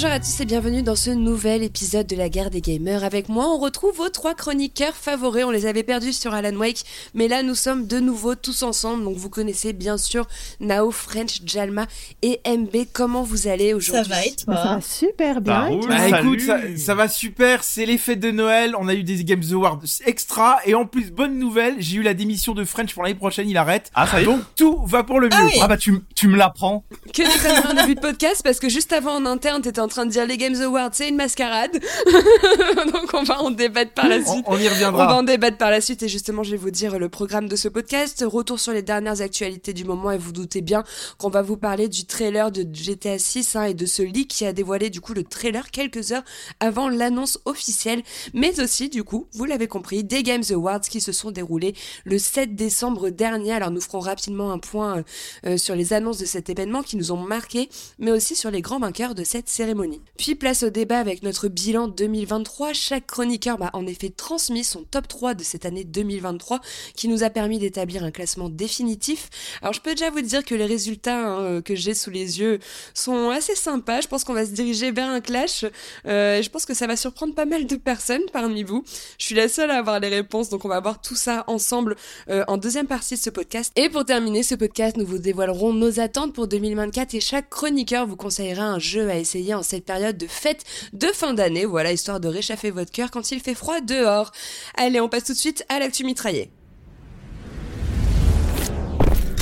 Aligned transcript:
Bonjour 0.00 0.12
à 0.12 0.20
tous 0.20 0.38
et 0.38 0.44
bienvenue 0.44 0.84
dans 0.84 0.94
ce 0.94 1.10
nouvel 1.10 1.64
épisode 1.64 2.06
de 2.06 2.14
la 2.14 2.28
guerre 2.28 2.50
des 2.50 2.60
gamers. 2.60 3.02
Avec 3.02 3.28
moi, 3.28 3.52
on 3.52 3.58
retrouve 3.58 3.96
vos 3.96 4.08
trois 4.10 4.32
chroniqueurs 4.32 4.94
favoris. 4.94 5.42
On 5.44 5.50
les 5.50 5.66
avait 5.66 5.82
perdus 5.82 6.12
sur 6.12 6.34
Alan 6.34 6.54
Wake, 6.54 6.84
mais 7.14 7.26
là 7.26 7.42
nous 7.42 7.56
sommes 7.56 7.88
de 7.88 7.98
nouveau 7.98 8.36
tous 8.36 8.62
ensemble. 8.62 9.02
Donc 9.02 9.16
vous 9.16 9.28
connaissez 9.28 9.72
bien 9.72 9.98
sûr 9.98 10.28
Nao, 10.60 10.92
French, 10.92 11.40
Jalma 11.44 11.88
et 12.22 12.40
MB. 12.46 12.76
Comment 12.92 13.24
vous 13.24 13.48
allez 13.48 13.74
aujourd'hui 13.74 14.08
Ça 14.08 14.14
va 14.14 14.24
et 14.24 14.36
toi 14.36 14.54
Ça 14.54 14.74
va 14.76 14.80
super 14.80 15.40
bien. 15.40 15.68
Bah, 15.68 15.96
bah, 16.10 16.20
écoute, 16.20 16.42
ça, 16.42 16.60
ça 16.76 16.94
va 16.94 17.08
super, 17.08 17.64
c'est 17.64 17.84
les 17.84 17.98
fêtes 17.98 18.20
de 18.20 18.30
Noël, 18.30 18.76
on 18.78 18.86
a 18.86 18.94
eu 18.94 19.02
des 19.02 19.24
Games 19.24 19.42
Awards 19.50 19.80
extra, 20.06 20.60
et 20.64 20.76
en 20.76 20.86
plus, 20.86 21.10
bonne 21.10 21.40
nouvelle, 21.40 21.74
j'ai 21.80 21.96
eu 21.96 22.02
la 22.02 22.14
démission 22.14 22.54
de 22.54 22.62
French 22.62 22.94
pour 22.94 23.02
l'année 23.02 23.16
prochaine, 23.16 23.48
il 23.48 23.56
arrête. 23.56 23.90
Ah, 23.96 24.06
ça 24.06 24.20
y 24.20 24.22
est 24.22 24.26
Donc 24.26 24.42
tout 24.54 24.78
va 24.86 25.02
pour 25.02 25.18
le 25.18 25.26
mieux. 25.26 25.34
Ah 25.36 25.44
oui. 25.44 25.58
Ah 25.60 25.66
bah 25.66 25.76
tu, 25.76 25.92
tu 26.14 26.28
me 26.28 26.36
l'apprends. 26.36 26.84
Que 27.12 27.22
des 27.22 27.42
conneries 27.42 27.72
en 27.72 27.82
début 27.82 27.96
de 27.96 28.00
podcast 28.00 28.42
parce 28.44 28.60
que 28.60 28.68
juste 28.68 28.92
avant 28.92 29.16
en 29.16 29.26
interne, 29.26 29.60
t'étais 29.60 29.80
en 29.80 29.87
train 29.88 30.06
de 30.06 30.10
dire 30.10 30.26
les 30.26 30.36
Games 30.36 30.60
Awards, 30.62 30.90
c'est 30.92 31.08
une 31.08 31.16
mascarade. 31.16 31.72
Donc 32.92 33.10
on 33.14 33.22
va 33.22 33.42
en 33.42 33.50
débattre 33.50 33.92
par 33.92 34.08
la 34.08 34.18
On, 34.18 34.32
suite. 34.34 34.44
on 34.46 34.56
y 34.58 34.60
On 34.66 34.68
va 34.68 34.70
reviendra. 34.74 35.16
en 35.18 35.22
débattre 35.22 35.56
par 35.58 35.70
la 35.70 35.80
suite 35.80 36.02
et 36.02 36.08
justement 36.08 36.42
je 36.42 36.50
vais 36.52 36.56
vous 36.56 36.70
dire 36.70 36.98
le 36.98 37.08
programme 37.08 37.48
de 37.48 37.56
ce 37.56 37.68
podcast, 37.68 38.24
retour 38.26 38.60
sur 38.60 38.72
les 38.72 38.82
dernières 38.82 39.20
actualités 39.20 39.72
du 39.72 39.84
moment 39.84 40.10
et 40.10 40.18
vous 40.18 40.32
doutez 40.32 40.60
bien 40.60 40.84
qu'on 41.18 41.30
va 41.30 41.42
vous 41.42 41.56
parler 41.56 41.88
du 41.88 42.04
trailer 42.06 42.50
de 42.50 42.66
GTA 42.72 43.18
6 43.18 43.56
hein, 43.56 43.64
et 43.64 43.74
de 43.74 43.86
ce 43.86 44.02
leak 44.02 44.28
qui 44.28 44.44
a 44.46 44.52
dévoilé 44.52 44.90
du 44.90 45.00
coup 45.00 45.14
le 45.14 45.24
trailer 45.24 45.70
quelques 45.70 46.12
heures 46.12 46.22
avant 46.60 46.88
l'annonce 46.88 47.38
officielle, 47.44 48.02
mais 48.34 48.60
aussi 48.60 48.88
du 48.88 49.04
coup, 49.04 49.26
vous 49.32 49.44
l'avez 49.44 49.66
compris, 49.68 50.04
des 50.04 50.22
Games 50.22 50.44
Awards 50.50 50.80
qui 50.80 51.00
se 51.00 51.12
sont 51.12 51.30
déroulés 51.30 51.74
le 52.04 52.18
7 52.18 52.54
décembre 52.54 53.10
dernier. 53.10 53.52
Alors 53.52 53.70
nous 53.70 53.80
ferons 53.80 54.00
rapidement 54.00 54.52
un 54.52 54.58
point 54.58 54.98
euh, 54.98 55.02
euh, 55.46 55.56
sur 55.56 55.74
les 55.74 55.92
annonces 55.92 56.18
de 56.18 56.24
cet 56.26 56.50
événement 56.50 56.82
qui 56.82 56.96
nous 56.96 57.12
ont 57.12 57.16
marqué, 57.16 57.68
mais 57.98 58.10
aussi 58.10 58.34
sur 58.36 58.50
les 58.50 58.60
grands 58.62 58.78
vainqueurs 58.78 59.14
de 59.14 59.24
cette 59.24 59.48
cérémonie. 59.48 59.77
Puis 60.16 60.34
place 60.34 60.62
au 60.64 60.70
débat 60.70 60.98
avec 60.98 61.22
notre 61.22 61.48
bilan 61.48 61.88
2023. 61.88 62.72
Chaque 62.72 63.06
chroniqueur 63.06 63.58
m'a 63.58 63.70
en 63.72 63.86
effet 63.86 64.10
transmis 64.10 64.64
son 64.64 64.82
top 64.82 65.06
3 65.06 65.34
de 65.34 65.44
cette 65.44 65.66
année 65.66 65.84
2023 65.84 66.60
qui 66.96 67.08
nous 67.08 67.22
a 67.22 67.30
permis 67.30 67.58
d'établir 67.58 68.02
un 68.02 68.10
classement 68.10 68.48
définitif. 68.48 69.28
Alors 69.62 69.72
je 69.72 69.80
peux 69.80 69.92
déjà 69.92 70.10
vous 70.10 70.20
dire 70.20 70.44
que 70.44 70.54
les 70.54 70.66
résultats 70.66 71.18
hein, 71.18 71.40
euh, 71.42 71.62
que 71.62 71.76
j'ai 71.76 71.94
sous 71.94 72.10
les 72.10 72.40
yeux 72.40 72.58
sont 72.94 73.30
assez 73.30 73.54
sympas. 73.54 74.00
Je 74.00 74.08
pense 74.08 74.24
qu'on 74.24 74.34
va 74.34 74.44
se 74.44 74.50
diriger 74.50 74.90
vers 74.90 75.08
un 75.08 75.20
clash. 75.20 75.64
Euh, 76.06 76.42
je 76.42 76.50
pense 76.50 76.64
que 76.64 76.74
ça 76.74 76.86
va 76.86 76.96
surprendre 76.96 77.34
pas 77.34 77.46
mal 77.46 77.66
de 77.66 77.76
personnes 77.76 78.22
parmi 78.32 78.64
vous. 78.64 78.84
Je 79.18 79.26
suis 79.26 79.34
la 79.34 79.48
seule 79.48 79.70
à 79.70 79.78
avoir 79.78 80.00
les 80.00 80.08
réponses, 80.08 80.48
donc 80.48 80.64
on 80.64 80.68
va 80.68 80.80
voir 80.80 81.00
tout 81.00 81.16
ça 81.16 81.44
ensemble 81.46 81.96
euh, 82.28 82.44
en 82.48 82.56
deuxième 82.56 82.86
partie 82.86 83.14
de 83.14 83.20
ce 83.20 83.30
podcast. 83.30 83.72
Et 83.76 83.88
pour 83.88 84.04
terminer 84.04 84.42
ce 84.42 84.54
podcast, 84.54 84.96
nous 84.96 85.06
vous 85.06 85.18
dévoilerons 85.18 85.72
nos 85.72 86.00
attentes 86.00 86.32
pour 86.32 86.48
2024 86.48 87.14
et 87.14 87.20
chaque 87.20 87.48
chroniqueur 87.48 88.06
vous 88.06 88.16
conseillera 88.16 88.64
un 88.64 88.78
jeu 88.78 89.08
à 89.08 89.16
essayer 89.16 89.54
en 89.54 89.62
cette 89.68 89.84
période 89.84 90.16
de 90.16 90.26
fête 90.26 90.64
de 90.92 91.06
fin 91.08 91.34
d'année. 91.34 91.64
Voilà, 91.64 91.92
histoire 91.92 92.20
de 92.20 92.28
réchauffer 92.28 92.70
votre 92.70 92.90
cœur 92.90 93.10
quand 93.10 93.30
il 93.30 93.40
fait 93.40 93.54
froid 93.54 93.80
dehors. 93.80 94.32
Allez, 94.76 95.00
on 95.00 95.08
passe 95.08 95.24
tout 95.24 95.32
de 95.32 95.38
suite 95.38 95.64
à 95.68 95.78
l'actu 95.78 96.04
mitraillé. 96.04 96.50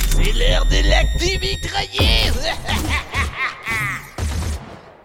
C'est 0.09 0.33
l'heure 0.33 0.65
de 0.65 0.89
l'actu 0.89 1.39
mitraillé 1.39 2.31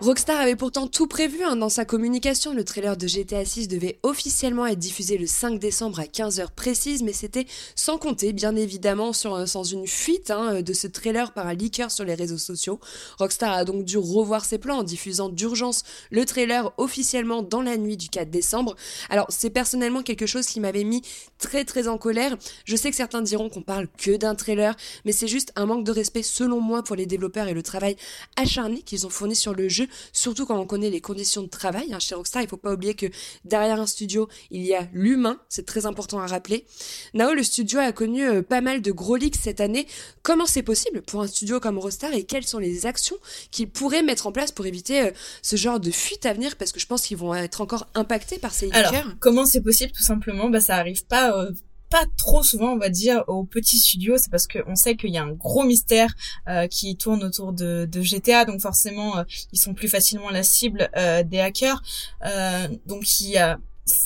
Rockstar 0.02 0.40
avait 0.40 0.56
pourtant 0.56 0.88
tout 0.88 1.06
prévu 1.06 1.44
hein, 1.44 1.54
dans 1.54 1.68
sa 1.68 1.84
communication. 1.84 2.52
Le 2.52 2.64
trailer 2.64 2.96
de 2.96 3.06
GTA 3.06 3.44
6 3.44 3.68
devait 3.68 4.00
officiellement 4.02 4.66
être 4.66 4.80
diffusé 4.80 5.16
le 5.16 5.28
5 5.28 5.60
décembre 5.60 6.00
à 6.00 6.06
15h 6.06 6.48
précise, 6.56 7.04
mais 7.04 7.12
c'était 7.12 7.46
sans 7.76 7.98
compter, 7.98 8.32
bien 8.32 8.56
évidemment, 8.56 9.12
sur, 9.12 9.36
euh, 9.36 9.46
sans 9.46 9.62
une 9.62 9.86
fuite 9.86 10.32
hein, 10.32 10.60
de 10.60 10.72
ce 10.72 10.88
trailer 10.88 11.32
par 11.32 11.46
un 11.46 11.54
leaker 11.54 11.92
sur 11.92 12.04
les 12.04 12.16
réseaux 12.16 12.36
sociaux. 12.36 12.80
Rockstar 13.20 13.52
a 13.52 13.64
donc 13.64 13.84
dû 13.84 13.96
revoir 13.96 14.44
ses 14.44 14.58
plans 14.58 14.78
en 14.78 14.82
diffusant 14.82 15.28
d'urgence 15.28 15.84
le 16.10 16.24
trailer 16.24 16.72
officiellement 16.78 17.42
dans 17.42 17.62
la 17.62 17.76
nuit 17.76 17.96
du 17.96 18.08
4 18.08 18.28
décembre. 18.28 18.74
Alors, 19.08 19.26
c'est 19.28 19.50
personnellement 19.50 20.02
quelque 20.02 20.26
chose 20.26 20.46
qui 20.46 20.58
m'avait 20.58 20.82
mis 20.82 21.02
très 21.38 21.64
très 21.64 21.86
en 21.86 21.96
colère. 21.96 22.36
Je 22.64 22.74
sais 22.74 22.90
que 22.90 22.96
certains 22.96 23.22
diront 23.22 23.48
qu'on 23.48 23.62
parle 23.62 23.86
que 23.98 24.16
d'un 24.16 24.34
trailer, 24.34 24.74
mais 25.04 25.12
c'est 25.12 25.28
juste 25.28 25.52
un 25.54 25.66
manque 25.66 25.84
de 25.84 25.92
respect 25.92 26.24
selon 26.24 26.60
moi 26.60 26.82
pour 26.82 26.96
les 26.96 27.06
développeurs 27.06 27.46
et 27.46 27.54
le 27.54 27.62
travail 27.62 27.94
acharné 28.34 28.82
qu'ils 28.82 29.06
ont 29.06 29.10
fourni 29.10 29.36
sur 29.36 29.54
le 29.54 29.68
jeu 29.68 29.86
surtout 30.12 30.46
quand 30.46 30.58
on 30.58 30.66
connaît 30.66 30.90
les 30.90 31.00
conditions 31.00 31.42
de 31.42 31.48
travail. 31.48 31.92
hein. 31.92 31.98
Chez 31.98 32.14
Rockstar, 32.14 32.42
il 32.42 32.48
faut 32.48 32.56
pas 32.56 32.72
oublier 32.72 32.94
que 32.94 33.06
derrière 33.44 33.80
un 33.80 33.86
studio, 33.86 34.28
il 34.50 34.62
y 34.62 34.74
a 34.74 34.88
l'humain, 34.92 35.40
c'est 35.48 35.66
très 35.66 35.86
important 35.86 36.18
à 36.20 36.26
rappeler. 36.26 36.66
Nao, 37.14 37.32
le 37.34 37.42
studio 37.42 37.78
a 37.80 37.92
connu 37.92 38.22
euh, 38.28 38.42
pas 38.42 38.60
mal 38.60 38.82
de 38.82 38.92
gros 38.92 39.16
leaks 39.16 39.36
cette 39.36 39.60
année. 39.60 39.86
Comment 40.22 40.46
c'est 40.46 40.62
possible 40.62 41.02
pour 41.02 41.22
un 41.22 41.26
studio 41.26 41.60
comme 41.60 41.78
Rockstar 41.78 42.12
et 42.14 42.24
quelles 42.24 42.46
sont 42.46 42.58
les 42.58 42.86
actions 42.86 43.16
qu'ils 43.50 43.70
pourraient 43.70 44.02
mettre 44.02 44.26
en 44.26 44.32
place 44.32 44.52
pour 44.52 44.66
éviter 44.66 45.02
euh, 45.02 45.10
ce 45.42 45.56
genre 45.56 45.80
de 45.80 45.90
fuite 45.90 46.26
à 46.26 46.32
venir? 46.32 46.56
Parce 46.56 46.72
que 46.72 46.80
je 46.80 46.86
pense 46.86 47.02
qu'ils 47.06 47.16
vont 47.16 47.34
être 47.34 47.60
encore 47.60 47.86
impactés 47.94 48.38
par 48.38 48.52
ces 48.52 48.66
leakers. 48.66 48.86
Alors, 48.94 49.04
comment 49.20 49.46
c'est 49.46 49.62
possible 49.62 49.92
Tout 49.92 50.02
simplement, 50.02 50.48
bah 50.50 50.60
ça 50.60 50.76
arrive 50.76 51.04
pas. 51.06 51.46
Pas 51.92 52.06
trop 52.16 52.42
souvent, 52.42 52.72
on 52.72 52.78
va 52.78 52.88
dire, 52.88 53.22
aux 53.28 53.44
petits 53.44 53.78
studios, 53.78 54.16
c'est 54.16 54.30
parce 54.30 54.46
qu'on 54.46 54.74
sait 54.74 54.96
qu'il 54.96 55.10
y 55.10 55.18
a 55.18 55.22
un 55.22 55.32
gros 55.32 55.62
mystère 55.62 56.10
euh, 56.48 56.66
qui 56.66 56.96
tourne 56.96 57.22
autour 57.22 57.52
de, 57.52 57.86
de 57.90 58.00
GTA, 58.00 58.46
donc 58.46 58.60
forcément, 58.62 59.18
euh, 59.18 59.24
ils 59.52 59.58
sont 59.58 59.74
plus 59.74 59.88
facilement 59.88 60.30
la 60.30 60.42
cible 60.42 60.88
euh, 60.96 61.22
des 61.22 61.38
hackers. 61.40 61.82
Euh, 62.24 62.66
donc 62.86 63.20
il 63.20 63.28
y 63.28 63.36
a 63.36 63.58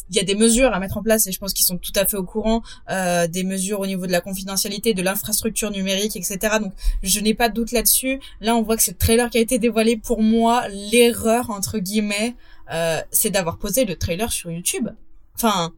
il 0.08 0.16
y 0.16 0.18
a 0.18 0.22
des 0.22 0.34
mesures 0.34 0.72
à 0.72 0.80
mettre 0.80 0.96
en 0.96 1.02
place 1.02 1.26
et 1.26 1.32
je 1.32 1.38
pense 1.38 1.52
qu'ils 1.52 1.66
sont 1.66 1.76
tout 1.76 1.92
à 1.96 2.06
fait 2.06 2.16
au 2.16 2.24
courant 2.24 2.62
euh, 2.90 3.26
des 3.26 3.44
mesures 3.44 3.78
au 3.80 3.86
niveau 3.86 4.06
de 4.06 4.12
la 4.12 4.22
confidentialité, 4.22 4.94
de 4.94 5.02
l'infrastructure 5.02 5.70
numérique, 5.70 6.16
etc. 6.16 6.38
Donc 6.60 6.72
je 7.02 7.20
n'ai 7.20 7.34
pas 7.34 7.50
de 7.50 7.54
doute 7.54 7.72
là-dessus. 7.72 8.18
Là, 8.40 8.56
on 8.56 8.62
voit 8.62 8.78
que 8.78 8.90
le 8.90 8.96
trailer 8.96 9.28
qui 9.28 9.36
a 9.36 9.40
été 9.42 9.58
dévoilé. 9.58 9.98
Pour 9.98 10.22
moi, 10.22 10.66
l'erreur 10.68 11.50
entre 11.50 11.78
guillemets, 11.78 12.36
euh, 12.72 13.00
c'est 13.10 13.30
d'avoir 13.30 13.58
posé 13.58 13.84
le 13.84 13.96
trailer 13.96 14.32
sur 14.32 14.50
YouTube. 14.50 14.88
Enfin, 15.34 15.74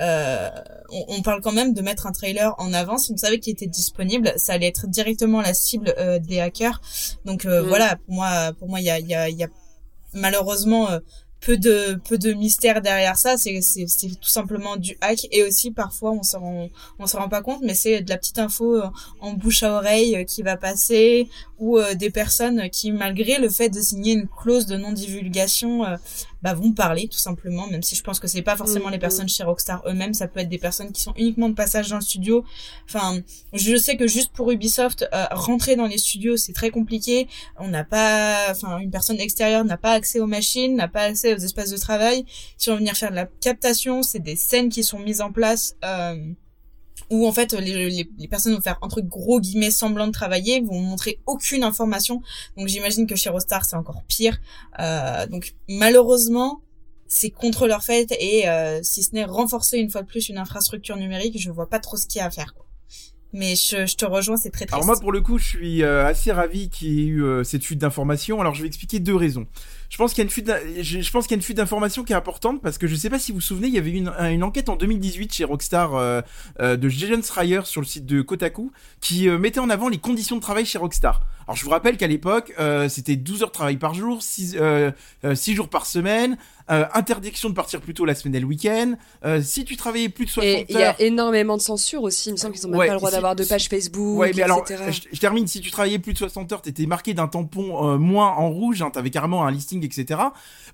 euh, 0.00 0.50
on, 0.90 1.04
on 1.08 1.22
parle 1.22 1.40
quand 1.42 1.52
même 1.52 1.74
de 1.74 1.82
mettre 1.82 2.06
un 2.06 2.12
trailer 2.12 2.54
en 2.58 2.72
avance. 2.72 3.10
On 3.10 3.16
savait 3.16 3.38
qu'il 3.40 3.52
était 3.52 3.66
disponible. 3.66 4.32
Ça 4.36 4.54
allait 4.54 4.68
être 4.68 4.86
directement 4.86 5.40
la 5.40 5.54
cible 5.54 5.94
euh, 5.98 6.18
des 6.18 6.40
hackers. 6.40 6.80
Donc 7.24 7.44
euh, 7.44 7.62
Mm. 7.62 7.68
voilà, 7.68 7.96
pour 7.96 8.14
moi, 8.14 8.52
pour 8.58 8.68
moi, 8.68 8.80
il 8.80 8.84
y 8.86 8.90
a, 8.90 8.98
y 8.98 9.14
a, 9.14 9.28
y 9.28 9.44
a 9.44 9.48
malheureusement 10.14 10.88
peu 11.40 11.56
de 11.56 11.94
peu 12.08 12.18
de 12.18 12.32
mystère 12.32 12.80
derrière 12.82 13.16
ça. 13.16 13.36
C'est 13.36 13.60
tout 14.20 14.28
simplement 14.28 14.76
du 14.76 14.96
hack 15.00 15.26
et 15.30 15.42
aussi 15.42 15.72
parfois 15.72 16.12
on 16.12 16.22
s'en 16.22 16.40
rend 16.40 16.68
on 16.98 17.06
s'en 17.06 17.18
rend 17.18 17.28
pas 17.28 17.42
compte, 17.42 17.60
mais 17.62 17.74
c'est 17.74 18.02
de 18.02 18.10
la 18.10 18.16
petite 18.16 18.38
info 18.38 18.80
en 19.20 19.32
bouche 19.32 19.62
à 19.62 19.72
oreille 19.74 20.24
qui 20.26 20.42
va 20.42 20.56
passer 20.56 21.28
ou 21.62 21.78
euh, 21.78 21.94
des 21.94 22.10
personnes 22.10 22.68
qui 22.70 22.90
malgré 22.90 23.38
le 23.38 23.48
fait 23.48 23.68
de 23.68 23.80
signer 23.80 24.14
une 24.14 24.26
clause 24.26 24.66
de 24.66 24.76
non 24.76 24.90
divulgation 24.90 25.84
euh, 25.84 25.96
bah, 26.42 26.54
vont 26.54 26.72
parler 26.72 27.06
tout 27.06 27.18
simplement, 27.18 27.68
même 27.68 27.84
si 27.84 27.94
je 27.94 28.02
pense 28.02 28.18
que 28.18 28.26
c'est 28.26 28.42
pas 28.42 28.56
forcément 28.56 28.86
Mhm. 28.86 28.92
les 28.94 28.98
personnes 28.98 29.28
chez 29.28 29.44
Rockstar 29.44 29.80
eux-mêmes, 29.86 30.12
ça 30.12 30.26
peut 30.26 30.40
être 30.40 30.48
des 30.48 30.58
personnes 30.58 30.90
qui 30.90 31.00
sont 31.00 31.14
uniquement 31.16 31.48
de 31.48 31.54
passage 31.54 31.88
dans 31.88 31.96
le 31.96 32.02
studio. 32.02 32.44
Enfin, 32.88 33.20
je 33.52 33.76
sais 33.76 33.96
que 33.96 34.08
juste 34.08 34.32
pour 34.32 34.50
Ubisoft, 34.50 35.08
euh, 35.14 35.24
rentrer 35.30 35.76
dans 35.76 35.86
les 35.86 35.98
studios 35.98 36.36
c'est 36.36 36.52
très 36.52 36.70
compliqué. 36.70 37.28
On 37.60 37.68
n'a 37.68 37.84
pas, 37.84 38.48
enfin, 38.50 38.78
une 38.78 38.90
personne 38.90 39.20
extérieure 39.20 39.64
n'a 39.64 39.76
pas 39.76 39.92
accès 39.92 40.18
aux 40.18 40.26
machines, 40.26 40.74
n'a 40.74 40.88
pas 40.88 41.02
accès 41.02 41.32
aux 41.32 41.38
espaces 41.38 41.70
de 41.70 41.76
travail. 41.76 42.26
Si 42.58 42.70
on 42.70 42.72
veut 42.72 42.78
venir 42.80 42.94
faire 42.96 43.10
de 43.10 43.14
la 43.16 43.26
captation, 43.40 44.02
c'est 44.02 44.18
des 44.18 44.34
scènes 44.34 44.68
qui 44.68 44.82
sont 44.82 44.98
mises 44.98 45.20
en 45.20 45.30
place. 45.30 45.76
Euh, 45.84 46.16
où 47.10 47.26
en 47.26 47.32
fait 47.32 47.52
les, 47.52 48.08
les, 48.18 48.28
personnes 48.28 48.54
vont 48.54 48.60
faire 48.60 48.78
entre 48.80 49.00
gros 49.00 49.40
guillemets 49.40 49.70
semblant 49.70 50.06
de 50.06 50.12
travailler, 50.12 50.60
vont 50.60 50.80
montrer 50.80 51.20
aucune 51.26 51.62
information. 51.62 52.22
Donc 52.56 52.68
j'imagine 52.68 53.06
que 53.06 53.16
chez 53.16 53.30
Rostar 53.30 53.64
c'est 53.64 53.76
encore 53.76 54.02
pire. 54.08 54.40
Euh, 54.78 55.26
donc 55.26 55.54
malheureusement 55.68 56.60
c'est 57.06 57.30
contre 57.30 57.66
leur 57.66 57.84
fait 57.84 58.10
et 58.18 58.48
euh, 58.48 58.80
si 58.82 59.02
ce 59.02 59.14
n'est 59.14 59.24
renforcer 59.24 59.78
une 59.78 59.90
fois 59.90 60.02
de 60.02 60.06
plus 60.06 60.30
une 60.30 60.38
infrastructure 60.38 60.96
numérique, 60.96 61.38
je 61.38 61.50
vois 61.50 61.68
pas 61.68 61.78
trop 61.78 61.96
ce 61.98 62.06
qu'il 62.06 62.20
y 62.20 62.22
a 62.22 62.26
à 62.26 62.30
faire. 62.30 62.54
Quoi. 62.54 62.64
Mais 63.32 63.54
je, 63.56 63.86
je 63.86 63.96
te 63.96 64.04
rejoins, 64.04 64.36
c'est 64.36 64.50
très 64.50 64.66
triste. 64.66 64.74
Alors 64.74 64.84
moi, 64.84 65.00
pour 65.00 65.10
le 65.12 65.20
coup, 65.22 65.38
je 65.38 65.44
suis 65.48 65.82
euh, 65.82 66.04
assez 66.06 66.32
ravi 66.32 66.68
qu'il 66.68 66.92
y 66.92 67.00
ait 67.00 67.06
eu 67.06 67.24
euh, 67.24 67.44
cette 67.44 67.64
fuite 67.64 67.78
d'informations. 67.78 68.40
Alors 68.40 68.54
je 68.54 68.60
vais 68.62 68.68
expliquer 68.68 68.98
deux 69.00 69.16
raisons. 69.16 69.46
Je 69.88 69.96
pense 69.96 70.12
qu'il 70.12 70.18
y 70.18 70.22
a 70.22 70.24
une 70.24 70.30
fuite, 70.30 70.46
d'in- 70.46 70.58
je, 70.80 71.00
je 71.00 71.10
pense 71.10 71.24
qu'il 71.26 71.32
y 71.32 71.34
a 71.34 71.38
une 71.38 71.42
fuite 71.42 71.56
d'informations 71.56 72.02
qui 72.04 72.12
est 72.12 72.16
importante 72.16 72.60
parce 72.62 72.76
que 72.78 72.86
je 72.86 72.94
sais 72.94 73.08
pas 73.10 73.18
si 73.18 73.32
vous 73.32 73.36
vous 73.38 73.40
souvenez, 73.42 73.68
il 73.68 73.74
y 73.74 73.78
avait 73.78 73.90
eu 73.90 73.94
une, 73.96 74.08
une 74.08 74.42
enquête 74.42 74.68
en 74.68 74.76
2018 74.76 75.32
chez 75.32 75.44
Rockstar 75.44 75.94
euh, 75.94 76.20
euh, 76.60 76.76
de 76.76 76.88
Jason 76.88 77.20
Schreier 77.22 77.60
sur 77.64 77.80
le 77.80 77.86
site 77.86 78.06
de 78.06 78.20
Kotaku 78.22 78.70
qui 79.00 79.28
euh, 79.28 79.38
mettait 79.38 79.60
en 79.60 79.70
avant 79.70 79.88
les 79.88 79.98
conditions 79.98 80.36
de 80.36 80.40
travail 80.42 80.64
chez 80.66 80.78
Rockstar. 80.78 81.22
Alors 81.48 81.56
je 81.56 81.64
vous 81.64 81.70
rappelle 81.70 81.96
qu'à 81.96 82.06
l'époque, 82.06 82.52
euh, 82.60 82.88
c'était 82.88 83.16
12 83.16 83.42
heures 83.42 83.48
de 83.48 83.52
travail 83.52 83.76
par 83.76 83.94
jour, 83.94 84.22
6, 84.22 84.56
euh, 84.58 84.90
euh, 85.24 85.34
6 85.34 85.54
jours 85.54 85.68
par 85.68 85.86
semaine, 85.86 86.36
euh, 86.70 86.84
interdiction 86.94 87.48
de 87.50 87.54
partir 87.54 87.80
plus 87.80 87.94
tôt 87.94 88.04
la 88.04 88.14
semaine 88.14 88.34
et 88.36 88.40
le 88.40 88.46
week-end. 88.46 88.94
Si 89.42 89.64
tu 89.64 89.76
travaillais 89.76 90.08
plus 90.08 90.26
de 90.26 90.30
60 90.30 90.44
Et 90.48 90.66
il 90.68 90.76
y 90.76 90.82
heures... 90.82 90.94
a 90.98 91.02
énormément 91.02 91.56
de 91.56 91.62
censure 91.62 92.02
aussi. 92.02 92.28
Il 92.28 92.32
me 92.32 92.36
semble 92.36 92.54
qu'ils 92.54 92.66
ont 92.66 92.70
même 92.70 92.78
pas 92.86 92.92
le 92.92 92.98
droit 92.98 93.10
si- 93.10 93.16
d'avoir 93.16 93.34
de 93.36 93.44
page 93.44 93.68
Facebook, 93.68 94.18
Ouais, 94.18 94.32
mais 94.36 94.42
alors, 94.42 94.60
etc. 94.60 94.82
je, 94.90 95.14
je 95.16 95.20
termine. 95.20 95.46
Si 95.48 95.60
tu 95.60 95.70
travaillais 95.70 95.98
plus 95.98 96.12
de 96.12 96.18
60 96.18 96.52
heures, 96.52 96.62
t'étais 96.62 96.86
marqué 96.86 97.14
d'un 97.14 97.26
tampon 97.28 97.98
moins 97.98 98.28
en 98.28 98.48
rouge, 98.50 98.80
hein, 98.82 98.90
t'avais 98.90 99.10
carrément 99.10 99.44
un 99.44 99.50
listing, 99.50 99.84
etc. 99.84 100.20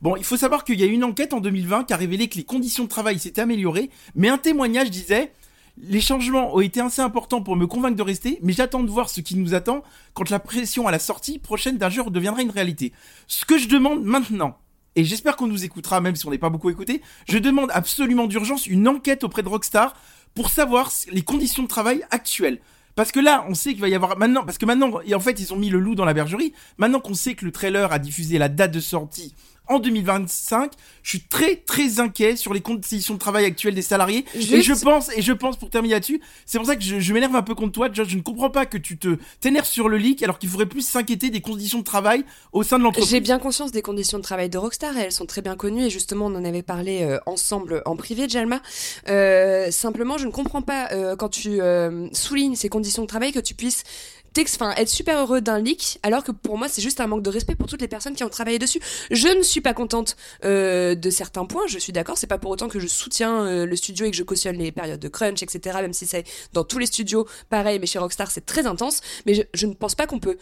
Bon, 0.03 0.17
il 0.17 0.25
faut 0.25 0.37
savoir 0.37 0.65
qu'il 0.65 0.79
y 0.79 0.83
a 0.85 0.87
une 0.87 1.05
enquête 1.05 1.33
en 1.33 1.41
2020 1.41 1.85
qui 1.85 1.93
a 1.95 1.97
révélé 1.97 2.29
que 2.29 2.37
les 2.37 2.45
conditions 2.45 2.85
de 2.85 2.89
travail 2.89 3.19
s'étaient 3.19 3.41
améliorées, 3.41 3.91
mais 4.15 4.29
un 4.29 4.39
témoignage 4.39 4.91
disait 4.91 5.33
Les 5.81 6.01
changements 6.01 6.55
ont 6.55 6.61
été 6.61 6.81
assez 6.81 7.03
importants 7.03 7.43
pour 7.43 7.55
me 7.55 7.67
convaincre 7.67 7.97
de 7.97 8.03
rester, 8.03 8.39
mais 8.43 8.53
j'attends 8.53 8.83
de 8.83 8.91
voir 8.91 9.09
ce 9.09 9.21
qui 9.21 9.37
nous 9.37 9.55
attend 9.55 9.85
quand 10.13 10.29
la 10.29 10.41
pression 10.41 10.89
à 10.89 10.91
la 10.91 10.99
sortie 10.99 11.39
prochaine 11.39 11.79
d'un 11.79 11.89
jeu 11.89 12.03
deviendra 12.11 12.43
une 12.43 12.51
réalité. 12.51 12.93
Ce 13.29 13.45
que 13.45 13.59
je 13.59 13.69
demande 13.69 14.03
maintenant, 14.03 14.59
et 14.97 15.05
j'espère 15.05 15.37
qu'on 15.37 15.47
nous 15.47 15.65
écoutera 15.65 16.01
même 16.01 16.17
si 16.17 16.27
on 16.27 16.31
n'est 16.31 16.39
pas 16.39 16.51
beaucoup 16.51 16.71
écouté, 16.71 17.01
je 17.29 17.39
demande 17.39 17.71
absolument 17.73 18.27
d'urgence 18.27 18.67
une 18.67 18.89
enquête 18.89 19.23
auprès 19.23 19.43
de 19.45 19.49
Rockstar 19.49 19.95
pour 20.35 20.51
savoir 20.51 20.91
les 21.13 21.23
conditions 21.23 21.63
de 21.63 21.69
travail 21.69 22.05
actuelles. 22.11 22.59
Parce 22.97 23.13
que 23.13 23.21
là, 23.21 23.47
on 23.49 23.55
sait 23.55 23.71
qu'il 23.71 23.81
va 23.81 23.89
y 23.89 23.95
avoir 23.95 24.19
maintenant, 24.19 24.45
parce 24.45 24.59
que 24.59 24.67
maintenant, 24.67 25.01
et 25.07 25.15
en 25.15 25.21
fait, 25.21 25.39
ils 25.39 25.55
ont 25.55 25.57
mis 25.57 25.71
le 25.71 25.79
loup 25.79 25.95
dans 25.95 26.05
la 26.05 26.15
bergerie. 26.15 26.53
Maintenant 26.79 26.99
qu'on 26.99 27.15
sait 27.15 27.37
que 27.37 27.45
le 27.45 27.53
trailer 27.53 27.93
a 27.93 28.01
diffusé 28.01 28.39
la 28.39 28.49
date 28.49 28.73
de 28.73 28.81
sortie 28.81 29.37
en 29.69 29.79
2025. 29.79 30.73
Je 31.03 31.09
suis 31.09 31.21
très 31.21 31.57
très 31.57 32.01
inquiet 32.01 32.37
sur 32.37 32.55
les 32.55 32.61
conditions 32.61 33.15
de 33.15 33.19
travail 33.19 33.45
actuelles 33.45 33.75
des 33.75 33.83
salariés. 33.83 34.25
Et 34.35 34.63
je 34.63 34.73
pense, 34.75 35.11
et 35.17 35.23
je 35.23 35.33
pense 35.33 35.57
pour 35.57 35.71
terminer 35.71 35.95
là-dessus, 35.95 36.21
c'est 36.47 36.59
pour 36.59 36.67
ça 36.67 36.77
que 36.77 36.83
je, 36.83 37.01
je 37.01 37.13
m'énerve 37.13 37.37
un 37.37 37.43
peu 37.43 37.55
contre 37.55 37.73
toi, 37.73 37.89
Josh. 37.93 38.09
Je 38.09 38.17
ne 38.17 38.23
comprends 38.23 38.51
pas 38.51 38.67
que 38.67 38.79
tu 38.79 38.99
te 38.99 39.17
t'énerves 39.41 39.67
sur 39.67 39.89
le 39.89 39.97
leak 39.97 40.23
alors 40.23 40.39
qu'il 40.39 40.49
faudrait 40.49 40.67
plus 40.67 40.83
s'inquiéter 40.83 41.31
des 41.31 41.41
conditions 41.41 41.79
de 41.79 41.85
travail 41.85 42.25
au 42.53 42.63
sein 42.63 42.79
de 42.79 42.85
l'entreprise. 42.85 43.11
J'ai 43.11 43.21
bien 43.21 43.39
conscience 43.39 43.73
des 43.73 43.83
conditions 43.83 44.19
de 44.19 44.23
travail 44.23 44.49
de 44.49 44.59
Rockstar, 44.59 44.97
elles 44.97 45.13
sont 45.13 45.27
très 45.27 45.43
bien 45.43 45.57
connues 45.57 45.85
et 45.85 45.91
justement 45.91 46.27
on 46.27 46.35
en 46.35 46.45
avait 46.45 46.63
parlé 46.63 47.03
euh, 47.03 47.19
ensemble 47.27 47.83
en 47.87 47.97
privé, 47.97 48.29
Jalma. 48.29 48.61
Euh, 49.09 49.71
simplement, 49.71 50.19
je 50.19 50.27
ne 50.27 50.33
comprends 50.33 50.63
pas 50.63 50.89
euh, 50.93 51.17
quand 51.17 51.29
tu 51.29 51.61
soulignes 52.13 52.57
ces 52.57 52.69
conditions 52.69 53.03
de 53.03 53.09
travail 53.09 53.33
que 53.33 53.41
tu 53.41 53.55
puisses 53.55 53.85
enfin, 54.55 54.75
être 54.77 54.89
super 54.89 55.19
heureux 55.19 55.41
d'un 55.41 55.59
leak, 55.59 55.99
alors 56.03 56.25
que 56.25 56.33
pour 56.33 56.59
moi 56.59 56.69
c'est 56.69 56.83
juste 56.83 57.01
un 57.01 57.07
manque 57.07 57.23
de 57.23 57.31
respect 57.31 57.55
pour 57.55 57.67
toutes 57.67 57.81
les 57.81 57.89
personnes 57.89 58.15
qui 58.15 58.25
ont 58.25 58.29
travaillé 58.29 58.59
dessus. 58.59 58.81
Je 59.11 59.29
ne 59.29 59.43
suis 59.43 59.61
pas 59.61 59.75
contente 59.75 60.17
euh, 60.45 60.95
de 60.95 61.11
certains 61.11 61.45
points, 61.45 61.67
je 61.67 61.79
suis 61.79 61.93
d'accord, 61.93 62.19
c'est 62.19 62.27
pas 62.27 62.39
pour 62.39 62.51
autant 62.51 62.69
que 62.69 62.81
je 62.81 62.87
soutiens 62.87 63.45
euh, 63.47 63.67
le 63.67 63.77
studio 63.77 64.07
et 64.07 64.11
que 64.11 64.17
je 64.17 64.23
cautionne 64.23 64.57
les 64.57 64.73
périodes 64.73 65.01
de 65.01 65.09
crunch, 65.09 65.43
etc. 65.43 65.79
Même 65.81 65.93
si 65.93 66.07
c'est 66.07 66.25
dans 66.53 66.65
tous 66.65 66.79
les 66.79 66.87
studios 66.87 67.27
pareil, 67.51 67.79
mais 67.79 67.87
chez 67.87 67.99
Rockstar 67.99 68.31
c'est 68.31 68.47
très 68.47 68.67
intense. 68.67 69.01
Mais 69.27 69.35
je, 69.35 69.43
je 69.55 69.67
ne 69.67 69.75
pense 69.75 69.95
pas 69.95 70.07
qu'on 70.07 70.21
peut 70.21 70.39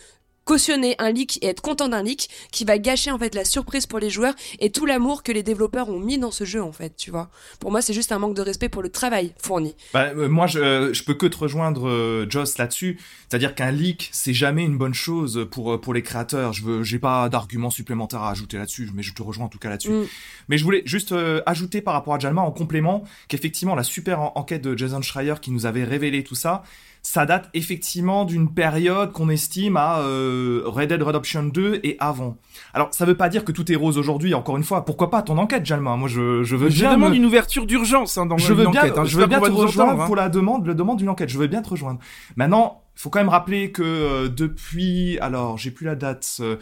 cautionner 0.46 0.94
un 0.98 1.10
leak 1.10 1.38
et 1.42 1.48
être 1.48 1.60
content 1.60 1.88
d'un 1.88 2.02
leak 2.02 2.30
qui 2.52 2.64
va 2.64 2.78
gâcher 2.78 3.10
en 3.10 3.18
fait 3.18 3.34
la 3.34 3.44
surprise 3.44 3.84
pour 3.86 3.98
les 3.98 4.08
joueurs 4.08 4.34
et 4.60 4.70
tout 4.70 4.86
l'amour 4.86 5.22
que 5.22 5.32
les 5.32 5.42
développeurs 5.42 5.90
ont 5.90 5.98
mis 5.98 6.16
dans 6.18 6.30
ce 6.30 6.44
jeu 6.44 6.62
en 6.62 6.72
fait, 6.72 6.96
tu 6.96 7.10
vois. 7.10 7.28
Pour 7.60 7.72
moi, 7.72 7.82
c'est 7.82 7.92
juste 7.92 8.12
un 8.12 8.18
manque 8.18 8.34
de 8.36 8.42
respect 8.42 8.68
pour 8.68 8.80
le 8.82 8.88
travail 8.88 9.34
fourni. 9.42 9.74
Bah, 9.92 10.12
euh, 10.16 10.28
moi, 10.28 10.46
je, 10.46 10.58
euh, 10.60 10.94
je 10.94 11.02
peux 11.02 11.14
que 11.14 11.26
te 11.26 11.36
rejoindre, 11.36 11.88
euh, 11.88 12.26
Joss, 12.30 12.58
là-dessus. 12.58 12.98
C'est-à-dire 13.28 13.56
qu'un 13.56 13.72
leak, 13.72 14.08
c'est 14.12 14.32
jamais 14.32 14.62
une 14.64 14.78
bonne 14.78 14.94
chose 14.94 15.46
pour 15.50 15.80
pour 15.80 15.92
les 15.92 16.02
créateurs. 16.02 16.52
Je 16.52 16.62
veux, 16.62 16.82
j'ai 16.84 17.00
pas 17.00 17.28
d'arguments 17.28 17.70
supplémentaires 17.70 18.22
à 18.22 18.30
ajouter 18.30 18.56
là-dessus, 18.56 18.88
mais 18.94 19.02
je 19.02 19.12
te 19.14 19.22
rejoins 19.22 19.46
en 19.46 19.48
tout 19.48 19.58
cas 19.58 19.68
là-dessus. 19.68 19.90
Mm. 19.90 20.06
Mais 20.48 20.58
je 20.58 20.64
voulais 20.64 20.82
juste 20.84 21.12
ajouter 21.44 21.80
par 21.80 21.94
rapport 21.94 22.14
à 22.14 22.18
Jalma 22.20 22.42
en 22.42 22.52
complément 22.52 23.02
qu'effectivement 23.26 23.74
la 23.74 23.82
super 23.82 24.20
en- 24.20 24.32
enquête 24.36 24.62
de 24.62 24.78
Jason 24.78 25.02
Schreier 25.02 25.34
qui 25.42 25.50
nous 25.50 25.66
avait 25.66 25.82
révélé 25.82 26.22
tout 26.22 26.36
ça, 26.36 26.62
ça 27.08 27.24
date 27.24 27.48
effectivement 27.54 28.24
d'une 28.24 28.52
période 28.52 29.12
qu'on 29.12 29.28
estime 29.28 29.76
à 29.76 30.00
euh, 30.00 30.62
Red 30.66 30.88
Dead 30.88 31.00
Redemption 31.00 31.44
2 31.44 31.78
et 31.84 31.96
avant. 32.00 32.36
Alors 32.74 32.88
ça 32.92 33.04
veut 33.04 33.16
pas 33.16 33.28
dire 33.28 33.44
que 33.44 33.52
tout 33.52 33.70
est 33.70 33.76
rose 33.76 33.96
aujourd'hui. 33.96 34.34
Encore 34.34 34.56
une 34.56 34.64
fois, 34.64 34.84
pourquoi 34.84 35.08
pas 35.08 35.22
ton 35.22 35.38
enquête, 35.38 35.64
Jalma? 35.64 35.94
Moi, 35.94 36.08
je 36.08 36.42
je 36.42 36.56
veux 36.56 36.68
Je 36.68 36.80
bien 36.80 36.94
demande 36.94 37.12
me- 37.12 37.16
une 37.16 37.24
ouverture 37.24 37.64
d'urgence 37.64 38.18
hein, 38.18 38.26
dans 38.26 38.36
je 38.38 38.52
une 38.52 38.58
veux 38.58 38.66
bien, 38.68 38.80
enquête. 38.80 38.98
hein. 38.98 39.04
je 39.04 39.18
veux 39.18 39.26
bien 39.26 39.38
te 39.40 39.48
rejoindre 39.50 40.02
hein. 40.02 40.06
pour 40.06 40.16
la 40.16 40.28
demande, 40.28 40.66
le 40.66 40.74
demande 40.74 40.98
d'une 40.98 41.08
enquête. 41.08 41.28
Je 41.28 41.38
veux 41.38 41.46
bien 41.46 41.62
te 41.62 41.68
rejoindre. 41.68 42.00
Maintenant, 42.34 42.82
faut 42.96 43.08
quand 43.08 43.20
même 43.20 43.28
rappeler 43.28 43.70
que 43.70 43.84
euh, 43.84 44.28
depuis, 44.28 45.16
alors 45.20 45.58
j'ai 45.58 45.70
plus 45.70 45.86
la 45.86 45.94
date, 45.94 46.38
euh, 46.40 46.56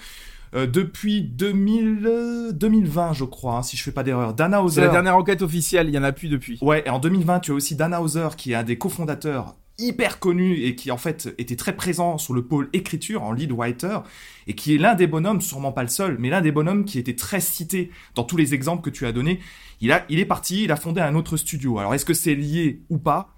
euh, 0.54 0.66
depuis 0.66 1.22
2000, 1.22 2.02
euh, 2.06 2.52
2020, 2.52 3.14
je 3.14 3.24
crois, 3.24 3.54
hein, 3.56 3.62
si 3.62 3.78
je 3.78 3.82
fais 3.82 3.92
pas 3.92 4.02
d'erreur. 4.02 4.34
Dana 4.34 4.58
C'est 4.58 4.62
Hauser. 4.64 4.80
la 4.82 4.88
dernière 4.88 5.16
enquête 5.16 5.40
officielle, 5.40 5.88
il 5.88 5.94
y 5.94 5.98
en 5.98 6.02
a 6.04 6.12
plus 6.12 6.28
depuis. 6.28 6.58
Ouais, 6.60 6.82
et 6.84 6.90
en 6.90 6.98
2020, 6.98 7.40
tu 7.40 7.52
as 7.52 7.54
aussi 7.54 7.76
Dana 7.76 8.02
Hauser, 8.02 8.28
qui 8.36 8.52
est 8.52 8.56
un 8.56 8.62
des 8.62 8.76
cofondateurs 8.76 9.54
hyper 9.78 10.18
connu 10.18 10.62
et 10.62 10.76
qui 10.76 10.90
en 10.90 10.96
fait 10.96 11.34
était 11.38 11.56
très 11.56 11.74
présent 11.74 12.18
sur 12.18 12.34
le 12.34 12.44
pôle 12.44 12.68
écriture 12.72 13.22
en 13.22 13.32
lead 13.32 13.52
writer 13.52 13.98
et 14.46 14.54
qui 14.54 14.74
est 14.74 14.78
l'un 14.78 14.94
des 14.94 15.06
bonhommes, 15.06 15.40
sûrement 15.40 15.72
pas 15.72 15.82
le 15.82 15.88
seul, 15.88 16.16
mais 16.18 16.30
l'un 16.30 16.40
des 16.40 16.52
bonhommes 16.52 16.84
qui 16.84 16.98
était 16.98 17.16
très 17.16 17.40
cité 17.40 17.90
dans 18.14 18.24
tous 18.24 18.36
les 18.36 18.54
exemples 18.54 18.82
que 18.82 18.90
tu 18.90 19.06
as 19.06 19.12
donnés. 19.12 19.40
Il 19.80 19.92
a, 19.92 20.04
il 20.08 20.18
est 20.20 20.26
parti, 20.26 20.64
il 20.64 20.72
a 20.72 20.76
fondé 20.76 21.00
un 21.00 21.14
autre 21.14 21.36
studio. 21.36 21.78
Alors 21.78 21.94
est-ce 21.94 22.04
que 22.04 22.14
c'est 22.14 22.34
lié 22.34 22.80
ou 22.88 22.98
pas? 22.98 23.30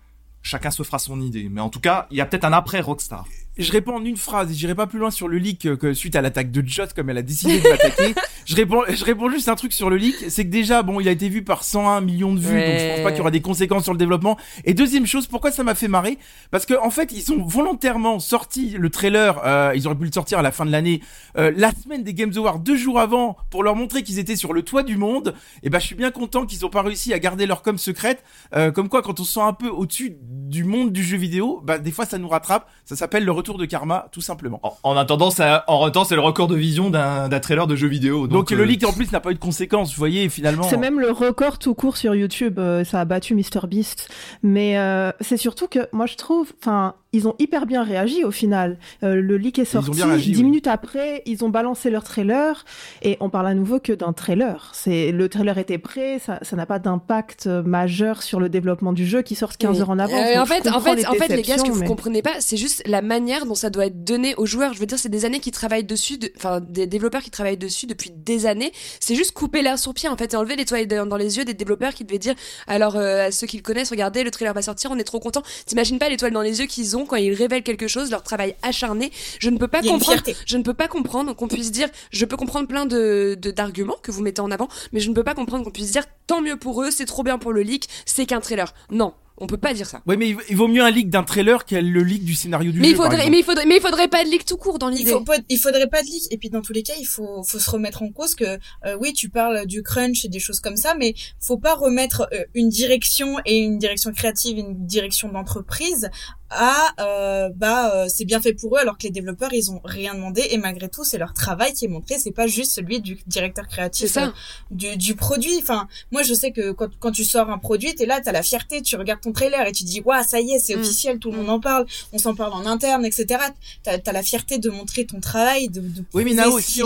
Chacun 0.42 0.70
se 0.70 0.82
fera 0.82 0.98
son 0.98 1.20
idée. 1.20 1.48
Mais 1.48 1.60
en 1.60 1.70
tout 1.70 1.80
cas, 1.80 2.06
il 2.10 2.16
y 2.16 2.20
a 2.20 2.26
peut-être 2.26 2.44
un 2.44 2.52
après 2.52 2.80
Rockstar. 2.80 3.26
Je 3.58 3.72
réponds 3.72 3.96
en 3.96 4.04
une 4.04 4.16
phrase, 4.18 4.50
et 4.50 4.54
j'irai 4.54 4.74
pas 4.74 4.86
plus 4.86 4.98
loin 4.98 5.10
sur 5.10 5.28
le 5.28 5.38
leak 5.38 5.64
euh, 5.66 5.76
que 5.76 5.94
suite 5.94 6.14
à 6.14 6.20
l'attaque 6.20 6.50
de 6.50 6.62
Joss, 6.66 6.92
comme 6.92 7.08
elle 7.08 7.16
a 7.16 7.22
décidé 7.22 7.58
de 7.58 7.68
m'attaquer. 7.68 8.14
je 8.44 8.54
réponds, 8.54 8.82
je 8.88 9.02
réponds 9.02 9.30
juste 9.30 9.48
un 9.48 9.54
truc 9.54 9.72
sur 9.72 9.88
le 9.88 9.96
leak, 9.96 10.16
c'est 10.28 10.44
que 10.44 10.50
déjà, 10.50 10.82
bon, 10.82 11.00
il 11.00 11.08
a 11.08 11.10
été 11.10 11.28
vu 11.30 11.42
par 11.42 11.64
101 11.64 12.02
millions 12.02 12.34
de 12.34 12.38
vues, 12.40 12.54
Ouais. 12.54 12.70
donc 12.70 12.80
je 12.80 12.88
pense 12.94 13.02
pas 13.04 13.10
qu'il 13.10 13.18
y 13.18 13.20
aura 13.22 13.30
des 13.30 13.40
conséquences 13.40 13.84
sur 13.84 13.92
le 13.94 13.98
développement. 13.98 14.36
Et 14.64 14.74
deuxième 14.74 15.06
chose, 15.06 15.26
pourquoi 15.26 15.50
ça 15.52 15.64
m'a 15.64 15.74
fait 15.74 15.88
marrer? 15.88 16.18
Parce 16.50 16.66
que 16.66 16.74
en 16.74 16.90
fait, 16.90 17.12
ils 17.12 17.32
ont 17.32 17.42
volontairement 17.44 18.18
sorti 18.18 18.74
le 18.78 18.90
trailer, 18.90 19.40
euh, 19.46 19.72
ils 19.74 19.86
auraient 19.86 19.96
pu 19.96 20.04
le 20.04 20.12
sortir 20.12 20.38
à 20.38 20.42
la 20.42 20.52
fin 20.52 20.66
de 20.66 20.70
l'année, 20.70 21.00
euh, 21.38 21.50
la 21.56 21.70
semaine 21.72 22.04
des 22.04 22.12
Games 22.12 22.32
Awards, 22.36 22.58
deux 22.58 22.76
jours 22.76 23.00
avant, 23.00 23.38
pour 23.50 23.62
leur 23.62 23.74
montrer 23.74 24.02
qu'ils 24.02 24.18
étaient 24.18 24.36
sur 24.36 24.52
le 24.52 24.62
toit 24.62 24.82
du 24.82 24.98
monde. 24.98 25.34
Et 25.62 25.70
ben, 25.70 25.78
je 25.78 25.86
suis 25.86 25.94
bien 25.94 26.10
content 26.10 26.44
qu'ils 26.44 26.66
ont 26.66 26.70
pas 26.70 26.82
réussi 26.82 27.14
à 27.14 27.18
garder 27.18 27.46
leur 27.46 27.62
com 27.62 27.78
secrète. 27.78 28.22
Euh, 28.54 28.70
comme 28.70 28.90
quoi, 28.90 29.00
quand 29.00 29.18
on 29.18 29.24
se 29.24 29.32
sent 29.32 29.40
un 29.40 29.54
peu 29.54 29.68
au-dessus 29.68 30.16
du 30.20 30.64
monde 30.64 30.92
du 30.92 31.02
jeu 31.02 31.16
vidéo, 31.16 31.62
bah 31.64 31.78
des 31.78 31.90
fois 31.90 32.04
ça 32.04 32.18
nous 32.18 32.28
rattrape. 32.28 32.68
Ça 32.84 32.96
s'appelle 32.96 33.24
le 33.24 33.32
retour 33.32 33.45
de 33.54 33.64
karma, 33.64 34.08
tout 34.12 34.20
simplement. 34.20 34.60
En, 34.62 34.76
en 34.82 34.96
attendant, 34.96 35.30
ça, 35.30 35.64
en 35.68 35.90
c'est 36.04 36.14
le 36.14 36.20
record 36.20 36.48
de 36.48 36.56
vision 36.56 36.90
d'un 36.90 37.28
d'un 37.28 37.40
trailer 37.40 37.66
de 37.66 37.76
jeu 37.76 37.88
vidéo. 37.88 38.26
Donc, 38.26 38.30
Donc, 38.30 38.50
le 38.50 38.62
euh, 38.62 38.66
leak 38.66 38.86
en 38.86 38.92
plus 38.92 39.10
n'a 39.12 39.20
pas 39.20 39.30
eu 39.30 39.34
de 39.34 39.38
conséquences, 39.38 39.90
vous 39.90 39.98
voyez, 39.98 40.28
finalement. 40.28 40.64
C'est 40.64 40.76
même 40.76 41.00
le 41.00 41.10
record 41.10 41.58
tout 41.58 41.74
court 41.74 41.96
sur 41.96 42.14
YouTube. 42.14 42.58
euh, 42.58 42.84
ça 42.84 43.00
a 43.00 43.04
battu 43.04 43.34
MrBeast. 43.34 44.08
Mais 44.42 44.78
euh, 44.78 45.10
c'est 45.20 45.36
surtout 45.36 45.68
que 45.68 45.88
moi 45.92 46.06
je 46.06 46.16
trouve, 46.16 46.52
enfin, 46.60 46.94
ils 47.16 47.26
ont 47.28 47.34
hyper 47.38 47.66
bien 47.66 47.82
réagi 47.82 48.24
au 48.24 48.30
final. 48.30 48.78
Euh, 49.02 49.16
le 49.16 49.36
leak 49.36 49.58
est 49.58 49.62
ont 49.76 49.82
sorti. 49.82 49.90
bien 49.90 50.06
réagi, 50.06 50.30
Dix 50.32 50.38
oui. 50.38 50.44
minutes 50.44 50.66
après, 50.66 51.22
ils 51.26 51.44
ont 51.44 51.48
balancé 51.48 51.90
leur 51.90 52.04
trailer 52.04 52.64
et 53.02 53.16
on 53.20 53.30
parle 53.30 53.46
à 53.48 53.54
nouveau 53.54 53.80
que 53.80 53.92
d'un 53.92 54.12
trailer. 54.12 54.70
C'est 54.74 55.12
le 55.12 55.28
trailer 55.28 55.58
était 55.58 55.78
prêt. 55.78 56.18
Ça 56.24 56.38
ça 56.42 56.56
n'a 56.56 56.66
pas 56.66 56.78
d'impact 56.78 57.46
majeur 57.46 58.22
sur 58.22 58.40
le 58.40 58.48
développement 58.48 58.92
du 58.92 59.06
jeu 59.06 59.22
qui 59.22 59.34
sort 59.34 59.56
15 59.56 59.80
heures 59.80 59.90
en 59.90 59.98
avance. 59.98 60.14
Euh, 60.14 60.40
en 60.40 60.46
fait, 60.46 60.60
en 60.68 60.72
comprends 60.74 60.80
fait, 60.94 61.06
en 61.06 61.12
fait, 61.14 61.28
les 61.28 61.42
gars, 61.42 61.56
ce 61.58 61.62
que 61.62 61.68
déceptions, 61.68 61.72
vous 61.72 61.80
mais- 61.80 61.86
comprenez 61.86 62.22
pas, 62.22 62.40
c'est 62.40 62.56
juste 62.56 62.82
la 62.86 63.02
manière 63.02 63.46
dont 63.46 63.54
ça 63.54 63.70
doit 63.70 63.86
être 63.86 64.04
donné 64.04 64.34
aux 64.36 64.46
joueurs. 64.46 64.74
Je 64.74 64.80
veux 64.80 64.86
dire, 64.86 64.98
c'est 64.98 65.08
des 65.08 65.24
années 65.24 65.40
qui 65.40 65.50
travaillent 65.50 65.84
dessus, 65.84 66.18
de- 66.18 66.30
enfin, 66.36 66.60
des 66.60 66.86
développeurs 66.86 67.22
qui 67.22 67.30
travaillent 67.30 67.56
dessus 67.56 67.86
depuis 67.86 68.10
des 68.10 68.46
années. 68.46 68.72
C'est 69.00 69.14
juste 69.14 69.32
couper 69.32 69.62
l'air 69.62 69.78
sur 69.78 69.94
pied, 69.94 70.08
en 70.08 70.16
fait, 70.16 70.34
et 70.34 70.36
enlever 70.36 70.56
l'étoile 70.56 70.86
dans 70.86 71.06
dans 71.06 71.16
les 71.16 71.38
yeux 71.38 71.44
des 71.44 71.54
développeurs 71.54 71.94
qui 71.94 72.04
devaient 72.04 72.18
dire, 72.18 72.34
alors, 72.66 72.96
euh, 72.96 73.28
à 73.28 73.30
ceux 73.30 73.46
qui 73.46 73.56
le 73.56 73.62
connaissent, 73.62 73.90
regardez, 73.90 74.24
le 74.24 74.30
trailer 74.30 74.52
va 74.52 74.60
sortir, 74.62 74.90
on 74.90 74.98
est 74.98 75.04
trop 75.04 75.20
content. 75.20 75.42
T'imagines 75.66 75.98
pas 75.98 76.08
l'étoile 76.08 76.32
dans 76.32 76.42
les 76.42 76.60
yeux 76.60 76.66
qu'ils 76.66 76.96
ont 76.96 77.05
quand 77.06 77.16
ils 77.16 77.32
révèlent 77.32 77.62
quelque 77.62 77.88
chose, 77.88 78.10
leur 78.10 78.22
travail 78.22 78.54
acharné. 78.62 79.10
Je 79.40 79.50
ne 79.50 79.58
peux 79.58 79.68
pas 79.68 79.80
Il 79.82 79.88
comprendre, 79.90 80.22
je 80.46 80.56
ne 80.56 80.62
peux 80.62 80.74
pas 80.74 80.88
comprendre 80.88 81.34
qu'on 81.34 81.48
puisse 81.48 81.70
dire, 81.72 81.88
je 82.10 82.24
peux 82.24 82.36
comprendre 82.36 82.68
plein 82.68 82.86
de, 82.86 83.34
d'arguments 83.40 83.96
que 84.02 84.10
vous 84.12 84.22
mettez 84.22 84.40
en 84.40 84.50
avant, 84.50 84.68
mais 84.92 85.00
je 85.00 85.08
ne 85.08 85.14
peux 85.14 85.24
pas 85.24 85.34
comprendre 85.34 85.64
qu'on 85.64 85.70
puisse 85.70 85.92
dire, 85.92 86.04
tant 86.26 86.40
mieux 86.42 86.56
pour 86.56 86.82
eux, 86.82 86.90
c'est 86.90 87.06
trop 87.06 87.22
bien 87.22 87.38
pour 87.38 87.52
le 87.52 87.62
leak, 87.62 87.88
c'est 88.04 88.26
qu'un 88.26 88.40
trailer. 88.40 88.74
Non. 88.90 89.14
On 89.38 89.46
peut 89.46 89.58
pas 89.58 89.74
dire 89.74 89.86
ça. 89.86 90.00
Ouais, 90.06 90.16
mais 90.16 90.30
il- 90.30 90.38
il 90.48 90.56
vaut 90.56 90.66
mieux 90.66 90.80
un 90.82 90.90
leak 90.90 91.10
d'un 91.10 91.22
trailer 91.22 91.66
qu'elle 91.66 91.92
le 91.92 92.02
leak 92.02 92.24
du 92.24 92.34
scénario 92.34 92.72
du 92.72 92.80
Mais 92.80 92.86
jeu. 92.86 92.92
il 92.92 92.96
par 92.96 93.04
faudrait, 93.10 93.28
mais 93.28 93.40
il 93.40 93.44
faudrait, 93.44 93.66
mais 93.66 93.76
il 93.76 93.82
faudrait 93.82 94.08
pas 94.08 94.24
de 94.24 94.30
leak 94.30 94.46
tout 94.46 94.56
court 94.56 94.78
dans 94.78 94.88
Il 94.88 94.96
l'idée. 94.96 95.10
faut 95.10 95.20
pas, 95.20 95.36
il 95.50 95.58
faudrait 95.58 95.88
pas 95.88 96.00
de 96.00 96.06
leak. 96.06 96.22
Et 96.30 96.38
puis 96.38 96.48
dans 96.48 96.62
tous 96.62 96.72
les 96.72 96.82
cas, 96.82 96.94
il 96.98 97.04
faut, 97.04 97.42
faut 97.42 97.58
se 97.58 97.68
remettre 97.70 98.02
en 98.02 98.08
cause 98.10 98.34
que 98.34 98.44
euh, 98.86 98.96
oui, 98.98 99.12
tu 99.12 99.28
parles 99.28 99.66
du 99.66 99.82
crunch 99.82 100.24
et 100.24 100.28
des 100.28 100.38
choses 100.38 100.60
comme 100.60 100.78
ça, 100.78 100.94
mais 100.98 101.14
faut 101.38 101.58
pas 101.58 101.74
remettre 101.74 102.26
euh, 102.32 102.44
une 102.54 102.70
direction 102.70 103.36
et 103.44 103.58
une 103.58 103.76
direction 103.76 104.10
créative, 104.14 104.56
une 104.56 104.86
direction 104.86 105.28
d'entreprise 105.28 106.08
à 106.50 106.76
euh, 107.00 107.48
bah 107.56 107.92
euh, 107.94 108.06
c'est 108.08 108.24
bien 108.24 108.40
fait 108.40 108.52
pour 108.54 108.76
eux 108.76 108.80
alors 108.80 108.96
que 108.96 109.02
les 109.02 109.10
développeurs 109.10 109.52
ils 109.52 109.70
ont 109.72 109.80
rien 109.84 110.14
demandé 110.14 110.46
et 110.50 110.58
malgré 110.58 110.88
tout 110.88 111.02
c'est 111.02 111.18
leur 111.18 111.34
travail 111.34 111.72
qui 111.72 111.86
est 111.86 111.88
montré 111.88 112.18
c'est 112.20 112.30
pas 112.30 112.46
juste 112.46 112.70
celui 112.72 113.00
du 113.00 113.18
directeur 113.26 113.66
créatif 113.66 114.10
ça. 114.10 114.26
euh, 114.26 114.30
du, 114.70 114.96
du 114.96 115.14
produit 115.16 115.56
enfin 115.60 115.88
moi 116.12 116.22
je 116.22 116.34
sais 116.34 116.52
que 116.52 116.70
quand, 116.70 116.88
quand 117.00 117.10
tu 117.10 117.24
sors 117.24 117.50
un 117.50 117.58
produit 117.58 117.94
t'es 117.96 118.06
là 118.06 118.20
t'as 118.20 118.30
la 118.32 118.42
fierté 118.44 118.80
tu 118.80 118.94
regardes 118.96 119.20
ton 119.22 119.32
trailer 119.32 119.66
et 119.66 119.72
tu 119.72 119.82
dis 119.84 120.00
waouh 120.04 120.22
ça 120.24 120.40
y 120.40 120.52
est 120.52 120.58
c'est 120.60 120.76
Mm. 120.76 120.80
officiel 120.80 121.18
tout 121.18 121.30
le 121.32 121.38
monde 121.38 121.50
en 121.50 121.58
parle 121.60 121.84
on 122.12 122.18
s'en 122.18 122.34
parle 122.36 122.52
en 122.52 122.64
interne 122.66 123.04
etc 123.04 123.40
t'as 123.82 123.98
as 124.06 124.12
la 124.12 124.22
fierté 124.22 124.58
de 124.58 124.70
montrer 124.70 125.04
ton 125.04 125.18
travail 125.20 125.68
de, 125.68 125.80
de 125.80 126.04
Oui, 126.14 126.24
mais 126.24 126.34
Nao, 126.34 126.60
si, 126.60 126.80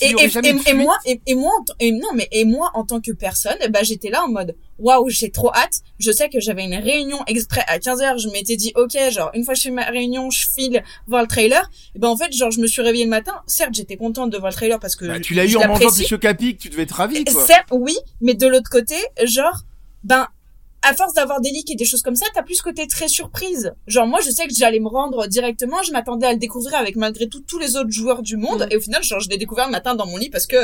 Et, 0.00 0.74
moi 0.74 0.96
et, 1.06 1.20
et 1.26 1.34
moi 1.34 1.52
en 1.60 1.64
tant- 1.64 1.74
et 1.80 1.90
non 1.92 2.08
mais 2.14 2.28
et 2.30 2.44
moi 2.44 2.70
en 2.74 2.84
tant 2.84 3.00
que 3.00 3.10
personne 3.12 3.56
bah 3.70 3.82
j'étais 3.82 4.10
là 4.10 4.22
en 4.24 4.28
mode 4.28 4.54
waouh 4.78 5.08
j'ai 5.08 5.30
trop 5.30 5.50
hâte 5.54 5.80
je 5.98 6.10
sais 6.10 6.28
que 6.28 6.40
j'avais 6.40 6.64
une 6.64 6.74
réunion 6.74 7.18
exprès 7.26 7.62
à 7.66 7.78
15h 7.78 8.18
je 8.18 8.28
m'étais 8.30 8.56
dit 8.56 8.72
ok 8.76 8.96
genre 9.10 9.30
une 9.34 9.44
fois 9.44 9.54
que 9.54 9.58
je 9.60 9.64
fais 9.64 9.70
ma 9.70 9.84
réunion 9.84 10.30
je 10.30 10.46
file 10.54 10.82
voir 11.06 11.22
le 11.22 11.28
trailer 11.28 11.70
et 11.94 11.98
ben 11.98 12.08
en 12.08 12.16
fait 12.16 12.32
genre 12.32 12.50
je 12.50 12.60
me 12.60 12.66
suis 12.66 12.82
réveillée 12.82 13.04
le 13.04 13.10
matin 13.10 13.34
certes 13.46 13.74
j'étais 13.74 13.96
contente 13.96 14.30
de 14.30 14.38
voir 14.38 14.50
le 14.50 14.54
trailer 14.56 14.78
parce 14.78 14.96
que 14.96 15.06
Bah, 15.06 15.20
tu 15.20 15.34
l'as 15.34 15.44
eu 15.46 15.56
en 15.56 15.60
mangeant 15.60 15.72
l'apprécie. 15.74 16.02
tes 16.02 16.06
chocs 16.08 16.24
à 16.24 16.34
pic, 16.34 16.58
tu 16.58 16.68
devais 16.68 16.82
être 16.82 16.92
ravi, 16.96 17.24
quoi. 17.24 17.46
Certes, 17.46 17.68
oui, 17.70 17.96
mais 18.20 18.34
de 18.34 18.46
l'autre 18.46 18.70
côté, 18.70 18.94
genre, 19.24 19.62
ben, 20.04 20.26
à 20.82 20.94
force 20.94 21.14
d'avoir 21.14 21.40
des 21.40 21.50
leaks 21.50 21.70
et 21.70 21.74
des 21.74 21.84
choses 21.84 22.02
comme 22.02 22.14
ça, 22.14 22.26
t'as 22.34 22.42
plus 22.42 22.54
ce 22.56 22.62
côté 22.62 22.86
très 22.86 23.08
surprise. 23.08 23.72
Genre, 23.88 24.06
moi, 24.06 24.20
je 24.24 24.30
sais 24.30 24.46
que 24.46 24.54
j'allais 24.54 24.78
me 24.78 24.88
rendre 24.88 25.26
directement, 25.26 25.82
je 25.82 25.90
m'attendais 25.92 26.26
à 26.26 26.32
le 26.32 26.38
découvrir 26.38 26.76
avec 26.76 26.94
malgré 26.96 27.28
tout 27.28 27.40
tous 27.40 27.58
les 27.58 27.76
autres 27.76 27.90
joueurs 27.90 28.22
du 28.22 28.36
monde, 28.36 28.62
Mm. 28.68 28.72
et 28.72 28.76
au 28.76 28.80
final, 28.80 29.02
genre, 29.02 29.20
je 29.20 29.28
l'ai 29.28 29.38
découvert 29.38 29.66
le 29.66 29.72
matin 29.72 29.94
dans 29.96 30.06
mon 30.06 30.16
lit 30.16 30.30
parce 30.30 30.46
que, 30.46 30.56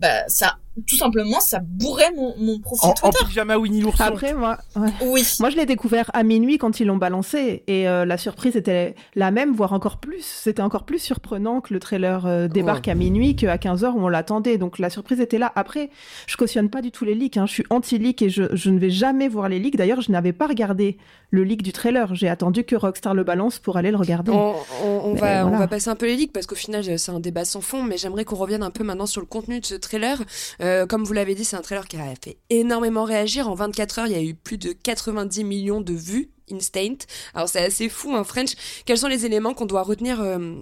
bah, 0.00 0.28
ça, 0.28 0.58
tout 0.86 0.96
simplement, 0.96 1.40
ça 1.40 1.60
bourrait 1.62 2.10
mon, 2.16 2.34
mon 2.38 2.58
profil 2.58 2.88
En, 2.88 2.90
en 2.90 3.10
Twitter. 3.10 3.24
pyjama 3.28 3.56
Winnie 3.58 3.80
l'ourson. 3.80 4.04
Après, 4.04 4.34
moi, 4.34 4.58
ouais. 4.76 4.88
Oui. 5.06 5.22
Moi, 5.40 5.50
je 5.50 5.56
l'ai 5.56 5.66
découvert 5.66 6.10
à 6.14 6.22
minuit 6.22 6.58
quand 6.58 6.80
ils 6.80 6.86
l'ont 6.86 6.96
balancé 6.96 7.62
et 7.66 7.88
euh, 7.88 8.04
la 8.04 8.18
surprise 8.18 8.56
était 8.56 8.94
la 9.14 9.30
même, 9.30 9.52
voire 9.54 9.72
encore 9.72 9.98
plus. 9.98 10.22
C'était 10.24 10.62
encore 10.62 10.84
plus 10.84 10.98
surprenant 10.98 11.60
que 11.60 11.72
le 11.74 11.80
trailer 11.80 12.26
euh, 12.26 12.48
débarque 12.48 12.88
à 12.88 12.94
minuit 12.94 13.36
qu'à 13.36 13.56
15h 13.56 13.92
où 13.92 14.04
on 14.04 14.08
l'attendait. 14.08 14.58
Donc 14.58 14.78
la 14.78 14.90
surprise 14.90 15.20
était 15.20 15.38
là. 15.38 15.52
Après, 15.56 15.90
je 16.26 16.36
cautionne 16.36 16.70
pas 16.70 16.82
du 16.82 16.90
tout 16.90 17.04
les 17.04 17.14
leaks. 17.14 17.36
Hein. 17.36 17.46
Je 17.46 17.52
suis 17.52 17.64
anti-leak 17.70 18.22
et 18.22 18.30
je, 18.30 18.44
je 18.54 18.70
ne 18.70 18.78
vais 18.78 18.90
jamais 18.90 19.28
voir 19.28 19.48
les 19.48 19.58
leaks. 19.58 19.76
D'ailleurs, 19.76 20.00
je 20.00 20.10
n'avais 20.12 20.32
pas 20.32 20.46
regardé 20.46 20.96
le 21.30 21.44
leak 21.44 21.62
du 21.62 21.72
trailer. 21.72 22.14
J'ai 22.14 22.28
attendu 22.28 22.64
que 22.64 22.74
Rockstar 22.76 23.14
le 23.14 23.24
balance 23.24 23.58
pour 23.58 23.76
aller 23.76 23.90
le 23.90 23.96
regarder. 23.96 24.32
On, 24.32 24.54
on- 24.84 25.00
on 25.04 25.14
Mais 25.14 25.20
va, 25.20 25.46
on 25.46 25.56
va 25.56 25.68
passer 25.68 25.88
un 25.90 25.96
peu 25.96 26.06
les 26.06 26.16
leaks 26.16 26.32
parce 26.32 26.46
qu'au 26.46 26.54
final 26.56 26.82
c'est 26.98 27.12
un 27.12 27.20
débat 27.20 27.44
sans 27.44 27.60
fond, 27.60 27.82
mais 27.82 27.96
j'aimerais 27.96 28.24
qu'on 28.24 28.36
revienne 28.36 28.62
un 28.62 28.70
peu 28.70 28.84
maintenant 28.84 29.06
sur 29.06 29.20
le 29.20 29.26
contenu 29.26 29.60
de 29.60 29.66
ce 29.66 29.74
trailer. 29.74 30.18
Euh, 30.60 30.69
comme 30.88 31.04
vous 31.04 31.12
l'avez 31.12 31.34
dit, 31.34 31.44
c'est 31.44 31.56
un 31.56 31.62
trailer 31.62 31.86
qui 31.88 31.96
a 31.96 32.14
fait 32.22 32.38
énormément 32.50 33.04
réagir. 33.04 33.48
En 33.48 33.54
24 33.54 33.98
heures, 34.00 34.06
il 34.06 34.12
y 34.12 34.16
a 34.16 34.22
eu 34.22 34.34
plus 34.34 34.58
de 34.58 34.72
90 34.72 35.44
millions 35.44 35.80
de 35.80 35.92
vues 35.92 36.30
instant. 36.52 37.06
Alors 37.34 37.48
c'est 37.48 37.64
assez 37.64 37.88
fou, 37.88 38.14
hein, 38.14 38.24
French. 38.24 38.52
Quels 38.84 38.98
sont 38.98 39.08
les 39.08 39.26
éléments 39.26 39.54
qu'on 39.54 39.66
doit 39.66 39.82
retenir 39.82 40.20
euh, 40.20 40.56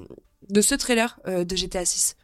de 0.48 0.60
ce 0.60 0.74
trailer 0.74 1.18
euh, 1.26 1.44
de 1.44 1.56
GTA 1.56 1.84
6 1.84 2.16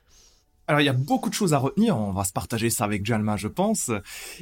Alors, 0.67 0.81
il 0.81 0.85
y 0.85 0.89
a 0.89 0.95
beaucoup 0.95 1.29
de 1.29 1.35
choses 1.35 1.53
à 1.53 1.59
retenir. 1.59 1.99
On 1.99 2.13
va 2.13 2.25
se 2.25 2.33
partager 2.33 2.71
ça 2.71 2.85
avec 2.85 3.05
Jalma, 3.05 3.37
je 3.37 3.49
pense. 3.49 3.91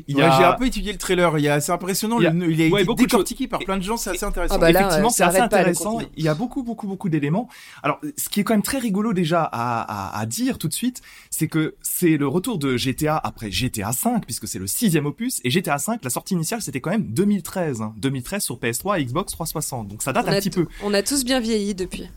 Il 0.06 0.14
y 0.16 0.20
Ouais, 0.20 0.22
a... 0.22 0.38
J'ai 0.38 0.44
un 0.44 0.52
peu 0.52 0.66
étudié 0.66 0.92
le 0.92 0.98
trailer. 0.98 1.36
Il 1.38 1.42
y 1.44 1.48
a, 1.48 1.60
c'est 1.60 1.72
impressionnant. 1.72 2.18
Il 2.20 2.22
y 2.22 2.26
a- 2.26 2.30
le- 2.30 2.50
Il 2.52 2.60
a, 2.62 2.64
ouais, 2.68 2.80
été 2.82 2.84
beaucoup 2.84 3.02
de 3.02 3.06
décortiqué 3.08 3.48
par 3.48 3.58
plein 3.60 3.76
de 3.76 3.82
gens. 3.82 3.96
C'est 3.96 4.10
assez 4.10 4.24
intéressant. 4.24 4.54
Ah 4.54 4.58
bah 4.58 4.70
là, 4.70 4.80
Effectivement, 4.80 5.10
c'est 5.10 5.24
assez 5.24 5.38
intéressant. 5.40 5.98
Il 6.16 6.22
y 6.24 6.28
a 6.28 6.34
beaucoup, 6.34 6.62
beaucoup, 6.62 6.86
beaucoup 6.86 7.08
d'éléments. 7.08 7.48
Alors, 7.82 7.98
ce 8.16 8.28
qui 8.28 8.38
est 8.40 8.44
quand 8.44 8.54
même 8.54 8.62
très 8.62 8.78
rigolo 8.78 9.12
déjà 9.12 9.42
à, 9.42 9.80
à, 10.16 10.20
à 10.20 10.26
dire 10.26 10.58
tout 10.58 10.68
de 10.68 10.74
suite, 10.74 11.02
c'est 11.30 11.48
que 11.48 11.74
c'est 11.82 12.16
le 12.16 12.28
retour 12.28 12.58
de 12.58 12.76
GTA 12.76 13.16
après 13.22 13.50
GTA 13.50 13.92
5, 13.92 14.24
puisque 14.24 14.46
c'est 14.46 14.60
le 14.60 14.68
sixième 14.68 15.06
opus. 15.06 15.40
Et 15.42 15.50
GTA 15.50 15.78
5, 15.78 16.04
la 16.04 16.10
sortie 16.10 16.34
initiale, 16.34 16.62
c'était 16.62 16.80
quand 16.80 16.90
même 16.90 17.02
2013. 17.06 17.80
hein. 17.82 17.94
2013 17.96 18.42
sur 18.44 18.58
PS3 18.58 19.00
et 19.00 19.04
Xbox 19.06 19.32
360. 19.32 19.88
Donc 19.88 20.02
ça 20.02 20.12
date 20.12 20.26
on 20.26 20.30
un 20.30 20.34
a, 20.34 20.38
petit 20.38 20.50
peu. 20.50 20.66
on 20.84 20.94
a 20.94 21.02
tous 21.02 21.24
bien 21.24 21.40
vieilli 21.40 21.74
depuis. 21.74 22.08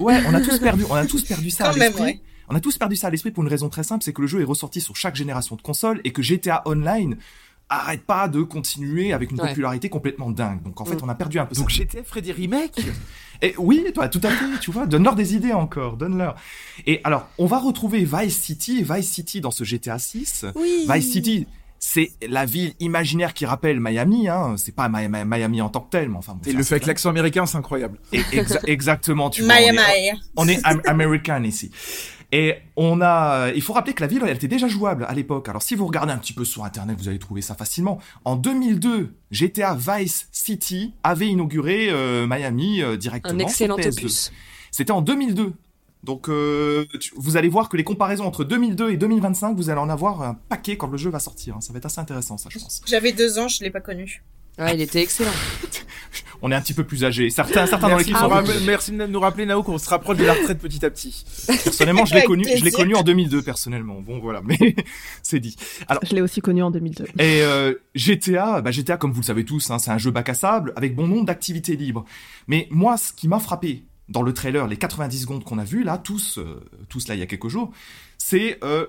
Ouais, 0.00 0.20
on 0.26 0.34
a 0.34 0.40
tous 0.40 0.58
perdu, 0.60 0.84
on 0.90 0.94
a 0.94 1.06
tous 1.06 1.22
perdu 1.22 1.50
ça 1.50 1.68
à 1.68 1.72
l'esprit. 1.72 2.20
On 2.52 2.54
a 2.54 2.60
tous 2.60 2.76
perdu 2.76 2.96
ça 2.96 3.06
à 3.06 3.10
l'esprit 3.10 3.30
pour 3.30 3.42
une 3.42 3.48
raison 3.48 3.70
très 3.70 3.82
simple, 3.82 4.04
c'est 4.04 4.12
que 4.12 4.20
le 4.20 4.26
jeu 4.26 4.42
est 4.42 4.44
ressorti 4.44 4.82
sur 4.82 4.94
chaque 4.94 5.16
génération 5.16 5.56
de 5.56 5.62
consoles 5.62 6.02
et 6.04 6.12
que 6.12 6.20
GTA 6.20 6.60
Online 6.66 7.16
arrête 7.70 8.02
pas 8.02 8.28
de 8.28 8.42
continuer 8.42 9.14
avec 9.14 9.30
une 9.30 9.40
Ouais. 9.40 9.48
popularité 9.48 9.88
complètement 9.88 10.30
dingue. 10.30 10.62
Donc 10.62 10.78
en 10.78 10.84
fait, 10.84 10.96
Mm. 10.96 11.04
on 11.04 11.08
a 11.08 11.14
perdu 11.14 11.38
un 11.38 11.46
peu 11.46 11.54
Donc 11.54 11.70
ça. 11.70 11.78
GTA 11.78 12.02
ferait 12.04 12.20
des 12.20 12.32
remakes 12.32 12.78
Et 13.40 13.54
oui, 13.56 13.82
toi, 13.94 14.08
tout 14.10 14.20
à 14.22 14.28
fait, 14.28 14.58
tu 14.60 14.70
vois, 14.70 14.84
donne-leur 14.84 15.14
des 15.16 15.34
idées 15.34 15.54
encore, 15.54 15.96
donne-leur. 15.96 16.36
Et 16.86 17.00
alors, 17.04 17.26
on 17.38 17.46
va 17.46 17.58
retrouver 17.58 18.04
Vice 18.04 18.38
City, 18.38 18.80
et 18.80 18.82
Vice 18.94 19.10
City 19.10 19.40
dans 19.40 19.50
ce 19.50 19.64
GTA 19.64 19.98
6. 19.98 20.44
Oui. 20.54 20.86
Vice 20.88 21.10
City, 21.10 21.46
c'est 21.78 22.12
la 22.28 22.44
ville 22.44 22.74
imaginaire 22.78 23.32
qui 23.34 23.44
rappelle 23.46 23.80
Miami, 23.80 24.28
hein. 24.28 24.54
C'est 24.58 24.70
pas 24.74 24.88
Mi- 24.90 25.08
Mi- 25.08 25.24
Miami 25.24 25.60
en 25.62 25.70
tant 25.70 25.80
que 25.80 25.90
tel, 25.90 26.08
mais 26.10 26.18
enfin. 26.18 26.34
bon, 26.34 26.48
Et 26.48 26.52
le 26.52 26.62
fait 26.62 26.76
clair. 26.80 26.88
l'accent 26.88 27.08
américain, 27.10 27.46
c'est 27.46 27.56
incroyable. 27.56 27.98
Et 28.12 28.20
exa- 28.20 28.60
exactement, 28.66 29.28
tu 29.30 29.42
vois. 29.42 29.54
on 29.54 29.56
Maya 29.56 29.72
est- 29.72 29.76
Maya. 29.76 30.14
on 30.36 30.46
est 30.48 30.60
am- 30.64 30.82
américain 30.86 31.42
ici. 31.42 31.72
Et 32.34 32.54
on 32.76 33.02
a, 33.02 33.50
il 33.54 33.60
faut 33.60 33.74
rappeler 33.74 33.92
que 33.92 34.00
la 34.00 34.06
ville, 34.06 34.22
elle 34.26 34.34
était 34.36 34.48
déjà 34.48 34.66
jouable 34.66 35.04
à 35.06 35.12
l'époque. 35.12 35.48
Alors 35.50 35.62
si 35.62 35.74
vous 35.74 35.86
regardez 35.86 36.12
un 36.12 36.18
petit 36.18 36.32
peu 36.32 36.44
sur 36.46 36.64
internet, 36.64 36.96
vous 36.98 37.08
allez 37.08 37.18
trouver 37.18 37.42
ça 37.42 37.54
facilement. 37.54 37.98
En 38.24 38.36
2002, 38.36 39.14
GTA 39.30 39.74
Vice 39.76 40.28
City 40.32 40.94
avait 41.02 41.28
inauguré 41.28 41.88
euh, 41.90 42.26
Miami 42.26 42.80
euh, 42.82 42.96
directement. 42.96 43.34
Un 43.34 43.48
sur 43.48 43.66
excellent 43.66 43.76
PS2. 43.76 43.98
opus. 43.98 44.32
C'était 44.70 44.92
en 44.92 45.02
2002. 45.02 45.52
Donc 46.04 46.28
euh, 46.30 46.86
tu- 46.98 47.12
vous 47.16 47.36
allez 47.36 47.48
voir 47.48 47.68
que 47.68 47.76
les 47.76 47.84
comparaisons 47.84 48.24
entre 48.24 48.44
2002 48.44 48.90
et 48.90 48.96
2025, 48.96 49.54
vous 49.54 49.68
allez 49.70 49.78
en 49.80 49.90
avoir 49.90 50.22
un 50.22 50.34
paquet 50.34 50.76
quand 50.78 50.88
le 50.88 50.96
jeu 50.96 51.10
va 51.10 51.18
sortir. 51.20 51.56
hein. 51.56 51.60
Ça 51.60 51.72
va 51.72 51.76
être 51.76 51.86
assez 51.86 52.00
intéressant, 52.00 52.38
ça, 52.38 52.48
je 52.50 52.58
pense. 52.58 52.80
J'avais 52.86 53.12
deux 53.12 53.38
ans, 53.38 53.46
je 53.46 53.62
l'ai 53.62 53.70
pas 53.70 53.80
connu. 53.80 54.22
Ouais, 54.58 54.74
il 54.74 54.80
était 54.80 55.02
excellent. 55.02 55.30
On 56.44 56.50
est 56.50 56.56
un 56.56 56.60
petit 56.60 56.74
peu 56.74 56.82
plus 56.82 57.04
âgés. 57.04 57.30
Certains, 57.30 57.66
certains 57.66 57.88
dans 57.88 57.96
l'équipe 57.96 58.16
sont 58.16 58.28
rappeler- 58.28 58.58
merci 58.66 58.90
de 58.90 59.06
nous 59.06 59.20
rappeler, 59.20 59.46
Nao, 59.46 59.62
qu'on 59.62 59.78
se 59.78 59.88
rapproche 59.88 60.16
de 60.16 60.24
la 60.24 60.32
retraite 60.34 60.58
petit 60.58 60.84
à 60.84 60.90
petit. 60.90 61.24
Personnellement, 61.46 62.04
je 62.04 62.14
l'ai 62.14 62.24
connu, 62.24 62.44
je 62.56 62.64
l'ai 62.64 62.72
connu 62.72 62.96
en 62.96 63.04
2002 63.04 63.42
personnellement. 63.42 64.00
Bon, 64.00 64.18
voilà, 64.18 64.40
mais 64.44 64.58
c'est 65.22 65.38
dit. 65.38 65.56
Je 66.02 66.14
l'ai 66.16 66.20
aussi 66.20 66.40
connu 66.40 66.60
en 66.62 66.72
2002. 66.72 67.04
Et 67.20 67.42
euh, 67.42 67.74
GTA, 67.94 68.60
bah 68.60 68.72
GTA, 68.72 68.96
comme 68.96 69.12
vous 69.12 69.20
le 69.20 69.26
savez 69.26 69.44
tous, 69.44 69.70
hein, 69.70 69.78
c'est 69.78 69.92
un 69.92 69.98
jeu 69.98 70.10
bac 70.10 70.28
à 70.28 70.34
sable 70.34 70.72
avec 70.74 70.96
bon 70.96 71.06
nombre 71.06 71.26
d'activités 71.26 71.76
libres. 71.76 72.04
Mais 72.48 72.66
moi, 72.72 72.96
ce 72.96 73.12
qui 73.12 73.28
m'a 73.28 73.38
frappé 73.38 73.84
dans 74.08 74.22
le 74.22 74.34
trailer, 74.34 74.66
les 74.66 74.76
90 74.76 75.20
secondes 75.20 75.44
qu'on 75.44 75.58
a 75.58 75.64
vu 75.64 75.84
là, 75.84 75.96
tous, 75.96 76.38
euh, 76.38 76.60
tous 76.88 77.06
là 77.06 77.14
il 77.14 77.20
y 77.20 77.22
a 77.22 77.26
quelques 77.26 77.48
jours, 77.48 77.70
c'est 78.18 78.58
euh, 78.64 78.86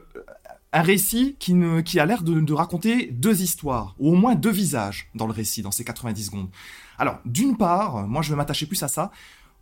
un 0.74 0.82
récit 0.82 1.36
qui, 1.38 1.54
a 2.00 2.06
l'air 2.06 2.24
de, 2.24 2.54
raconter 2.54 3.08
deux 3.12 3.44
histoires, 3.44 3.96
ou 4.00 4.10
au 4.10 4.16
moins 4.16 4.34
deux 4.34 4.52
visages 4.52 5.10
dans 5.14 5.28
le 5.28 5.32
récit, 5.32 5.62
dans 5.62 5.72
ces 5.72 5.84
90 5.84 6.26
secondes. 6.26 6.50
Alors, 6.98 7.20
d'une 7.26 7.56
part, 7.56 8.08
moi 8.08 8.24
je 8.24 8.32
vais 8.32 8.36
m'attacher 8.36 8.66
plus 8.66 8.82
à 8.82 8.88
ça, 8.88 9.12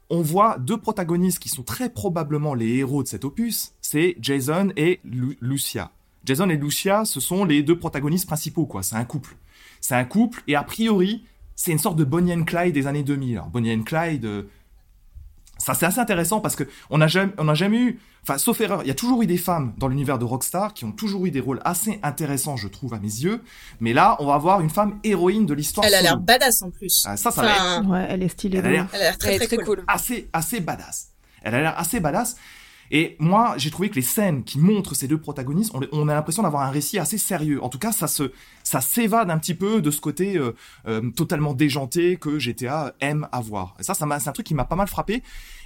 on 0.09 0.21
voit 0.21 0.57
deux 0.57 0.77
protagonistes 0.77 1.39
qui 1.39 1.49
sont 1.49 1.63
très 1.63 1.89
probablement 1.89 2.53
les 2.53 2.77
héros 2.77 3.03
de 3.03 3.07
cet 3.07 3.25
opus, 3.25 3.73
c'est 3.81 4.15
Jason 4.21 4.71
et 4.77 4.99
Lu- 5.03 5.37
Lucia. 5.41 5.91
Jason 6.23 6.49
et 6.49 6.57
Lucia, 6.57 7.03
ce 7.03 7.19
sont 7.19 7.43
les 7.45 7.61
deux 7.61 7.77
protagonistes 7.77 8.27
principaux, 8.27 8.65
quoi. 8.65 8.83
C'est 8.83 8.95
un 8.95 9.05
couple. 9.05 9.35
C'est 9.81 9.95
un 9.95 10.05
couple, 10.05 10.43
et 10.47 10.55
a 10.55 10.63
priori, 10.63 11.25
c'est 11.55 11.71
une 11.71 11.79
sorte 11.79 11.97
de 11.97 12.03
Bonnie 12.03 12.33
and 12.33 12.43
Clyde 12.43 12.73
des 12.73 12.87
années 12.87 13.03
2000. 13.03 13.37
Alors, 13.37 13.49
Bonnie 13.49 13.73
and 13.73 13.83
Clyde, 13.83 14.25
euh, 14.25 14.43
ça 15.63 15.73
c'est 15.73 15.85
assez 15.85 15.99
intéressant 15.99 16.39
parce 16.39 16.55
que 16.55 16.63
on 16.89 16.97
n'a 16.97 17.07
jamais, 17.07 17.31
on 17.37 17.43
n'a 17.45 17.53
jamais 17.53 17.77
eu, 17.77 17.99
enfin, 18.23 18.37
sauf 18.37 18.59
erreur, 18.61 18.81
il 18.83 18.87
y 18.87 18.91
a 18.91 18.95
toujours 18.95 19.21
eu 19.21 19.27
des 19.27 19.37
femmes 19.37 19.73
dans 19.77 19.87
l'univers 19.87 20.17
de 20.17 20.25
Rockstar 20.25 20.73
qui 20.73 20.85
ont 20.85 20.91
toujours 20.91 21.25
eu 21.25 21.31
des 21.31 21.39
rôles 21.39 21.59
assez 21.63 21.99
intéressants, 22.03 22.57
je 22.57 22.67
trouve, 22.67 22.93
à 22.93 22.99
mes 22.99 23.07
yeux. 23.07 23.41
Mais 23.79 23.93
là, 23.93 24.15
on 24.19 24.25
va 24.25 24.33
avoir 24.35 24.61
une 24.61 24.69
femme 24.69 24.99
héroïne 25.03 25.45
de 25.45 25.53
l'histoire. 25.53 25.85
Elle 25.85 25.95
a 25.95 26.01
l'air 26.01 26.17
badass 26.17 26.61
en 26.63 26.71
plus. 26.71 27.03
Ah, 27.05 27.17
ça, 27.17 27.31
ça 27.31 27.41
va 27.41 27.51
être 27.51 27.61
Enfin, 27.61 27.89
Ouais, 27.89 28.07
elle 28.09 28.23
est 28.23 28.29
stylée. 28.29 28.57
Elle 28.59 28.65
a 28.65 28.71
l'air 28.71 28.83
ouf. 28.85 28.89
elle 28.93 29.01
a 29.01 29.03
l'air 29.03 29.17
très 29.17 29.37
très, 29.37 29.47
très 29.47 29.57
cool. 29.57 29.65
cool. 29.65 29.83
assez, 29.87 30.29
assez 30.33 30.59
badass. 30.59 31.09
Elle 31.43 31.55
a 31.55 31.61
l'air 31.61 31.79
assez 31.79 31.99
badass. 31.99 32.35
Et 32.93 33.15
moi, 33.19 33.53
j'ai 33.57 33.71
trouvé 33.71 33.89
que 33.89 33.95
les 33.95 34.01
scènes 34.01 34.43
qui 34.43 34.59
montrent 34.59 34.95
ces 34.95 35.07
deux 35.07 35.17
protagonistes, 35.17 35.71
on, 35.73 35.79
on 35.93 36.09
a 36.09 36.13
l'impression 36.13 36.43
d'avoir 36.43 36.63
un 36.63 36.71
récit 36.71 36.99
assez 36.99 37.17
sérieux. 37.17 37.63
En 37.63 37.69
tout 37.69 37.79
cas, 37.79 37.93
ça 37.93 38.07
se, 38.07 38.31
ça 38.63 38.81
s'évade 38.81 39.31
un 39.31 39.37
petit 39.39 39.55
peu 39.55 39.81
de 39.81 39.89
ce 39.91 40.01
côté 40.01 40.37
euh, 40.37 40.51
euh, 40.87 41.09
totalement 41.11 41.53
déjanté 41.53 42.17
que 42.17 42.37
GTA 42.37 42.93
aime 42.99 43.27
avoir. 43.31 43.75
Et 43.79 43.83
ça, 43.83 43.93
ça 43.93 44.05
c'est 44.19 44.27
un 44.29 44.33
truc 44.33 44.45
qui 44.45 44.53
m'a 44.53 44.65
pas 44.65 44.75
mal 44.75 44.87
frappé. 44.87 45.23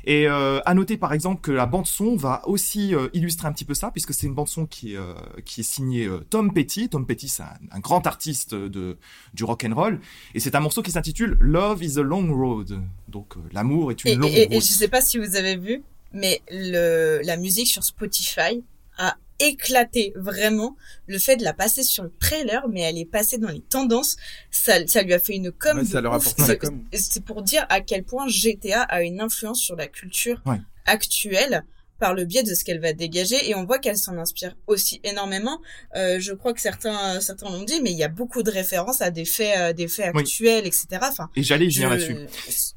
Et 0.07 0.27
euh, 0.27 0.59
à 0.65 0.75
noter 0.75 0.97
par 0.97 1.13
exemple 1.13 1.41
que 1.41 1.51
la 1.51 1.65
bande 1.65 1.87
son 1.87 2.15
va 2.15 2.47
aussi 2.47 2.93
illustrer 3.13 3.47
un 3.47 3.53
petit 3.53 3.65
peu 3.65 3.73
ça, 3.73 3.89
puisque 3.89 4.13
c'est 4.13 4.27
une 4.27 4.35
bande 4.35 4.47
son 4.47 4.67
qui, 4.67 4.93
est, 4.93 4.99
qui 5.45 5.61
est 5.61 5.63
signée 5.63 6.07
Tom 6.29 6.53
Petty. 6.53 6.89
Tom 6.89 7.07
Petty, 7.07 7.27
c'est 7.27 7.41
un, 7.41 7.49
un 7.71 7.79
grand 7.79 8.05
artiste 8.05 8.53
de 8.53 8.97
du 9.33 9.43
rock 9.43 9.65
and 9.67 9.73
roll, 9.73 9.99
et 10.35 10.39
c'est 10.39 10.53
un 10.53 10.59
morceau 10.59 10.83
qui 10.83 10.91
s'intitule 10.91 11.37
Love 11.41 11.83
is 11.83 11.97
a 11.97 12.03
Long 12.03 12.31
Road. 12.31 12.79
Donc 13.07 13.33
l'amour 13.51 13.89
est 13.91 14.03
une 14.05 14.11
Et, 14.11 14.15
longue 14.15 14.31
et- 14.31 14.41
et 14.51 14.55
route. 14.57 14.63
je 14.63 14.71
sais 14.73 14.87
pas 14.89 15.01
si 15.01 15.17
vous 15.17 15.35
avez 15.35 15.55
vu, 15.57 15.81
mais 16.15 16.41
le, 16.49 17.21
la 17.23 17.37
musique 17.37 17.67
sur 17.67 17.83
Spotify 17.83 18.63
a 18.97 19.15
éclaté 19.39 20.13
vraiment 20.15 20.77
le 21.07 21.19
fait 21.19 21.35
de 21.35 21.43
la 21.43 21.53
passer 21.53 21.83
sur 21.83 22.03
le 22.03 22.11
trailer, 22.19 22.67
mais 22.69 22.81
elle 22.81 22.97
est 22.97 23.03
passée 23.05 23.37
dans 23.37 23.49
les 23.49 23.59
tendances. 23.59 24.15
Ça, 24.49 24.87
ça 24.87 25.01
lui 25.03 25.13
a 25.13 25.19
fait 25.19 25.35
une 25.35 25.51
com. 25.51 25.77
Ouais, 25.77 25.83
ça 25.85 25.99
leur 25.99 26.19
C'est- 26.21 27.19
pour 27.23 27.41
dire 27.41 27.65
à 27.69 27.81
quel 27.81 28.03
point 28.05 28.27
GTA 28.29 28.83
a 28.83 29.01
une 29.01 29.19
influence 29.19 29.59
sur 29.59 29.75
la 29.75 29.87
culture 29.87 30.41
Ouais. 30.45 30.61
actuelle 30.85 31.63
par 31.99 32.13
le 32.13 32.25
biais 32.25 32.43
de 32.43 32.53
ce 32.53 32.63
qu'elle 32.63 32.79
va 32.81 32.93
dégager 32.93 33.49
et 33.49 33.55
on 33.55 33.65
voit 33.65 33.79
qu'elle 33.79 33.97
s'en 33.97 34.17
inspire 34.17 34.55
aussi 34.67 34.99
énormément. 35.03 35.59
Euh, 35.95 36.19
je 36.19 36.33
crois 36.33 36.53
que 36.53 36.61
certains 36.61 37.19
certains 37.21 37.49
l'ont 37.49 37.63
dit, 37.63 37.81
mais 37.81 37.91
il 37.91 37.97
y 37.97 38.03
a 38.03 38.07
beaucoup 38.09 38.43
de 38.43 38.51
références 38.51 39.01
à 39.01 39.11
des 39.11 39.25
faits 39.25 39.57
euh, 39.57 39.73
des 39.73 39.87
faits 39.87 40.11
Oui. 40.13 40.21
actuels, 40.21 40.65
etc. 40.67 40.87
Enfin, 41.03 41.29
Et 41.35 41.43
j'allais 41.43 41.69
je- 41.69 41.75
venir 41.77 41.89
là-dessus. 41.91 42.15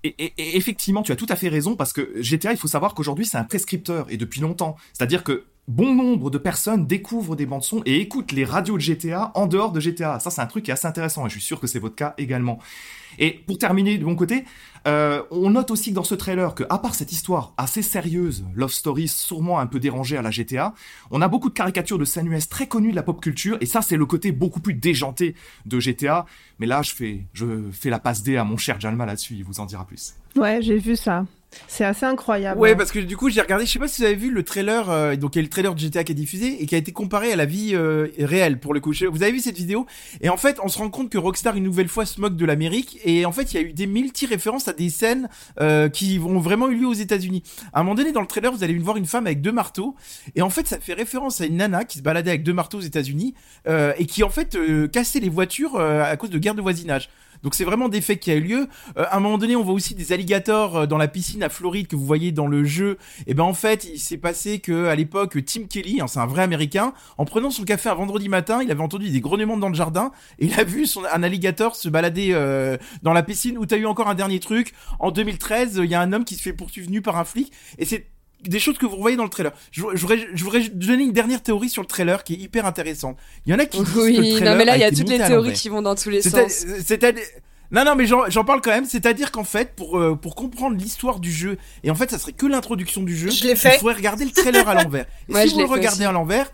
Et, 0.05 0.15
et- 0.19 0.33
et 0.39 0.57
effectivement, 0.57 1.03
tu 1.03 1.13
as 1.13 1.17
tout 1.17 1.27
à 1.29 1.37
fait 1.37 1.49
raison 1.49 1.75
parce 1.77 1.93
que 1.93 2.13
GTA, 2.21 2.53
il 2.53 2.59
faut 2.59 2.69
savoir 2.69 2.95
qu'aujourd'hui, 2.95 3.27
c'est 3.27 3.37
un 3.39 3.45
prescripteur 3.45 4.07
et 4.11 4.17
depuis 4.17 4.41
longtemps. 4.41 4.77
C'est-à-dire 4.93 5.25
que 5.25 5.45
bon 5.67 5.95
nombre 5.95 6.31
de 6.31 6.39
personnes 6.39 6.87
découvrent 6.87 7.37
des 7.37 7.45
bandes 7.45 7.63
son 7.63 7.83
et 7.85 8.01
écoutent 8.01 8.33
les 8.33 8.45
radios 8.47 8.77
de 8.77 8.81
GTA 8.83 9.33
en 9.35 9.47
dehors 9.47 9.71
de 9.73 9.81
GTA. 9.81 10.19
Ça, 10.21 10.31
c'est 10.31 10.41
un 10.41 10.47
truc 10.47 10.65
qui 10.65 10.71
est 10.71 10.75
assez 10.75 10.87
intéressant 10.87 11.27
et 11.27 11.29
je 11.29 11.35
suis 11.35 11.43
sûr 11.45 11.61
que 11.61 11.67
c'est 11.67 11.79
votre 11.79 11.95
cas 11.95 12.15
également. 12.17 12.59
Et 13.19 13.33
pour 13.33 13.59
terminer 13.59 13.99
de 13.99 14.05
mon 14.05 14.15
côté, 14.15 14.45
euh, 14.87 15.23
on 15.31 15.51
note 15.51 15.71
aussi 15.71 15.93
dans 15.93 16.05
ce 16.05 16.15
trailer 16.15 16.55
que, 16.55 16.65
à 16.71 16.79
part 16.79 16.95
cette 16.95 17.13
histoire 17.13 17.53
assez 17.57 17.83
sérieuse, 17.83 18.45
love 18.55 18.73
story 18.73 19.09
sûrement 19.09 19.59
un 19.59 19.67
peu 19.67 19.81
dérangée 19.81 20.17
à 20.17 20.23
la 20.23 20.31
GTA, 20.31 20.75
on 21.11 21.21
a 21.23 21.29
beaucoup 21.29 21.49
de 21.49 21.55
caricatures 21.55 21.99
de 21.99 22.05
scènes 22.05 22.29
très 22.51 22.69
connues 22.69 22.91
de 22.91 22.97
la 22.97 23.03
pop 23.03 23.21
culture 23.21 23.59
et 23.61 23.67
ça, 23.67 23.83
c'est 23.83 23.97
le 23.97 24.07
côté 24.07 24.33
beaucoup 24.33 24.61
plus 24.61 24.75
déjanté 24.75 25.35
de 25.67 25.81
GTA. 25.81 26.27
Mais 26.59 26.67
là, 26.67 26.83
je 26.83 26.93
fais, 26.93 27.25
je 27.33 27.71
fais 27.73 27.91
la 27.91 27.99
passe 27.99 28.23
D 28.23 28.37
à 28.37 28.45
mon 28.45 28.57
cher 28.57 28.81
Jalma 28.81 29.07
là-dessus, 29.07 29.35
il 29.35 29.45
vous 29.45 29.61
en 29.61 29.67
dira 29.67 29.87
plus. 29.87 30.15
Ouais, 30.37 30.61
j'ai 30.61 30.79
vu 30.79 30.97
ça. 30.97 31.25
C'est 31.67 31.85
assez 31.85 32.05
incroyable. 32.05 32.61
Ouais, 32.61 32.73
hein. 32.73 32.77
parce 32.77 32.93
que 32.93 32.99
du 32.99 33.17
coup, 33.17 33.31
j'ai 33.31 33.41
regardé, 33.41 33.65
je 33.65 33.73
sais 33.73 33.79
pas 33.79 33.89
si 33.89 34.03
vous 34.03 34.07
avez 34.07 34.17
vu 34.17 34.31
le 34.31 34.43
trailer, 34.43 34.91
euh, 34.91 35.17
donc 35.17 35.35
il 35.35 35.39
y 35.39 35.41
a 35.41 35.43
le 35.43 35.49
trailer 35.49 35.75
de 35.75 35.81
GTA 35.81 36.05
qui 36.05 36.13
est 36.13 36.15
diffusé 36.15 36.63
et 36.63 36.67
qui 36.67 36.75
a 36.75 36.79
été 36.79 36.93
comparé 36.93 37.33
à 37.33 37.37
la 37.37 37.47
vie 37.47 37.71
euh, 37.73 38.09
réelle 38.19 38.61
pour 38.61 38.75
le 38.75 38.81
coup. 38.81 38.93
Vous 39.11 39.23
avez 39.23 39.33
vu 39.33 39.41
cette 39.41 39.57
vidéo? 39.57 39.87
Et 40.21 40.29
en 40.29 40.37
fait, 40.37 40.59
on 40.63 40.69
se 40.69 40.79
rend 40.79 40.91
compte 40.91 41.11
que 41.11 41.17
Rockstar 41.17 41.57
une 41.57 41.65
nouvelle 41.65 41.89
fois 41.89 42.05
se 42.05 42.21
moque 42.21 42.37
de 42.37 42.45
l'Amérique 42.45 42.99
et 43.05 43.25
en 43.25 43.33
fait, 43.33 43.53
il 43.53 43.57
y 43.57 43.59
a 43.59 43.63
eu 43.63 43.73
des 43.73 43.87
multi-références 43.87 44.69
à 44.69 44.75
des 44.75 44.91
scènes 44.91 45.29
euh, 45.61 45.89
qui 45.89 46.21
ont 46.23 46.39
vraiment 46.39 46.69
eu 46.69 46.77
lieu 46.77 46.87
aux 46.87 46.93
États-Unis. 46.93 47.43
À 47.73 47.81
un 47.81 47.83
moment 47.83 47.95
donné, 47.95 48.13
dans 48.13 48.21
le 48.21 48.27
trailer, 48.27 48.53
vous 48.53 48.63
allez 48.63 48.77
voir 48.79 48.99
une 48.99 49.07
femme 49.07 49.27
avec 49.27 49.41
deux 49.41 49.53
marteaux 49.53 49.97
et 50.35 50.43
en 50.43 50.51
fait, 50.51 50.67
ça 50.67 50.79
fait 50.79 50.95
référence 50.95 51.41
à 51.41 51.47
une 51.47 51.57
nana 51.57 51.85
qui 51.85 51.99
se 51.99 52.03
baladait 52.03 52.31
avec 52.31 52.43
deux 52.43 52.53
marteaux 52.53 52.79
aux 52.79 52.83
États-Unis 52.83 53.35
euh, 53.67 53.93
et 53.99 54.07
qui 54.07 54.23
en 54.23 54.31
fait 54.31 54.55
euh, 54.55 54.87
cassait 54.87 55.21
les 55.21 55.29
voitures 55.29 55.77
euh, 55.77 56.03
à 56.03 56.17
cause 56.17 56.31
de 56.31 56.39
de 56.55 56.63
voisinage. 56.63 57.09
Donc 57.43 57.55
c'est 57.55 57.65
vraiment 57.65 57.89
des 57.89 58.01
faits 58.01 58.21
qui 58.21 58.31
a 58.31 58.35
eu 58.35 58.41
lieu. 58.41 58.69
Euh, 58.97 59.05
à 59.11 59.17
un 59.17 59.21
moment 59.21 59.39
donné, 59.39 59.57
on 59.57 59.63
voit 59.63 59.75
aussi 59.75 59.95
des 59.95 60.13
alligators 60.13 60.77
euh, 60.77 60.87
dans 60.87 60.99
la 60.99 61.09
piscine 61.09 61.43
à 61.43 61.49
Floride 61.49 61.87
que 61.87 61.97
vous 61.97 62.05
voyez 62.05 62.33
dans 62.33 62.47
le 62.47 62.65
jeu. 62.65 62.99
Et 63.27 63.35
ben 63.35 63.45
en 63.45 63.55
fait, 63.55 63.85
il 63.85 63.99
s'est 63.99 64.19
passé 64.19 64.59
que 64.59 64.87
à 64.87 64.95
l'époque, 64.95 65.39
Tim 65.45 65.65
Kelly, 65.65 66.01
hein, 66.01 66.07
c'est 66.07 66.19
un 66.19 66.27
vrai 66.27 66.43
Américain, 66.43 66.93
en 67.17 67.25
prenant 67.25 67.51
son 67.51 67.65
café 67.65 67.89
un 67.89 67.95
vendredi 67.95 68.29
matin, 68.29 68.63
il 68.63 68.71
avait 68.71 68.83
entendu 68.83 69.11
des 69.11 69.21
grognements 69.21 69.57
dans 69.57 69.69
le 69.69 69.75
jardin 69.75 70.11
et 70.39 70.47
il 70.47 70.59
a 70.59 70.65
vu 70.65 70.87
son, 70.87 71.03
un 71.05 71.23
alligator 71.23 71.77
se 71.77 71.89
balader 71.89 72.31
euh, 72.33 72.77
dans 73.03 73.13
la 73.13 73.23
piscine. 73.23 73.59
Où 73.59 73.67
t'as 73.67 73.77
eu 73.77 73.87
encore 73.87 74.09
un 74.09 74.15
dernier 74.15 74.41
truc? 74.41 74.73
En 74.99 75.11
2013, 75.11 75.81
il 75.83 75.91
y 75.91 75.95
a 75.95 76.01
un 76.01 76.13
homme 76.13 76.25
qui 76.25 76.35
se 76.35 76.43
fait 76.43 76.53
poursuivre 76.53 76.91
nu 76.91 77.03
par 77.03 77.17
un 77.17 77.25
flic 77.25 77.53
et 77.79 77.85
c'est 77.85 78.07
des 78.45 78.59
choses 78.61 78.79
que 78.79 78.87
vous 78.87 78.97
voyez 78.99 79.17
dans 79.17 79.25
le 79.25 79.31
trailer. 79.31 79.53
Je, 79.73 79.83
je 79.95 80.01
voudrais, 80.01 80.29
je 80.35 80.45
voudrais 80.45 80.69
donner 80.69 81.03
une 81.05 81.13
dernière 81.13 81.43
théorie 81.43 81.69
sur 81.69 81.83
le 81.83 81.89
trailer 81.89 82.23
qui 82.25 82.35
est 82.35 82.39
hyper 82.39 82.67
intéressante. 82.67 83.17
Il 83.47 83.53
y 83.53 83.55
en 83.55 83.59
a 83.59 83.67
qui 83.67 83.79
disent 83.83 83.93
que 83.95 83.99
le 83.99 84.05
Oui, 84.05 84.31
trailer 84.37 84.53
non 84.53 84.59
mais 84.59 84.65
là 84.65 84.77
il 84.77 84.81
y 84.81 84.85
a 84.85 84.91
toutes 84.91 85.09
les 85.09 85.17
théories 85.19 85.35
l'envers. 85.35 85.53
qui 85.55 85.69
vont 85.69 85.83
dans 85.83 85.95
tous 85.95 86.11
les 86.11 86.23
sens. 86.23 86.65
C'est-à-dire. 86.85 87.23
Non, 87.71 87.85
non, 87.85 87.95
mais 87.97 88.07
j'en 88.07 88.45
parle 88.45 88.63
quand 88.63 88.71
même. 88.71 88.87
C'est-à-dire 88.87 89.31
qu'en 89.31 89.45
fait, 89.45 89.75
pour, 89.77 89.99
euh, 89.99 90.15
pour 90.17 90.35
comprendre 90.35 90.79
l'histoire 90.79 91.21
du 91.21 91.31
jeu, 91.31 91.59
et 91.85 91.91
en 91.91 91.95
fait, 91.95 92.11
ça 92.11 92.19
serait 92.19 92.33
que 92.33 92.47
l'introduction 92.47 93.03
du 93.03 93.15
jeu, 93.15 93.29
Je 93.29 93.45
l'ai 93.47 93.57
fait. 93.57 93.75
il 93.75 93.79
faudrait 93.81 93.95
regarder 93.97 94.25
le 94.25 94.31
trailer 94.31 94.67
à 94.67 94.75
l'envers. 94.83 95.05
Et 95.29 95.35
Ouais, 95.35 95.43
si 95.43 95.51
je 95.51 95.55
vous 95.55 95.61
le 95.61 95.67
regardez 95.67 95.99
aussi. 95.99 96.05
à 96.07 96.13
l'envers, 96.13 96.51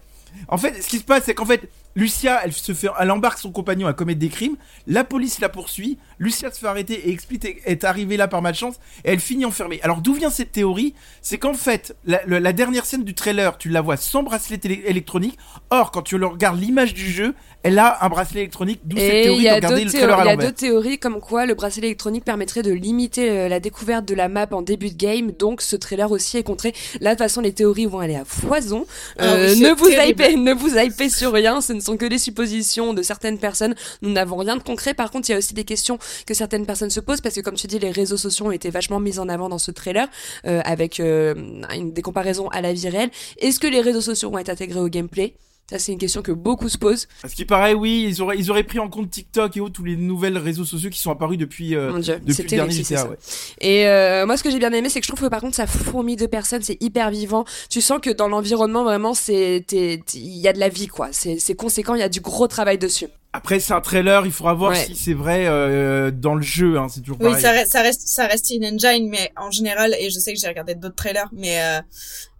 en 0.48 0.58
fait, 0.58 0.82
ce 0.82 0.88
qui 0.88 0.98
se 0.98 1.04
passe, 1.04 1.22
c'est 1.26 1.34
qu'en 1.34 1.44
fait, 1.46 1.68
Lucia, 1.96 2.40
elle 2.44 2.52
se 2.52 2.72
fait, 2.72 2.88
elle 2.98 3.10
embarque 3.10 3.38
son 3.38 3.52
compagnon 3.52 3.86
à 3.86 3.92
commettre 3.92 4.18
des 4.18 4.28
crimes. 4.28 4.56
La 4.86 5.04
police 5.04 5.40
la 5.40 5.48
poursuit. 5.48 5.98
Lucia 6.18 6.50
se 6.50 6.58
fait 6.58 6.66
arrêter 6.66 6.94
et 7.08 7.12
explique 7.12 7.46
est 7.66 7.84
arrivée 7.84 8.16
là 8.16 8.28
par 8.28 8.42
malchance 8.42 8.76
et 9.04 9.10
elle 9.12 9.20
finit 9.20 9.44
enfermée. 9.44 9.80
Alors 9.82 10.00
d'où 10.00 10.14
vient 10.14 10.30
cette 10.30 10.52
théorie? 10.52 10.94
C'est 11.22 11.38
qu'en 11.38 11.54
fait, 11.54 11.96
la, 12.04 12.20
la- 12.26 12.40
la 12.40 12.52
dernière 12.52 12.84
scène 12.86 13.04
du 13.04 13.14
trailer, 13.14 13.58
tu 13.58 13.68
la 13.68 13.80
vois 13.80 13.96
sans 13.96 14.22
bracelet 14.22 14.60
électronique. 14.86 15.38
Or, 15.70 15.90
quand 15.90 16.02
tu 16.02 16.16
regardes 16.16 16.60
l'image 16.60 16.94
du 16.94 17.10
jeu, 17.10 17.34
elle 17.62 17.78
a 17.78 18.04
un 18.04 18.08
bracelet 18.08 18.40
électronique. 18.40 18.80
D'où 18.84 18.96
cette 18.96 19.10
théorie 19.24 19.42
y 19.42 19.44
de 19.44 19.48
a 19.50 19.54
regarder 19.54 19.84
d'autres 19.84 19.86
le 19.86 19.90
théo- 19.92 20.00
trailer 20.00 20.18
à 20.18 20.24
il 20.24 20.26
y 20.26 20.30
a 20.30 20.36
d'autres 20.36 20.56
théories 20.56 20.98
comme 20.98 21.20
quoi 21.20 21.46
le 21.46 21.54
bracelet 21.54 21.86
électronique 21.86 22.24
permettrait 22.24 22.62
de 22.62 22.72
limiter 22.72 23.30
euh, 23.30 23.48
la 23.48 23.60
découverte 23.60 24.04
de 24.04 24.14
la 24.14 24.28
map 24.28 24.46
en 24.52 24.62
début 24.62 24.90
de 24.90 24.96
game, 24.96 25.30
donc 25.32 25.60
ce 25.62 25.76
trailer 25.76 26.10
aussi 26.10 26.36
est 26.38 26.42
contré. 26.42 26.72
Là, 27.00 27.10
de 27.10 27.14
toute 27.14 27.18
façon, 27.24 27.40
les 27.40 27.52
théories 27.52 27.86
vont 27.86 28.00
aller 28.00 28.16
à 28.16 28.24
foison. 28.24 28.84
Ah 29.18 29.24
Euh, 29.24 29.54
ne 29.56 29.72
vous 29.74 29.88
hypez, 29.88 30.36
ne 30.36 30.52
vous 30.52 30.76
hypez 30.76 31.08
sur 31.08 31.32
rien, 31.32 31.60
ce 31.60 31.72
ne 31.72 31.80
sont 31.84 31.96
que 31.96 32.06
des 32.06 32.18
suppositions 32.18 32.94
de 32.94 33.02
certaines 33.02 33.38
personnes. 33.38 33.74
Nous 34.02 34.10
n'avons 34.10 34.36
rien 34.36 34.56
de 34.56 34.62
concret. 34.62 34.94
Par 34.94 35.10
contre, 35.10 35.28
il 35.28 35.32
y 35.32 35.34
a 35.34 35.38
aussi 35.38 35.54
des 35.54 35.64
questions 35.64 35.98
que 36.26 36.34
certaines 36.34 36.66
personnes 36.66 36.90
se 36.90 37.00
posent 37.00 37.20
parce 37.20 37.34
que, 37.34 37.40
comme 37.40 37.54
tu 37.54 37.66
dis, 37.66 37.78
les 37.78 37.90
réseaux 37.90 38.16
sociaux 38.16 38.46
ont 38.46 38.50
été 38.50 38.70
vachement 38.70 39.00
mis 39.00 39.18
en 39.18 39.28
avant 39.28 39.48
dans 39.48 39.58
ce 39.58 39.70
trailer 39.70 40.08
euh, 40.46 40.60
avec 40.64 41.00
euh, 41.00 41.34
des 41.80 42.02
comparaisons 42.02 42.48
à 42.48 42.60
la 42.60 42.72
vie 42.72 42.88
réelle. 42.88 43.10
Est-ce 43.38 43.60
que 43.60 43.66
les 43.66 43.80
réseaux 43.80 44.00
sociaux 44.00 44.30
vont 44.30 44.38
être 44.38 44.50
intégrés 44.50 44.80
au 44.80 44.88
gameplay? 44.88 45.34
Ça, 45.70 45.78
c'est 45.78 45.92
une 45.92 45.98
question 45.98 46.20
que 46.20 46.32
beaucoup 46.32 46.68
se 46.68 46.76
posent. 46.76 47.08
Ce 47.26 47.34
qui 47.34 47.46
paraît, 47.46 47.72
oui, 47.72 48.06
ils 48.08 48.20
auraient, 48.20 48.36
ils 48.38 48.50
auraient 48.50 48.64
pris 48.64 48.78
en 48.78 48.90
compte 48.90 49.10
TikTok 49.10 49.56
et 49.56 49.60
autres, 49.60 49.72
tous 49.72 49.84
les 49.84 49.96
nouvelles 49.96 50.36
réseaux 50.36 50.66
sociaux 50.66 50.90
qui 50.90 51.00
sont 51.00 51.10
apparus 51.10 51.38
depuis, 51.38 51.74
euh, 51.74 51.90
Mon 51.90 52.00
Dieu, 52.00 52.20
depuis 52.22 52.42
le 52.42 52.48
dernier 52.48 52.74
GTA. 52.74 53.08
ouais. 53.08 53.16
Et 53.60 53.86
euh, 53.86 54.26
moi, 54.26 54.36
ce 54.36 54.42
que 54.42 54.50
j'ai 54.50 54.58
bien 54.58 54.72
aimé, 54.72 54.90
c'est 54.90 55.00
que 55.00 55.06
je 55.06 55.10
trouve 55.10 55.24
que 55.24 55.30
par 55.30 55.40
contre, 55.40 55.56
ça 55.56 55.66
fourmille 55.66 56.16
de 56.16 56.26
personnes, 56.26 56.62
c'est 56.62 56.82
hyper 56.82 57.10
vivant. 57.10 57.46
Tu 57.70 57.80
sens 57.80 57.98
que 58.02 58.10
dans 58.10 58.28
l'environnement, 58.28 58.84
vraiment, 58.84 59.14
c'est, 59.14 59.64
il 59.72 60.38
y 60.38 60.48
a 60.48 60.52
de 60.52 60.60
la 60.60 60.68
vie, 60.68 60.88
quoi. 60.88 61.08
C'est, 61.12 61.38
c'est 61.38 61.54
conséquent, 61.54 61.94
il 61.94 62.00
y 62.00 62.04
a 62.04 62.10
du 62.10 62.20
gros 62.20 62.46
travail 62.46 62.76
dessus. 62.76 63.06
Après, 63.36 63.58
c'est 63.58 63.72
un 63.74 63.80
trailer, 63.80 64.24
il 64.26 64.30
faudra 64.32 64.54
voir 64.54 64.70
Ouais. 64.70 64.86
si 64.86 64.94
c'est 64.94 65.12
vrai 65.12 65.46
euh, 65.46 66.12
dans 66.12 66.36
le 66.36 66.42
jeu. 66.42 66.78
Hein, 66.78 66.86
c'est 66.88 67.00
toujours 67.00 67.16
Oui, 67.20 67.30
pareil. 67.30 67.42
ça 67.42 67.50
reste, 67.50 67.72
ça 67.72 67.82
reste, 67.82 68.02
ça 68.06 68.26
reste 68.28 68.52
in 68.52 68.62
engine, 68.74 69.08
mais 69.10 69.32
en 69.36 69.50
général, 69.50 69.96
et 69.98 70.08
je 70.08 70.18
sais 70.20 70.32
que 70.32 70.38
j'ai 70.38 70.46
regardé 70.46 70.76
d'autres 70.76 70.94
trailers, 70.94 71.28
mais 71.32 71.60
euh, 71.60 71.80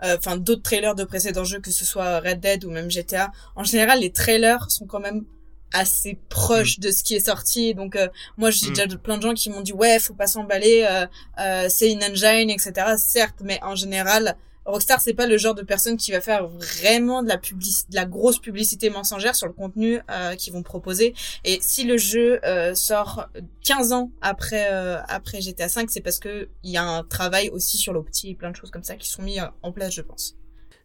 euh, 0.05 0.17
enfin 0.19 0.37
d'autres 0.37 0.63
trailers 0.63 0.95
de 0.95 1.03
précédents 1.03 1.43
jeux, 1.43 1.59
que 1.59 1.73
ce 1.73 1.85
soit 1.85 2.21
Red 2.21 2.39
Dead 2.39 2.65
ou 2.65 2.71
même 2.71 2.91
GTA. 2.91 3.33
En 3.57 3.65
général, 3.65 4.01
les 4.01 4.13
trailers 4.13 4.71
sont 4.71 4.87
quand 4.87 5.01
même 5.01 5.25
assez 5.73 6.17
proches 6.29 6.79
de 6.79 6.93
ce 6.93 7.03
qui 7.03 7.17
est 7.17 7.27
sorti. 7.27 7.75
Donc 7.75 7.97
euh, 7.97 8.07
moi, 8.37 8.51
j'ai 8.53 8.71
Mm. 8.71 8.75
déjà 8.75 8.87
plein 8.97 9.17
de 9.17 9.23
gens 9.23 9.35
qui 9.35 9.51
m'ont 9.51 9.63
dit 9.63 9.73
ouais, 9.73 9.99
faut 9.99 10.15
pas 10.15 10.29
s'emballer, 10.29 10.87
euh, 10.89 11.07
euh, 11.41 11.67
c'est 11.69 11.91
in 11.93 11.99
engine, 12.09 12.51
etc. 12.51 12.73
Certes, 12.99 13.41
mais 13.43 13.59
en 13.65 13.75
général. 13.75 14.37
Rockstar, 14.65 15.01
c'est 15.01 15.15
pas 15.15 15.27
le 15.27 15.37
genre 15.37 15.55
de 15.55 15.63
personne 15.63 15.97
qui 15.97 16.11
va 16.13 16.21
faire 16.21 16.49
vraiment 16.49 17.23
de 17.23 17.29
la 17.29 17.37
de 17.37 17.95
la 17.95 18.05
grosse 18.05 18.39
publicité 18.39 18.91
mensongère 18.91 19.35
sur 19.35 19.47
le 19.47 19.53
contenu 19.53 20.01
euh, 20.11 20.35
qu'ils 20.37 20.53
vont 20.53 20.63
proposer. 20.63 21.15
Et 21.45 21.59
si 21.61 21.85
le 21.85 21.99
jeu 21.99 22.41
euh, 22.45 22.75
sort 22.75 23.29
15 23.63 23.93
ans 23.93 24.11
après 24.21 24.69
euh, 24.73 25.01
après 25.09 25.41
GTA 25.41 25.69
5, 25.69 25.91
c'est 25.91 26.01
parce 26.01 26.19
que 26.19 26.49
il 26.63 26.71
y 26.71 26.77
a 26.77 26.85
un 26.85 27.05
travail 27.05 27.51
aussi 27.51 27.77
sur 27.77 27.93
l'opti 27.93 28.31
et 28.31 28.35
plein 28.35 28.51
de 28.51 28.57
choses 28.57 28.71
comme 28.71 28.85
ça 28.85 28.97
qui 28.97 29.09
sont 29.09 29.23
mis 29.23 29.39
euh, 29.41 29.47
en 29.63 29.73
place, 29.73 29.95
je 29.95 30.03
pense. 30.03 30.37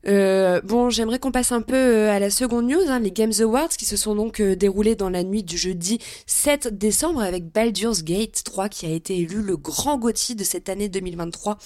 Euh, 0.07 0.61
bon, 0.63 0.89
j'aimerais 0.89 1.19
qu'on 1.19 1.31
passe 1.31 1.51
un 1.51 1.61
peu 1.61 1.75
euh, 1.75 2.11
à 2.11 2.19
la 2.19 2.29
seconde 2.29 2.67
news, 2.67 2.83
hein, 2.87 2.99
les 2.99 3.11
Games 3.11 3.33
Awards 3.41 3.69
qui 3.69 3.83
se 3.83 3.97
sont 3.97 4.15
donc 4.15 4.39
euh, 4.39 4.55
déroulés 4.55 4.95
dans 4.95 5.09
la 5.09 5.23
nuit 5.23 5.43
du 5.43 5.57
jeudi 5.57 5.99
7 6.25 6.77
décembre 6.77 7.21
avec 7.21 7.51
Baldur's 7.51 8.03
Gate 8.03 8.43
3 8.45 8.69
qui 8.69 8.85
a 8.85 8.89
été 8.89 9.17
élu 9.17 9.41
le 9.41 9.57
grand 9.57 9.97
GOTY 9.97 10.35
de 10.35 10.43
cette 10.45 10.69
année 10.69 10.87
2023. 10.87 11.57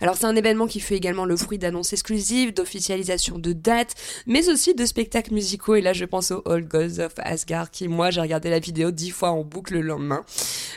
Alors 0.00 0.16
c'est 0.16 0.26
un 0.26 0.36
événement 0.36 0.68
qui 0.68 0.78
fait 0.78 0.94
également 0.94 1.24
le 1.24 1.36
fruit 1.36 1.58
d'annonces 1.58 1.92
exclusives, 1.92 2.54
d'officialisation 2.54 3.38
de 3.38 3.52
dates, 3.52 3.94
mais 4.26 4.48
aussi 4.48 4.74
de 4.74 4.86
spectacles 4.86 5.34
musicaux 5.34 5.74
et 5.74 5.80
là 5.80 5.92
je 5.92 6.04
pense 6.04 6.30
au 6.30 6.42
All 6.46 6.66
Gods 6.66 7.00
of 7.00 7.14
Asgard 7.18 7.72
qui 7.72 7.88
moi 7.88 8.10
j'ai 8.10 8.20
regardé 8.20 8.50
la 8.50 8.60
vidéo 8.60 8.92
dix 8.92 9.10
fois 9.10 9.30
en 9.30 9.42
boucle 9.42 9.74
le 9.74 9.80
lendemain. 9.80 10.24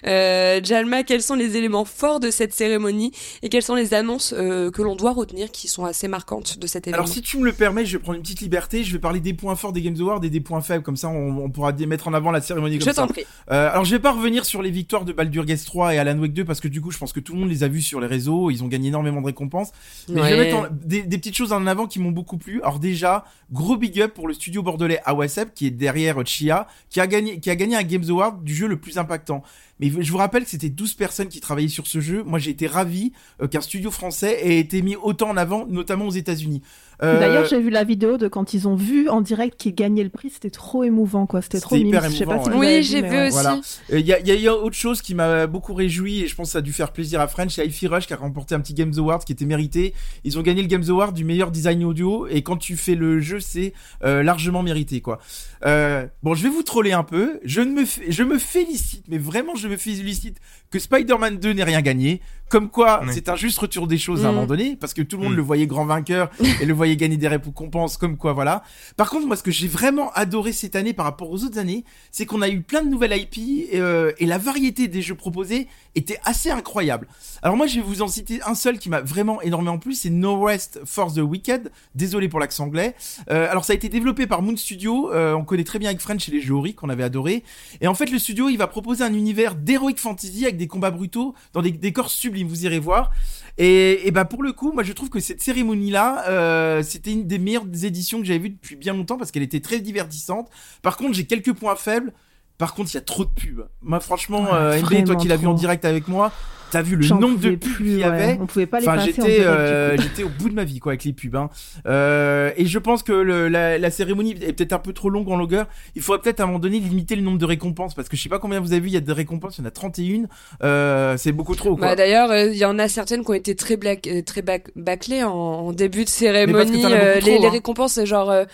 Euh, 0.07 0.59
Jalma, 0.63 1.03
quels 1.03 1.21
sont 1.21 1.35
les 1.35 1.57
éléments 1.57 1.85
forts 1.85 2.19
de 2.19 2.31
cette 2.31 2.53
cérémonie 2.53 3.11
et 3.43 3.49
quelles 3.49 3.63
sont 3.63 3.75
les 3.75 3.93
annonces 3.93 4.33
que 4.33 4.81
l'on 4.81 4.95
doit 4.95 5.11
retenir 5.11 5.51
qui 5.51 5.67
sont 5.67 5.85
assez 5.85 6.07
marquantes 6.07 6.57
de 6.57 6.65
cet 6.65 6.87
événement? 6.87 7.02
Si 7.07 7.21
tu 7.21 7.37
me 7.37 7.45
le 7.45 7.53
permets, 7.53 7.85
je 7.85 7.97
vais 7.97 8.01
prendre 8.01 8.17
une 8.17 8.21
petite 8.23 8.41
liberté. 8.41 8.83
Je 8.83 8.91
vais 8.93 8.99
parler 8.99 9.19
des 9.19 9.33
points 9.33 9.55
forts 9.55 9.73
des 9.73 9.81
Games 9.81 9.95
Awards 9.99 10.23
et 10.23 10.29
des 10.29 10.39
points 10.41 10.61
faibles. 10.61 10.83
Comme 10.83 10.97
ça, 10.97 11.09
on, 11.09 11.37
on 11.43 11.49
pourra 11.49 11.71
mettre 11.73 12.07
en 12.07 12.13
avant 12.13 12.31
la 12.31 12.41
cérémonie 12.41 12.77
comme 12.79 12.87
Je 12.89 12.93
ça. 12.93 13.01
t'en 13.01 13.07
prie. 13.07 13.23
Euh, 13.51 13.69
alors 13.71 13.85
je 13.85 13.91
vais 13.91 13.99
pas 13.99 14.11
revenir 14.11 14.45
sur 14.45 14.61
les 14.61 14.71
victoires 14.71 15.05
de 15.05 15.13
Baldur's 15.13 15.45
Gate 15.45 15.63
3 15.65 15.93
et 15.95 15.97
Alan 15.99 16.17
Wake 16.19 16.33
2 16.33 16.45
parce 16.45 16.59
que 16.61 16.67
du 16.67 16.81
coup 16.81 16.91
je 16.91 16.97
pense 16.97 17.13
que 17.13 17.19
tout 17.19 17.33
le 17.33 17.39
monde 17.39 17.49
les 17.49 17.63
a 17.63 17.67
vus 17.67 17.81
sur 17.81 17.99
les 17.99 18.07
réseaux, 18.07 18.49
ils 18.51 18.63
ont 18.63 18.67
gagné 18.67 18.87
énormément 18.89 19.21
de 19.21 19.25
récompenses. 19.25 19.71
Mais 20.09 20.21
je 20.29 20.35
vais 20.35 20.37
mettre 20.37 20.57
en- 20.57 20.65
des, 20.71 21.03
des 21.03 21.17
petites 21.17 21.35
choses 21.35 21.53
en 21.53 21.65
avant 21.67 21.87
qui 21.87 21.99
m'ont 21.99 22.11
beaucoup 22.11 22.37
plu. 22.37 22.61
Alors 22.61 22.79
déjà, 22.79 23.25
gros 23.51 23.77
big 23.77 23.99
up 24.01 24.13
pour 24.13 24.27
le 24.27 24.33
studio 24.33 24.63
bordelais 24.63 24.99
AWASEP 25.05 25.53
qui 25.53 25.67
est 25.67 25.71
derrière 25.71 26.17
Chia, 26.25 26.67
qui 26.89 26.99
a 26.99 27.07
gagné 27.07 27.39
qui 27.39 27.49
a 27.49 27.55
gagné 27.55 27.75
un 27.75 27.83
Games 27.83 28.03
Award 28.09 28.43
du 28.43 28.53
jeu 28.55 28.67
le 28.67 28.77
plus 28.77 28.97
impactant. 28.97 29.43
Mais 29.79 29.91
je 29.99 30.11
vous 30.11 30.17
rappelle 30.17 30.43
que 30.43 30.49
c'était 30.49 30.69
12 30.69 30.93
personnes 30.93 31.27
qui 31.29 31.39
travaillaient 31.41 31.67
sur 31.67 31.87
ce 31.87 31.99
jeu. 31.99 32.23
Moi 32.23 32.39
j'ai 32.39 32.51
été 32.51 32.67
ravi 32.67 33.11
euh, 33.41 33.47
qu'un 33.47 33.61
studio 33.61 33.91
français 33.91 34.39
ait 34.47 34.59
été 34.59 34.81
mis 34.81 34.95
autant 34.95 35.29
en 35.29 35.37
avant, 35.37 35.65
notamment 35.67 36.05
aux 36.07 36.11
États-Unis. 36.11 36.61
Euh, 37.01 37.19
D'ailleurs, 37.19 37.45
j'ai 37.45 37.59
vu 37.59 37.71
la 37.71 37.83
vidéo 37.83 38.17
de 38.17 38.27
quand 38.27 38.53
ils 38.53 38.67
ont 38.67 38.75
vu 38.75 39.09
en 39.09 39.19
direct 39.19 39.59
qu'ils 39.59 39.73
gagnaient 39.75 40.03
le 40.03 40.11
prix. 40.11 40.29
C'était 40.29 40.51
trop 40.51 40.83
émouvant, 40.83 41.25
quoi. 41.25 41.41
C'était 41.41 41.59
trop 41.59 41.75
hyper 41.75 42.03
mime. 42.03 42.11
Je 42.11 42.17
sais 42.17 42.25
pas 42.25 42.35
émouvant, 42.35 42.43
si 42.45 42.49
ouais. 42.51 42.55
vous 42.55 42.61
l'avez 42.61 42.77
Oui, 42.77 42.83
j'ai 42.83 43.01
vu 43.01 43.19
aussi. 43.23 43.31
Voilà. 43.31 43.59
Il 43.89 44.05
y, 44.05 44.13
a, 44.13 44.19
y 44.21 44.31
a- 44.31 44.35
y 44.35 44.47
a 44.47 44.55
autre 44.55 44.75
chose 44.75 45.01
qui 45.01 45.15
m'a 45.15 45.47
beaucoup 45.47 45.73
réjoui 45.73 46.21
et 46.21 46.27
je 46.27 46.35
pense 46.35 46.49
que 46.49 46.51
ça 46.53 46.59
a 46.59 46.61
dû 46.61 46.71
faire 46.71 46.93
plaisir 46.93 47.19
à 47.19 47.27
French, 47.27 47.55
c'est 47.55 47.65
Hi-Fi 47.65 47.87
Rush 47.87 48.07
qui 48.07 48.13
a 48.13 48.15
remporté 48.15 48.53
un 48.55 48.59
petit 48.61 48.75
Games 48.75 48.93
Award 48.95 49.25
qui 49.25 49.33
était 49.33 49.45
mérité. 49.45 49.93
Ils 50.23 50.37
ont 50.37 50.43
gagné 50.43 50.61
le 50.61 50.67
Games 50.67 50.83
Award 50.87 51.13
du 51.15 51.25
meilleur 51.25 51.49
design 51.51 51.83
audio 51.83 52.27
et 52.27 52.41
quand 52.43 52.57
tu 52.57 52.77
fais 52.77 52.95
le 52.95 53.19
jeu, 53.19 53.39
c'est 53.39 53.73
euh, 54.05 54.21
largement 54.23 54.61
mérité 54.63 55.01
quoi. 55.01 55.19
Euh, 55.65 56.05
bon, 56.21 56.35
je 56.35 56.43
vais 56.43 56.49
vous 56.49 56.63
troller 56.63 56.93
un 56.93 57.03
peu. 57.03 57.39
Je 57.43 57.61
ne 57.61 57.71
me, 57.81 57.85
je 58.07 58.23
me 58.23 58.37
félicite, 58.37 59.05
mais 59.09 59.17
vraiment 59.17 59.55
je 59.55 59.62
me 59.67 59.77
félicite 59.77 60.39
que 60.71 60.79
Spider-Man 60.79 61.37
2 61.37 61.53
n'ait 61.53 61.63
rien 61.63 61.81
gagné. 61.81 62.21
Comme 62.53 62.69
quoi, 62.69 63.01
c'est 63.11 63.29
un 63.29 63.35
juste 63.35 63.57
retour 63.57 63.87
des 63.87 63.97
choses 63.97 64.25
à 64.25 64.27
un 64.27 64.31
Mm. 64.31 64.35
moment 64.35 64.45
donné, 64.45 64.75
parce 64.79 64.93
que 64.93 65.01
tout 65.01 65.17
le 65.17 65.23
monde 65.23 65.33
Mm. 65.33 65.37
le 65.37 65.41
voyait 65.41 65.65
grand 65.65 65.85
vainqueur 65.85 66.29
et 66.61 66.65
le 66.67 66.73
voyait 66.75 66.95
gagner 66.95 67.17
des 67.17 67.27
récompenses, 67.27 67.97
comme 67.97 68.15
quoi, 68.15 68.33
voilà. 68.33 68.61
Par 68.95 69.09
contre, 69.09 69.25
moi, 69.25 69.35
ce 69.35 69.41
que 69.41 69.49
j'ai 69.49 69.67
vraiment 69.67 70.11
adoré 70.13 70.51
cette 70.51 70.75
année 70.75 70.93
par 70.93 71.05
rapport 71.07 71.31
aux 71.31 71.43
autres 71.43 71.57
années, 71.57 71.83
c'est 72.11 72.27
qu'on 72.27 72.43
a 72.43 72.49
eu 72.49 72.61
plein 72.61 72.83
de 72.83 72.89
nouvelles 72.89 73.17
IP 73.19 73.39
et, 73.71 73.79
euh, 73.79 74.11
et 74.19 74.27
la 74.27 74.37
variété 74.37 74.87
des 74.87 75.01
jeux 75.01 75.15
proposés 75.15 75.67
était 75.95 76.19
assez 76.25 76.51
incroyable. 76.51 77.07
Alors 77.41 77.57
moi, 77.57 77.65
je 77.65 77.77
vais 77.77 77.81
vous 77.81 78.03
en 78.03 78.07
citer 78.07 78.39
un 78.45 78.53
seul 78.53 78.77
qui 78.77 78.87
m'a 78.89 79.01
vraiment 79.01 79.41
énormément 79.41 79.79
plu, 79.79 79.93
c'est 79.95 80.11
No 80.11 80.39
Rest 80.39 80.79
for 80.85 81.11
the 81.11 81.17
Wicked. 81.17 81.71
Désolé 81.95 82.29
pour 82.29 82.39
l'accent 82.39 82.65
anglais. 82.65 82.93
Euh, 83.31 83.49
alors 83.49 83.65
ça 83.65 83.73
a 83.73 83.75
été 83.75 83.89
développé 83.89 84.27
par 84.27 84.43
Moon 84.43 84.55
Studio. 84.55 85.11
Euh, 85.11 85.33
on 85.33 85.43
connaît 85.43 85.63
très 85.63 85.79
bien 85.79 85.89
avec 85.89 86.01
French 86.01 86.29
et 86.29 86.31
les 86.31 86.39
jeux 86.41 86.53
Ori 86.53 86.75
qu'on 86.75 86.89
avait 86.89 87.03
adoré. 87.03 87.43
Et 87.81 87.87
en 87.87 87.95
fait, 87.95 88.11
le 88.11 88.19
studio, 88.19 88.47
il 88.49 88.57
va 88.57 88.67
proposer 88.67 89.03
un 89.03 89.13
univers 89.15 89.55
d'heroic 89.55 89.95
fantasy 89.97 90.43
avec 90.43 90.57
des 90.57 90.67
combats 90.67 90.91
brutaux 90.91 91.33
dans 91.53 91.63
des 91.63 91.71
décors 91.71 92.11
sublimes. 92.11 92.42
Vous 92.43 92.65
irez 92.65 92.79
voir. 92.79 93.11
Et, 93.57 94.07
et 94.07 94.11
bah 94.11 94.25
pour 94.25 94.41
le 94.41 94.51
coup, 94.51 94.71
moi 94.71 94.83
je 94.83 94.93
trouve 94.93 95.09
que 95.09 95.19
cette 95.19 95.41
cérémonie-là, 95.41 96.27
euh, 96.27 96.81
c'était 96.81 97.11
une 97.11 97.27
des 97.27 97.37
meilleures 97.37 97.67
éditions 97.83 98.19
que 98.19 98.25
j'avais 98.25 98.39
vues 98.39 98.49
depuis 98.49 98.75
bien 98.75 98.93
longtemps 98.93 99.17
parce 99.17 99.31
qu'elle 99.31 99.43
était 99.43 99.59
très 99.59 99.79
divertissante. 99.79 100.49
Par 100.81 100.97
contre, 100.97 101.13
j'ai 101.13 101.25
quelques 101.25 101.53
points 101.53 101.75
faibles. 101.75 102.13
Par 102.57 102.73
contre, 102.73 102.91
il 102.91 102.95
y 102.95 102.97
a 102.97 103.01
trop 103.01 103.25
de 103.25 103.29
pubs. 103.29 103.67
Moi, 103.81 103.99
franchement, 103.99 104.43
Ouais, 104.43 104.53
euh, 104.53 104.81
MB, 104.81 105.05
toi 105.05 105.15
qui 105.15 105.27
l'as 105.27 105.37
vu 105.37 105.47
en 105.47 105.53
direct 105.53 105.85
avec 105.85 106.07
moi, 106.07 106.31
T'as 106.73 106.81
vu 106.81 106.95
le 106.95 107.07
nombre 107.07 107.39
de 107.39 107.51
pubs 107.51 107.77
qu'il 107.77 107.91
y 107.93 107.95
ouais. 107.97 108.03
avait 108.03 108.37
On 108.41 108.47
pouvait 108.47 108.65
pas 108.65 108.79
les 108.79 108.87
Enfin, 108.89 108.99
j'étais, 109.05 109.41
euh, 109.41 109.95
j'étais 109.95 110.23
au 110.23 110.29
bout 110.29 110.49
de 110.49 110.55
ma 110.55 110.63
vie, 110.63 110.79
quoi, 110.79 110.93
avec 110.93 111.03
les 111.03 111.13
pubs. 111.13 111.35
Hein. 111.35 111.49
Euh, 111.85 112.51
et 112.57 112.65
je 112.65 112.79
pense 112.79 113.03
que 113.03 113.11
le, 113.13 113.47
la, 113.47 113.77
la 113.77 113.91
cérémonie 113.91 114.31
est 114.41 114.53
peut-être 114.53 114.73
un 114.73 114.79
peu 114.79 114.91
trop 114.91 115.09
longue 115.11 115.29
en 115.29 115.35
longueur. 115.35 115.67
Il 115.95 116.01
faudrait 116.01 116.21
peut-être 116.21 116.39
à 116.39 116.43
un 116.43 116.47
moment 116.47 116.57
donné 116.59 116.79
limiter 116.79 117.15
le 117.15 117.21
nombre 117.21 117.37
de 117.37 117.45
récompenses, 117.45 117.93
parce 117.93 118.09
que 118.09 118.17
je 118.17 118.23
sais 118.23 118.29
pas 118.29 118.39
combien 118.39 118.59
vous 118.59 118.71
avez 118.73 118.81
vu, 118.81 118.87
il 118.87 118.93
y 118.93 118.97
a 118.97 119.01
des 119.01 119.13
récompenses, 119.13 119.57
il 119.59 119.61
y 119.61 119.63
en 119.65 119.67
a 119.67 119.71
31. 119.71 120.23
Euh, 120.63 121.15
c'est 121.17 121.31
beaucoup 121.31 121.55
trop, 121.55 121.75
quoi. 121.77 121.89
Bah, 121.89 121.95
D'ailleurs, 121.95 122.31
euh, 122.31 122.45
il 122.47 122.57
y 122.57 122.65
en 122.65 122.79
a 122.79 122.87
certaines 122.87 123.23
qui 123.23 123.29
ont 123.29 123.35
été 123.35 123.55
très, 123.55 123.77
black, 123.77 124.09
très 124.25 124.41
bac- 124.41 124.71
bâclées 124.75 125.23
en, 125.23 125.29
en 125.31 125.73
début 125.73 126.05
de 126.05 126.09
cérémonie. 126.09 126.83
euh, 126.85 127.19
les, 127.19 127.37
hein. 127.45 127.49
récompenses, 127.51 127.93
c'est 127.93 128.05
genre. 128.07 128.31
euh, 128.31 128.45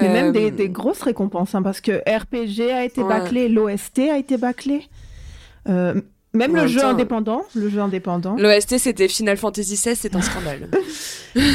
Mais 0.00 0.08
même 0.08 0.28
euh, 0.28 0.32
des, 0.32 0.50
des 0.50 0.68
grosses 0.70 1.02
récompenses, 1.02 1.54
hein, 1.54 1.62
parce 1.62 1.80
que 1.82 1.92
RPG 2.08 2.70
a 2.72 2.84
été 2.84 3.02
Ouais. 3.02 3.08
bâclé, 3.08 3.48
l'OST 3.50 3.98
a 4.10 4.16
été 4.18 4.38
bâclé. 4.38 4.82
Euh, 5.68 6.00
même 6.36 6.54
le 6.54 6.66
jeu 6.66 6.84
indépendant, 6.84 7.42
le 7.54 7.68
jeu 7.68 7.80
indépendant. 7.80 8.36
L'OST, 8.38 8.78
c'était 8.78 9.08
Final 9.08 9.36
Fantasy 9.36 9.74
XVI, 9.74 9.96
c'est 9.96 10.14
un 10.14 10.22
scandale. 10.22 10.68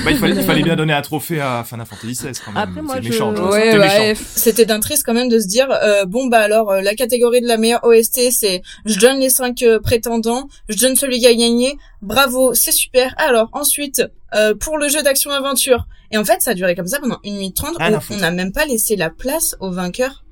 Bah, 0.05 0.11
il, 0.11 0.17
fallait, 0.17 0.35
il 0.35 0.43
fallait 0.43 0.61
bien 0.61 0.75
donner 0.75 0.93
un 0.93 1.01
trophée 1.01 1.41
à 1.41 1.63
Final 1.67 1.87
Fantasy 1.87 2.13
XVI 2.13 2.39
quand 2.45 2.51
même. 2.51 2.61
Après, 2.61 2.83
moi, 2.83 2.95
c'est 2.97 3.01
je- 3.01 3.09
méchant. 3.09 3.33
Ouais, 3.33 4.13
C'était 4.15 4.61
ouais, 4.61 4.65
d'un 4.67 4.79
triste 4.79 5.03
quand 5.03 5.15
même 5.15 5.27
de 5.27 5.39
se 5.39 5.47
dire 5.47 5.69
euh, 5.71 6.05
bon 6.05 6.27
bah 6.27 6.37
alors 6.37 6.69
euh, 6.69 6.81
la 6.81 6.93
catégorie 6.93 7.41
de 7.41 7.47
la 7.47 7.57
meilleure 7.57 7.83
OST 7.83 8.29
c'est 8.31 8.61
je 8.85 8.99
donne 8.99 9.17
les 9.19 9.31
cinq 9.31 9.63
euh, 9.63 9.79
prétendants, 9.79 10.47
je 10.69 10.77
donne 10.77 10.95
celui 10.95 11.17
qui 11.19 11.25
a 11.25 11.33
gagné, 11.33 11.77
bravo, 12.03 12.53
c'est 12.53 12.71
super. 12.71 13.15
Alors 13.17 13.49
ensuite 13.53 14.03
euh, 14.35 14.53
pour 14.53 14.77
le 14.77 14.87
jeu 14.87 15.01
d'action 15.01 15.31
aventure 15.31 15.87
et 16.11 16.17
en 16.19 16.25
fait 16.25 16.41
ça 16.43 16.51
a 16.51 16.53
duré 16.53 16.75
comme 16.75 16.85
ça 16.87 16.99
pendant 16.99 17.17
une 17.23 17.35
minute 17.37 17.55
trente 17.55 17.75
où 17.79 18.13
on 18.13 18.17
n'a 18.17 18.29
même 18.31 18.51
pas 18.51 18.65
laissé 18.65 18.95
la 18.95 19.09
place 19.09 19.55
aux 19.61 19.71
vainqueurs 19.71 20.23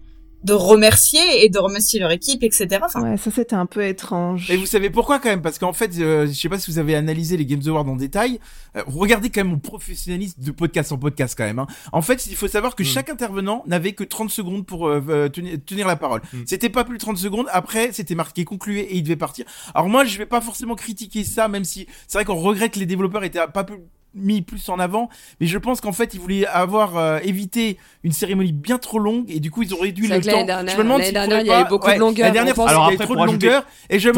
de 0.43 0.53
remercier 0.53 1.43
et 1.43 1.49
de 1.49 1.59
remercier 1.59 1.99
leur 1.99 2.11
équipe 2.11 2.43
etc. 2.43 2.67
Enfin 2.83 3.01
Ouais, 3.11 3.17
ça 3.17 3.29
c'était 3.31 3.55
un 3.55 3.65
peu 3.65 3.85
étrange. 3.85 4.49
Et 4.49 4.57
vous 4.57 4.65
savez 4.65 4.89
pourquoi 4.89 5.19
quand 5.19 5.29
même? 5.29 5.41
Parce 5.41 5.59
qu'en 5.59 5.73
fait, 5.73 5.91
euh, 5.99 6.27
je 6.27 6.33
sais 6.33 6.49
pas 6.49 6.59
si 6.59 6.71
vous 6.71 6.79
avez 6.79 6.95
analysé 6.95 7.37
les 7.37 7.45
Games 7.45 7.61
Awards 7.67 7.87
en 7.87 7.95
détail. 7.95 8.39
Euh, 8.75 8.83
regardez 8.87 9.29
quand 9.29 9.41
même 9.41 9.51
mon 9.51 9.59
professionnalisme 9.59 10.41
de 10.41 10.51
podcast 10.51 10.91
en 10.91 10.97
podcast 10.97 11.35
quand 11.37 11.43
même. 11.45 11.59
Hein. 11.59 11.67
En 11.91 12.01
fait, 12.01 12.27
il 12.27 12.35
faut 12.35 12.47
savoir 12.47 12.75
que 12.75 12.83
Mm. 12.83 12.85
chaque 12.85 13.09
intervenant 13.09 13.63
n'avait 13.67 13.93
que 13.93 14.03
30 14.03 14.29
secondes 14.29 14.65
pour 14.65 14.87
euh, 14.87 15.03
euh, 15.09 15.29
tenir, 15.29 15.57
tenir 15.65 15.87
la 15.87 15.95
parole. 15.95 16.21
Mm. 16.33 16.37
C'était 16.45 16.69
pas 16.69 16.83
plus 16.83 16.97
de 16.97 17.01
30 17.01 17.17
secondes. 17.17 17.47
Après, 17.51 17.91
c'était 17.91 18.15
marqué 18.15 18.45
conclué 18.45 18.81
et 18.81 18.95
il 18.95 19.03
devait 19.03 19.15
partir. 19.15 19.45
Alors 19.73 19.89
moi, 19.89 20.05
je 20.05 20.17
vais 20.17 20.25
pas 20.25 20.41
forcément 20.41 20.75
critiquer 20.75 21.23
ça, 21.23 21.47
même 21.47 21.63
si 21.65 21.87
c'est 22.07 22.17
vrai 22.17 22.25
qu'on 22.25 22.35
regrette 22.35 22.73
que 22.73 22.79
les 22.79 22.85
développeurs 22.85 23.23
étaient 23.23 23.39
pas 23.53 23.63
plus 23.63 23.77
mis 24.15 24.41
plus 24.41 24.67
en 24.69 24.79
avant, 24.79 25.07
mais 25.39 25.45
je 25.47 25.57
pense 25.57 25.81
qu'en 25.81 25.91
fait 25.91 26.13
ils 26.13 26.19
voulaient 26.19 26.45
avoir 26.47 26.97
euh, 26.97 27.19
évité 27.23 27.77
une 28.03 28.11
cérémonie 28.11 28.51
bien 28.51 28.77
trop 28.79 28.97
longue 28.99 29.25
et 29.29 29.39
du 29.39 29.51
coup 29.51 29.61
ils 29.61 29.73
ont 29.75 29.79
réduit 29.79 30.07
le 30.07 30.15
temps. 30.21 30.43
dernière- 30.45 30.67
je 30.67 30.77
me 30.77 30.83
demande 30.83 31.03
s'il 31.03 31.13
dernière, 31.13 31.41
il 31.41 31.47
y 31.47 31.51
avait 31.51 31.69
beaucoup 31.69 31.91
de 31.91 31.95
longueur, 31.99 32.25
La 32.27 32.31
dernière 32.31 32.53
on 32.53 32.55
fois, 32.55 32.65
pense- 32.65 32.71
il 32.71 32.73
y 32.73 32.75
Alors 32.75 32.85
avait 32.87 32.95
après, 32.95 33.05
trop 33.05 33.15
de 33.15 33.21
ajouter- 33.21 33.45
longueur 33.47 33.65
et 33.89 33.99
je 33.99 34.09
me 34.09 34.13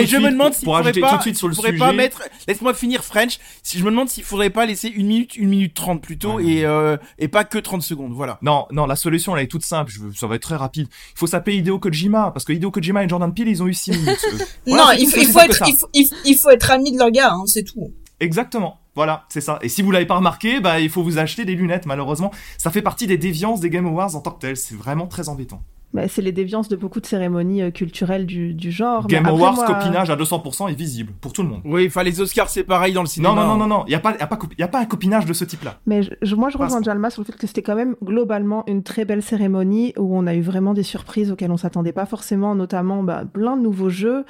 et 0.00 0.06
je 0.06 0.16
me 0.16 0.30
demande 0.30 0.48
pour- 0.48 0.54
s'il 0.56 0.64
pour 0.64 0.76
faudrait 0.78 0.92
pas 1.00 1.10
tout 1.10 1.16
de 1.16 1.22
suite 1.22 1.36
sur 1.36 1.48
le 1.48 1.78
pas 1.78 1.92
mettre 1.92 2.22
laisse-moi 2.48 2.72
finir 2.74 3.04
French 3.04 3.38
si 3.62 3.78
je 3.78 3.84
me 3.84 3.90
demande 3.90 4.08
s'il 4.08 4.24
faudrait 4.24 4.50
pas 4.50 4.64
laisser 4.66 4.88
une 4.88 5.06
minute 5.06 5.36
une 5.36 5.48
minute 5.50 5.74
trente 5.74 6.00
plutôt 6.02 6.34
Ouais. 6.36 6.46
et 6.46 6.64
euh, 6.66 6.96
et 7.18 7.28
pas 7.28 7.44
que 7.44 7.58
30 7.58 7.82
secondes 7.82 8.12
voilà 8.12 8.38
Non, 8.42 8.66
non, 8.72 8.86
la 8.86 8.96
solution, 8.96 9.36
elle 9.36 9.44
est 9.44 9.48
toute 9.48 9.64
simple. 9.64 9.90
Je 9.92 10.00
veux, 10.00 10.12
ça 10.14 10.26
va 10.26 10.36
être 10.36 10.42
très 10.42 10.56
rapide. 10.56 10.86
Il 11.14 11.18
faut 11.18 11.26
s'appeler 11.26 11.56
Hideo 11.56 11.78
Kojima, 11.78 12.30
parce 12.32 12.44
que 12.44 12.52
Hideo 12.52 12.70
Kojima 12.70 13.04
et 13.04 13.08
Jordan 13.08 13.32
Peele, 13.34 13.48
ils 13.48 13.62
ont 13.62 13.66
eu 13.66 13.74
6 13.74 13.90
minutes. 13.92 14.24
Voilà, 14.66 14.84
non 14.84 14.90
il 14.98 15.06
faut, 15.08 15.16
il 15.20 15.28
être 15.38 15.62
il 15.68 15.76
faut, 15.76 15.88
il 15.92 16.06
faut- 16.08 16.14
il 16.24 16.36
faut 16.36 16.50
être 16.50 16.70
ami 16.70 16.92
de 16.92 16.98
leur 16.98 17.10
gars 17.10 17.32
hein, 17.32 17.42
c'est 17.46 17.62
tout. 17.64 17.92
Exactement. 18.20 18.78
Voilà, 18.96 19.24
c'est 19.28 19.40
ça. 19.40 19.58
Et 19.62 19.68
si 19.68 19.82
vous 19.82 19.90
l'avez 19.90 20.06
pas 20.06 20.16
remarqué, 20.16 20.60
bah, 20.60 20.80
il 20.80 20.88
faut 20.90 21.02
vous 21.02 21.18
acheter 21.18 21.44
des 21.44 21.54
lunettes, 21.54 21.86
malheureusement. 21.86 22.30
Ça 22.58 22.70
fait 22.70 22.82
partie 22.82 23.06
des 23.06 23.18
déviances 23.18 23.60
des 23.60 23.70
Game 23.70 23.86
Awards 23.86 24.14
en 24.14 24.20
tant 24.20 24.30
que 24.30 24.40
tel. 24.40 24.56
C'est 24.56 24.76
vraiment 24.76 25.06
très 25.06 25.28
embêtant. 25.28 25.62
Bah, 25.92 26.08
c'est 26.08 26.22
les 26.22 26.32
déviances 26.32 26.68
de 26.68 26.74
beaucoup 26.74 27.00
de 27.00 27.06
cérémonies 27.06 27.62
euh, 27.62 27.70
culturelles 27.70 28.26
du, 28.26 28.52
du 28.52 28.72
genre. 28.72 29.04
mais 29.04 29.14
Game 29.14 29.26
après, 29.26 29.38
Awards, 29.38 29.54
moi- 29.54 29.66
copinage 29.66 30.10
à 30.10 30.16
200% 30.16 30.68
est 30.68 30.74
visible. 30.74 31.12
Pour 31.20 31.32
tout 31.32 31.44
le 31.44 31.48
monde. 31.48 31.60
oui 31.64 31.84
enfin 31.86 32.02
les 32.02 32.20
Oscars 32.20 32.50
c'est 32.50 32.64
pareil 32.64 32.92
dans 32.92 33.02
le 33.02 33.06
cinéma 33.06 33.32
Non, 33.32 33.42
non, 33.42 33.46
non, 33.46 33.56
non, 33.58 33.66
non. 33.68 33.84
Il 33.86 33.92
y 33.92 33.94
a 33.94 34.00
pas, 34.00 34.16
y 34.16 34.20
a 34.20 34.26
pas, 34.26 34.34
cop- 34.36 34.54
y 34.58 34.62
a 34.64 34.66
pas 34.66 34.80
un 34.80 34.86
copinage 34.86 35.24
de 35.24 35.32
ce 35.32 35.44
type-là. 35.44 35.78
Mais 35.86 36.02
je- 36.02 36.10
je- 36.20 36.34
moi, 36.34 36.48
je 36.50 36.58
rejoins. 36.58 36.82
Jalma 36.82 37.10
sur 37.10 37.22
le 37.22 37.26
fait 37.26 37.36
que 37.36 37.46
c'était 37.46 37.62
quand 37.62 37.76
même 37.76 37.94
globalement 38.02 38.64
une 38.66 38.82
très 38.82 39.04
belle 39.04 39.22
cérémonie 39.22 39.92
où 39.96 40.16
on 40.18 40.26
a 40.26 40.34
eu 40.34 40.40
vraiment 40.40 40.74
des 40.74 40.82
surprises 40.82 41.30
auxquelles 41.30 41.52
on 41.52 41.56
s'attendait 41.56 41.92
pas 41.92 42.06
forcément, 42.06 42.56
notamment 42.56 43.04
bah, 43.04 43.22
plein 43.32 43.56
de 43.56 43.62
nouveaux 43.62 43.90
jeux 43.90 44.24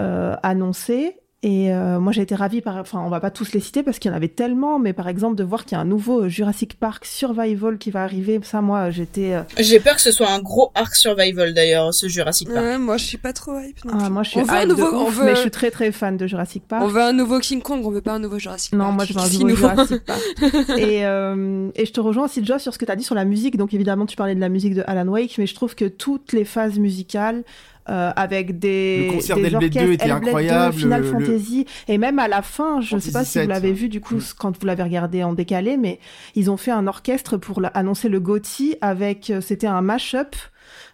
euh, 0.00 0.34
annoncés. 0.42 1.16
Et 1.46 1.70
euh, 1.74 2.00
moi, 2.00 2.10
j'ai 2.10 2.22
été 2.22 2.34
ravie 2.34 2.62
par. 2.62 2.76
Enfin, 2.78 3.02
on 3.04 3.10
va 3.10 3.20
pas 3.20 3.30
tous 3.30 3.52
les 3.52 3.60
citer 3.60 3.82
parce 3.82 3.98
qu'il 3.98 4.10
y 4.10 4.14
en 4.14 4.16
avait 4.16 4.28
tellement, 4.28 4.78
mais 4.78 4.94
par 4.94 5.08
exemple, 5.08 5.36
de 5.36 5.44
voir 5.44 5.66
qu'il 5.66 5.76
y 5.76 5.78
a 5.78 5.80
un 5.82 5.84
nouveau 5.84 6.26
Jurassic 6.26 6.78
Park 6.80 7.04
Survival 7.04 7.76
qui 7.76 7.90
va 7.90 8.02
arriver, 8.02 8.40
ça, 8.42 8.62
moi, 8.62 8.88
j'étais. 8.90 9.34
euh, 9.34 9.42
J'ai 9.58 9.78
peur 9.78 9.94
que 9.94 10.00
ce 10.00 10.10
soit 10.10 10.30
un 10.30 10.38
gros 10.38 10.70
arc 10.74 10.96
survival 10.96 11.52
d'ailleurs 11.52 11.92
ce 11.92 12.08
Jurassic 12.08 12.48
Park. 12.48 12.64
Ouais, 12.64 12.78
moi, 12.78 12.96
je 12.96 13.04
suis 13.04 13.18
pas 13.18 13.34
trop 13.34 13.58
hype. 13.60 13.84
non 13.84 13.92
Ah, 14.00 14.08
moi, 14.08 14.22
je 14.22 14.30
suis 14.30 14.40
on 14.40 14.44
veut 14.44 14.54
un 14.54 14.64
nouveau, 14.64 14.86
on 14.94 15.10
veut, 15.10 15.24
mais 15.26 15.34
je 15.34 15.40
suis 15.42 15.50
très 15.50 15.70
très 15.70 15.92
fan 15.92 16.16
de 16.16 16.26
Jurassic 16.26 16.66
Park. 16.66 16.82
on 16.82 16.88
veut 16.88 17.02
un 17.02 17.12
nouveau 17.12 17.38
King 17.40 17.60
Kong, 17.60 17.84
on 17.84 17.90
veut 17.90 18.00
pas 18.00 18.12
un 18.14 18.20
nouveau 18.20 18.38
Jurassic 18.38 18.70
Park. 18.70 18.82
Non, 18.82 18.92
moi 18.92 19.04
je 19.04 19.12
veux 19.12 19.20
un 19.20 19.28
nouveau 19.28 19.54
Jurassic 19.54 20.02
Park. 20.02 20.20
et, 20.78 21.04
euh, 21.04 21.68
et 21.74 21.84
je 21.84 21.92
te 21.92 22.00
rejoins 22.00 22.24
aussi, 22.24 22.42
Joss, 22.42 22.62
sur 22.62 22.72
ce 22.72 22.78
que 22.78 22.86
tu 22.86 22.90
as 22.92 22.96
dit 22.96 23.04
sur 23.04 23.14
la 23.14 23.26
musique. 23.26 23.58
Donc 23.58 23.74
évidemment, 23.74 24.06
tu 24.06 24.16
parlais 24.16 24.34
de 24.34 24.40
la 24.40 24.48
musique 24.48 24.74
de 24.74 24.82
Alan 24.86 25.06
Wake, 25.08 25.34
mais 25.36 25.46
je 25.46 25.54
trouve 25.54 25.74
que 25.74 25.84
toutes 25.84 26.32
les 26.32 26.46
phases 26.46 26.78
musicales, 26.78 27.44
euh, 27.88 28.12
avec 28.16 28.58
des, 28.58 29.06
Le 29.08 29.12
concert 29.12 29.36
des 29.36 29.42
d'Hellblade 29.42 29.60
2 29.60 29.66
orchestres, 29.66 29.92
était 29.92 30.04
Hellblade 30.04 30.20
2, 30.22 30.26
incroyable, 30.28 30.74
Final 30.76 31.02
le- 31.02 31.10
Fantasy, 31.10 31.66
et 31.88 31.98
même 31.98 32.18
à 32.18 32.28
la 32.28 32.42
fin, 32.42 32.80
je 32.80 32.94
ne 32.96 33.00
sais 33.00 33.12
pas 33.12 33.24
si 33.24 33.40
vous 33.40 33.48
l'avez 33.48 33.72
vu 33.72 33.88
du 33.88 34.00
coup 34.00 34.16
Mm. 34.16 34.22
quand 34.38 34.58
vous 34.58 34.66
l'avez 34.66 34.82
regardé 34.82 35.22
en 35.22 35.32
décalé, 35.34 35.76
mais 35.76 35.98
ils 36.34 36.50
ont 36.50 36.56
fait 36.56 36.70
un 36.70 36.86
orchestre 36.86 37.36
pour 37.36 37.60
la- 37.60 37.68
annoncer 37.68 38.08
le 38.08 38.20
GOTY 38.20 38.76
avec, 38.80 39.30
euh, 39.30 39.40
c'était 39.40 39.66
un 39.66 39.80
mash-up 39.82 40.34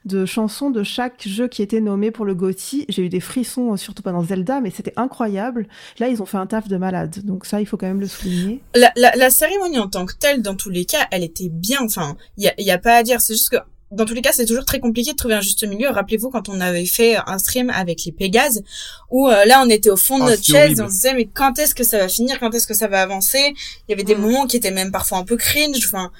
de 0.05 0.25
chansons 0.27 0.71
de 0.71 0.83
chaque 0.83 1.27
jeu 1.29 1.47
qui 1.47 1.63
était 1.63 1.81
nommé 1.81 2.11
pour 2.11 2.25
le 2.25 2.35
GOTY. 2.35 2.87
J'ai 2.89 3.03
eu 3.05 3.09
des 3.09 3.21
frissons, 3.21 3.73
euh, 3.73 3.77
surtout 3.77 4.03
pendant 4.03 4.23
Zelda, 4.25 4.61
mais 4.61 4.71
c'était 4.71 4.93
incroyable. 4.97 5.69
Là, 5.99 6.09
ils 6.09 6.21
ont 6.23 6.27
fait 6.27 6.39
un 6.39 6.47
taf 6.47 6.67
de 6.69 6.77
malade. 6.77 7.19
Donc 7.25 7.47
ça, 7.47 7.61
il 7.61 7.67
faut 7.67 7.77
quand 7.77 7.87
même 7.87 8.01
le 8.01 8.07
souligner. 8.09 8.61
la, 8.75 8.91
la, 8.97 9.15
la 9.15 9.31
cérémonie 9.31 9.79
en 9.79 9.89
tant 9.89 10.07
que 10.07 10.15
telle, 10.19 10.43
dans 10.43 10.57
tous 10.57 10.71
les 10.71 10.87
cas, 10.87 11.07
elle 11.13 11.23
était 11.23 11.49
bien. 11.51 11.79
Enfin, 11.85 12.17
il 12.37 12.45
y 12.45 12.49
a, 12.49 12.55
y 12.61 12.71
a 12.71 12.79
pas 12.79 12.97
à 12.97 13.03
dire. 13.03 13.21
C'est 13.21 13.35
juste 13.35 13.51
que 13.51 13.57
dans 13.91 14.05
tous 14.05 14.15
les 14.15 14.23
cas, 14.23 14.33
c'est 14.33 14.45
toujours 14.47 14.65
très 14.65 14.79
compliqué 14.81 15.13
de 15.13 15.17
trouver 15.17 15.35
un 15.35 15.41
juste 15.41 15.67
milieu. 15.67 15.89
Rappelez-vous 15.91 16.31
quand 16.31 16.49
on 16.49 16.61
avait 16.61 16.87
fait 16.87 17.17
un 17.27 17.39
stream 17.39 17.71
avec 17.71 18.05
les 18.05 18.13
Pégases, 18.13 18.63
où 19.11 19.29
euh, 19.29 19.45
là, 19.45 19.63
on 19.65 19.69
était 19.69 19.91
au 19.91 19.97
fond 19.97 20.19
de 20.19 20.25
Ah, 20.25 20.31
notre 20.31 20.45
chaise, 20.45 20.55
horrible. 20.57 20.83
on 20.83 20.89
se 20.89 20.93
disait 20.93 21.15
mais 21.15 21.27
quand 21.27 21.59
est-ce 21.59 21.75
que 21.75 21.83
ça 21.85 21.99
va 21.99 22.09
finir? 22.09 22.39
Quand 22.39 22.55
est-ce 22.55 22.67
que 22.67 22.75
ça 22.75 22.87
va 22.89 23.03
avancer? 23.03 23.53
Il 23.89 23.91
y 23.91 23.93
avait 23.95 24.05
des 24.05 24.15
Mm. 24.15 24.21
moments 24.21 24.47
qui 24.47 24.57
étaient 24.57 24.71
même 24.71 24.93
parfois 24.93 25.19
un 25.19 25.25
peu 25.25 25.37
cringe. 25.37 25.85
Enfin, 25.87 26.13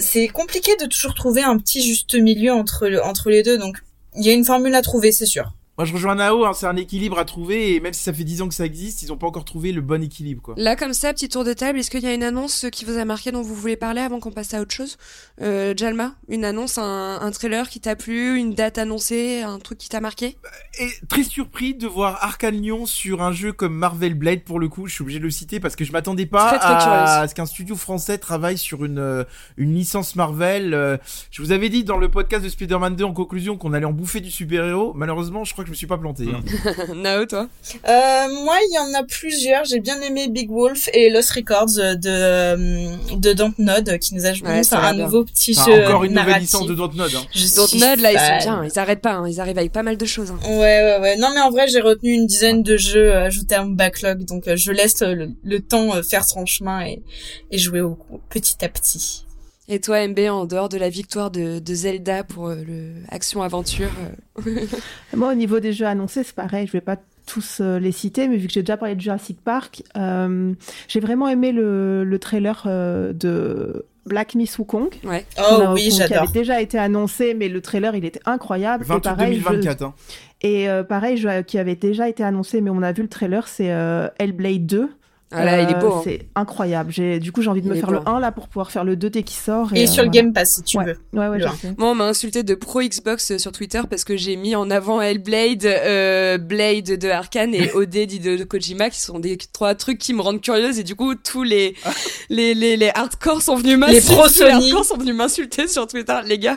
c'est 0.00 0.28
compliqué 0.28 0.76
de 0.76 0.86
toujours 0.86 1.14
trouver 1.14 1.42
un 1.42 1.56
petit 1.58 1.80
juste 1.82 2.14
milieu 2.14 2.52
entre 2.52 3.00
entre 3.04 3.30
les 3.30 3.42
deux. 3.42 3.56
Donc, 3.56 3.78
il 4.16 4.24
y 4.26 4.28
a 4.30 4.32
une 4.32 4.44
formule 4.44 4.74
à 4.74 4.82
trouver, 4.82 5.10
c'est 5.12 5.26
sûr. 5.26 5.52
Moi 5.78 5.84
je 5.84 5.92
rejoins 5.92 6.14
Nao 6.14 6.44
hein, 6.44 6.52
c'est 6.54 6.66
un 6.66 6.76
équilibre 6.76 7.18
à 7.18 7.24
trouver 7.24 7.74
et 7.74 7.80
même 7.80 7.92
si 7.92 8.02
ça 8.02 8.12
fait 8.12 8.24
10 8.24 8.42
ans 8.42 8.48
que 8.48 8.54
ça 8.54 8.64
existe 8.64 9.02
ils 9.02 9.12
ont 9.12 9.16
pas 9.16 9.26
encore 9.26 9.44
trouvé 9.44 9.72
le 9.72 9.80
bon 9.80 10.02
équilibre 10.02 10.42
quoi 10.42 10.54
Là, 10.56 10.74
comme 10.76 10.94
ça, 10.94 11.12
petit 11.12 11.28
tour 11.28 11.44
de 11.44 11.52
table, 11.52 11.78
est-ce 11.78 11.90
qu'il 11.90 12.00
y 12.02 12.06
a 12.06 12.14
une 12.14 12.22
annonce 12.22 12.66
qui 12.72 12.84
vous 12.84 12.96
a 12.98 13.04
marqué 13.04 13.30
dont 13.32 13.42
vous 13.42 13.54
voulez 13.54 13.76
parler 13.76 14.00
avant 14.00 14.20
qu'on 14.20 14.30
passe 14.32 14.54
à 14.54 14.60
autre 14.60 14.72
chose? 14.74 14.96
Euh, 15.42 15.74
Jalma, 15.76 16.14
une 16.28 16.44
annonce, 16.44 16.78
un, 16.78 17.18
un 17.20 17.30
trailer 17.30 17.68
qui 17.68 17.80
t'a 17.80 17.94
plu, 17.96 18.38
une 18.38 18.54
date 18.54 18.78
annoncée, 18.78 19.42
un 19.42 19.58
truc 19.58 19.78
qui 19.78 19.88
t'a 19.88 20.00
marqué? 20.00 20.36
Et 20.80 20.88
très 21.08 21.22
surpris 21.24 21.74
de 21.74 21.86
voir 21.86 22.18
Arkane 22.24 22.56
Lyon 22.56 22.86
sur 22.86 23.22
un 23.22 23.32
jeu 23.32 23.52
comme 23.52 23.74
Marvel 23.74 24.14
Blade 24.14 24.44
pour 24.44 24.58
le 24.60 24.68
coup, 24.68 24.86
je 24.86 24.94
suis 24.94 25.02
obligé 25.02 25.18
de 25.18 25.24
le 25.24 25.30
citer 25.30 25.60
parce 25.60 25.76
que 25.76 25.84
je 25.84 25.92
m'attendais 25.92 26.26
pas 26.26 26.48
Très, 26.48 26.58
très 26.58 26.68
à 26.74 27.04
curieuse. 27.14 27.30
ce 27.30 27.34
qu'un 27.34 27.46
studio 27.46 27.76
français 27.76 28.18
travaille 28.18 28.56
sur 28.58 28.84
une 28.84 28.98
euh, 28.98 29.24
une 29.58 29.74
licence 29.74 30.16
Marvel. 30.16 30.72
Euh, 30.74 30.96
Je 31.30 31.42
vous 31.42 31.52
avais 31.52 31.68
dit 31.68 31.84
dans 31.84 31.98
le 31.98 32.10
podcast 32.10 32.42
de 32.44 32.48
Spider-Man 32.48 32.96
2 32.96 33.04
en 33.04 33.12
conclusion 33.12 33.56
qu'on 33.58 33.72
allait 33.74 33.84
en 33.86 33.92
bouffer 33.92 34.20
du 34.20 34.30
super-héros. 34.30 34.92
Malheureusement, 34.94 35.44
je 35.44 35.52
crois 35.52 35.64
que 35.66 35.68
je 35.68 35.72
me 35.72 35.76
suis 35.76 35.86
pas 35.86 35.98
planté. 35.98 36.24
hein. 36.32 36.40
Nao, 36.94 37.26
toi 37.26 37.48
Euh, 37.88 38.26
moi, 38.44 38.56
il 38.70 38.74
y 38.74 38.78
en 38.78 38.98
a 38.98 39.02
plusieurs. 39.04 39.64
J'ai 39.64 39.80
bien 39.80 40.00
aimé 40.00 40.28
Big 40.28 40.50
Wolf 40.50 40.88
et 40.92 41.10
Lost 41.10 41.30
Records 41.32 41.74
de 41.76 41.98
euh, 42.08 42.96
de 43.16 43.32
Dontnod 43.32 43.98
qui 43.98 44.14
nous 44.14 44.24
a 44.26 44.30
Ouais, 44.30 44.62
ça 44.62 44.78
a 44.78 44.88
un 44.90 44.94
bien. 44.94 45.04
nouveau 45.04 45.24
petit 45.24 45.54
Enfin, 45.58 45.72
jeu 45.76 45.84
encore 45.86 46.04
une 46.04 46.14
nouvelle 46.14 46.40
licence 46.40 46.66
de 46.66 46.74
Dontnod. 46.74 47.10
Hein. 47.14 47.22
Je 47.34 47.56
Donc 47.56 47.68
suis 47.68 47.78
Nod, 47.80 48.00
là, 48.00 48.12
ils 48.12 48.18
sont 48.18 48.50
bien, 48.50 48.64
ils 48.64 48.78
arrêtent 48.78 49.00
pas, 49.02 49.12
hein, 49.14 49.28
ils 49.28 49.40
arrivent 49.40 49.58
avec 49.58 49.72
pas 49.72 49.82
mal 49.82 49.96
de 49.96 50.06
choses. 50.06 50.30
hein. 50.30 50.38
Ouais, 50.46 50.52
ouais, 50.56 50.98
ouais. 51.00 51.16
Non, 51.16 51.30
mais 51.34 51.40
en 51.40 51.50
vrai, 51.50 51.66
j'ai 51.68 51.80
retenu 51.80 52.12
une 52.12 52.26
dizaine 52.26 52.62
de 52.62 52.76
jeux 52.76 53.12
euh, 53.12 53.24
ajoutés 53.26 53.54
à 53.56 53.64
mon 53.64 53.70
backlog, 53.72 54.24
donc 54.24 54.46
euh, 54.48 54.56
je 54.56 54.70
laisse 54.72 55.02
euh, 55.02 55.14
le, 55.14 55.30
le 55.42 55.60
temps 55.60 55.94
euh, 55.94 56.02
faire 56.02 56.24
son 56.24 56.46
chemin 56.46 56.84
et, 56.86 57.02
et 57.50 57.58
jouer 57.58 57.80
au, 57.80 57.98
au 58.10 58.18
petit 58.30 58.64
à 58.64 58.68
petit. 58.68 59.25
Et 59.68 59.80
toi, 59.80 60.06
MB, 60.06 60.18
en 60.30 60.44
dehors 60.44 60.68
de 60.68 60.78
la 60.78 60.88
victoire 60.88 61.30
de, 61.30 61.58
de 61.58 61.74
Zelda 61.74 62.22
pour 62.24 62.48
euh, 62.48 62.56
le 62.66 62.92
action-aventure, 63.10 63.90
euh, 64.46 64.66
Moi, 65.16 65.32
au 65.32 65.34
niveau 65.34 65.58
des 65.60 65.72
jeux 65.72 65.86
annoncés, 65.86 66.22
c'est 66.22 66.34
pareil. 66.36 66.66
Je 66.66 66.72
vais 66.72 66.80
pas 66.80 66.96
tous 67.26 67.58
euh, 67.60 67.80
les 67.80 67.90
citer, 67.90 68.28
mais 68.28 68.36
vu 68.36 68.46
que 68.46 68.52
j'ai 68.52 68.62
déjà 68.62 68.76
parlé 68.76 68.94
de 68.94 69.00
Jurassic 69.00 69.40
Park, 69.42 69.82
euh, 69.96 70.52
j'ai 70.86 71.00
vraiment 71.00 71.26
aimé 71.26 71.50
le, 71.50 72.04
le 72.04 72.18
trailer 72.20 72.62
euh, 72.66 73.12
de 73.12 73.84
Black 74.04 74.36
Miss 74.36 74.56
Wukong. 74.60 74.90
ouais. 75.02 75.24
Oh 75.38 75.42
a- 75.42 75.72
oui, 75.72 75.84
qu'on- 75.88 75.90
Qui 75.90 75.96
j'adore. 75.96 76.18
avait 76.22 76.32
déjà 76.32 76.60
été 76.60 76.78
annoncé, 76.78 77.34
mais 77.34 77.48
le 77.48 77.60
trailer, 77.60 77.96
il 77.96 78.04
était 78.04 78.20
incroyable. 78.24 78.84
20 78.84 78.96
et 78.98 79.00
pareil, 79.00 79.34
je- 79.40 79.42
2024. 79.44 79.82
Hein. 79.82 79.94
Et 80.42 80.68
euh, 80.68 80.84
pareil, 80.84 81.16
je- 81.16 81.42
qui 81.42 81.58
avait 81.58 81.74
déjà 81.74 82.08
été 82.08 82.22
annoncé, 82.22 82.60
mais 82.60 82.70
on 82.70 82.82
a 82.82 82.92
vu 82.92 83.02
le 83.02 83.08
trailer, 83.08 83.48
c'est 83.48 83.72
euh, 83.72 84.06
Hellblade 84.20 84.66
2. 84.66 84.88
Ah 85.32 85.44
là, 85.44 85.60
il 85.62 85.68
est 85.70 85.74
beau. 85.80 85.86
Euh, 85.86 85.96
hein. 85.96 86.00
C'est 86.04 86.28
incroyable. 86.36 86.92
J'ai, 86.92 87.18
du 87.18 87.32
coup, 87.32 87.42
j'ai 87.42 87.50
envie 87.50 87.60
de 87.60 87.66
Il 87.66 87.70
me 87.70 87.74
faire 87.74 87.88
beau. 87.88 87.94
le 87.94 88.08
1 88.08 88.20
là 88.20 88.30
pour 88.30 88.46
pouvoir 88.48 88.70
faire 88.70 88.84
le 88.84 88.94
2 88.96 89.10
dès 89.10 89.22
qu'il 89.24 89.36
sort. 89.36 89.70
Et 89.74 89.82
euh, 89.82 89.86
sur 89.86 90.04
le 90.04 90.08
voilà. 90.08 90.22
Game 90.22 90.32
Pass, 90.32 90.54
si 90.54 90.62
tu 90.62 90.78
Ouais. 90.78 90.84
veux. 90.84 90.96
Ouais, 91.18 91.26
ouais. 91.28 91.38
Moi, 91.78 91.90
on 91.90 91.94
m'a 91.96 92.04
insulté 92.04 92.44
de 92.44 92.54
pro 92.54 92.80
Xbox 92.80 93.32
euh, 93.32 93.38
sur 93.38 93.50
Twitter 93.50 93.80
parce 93.90 94.04
que 94.04 94.16
j'ai 94.16 94.36
mis 94.36 94.54
en 94.54 94.70
avant 94.70 95.00
Hellblade, 95.02 95.64
euh, 95.66 96.38
Blade 96.38 96.84
de 96.98 97.08
Arkane 97.08 97.54
et 97.54 97.72
OD 97.74 97.90
de, 97.90 98.36
de 98.36 98.44
Kojima, 98.44 98.88
qui 98.88 99.00
sont 99.00 99.18
des 99.18 99.36
trois 99.52 99.74
trucs 99.74 99.98
qui 99.98 100.14
me 100.14 100.22
rendent 100.22 100.40
curieuse. 100.40 100.78
Et 100.78 100.84
du 100.84 100.94
coup, 100.94 101.14
tous 101.16 101.42
les 101.42 101.74
les, 102.30 102.54
les, 102.54 102.76
les 102.76 102.90
hardcore 102.94 103.42
sont 103.42 103.56
venus 103.56 103.78
m'insulter. 103.78 103.98
Les 104.22 104.28
Sony. 104.28 104.50
hardcore 104.52 104.84
sont 104.84 104.96
venus 104.96 105.14
m'insulter 105.14 105.66
sur 105.66 105.86
Twitter. 105.88 106.16
Les 106.24 106.38
gars, 106.38 106.56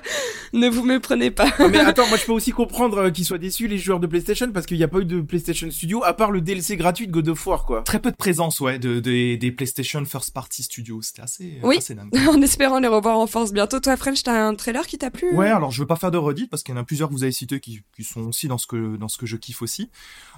ne 0.53 0.69
vous 0.69 0.83
méprenez 0.83 1.31
pas. 1.31 1.47
Mais 1.71 1.79
attends, 1.79 2.07
moi 2.07 2.17
je 2.17 2.25
peux 2.25 2.33
aussi 2.33 2.51
comprendre 2.51 2.97
euh, 2.99 3.09
qu'ils 3.09 3.25
soient 3.25 3.37
déçus 3.39 3.67
les 3.67 3.77
joueurs 3.79 3.99
de 3.99 4.05
PlayStation 4.07 4.51
parce 4.51 4.67
qu'il 4.67 4.77
n'y 4.77 4.83
a 4.83 4.87
pas 4.87 4.99
eu 4.99 5.05
de 5.05 5.21
PlayStation 5.21 5.69
Studio 5.71 6.03
à 6.03 6.13
part 6.13 6.29
le 6.31 6.41
DLC 6.41 6.77
gratuit 6.77 7.07
de 7.07 7.11
God 7.11 7.29
of 7.29 7.47
War 7.47 7.65
quoi. 7.65 7.81
Très 7.81 7.99
peu 7.99 8.11
de 8.11 8.15
présence, 8.15 8.58
ouais, 8.61 8.79
de, 8.79 8.99
de- 8.99 9.35
des 9.35 9.51
PlayStation 9.51 10.03
First 10.05 10.33
Party 10.33 10.63
Studios. 10.63 11.01
C'était 11.01 11.21
assez, 11.21 11.59
Oui. 11.63 11.77
assez 11.77 11.95
dingue. 11.95 12.09
en 12.29 12.41
espérant 12.41 12.79
les 12.79 12.87
revoir 12.87 13.17
en 13.17 13.27
force 13.27 13.51
bientôt. 13.53 13.79
Toi, 13.79 13.97
French, 13.97 14.23
t'as 14.23 14.47
un 14.47 14.55
trailer 14.55 14.85
qui 14.87 14.97
t'a 14.97 15.11
plu 15.11 15.33
Ouais, 15.33 15.49
alors 15.49 15.71
je 15.71 15.81
veux 15.81 15.87
pas 15.87 15.95
faire 15.95 16.11
de 16.11 16.17
redit 16.17 16.47
parce 16.47 16.63
qu'il 16.63 16.73
y 16.75 16.77
en 16.77 16.81
a 16.81 16.83
plusieurs 16.83 17.09
que 17.09 17.13
vous 17.13 17.23
avez 17.23 17.31
cités 17.31 17.59
qui, 17.59 17.81
qui 17.95 18.03
sont 18.03 18.21
aussi 18.21 18.47
dans 18.47 18.57
ce 18.57 18.67
que 18.67 18.95
dans 18.97 19.07
ce 19.07 19.17
que 19.17 19.25
je 19.25 19.35
kiffe 19.37 19.61
aussi. 19.61 19.89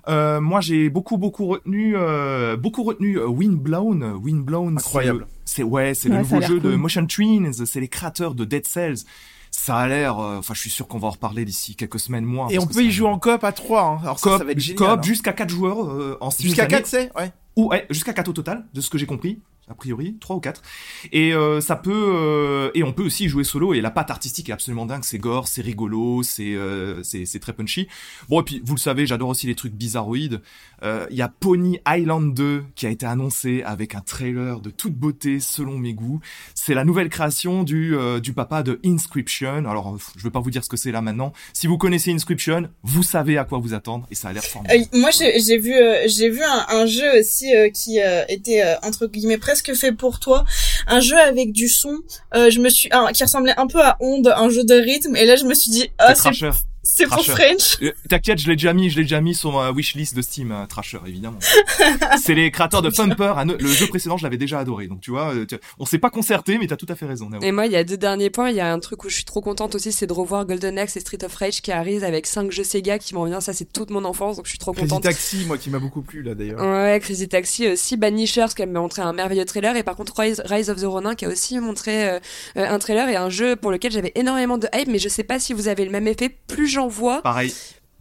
Euh, 0.08 0.42
moi, 0.42 0.62
j'ai 0.62 0.90
beaucoup 0.90 1.18
beaucoup 1.18 1.46
retenu 1.48 1.96
euh, 1.96 2.58
beaucoup 2.58 2.84
retenu 2.84 3.18
euh, 3.20 3.28
Windblown. 3.28 4.04
Windblown, 4.24 4.78
c'est 4.80 4.86
Incroyable. 4.88 5.20
le- 5.20 5.26
C'est 5.46 5.64
ouais, 5.64 5.94
c'est 5.94 6.10
Ouais, 6.10 6.16
le 6.16 6.22
nouveau 6.22 6.42
jeu 6.42 6.60
de. 6.60 6.76
Motion 6.76 7.06
Twins. 7.06 7.54
C'est 7.66 7.80
les 7.80 7.88
créateurs 7.88 8.36
de 8.36 8.46
Dead 8.46 8.66
Cells. 8.66 8.98
Ça 9.54 9.78
a 9.80 9.88
l'air. 9.88 10.18
euh, 10.20 10.38
Enfin, 10.38 10.54
je 10.54 10.62
suis 10.62 10.70
sûr 10.70 10.88
qu'on 10.88 10.98
va 10.98 11.10
en 11.10 11.12
reparler 11.12 11.44
d'ici 11.44 11.76
quelques 11.76 12.00
semaines, 12.00 12.24
mois. 12.24 12.48
Et 12.52 12.58
on 12.58 12.66
peut 12.66 12.84
y 12.84 12.90
jouer 12.92 13.10
en 13.10 13.20
coop 13.20 13.44
à 13.44 13.52
3 13.52 13.84
hein. 13.84 14.00
Alors 14.02 14.18
ça, 14.18 14.30
coop, 14.30 14.40
ça 14.40 14.46
va 14.46 14.52
être 14.54 14.60
génial. 14.60 14.78
coop 14.78 15.00
hein. 15.00 15.02
jusqu'à 15.04 15.34
4 15.34 15.50
joueurs 15.50 15.90
euh, 15.90 16.18
en 16.22 16.30
Jusqu'à 16.30 16.42
simultané. 16.68 16.70
4 16.70 16.88
c'est 16.88 17.12
ouais. 17.18 17.32
Ou 17.56 17.70
ouais, 17.70 17.86
jusqu'à 17.90 18.14
4 18.14 18.28
au 18.30 18.34
total, 18.34 18.66
de 18.74 18.82
ce 18.82 18.90
que 18.90 18.98
j'ai 18.98 19.06
compris. 19.06 19.40
A 19.72 19.74
priori, 19.74 20.18
3 20.20 20.36
ou 20.36 20.40
4. 20.42 20.62
Et 21.14 21.34
euh, 21.34 21.62
ça 21.62 21.78
peut 21.78 21.92
euh, 21.94 22.72
et 22.74 22.84
on 22.84 22.92
peut 22.92 23.04
aussi 23.04 23.30
jouer 23.30 23.46
solo 23.46 23.74
et 23.74 23.80
la 23.80 23.90
patte 23.90 24.12
artistique 24.12 24.50
est 24.50 24.52
absolument 24.52 24.86
dingue, 24.86 25.06
c'est 25.06 25.18
gore, 25.18 25.48
c'est 25.48 25.62
rigolo, 25.62 26.24
c'est 26.24 26.56
euh, 26.56 27.02
c'est 27.04 27.40
très 27.40 27.54
punchy. 27.54 27.88
Bon 28.28 28.42
et 28.42 28.44
puis 28.44 28.62
vous 28.66 28.76
le 28.76 28.80
savez, 28.80 29.08
j'adore 29.08 29.30
aussi 29.30 29.48
les 29.48 29.56
trucs 29.56 29.74
bizarroïdes. 29.74 30.42
Il 30.84 31.16
y 31.16 31.22
a 31.22 31.30
Pony 31.30 31.80
Island 31.88 32.34
2 32.34 32.64
qui 32.76 32.88
a 32.88 32.90
été 32.90 33.06
annoncé 33.06 33.62
avec 33.64 33.94
un 33.94 34.02
trailer 34.02 34.60
de 34.62 34.72
toute 34.72 34.96
beauté 34.96 35.40
selon 35.40 35.78
mes 35.78 35.94
goûts. 35.94 36.20
C'est 36.56 36.74
la 36.74 36.84
nouvelle 36.84 37.10
création 37.10 37.64
du 37.64 37.96
du 38.22 38.34
papa 38.34 38.64
de 38.64 38.80
Inscription. 38.84 39.66
Alors 39.70 39.98
je 40.18 40.24
veux 40.24 40.32
pas 40.32 40.40
vous 40.40 40.50
dire 40.50 40.66
ce 40.66 40.70
que 40.70 40.78
c'est 40.78 40.92
là 40.92 41.02
maintenant. 41.02 41.32
Si 41.54 41.68
vous 41.68 41.78
connaissez 41.78 42.12
Inscription, 42.12 42.68
vous 42.84 43.04
savez 43.04 43.38
à 43.38 43.46
quoi 43.46 43.60
vous 43.60 43.74
attendre 43.74 44.06
et 44.12 44.16
ça 44.16 44.30
a 44.30 44.34
l'air 44.34 44.44
formidable. 44.44 44.86
Moi, 44.94 45.12
j'ai 45.12 45.58
vu, 45.60 45.74
j'ai 46.08 46.30
vu 46.30 46.42
un, 46.44 46.66
un 46.70 46.86
jeu 46.88 47.20
aussi 47.20 47.54
qui 47.74 48.00
était 48.28 48.64
entre 48.84 49.08
guillemets 49.08 49.38
presque 49.38 49.61
fait 49.76 49.91
pour 49.91 50.19
toi, 50.19 50.45
un 50.88 51.00
jeu 51.00 51.17
avec 51.19 51.52
du 51.52 51.67
son. 51.67 51.97
euh, 52.36 52.50
je 52.50 52.60
me 52.60 52.69
suis, 52.69 52.89
ah, 52.91 53.10
qui 53.13 53.24
ressemblait 53.24 53.54
un 53.58 53.67
peu 53.67 53.82
à 53.82 53.97
Onde, 54.00 54.34
un 54.36 54.50
jeu 54.50 54.63
de 54.63 54.74
rythme. 54.74 55.15
Et 55.15 55.26
là, 55.26 55.36
je 55.36 55.45
me 55.45 55.54
suis 55.54 55.71
dit, 55.71 55.89
ah, 55.97 56.15
c'est 56.15 56.21
Thrasher. 56.21 56.52
C'est 56.84 57.08
pour. 57.08 57.24
French. 57.26 57.78
Euh, 57.82 57.91
T'inquiète, 58.10 58.39
je 58.39 58.48
l'ai 58.50 58.56
déjà 58.56 58.74
mis, 58.74 58.89
je 58.89 58.98
l'ai 58.98 59.04
déjà 59.04 59.22
mis 59.22 59.36
sur 59.36 59.52
ma 59.52 59.72
wishlist 59.72 60.15
de 60.15 60.22
Steam, 60.22 60.52
euh, 60.52 60.65
Trasher, 60.65 61.00
évidemment. 61.06 61.38
c'est 62.22 62.34
les 62.36 62.52
créateurs 62.52 62.82
de 62.82 62.89
Thumper. 62.89 63.34
un- 63.38 63.46
Le 63.46 63.67
jeu 63.67 63.88
précédent, 63.88 64.17
je 64.17 64.24
l'avais 64.24 64.38
déjà 64.38 64.60
adoré. 64.60 64.88
Donc 64.88 65.02
tu 65.02 65.12
vois, 65.12 65.34
euh, 65.34 65.46
tu- 65.46 65.56
on 65.80 65.86
s'est 65.86 66.00
pas 66.00 66.10
concerté, 66.10 66.58
mais 66.58 66.67
t'as 66.67 66.76
tout 66.78 66.86
à 66.89 66.96
fait 66.96 67.06
raison. 67.06 67.30
Nao. 67.30 67.41
Et 67.41 67.52
moi, 67.52 67.65
il 67.67 67.72
y 67.72 67.76
a 67.76 67.84
deux 67.84 67.98
derniers 67.98 68.30
points. 68.30 68.50
Il 68.50 68.56
y 68.56 68.60
a 68.62 68.72
un 68.72 68.80
truc 68.80 69.04
où 69.04 69.10
je 69.10 69.15
suis 69.15 69.24
trop 69.26 69.41
contente 69.41 69.76
aussi, 69.76 69.91
c'est 69.91 70.08
de 70.08 70.13
revoir 70.13 70.46
Golden 70.46 70.78
Axe 70.80 70.98
et 70.98 71.00
Street 71.00 71.24
of 71.24 71.34
Rage 71.36 71.62
qui 71.62 71.72
arrivent 71.72 72.04
avec 72.04 72.26
cinq 72.28 72.52
jeux 72.52 72.63
Sega 72.63 72.98
qui 73.00 73.13
m'en 73.15 73.26
viennent. 73.26 73.41
Ça, 73.41 73.54
c'est 73.54 73.72
toute 73.72 73.89
mon 73.91 74.04
enfance, 74.06 74.38
donc 74.38 74.46
je 74.46 74.50
suis 74.52 74.60
trop 74.60 74.74
Crazy 74.74 74.88
contente. 74.88 75.04
Taxi 75.04 75.46
moi 75.46 75.58
qui 75.58 75.70
m'a 75.70 75.80
beaucoup 75.80 76.02
plu 76.02 76.22
là 76.24 76.36
d'ailleurs. 76.36 76.60
Ouais, 76.62 77.00
Crazy 77.02 77.28
Taxi 77.28 77.67
aussi, 77.67 77.98
Banishers 77.98 78.48
qui 78.56 78.63
a 78.63 78.65
montré 78.65 79.02
un 79.02 79.13
merveilleux 79.13 79.46
trailer 79.46 79.76
et 79.76 79.84
par 79.84 79.96
contre 79.96 80.20
Rise, 80.20 80.41
Rise 80.46 80.70
of 80.70 80.82
the 80.82 80.86
Ronin 80.86 81.15
qui 81.15 81.26
a 81.26 81.30
aussi 81.30 81.60
montré 81.60 82.10
euh, 82.10 82.20
un 82.56 82.80
trailer 82.80 83.08
et 83.10 83.15
un 83.15 83.30
jeu 83.30 83.56
pour 83.56 83.72
lequel 83.72 83.91
j'avais 83.91 84.12
énormément 84.15 84.58
de 84.58 84.67
hype 84.74 84.88
mais 84.88 85.00
je 85.00 85.10
sais 85.10 85.24
pas 85.24 85.39
si 85.39 85.54
vous 85.54 85.67
avez 85.67 85.86
le 85.86 85.91
même 85.91 86.08
effet, 86.08 86.30
plus 86.48 86.67
j'en 86.72 86.88
vois, 86.88 87.22
Pareil. 87.22 87.54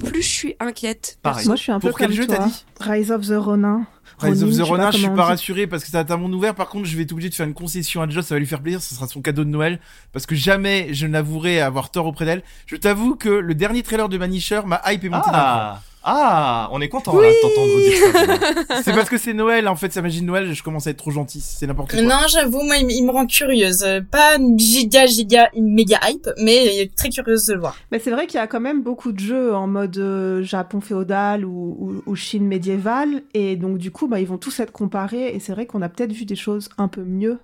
plus 0.05 0.23
je 0.23 0.29
suis 0.29 0.57
inquiète. 0.61 1.19
Pareil. 1.23 1.47
Moi, 1.47 1.57
je 1.57 1.63
suis 1.63 1.73
un 1.73 1.81
peu 1.81 1.89
Pour 1.89 1.99
quel 1.99 2.09
comme 2.09 2.17
jeu 2.17 2.27
toi. 2.27 2.37
t'as 2.39 2.47
dit 2.47 2.65
Rise 2.81 3.11
of 3.11 3.27
the 3.27 3.35
Ronin. 3.37 3.87
Rise 4.19 4.43
of 4.43 4.51
Ronin, 4.51 4.65
the 4.65 4.69
Ronin, 4.69 4.85
pas 4.85 4.91
je 4.91 4.97
suis 4.99 5.09
pas 5.11 5.25
rassuré 5.25 5.67
parce 5.67 5.83
que 5.83 5.91
c'est 5.91 6.11
un 6.11 6.17
monde 6.17 6.35
ouvert. 6.35 6.55
Par 6.55 6.69
contre, 6.69 6.87
je 6.87 6.97
vais 6.97 7.05
être 7.05 7.13
obligé 7.13 7.31
de 7.31 7.35
faire 7.35 7.47
une 7.47 7.55
concession 7.55 8.03
à 8.03 8.09
Joss, 8.09 8.27
ça 8.27 8.35
va 8.35 8.39
lui 8.39 8.47
faire 8.47 8.61
plaisir, 8.61 8.83
ce 8.83 8.95
sera 8.95 9.07
son 9.07 9.23
cadeau 9.23 9.45
de 9.45 9.49
Noël. 9.51 9.81
Parce 10.13 10.27
que 10.27 10.35
jamais 10.35 10.93
je 10.93 11.07
n'avouerai 11.07 11.61
avoir 11.61 11.91
tort 11.91 12.07
auprès 12.07 12.25
d'elle. 12.27 12.43
Je 12.67 12.77
t'avoue 12.77 13.15
que 13.17 13.29
le 13.31 13.55
dernier 13.55 13.83
trailer 13.83 14.09
de 14.09 14.19
Manisher 14.19 14.61
m'a 14.67 14.81
hype 14.87 15.05
et 15.05 15.09
monté. 15.09 15.29
Ah, 15.33 15.81
ah, 16.03 16.69
on 16.73 16.81
est 16.81 16.89
content 16.89 17.19
là, 17.21 17.29
de 17.29 17.43
t'entendre 17.43 17.79
dire 17.81 18.67
ça. 18.69 18.83
C'est 18.83 18.93
parce 18.95 19.09
que 19.11 19.19
c'est 19.19 19.35
Noël, 19.35 19.69
en 19.69 19.77
fait, 19.77 19.93
sa 19.93 20.01
magie 20.01 20.21
de 20.23 20.27
Noël, 20.27 20.53
je 20.55 20.63
commence 20.63 20.87
à 20.87 20.91
être 20.91 20.97
trop 20.97 21.11
gentil, 21.11 21.41
c'est 21.41 21.67
n'importe 21.67 21.91
quoi. 21.93 22.01
Non, 22.03 22.21
j'avoue, 22.29 22.63
moi, 22.63 22.77
il, 22.79 23.05
me- 23.05 23.11
rend 23.11 23.27
curieuse. 23.27 23.83
Euh, 23.83 24.01
Pas 24.01 24.39
giga, 24.57 25.05
giga, 25.07 25.51
méga 25.57 25.99
hype, 26.09 26.29
mais 26.39 26.91
très 26.97 27.11
curieuse 27.11 27.45
de 27.47 27.55
le 27.55 27.61
voir. 27.61 27.77
Mais 27.93 27.99
c'est 27.99 28.11
vrai 28.11 28.27
qu'il 28.27 28.37
y 28.37 28.43
a 28.43 28.47
quand 28.47 28.61
même 28.61 28.83
beaucoup 28.83 29.13
de 29.13 29.21
jeux 29.21 29.55
en 29.55 29.67
mode 29.67 29.97
euh, 29.99 30.43
Japon 30.43 30.81
féodal 30.81 31.45
ou, 31.45 31.77
ou, 31.79 32.03
ou 32.07 32.17
Chine 32.17 32.47
médiévale, 32.47 33.23
et 33.35 33.57
donc 33.57 33.79
du 33.79 33.91
coup, 33.91 34.09
bah, 34.09 34.21
ils 34.21 34.27
vont 34.27 34.39
tous 34.39 34.59
être 34.61 34.73
comparés, 34.73 35.35
et 35.35 35.41
c'est 35.41 35.53
vrai 35.53 35.67
qu'on 35.67 35.83
a 35.83 35.89
peut-être 35.89 36.13
vu 36.13 36.25
des 36.25 36.37
choses 36.37 36.71
un 36.79 36.89
peu 36.89 37.03
mieux 37.03 37.39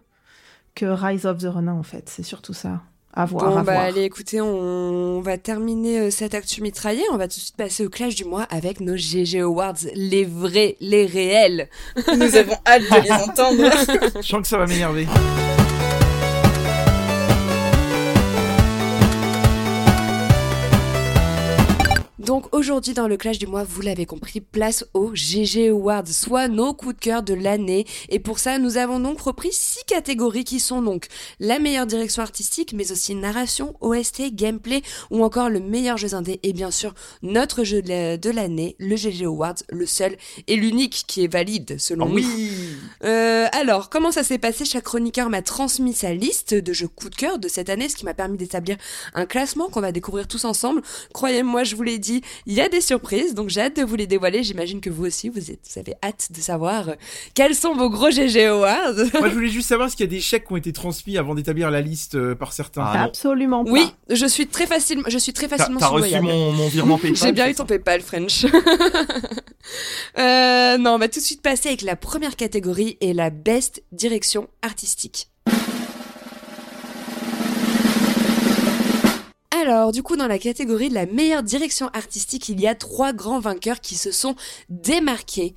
que 0.75 0.87
Rise 0.87 1.27
of 1.27 1.39
the 1.39 1.47
Ronin, 1.47 1.73
en 1.75 1.83
fait. 1.83 2.09
C'est 2.09 2.23
surtout 2.23 2.53
ça. 2.55 2.81
À 3.19 3.25
voir, 3.25 3.47
Bon 3.51 3.57
à 3.57 3.63
bah 3.63 3.73
voir. 3.73 3.85
allez 3.85 4.03
écoutez, 4.03 4.43
on 4.43 5.21
va 5.23 5.39
terminer 5.39 6.01
euh, 6.01 6.11
cette 6.11 6.35
actu 6.35 6.61
mitraillée, 6.61 7.03
on 7.13 7.17
va 7.17 7.29
tout 7.29 7.37
de 7.37 7.41
suite 7.41 7.57
passer 7.57 7.87
au 7.87 7.89
clash 7.89 8.15
du 8.15 8.27
mois 8.27 8.43
avec 8.51 8.81
nos 8.81 8.95
GG 8.95 9.41
Awards, 9.41 9.73
les 9.95 10.27
vrais, 10.27 10.77
les 10.81 11.07
réels. 11.07 11.71
Nous 12.15 12.37
avons 12.37 12.57
hâte 12.67 12.83
de 12.83 13.03
les 13.03 13.13
entendre. 13.13 13.71
Je 14.21 14.27
sens 14.29 14.43
que 14.43 14.47
ça 14.49 14.59
va 14.59 14.67
m'énerver. 14.67 15.07
Donc 22.27 22.53
aujourd'hui 22.53 22.93
dans 22.93 23.07
le 23.07 23.17
clash 23.17 23.39
du 23.39 23.47
mois, 23.47 23.63
vous 23.63 23.83
l'avez 23.83 24.05
compris, 24.05 24.41
place 24.41 24.85
au 24.95 25.13
GG 25.15 25.69
Awards, 25.69 26.09
soit 26.09 26.49
nos 26.49 26.75
coups 26.75 26.97
de 26.97 27.01
cœur 27.01 27.23
de 27.23 27.35
l'année. 27.35 27.87
Et 28.09 28.19
pour 28.19 28.41
ça, 28.41 28.59
nous 28.59 28.79
avons 28.79 28.99
donc 28.99 29.21
repris 29.21 29.51
six 29.53 29.85
catégories 29.87 30.43
qui 30.43 30.59
sont 30.59 30.83
donc 30.83 31.07
la 31.39 31.61
meilleure 31.61 31.87
direction 31.87 32.23
artistique, 32.23 32.73
mais 32.75 32.91
aussi 32.91 33.15
narration, 33.15 33.77
OST, 33.81 34.35
gameplay 34.35 34.83
ou 35.13 35.23
encore 35.23 35.49
le 35.49 35.61
meilleur 35.61 35.99
jeu 35.99 36.15
indé 36.15 36.41
et 36.43 36.53
bien 36.53 36.73
sûr 36.73 36.95
notre 37.23 37.63
jeu 37.63 37.81
de 37.81 37.89
la- 37.91 38.17
de 38.17 38.31
l'année, 38.31 38.75
le 38.81 38.97
GG 38.97 39.25
Awards, 39.27 39.55
le 39.71 39.87
seul 39.87 40.17
et 40.49 40.57
l'unique 40.57 41.05
qui 41.07 41.23
est 41.23 41.33
valide 41.33 41.77
selon 41.79 42.07
nous. 42.07 42.17
oui. 42.17 42.51
Euh, 43.05 43.47
alors, 43.53 43.89
comment 43.89 44.11
ça 44.11 44.25
s'est 44.25 44.39
passé? 44.39 44.65
Chaque 44.65 44.83
chroniqueur 44.85 45.31
m'a 45.31 45.43
transmis 45.43 45.93
sa 45.95 46.13
liste 46.13 46.55
de 46.55 46.73
jeux 46.73 46.89
coup 46.89 47.09
de 47.09 47.15
cœur 47.15 47.39
de 47.39 47.47
cette 47.47 47.71
année, 47.71 47.89
ce 47.89 47.95
qui 47.95 48.05
m'a 48.05 48.15
permis 48.15 48.37
d'établir 48.37 48.77
un 49.15 49.27
classement 49.27 49.69
qu'on 49.69 49.81
va 49.81 49.93
découvrir 49.93 50.27
tous 50.27 50.45
ensemble. 50.45 50.83
Croyez-moi, 51.13 51.63
je 51.63 51.77
vous 51.77 51.85
l'ai 51.85 51.99
dit, 51.99 52.16
il 52.47 52.55
y 52.55 52.61
a 52.61 52.69
des 52.69 52.81
surprises, 52.81 53.35
donc 53.35 53.49
j'ai 53.49 53.61
hâte 53.61 53.77
de 53.77 53.83
vous 53.83 53.97
les 53.97 54.07
dévoiler. 54.07 54.43
J'imagine 54.43 54.81
que 54.81 54.91
vous 54.91 55.07
aussi, 55.07 55.29
vous, 55.29 55.51
êtes, 55.51 55.61
vous 55.71 55.79
avez 55.79 55.95
hâte 56.03 56.29
de 56.31 56.41
savoir 56.41 56.91
euh, 56.91 56.95
quels 57.35 57.55
sont 57.55 57.75
vos 57.75 57.91
gros 57.91 58.11
GG 58.11 58.47
Awards. 58.47 58.95
Moi, 59.19 59.29
je 59.29 59.35
voulais 59.35 59.49
juste 59.49 59.69
savoir 59.69 59.91
s'il 59.91 60.01
y 60.01 60.05
a 60.05 60.07
des 60.07 60.21
chèques 60.21 60.47
qui 60.47 60.53
ont 60.53 60.57
été 60.57 60.73
transmis 60.73 61.19
avant 61.19 61.35
d'établir 61.35 61.71
la 61.71 61.81
liste 61.81 62.15
euh, 62.15 62.35
par 62.35 62.53
certains. 62.53 62.83
Ah. 62.85 63.05
Absolument 63.05 63.65
pas. 63.65 63.71
Oui, 63.71 63.87
je 64.11 64.27
suis 64.27 64.47
très 64.47 64.67
facilement, 64.67 65.05
je 65.09 65.19
suis 65.19 65.33
très 65.33 65.49
T'as 65.49 65.59
facilement 65.59 65.81
t'as 65.81 65.89
reçu 65.89 66.21
mon, 66.21 66.53
mon 66.53 66.69
virement 66.69 66.99
PayPal 66.99 67.17
J'ai 67.17 67.33
bien 67.33 67.49
eu 67.49 67.55
ton 67.55 67.65
PayPal 67.67 68.01
French. 68.01 68.45
euh, 70.19 70.79
non, 70.79 70.93
on 70.93 70.99
va 70.99 71.09
tout 71.09 71.21
de 71.21 71.25
suite 71.25 71.43
passer 71.43 71.69
avec 71.69 71.83
la 71.83 71.97
première 71.97 72.37
catégorie 72.37 72.97
et 73.01 73.13
la 73.13 73.31
best 73.31 73.83
direction 73.93 74.49
artistique. 74.63 75.29
Alors, 79.67 79.91
du 79.91 80.05
coup, 80.05 80.17
dans 80.17 80.29
la 80.29 80.39
catégorie 80.39 80.91
de 80.91 80.95
la 80.95 81.07
meilleure 81.07 81.43
direction 81.43 81.89
artistique, 81.89 82.49
il 82.49 82.61
y 82.61 82.69
a 82.69 82.77
trois 82.77 83.13
grands 83.13 83.41
vainqueurs 83.41 83.81
qui 83.81 83.97
se 83.97 84.13
sont 84.13 84.37
démarqués. 84.69 85.57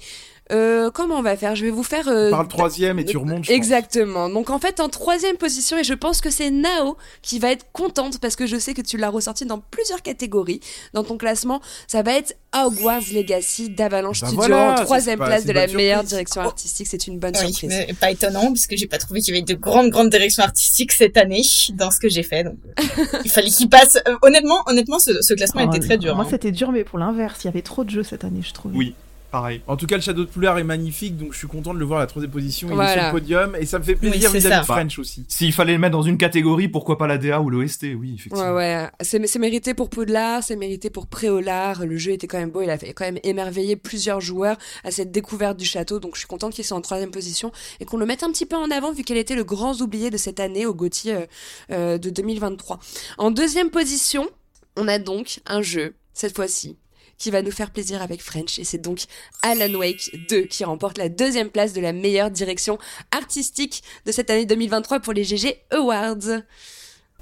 Euh, 0.51 0.89
comment 0.91 1.15
on 1.17 1.21
va 1.21 1.35
faire? 1.37 1.55
Je 1.55 1.63
vais 1.65 1.71
vous 1.71 1.83
faire... 1.83 2.07
euh, 2.07 2.31
Par 2.31 2.41
le 2.41 2.47
troisième 2.49 2.97
et 2.99 3.05
tu 3.05 3.17
remontes. 3.17 3.43
je 3.45 3.49
pense. 3.49 3.55
Exactement. 3.55 4.29
Donc 4.29 4.49
en 4.49 4.57
fait 4.59 4.79
en 4.79 4.89
troisième 4.89 5.37
position 5.37 5.77
et 5.77 5.83
je 5.83 5.93
pense 5.93 6.21
que 6.21 6.29
c'est 6.31 6.49
Nao 6.49 6.97
qui 7.21 7.37
va 7.39 7.51
être 7.51 7.65
contente 7.71 8.19
parce 8.19 8.35
que 8.35 8.47
je 8.47 8.57
sais 8.57 8.73
que 8.73 8.81
tu 8.81 8.97
l'as 8.97 9.09
ressorti 9.09 9.45
dans 9.45 9.59
plusieurs 9.59 10.01
catégories 10.01 10.59
dans 10.93 11.03
ton 11.03 11.17
classement. 11.17 11.61
Ça 11.87 12.01
va 12.01 12.13
être 12.13 12.35
Hogwarts 12.55 13.01
Legacy 13.13 13.69
d'Avalanche 13.69 14.21
Bah 14.21 14.27
Studio 14.27 14.45
voilà, 14.47 14.71
en 14.81 14.83
troisième 14.85 15.19
place 15.19 15.45
de 15.45 15.51
la 15.51 15.67
meilleure 15.67 16.03
direction 16.03 16.41
Oh. 16.43 16.47
artistique. 16.47 16.87
C'est 16.87 17.05
une 17.07 17.19
bonne 17.19 17.35
Oui, 17.43 17.53
surprise. 17.53 17.69
mais 17.87 17.93
pas 17.93 18.09
étonnant, 18.11 18.47
parce 18.47 18.65
que 18.65 18.75
j'ai 18.75 18.87
pas 18.87 18.97
trouvé 18.97 19.21
qu'il 19.21 19.35
y 19.35 19.37
avait 19.37 19.45
de 19.45 19.53
grandes, 19.53 19.89
grandes 19.89 20.09
directions 20.09 20.41
artistiques 20.43 20.91
cette 20.91 21.17
année 21.17 21.43
dans 21.73 21.91
ce 21.91 21.99
que 21.99 22.09
j'ai 22.09 22.23
fait. 22.23 22.43
Donc, 22.43 22.55
euh, 22.79 22.83
il 23.23 23.29
fallait 23.29 23.49
qu'il 23.49 23.69
passe. 23.69 23.97
euh, 24.07 24.15
honnêtement, 24.23 24.63
honnêtement, 24.65 24.97
ce, 24.99 25.21
ce 25.21 25.33
classement 25.35 25.61
Oh, 25.65 25.75
était 25.75 25.85
très 25.85 25.97
dur. 25.99 26.15
Moi, 26.15 26.25
hein. 26.25 26.27
c'était 26.31 26.51
dur, 26.51 26.71
mais 26.71 26.83
pour 26.83 26.97
l'inverse, 26.97 27.43
il 27.43 27.47
y 27.47 27.49
avait 27.49 27.61
trop 27.61 27.83
de 27.83 27.89
jeux 27.91 28.03
cette 28.03 28.23
année, 28.23 28.41
je 28.43 28.53
trouve. 28.53 28.71
Oui. 28.75 28.95
Pareil. 29.31 29.61
En 29.67 29.77
tout 29.77 29.85
cas, 29.85 29.95
le 29.95 30.01
Shadow 30.01 30.23
de 30.25 30.29
Poulard 30.29 30.57
est 30.57 30.63
magnifique, 30.63 31.17
donc 31.17 31.33
je 31.33 31.37
suis 31.37 31.47
content 31.47 31.73
de 31.73 31.79
le 31.79 31.85
voir 31.85 31.99
à 31.99 32.03
la 32.03 32.07
troisième 32.07 32.31
position. 32.31 32.69
Il 32.71 32.79
est 32.81 32.93
sur 32.93 33.03
le 33.03 33.11
podium 33.11 33.55
et 33.55 33.65
ça 33.65 33.79
me 33.79 33.83
fait 33.83 33.95
plaisir 33.95 34.31
vis-à-vis 34.31 34.59
de 34.59 34.65
French 34.65 34.99
aussi. 34.99 35.25
S'il 35.27 35.53
fallait 35.53 35.73
le 35.73 35.79
mettre 35.79 35.93
dans 35.93 36.01
une 36.01 36.17
catégorie, 36.17 36.67
pourquoi 36.67 36.97
pas 36.97 37.07
la 37.07 37.17
DA 37.17 37.41
ou 37.41 37.49
l'OST 37.49 37.87
Oui, 37.97 38.15
effectivement. 38.15 38.53
Ouais, 38.53 38.55
ouais. 38.55 38.89
C'est 39.01 39.25
c'est 39.27 39.39
mérité 39.39 39.73
pour 39.73 39.89
Poudlard, 39.89 40.43
c'est 40.43 40.55
mérité 40.55 40.89
pour 40.89 41.07
Préolard. 41.07 41.85
Le 41.85 41.97
jeu 41.97 42.11
était 42.11 42.27
quand 42.27 42.39
même 42.39 42.51
beau, 42.51 42.61
il 42.61 42.69
a 42.69 42.77
fait 42.77 42.93
quand 42.93 43.05
même 43.05 43.19
émerveiller 43.23 43.75
plusieurs 43.75 44.21
joueurs 44.21 44.57
à 44.83 44.91
cette 44.91 45.11
découverte 45.11 45.57
du 45.57 45.65
château. 45.65 45.99
Donc 45.99 46.15
je 46.15 46.19
suis 46.19 46.27
contente 46.27 46.53
qu'il 46.53 46.65
soit 46.65 46.77
en 46.77 46.81
troisième 46.81 47.11
position 47.11 47.51
et 47.79 47.85
qu'on 47.85 47.97
le 47.97 48.05
mette 48.05 48.23
un 48.23 48.31
petit 48.31 48.45
peu 48.45 48.55
en 48.55 48.71
avant 48.71 48.91
vu 48.91 49.03
qu'elle 49.03 49.17
était 49.17 49.35
le 49.35 49.43
grand 49.43 49.79
oublié 49.81 50.09
de 50.09 50.17
cette 50.17 50.39
année 50.39 50.65
au 50.65 50.73
Gauthier 50.73 51.15
euh, 51.15 51.25
euh, 51.71 51.97
de 51.97 52.09
2023. 52.09 52.79
En 53.17 53.31
deuxième 53.31 53.69
position, 53.69 54.29
on 54.77 54.87
a 54.87 54.99
donc 54.99 55.39
un 55.45 55.61
jeu, 55.61 55.95
cette 56.13 56.35
fois-ci, 56.35 56.77
qui 57.19 57.29
va 57.29 57.41
nous 57.43 57.51
faire 57.51 57.69
plaisir 57.69 58.01
avec 58.01 58.23
French 58.23 58.57
et 58.57 58.63
c'est 58.63 58.79
donc 58.79 59.01
Alan 59.43 59.73
Wake 59.75 60.09
2 60.29 60.43
qui 60.43 60.63
remporte 60.63 60.97
la 60.97 61.09
deuxième 61.09 61.49
place 61.49 61.73
de 61.73 61.81
la 61.81 61.93
meilleure 61.93 62.31
direction 62.31 62.79
artistique 63.11 63.83
de 64.05 64.11
cette 64.11 64.29
année 64.29 64.45
2023 64.45 65.01
pour 65.01 65.13
les 65.13 65.23
GG 65.23 65.61
Awards. 65.71 66.41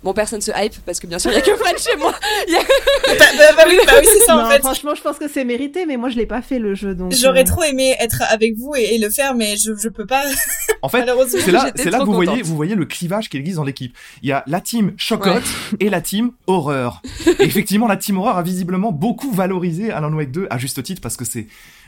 Bon, 0.04 0.14
personne 0.14 0.42
se 0.42 0.52
hype 0.56 0.76
parce 0.86 1.00
que 1.00 1.08
bien 1.08 1.18
sûr, 1.20 1.32
il 1.32 1.36
y 1.36 1.38
a 1.38 1.42
que 1.42 1.56
French 1.56 1.80
chez 1.80 1.98
moi. 1.98 2.14
Il 2.48 2.54
y 2.54 2.56
a- 2.56 2.60
bah, 2.62 3.26
bah, 3.38 3.44
bah 3.58 3.64
oui, 3.68 3.78
bah 3.86 3.94
oui, 4.00 4.08
c'est 4.12 4.20
ça 4.26 4.38
en 4.38 4.50
fait. 4.50 4.60
franchement, 4.60 4.94
je 4.96 5.02
pense 5.02 5.18
que 5.18 5.28
c'est 5.28 5.44
mérité, 5.44 5.86
mais 5.86 5.98
moi, 5.98 6.10
je 6.10 6.16
l'ai 6.18 6.28
pas 6.28 6.42
fait 6.42 6.60
le 6.60 6.76
jeu, 6.76 6.94
donc. 6.94 7.12
J'aurais 7.14 7.42
euh, 7.42 7.46
trop 7.46 7.64
aimé 7.64 7.96
être 8.00 8.22
avec 8.30 8.56
vous 8.56 8.74
et, 8.76 8.96
et 8.96 8.98
le 9.00 9.10
faire, 9.10 9.34
mais 9.34 9.56
je, 9.58 9.72
je 9.76 9.90
peux 9.90 10.06
pas, 10.06 10.24
En 10.82 10.90
fait, 10.90 11.06
c'est 11.28 11.52
là, 11.52 11.64
J'étais 11.66 11.84
c'est 11.84 11.90
là 11.90 12.00
que 12.00 12.04
vous 12.04 12.14
voyez, 12.14 12.42
vous 12.44 12.56
voyez 12.56 12.76
le 12.76 12.86
clivage 12.86 13.30
qui 13.30 13.38
existe 13.38 13.58
dans 13.58 13.64
l'équipe. 13.64 13.96
Il 14.22 14.30
y 14.30 14.32
a 14.32 14.44
la 14.48 14.62
team 14.62 14.94
chocotte 14.98 15.44
et 15.80 15.90
la 15.90 16.02
team 16.02 16.32
horreur. 16.46 17.02
Et 17.40 17.44
effectivement, 17.44 17.88
la 17.88 17.98
team 17.98 18.18
horreur 18.20 18.38
a 18.38 18.44
visiblement 18.44 18.92
beaucoup 18.92 19.32
valorisé 19.32 19.92
Alan 19.92 20.14
Wake 20.14 20.32
2 20.32 20.48
à 20.50 20.58
juste 20.58 20.82
titre 20.84 21.02
parce 21.02 21.18
que 21.18 21.26
c'est 21.26 21.48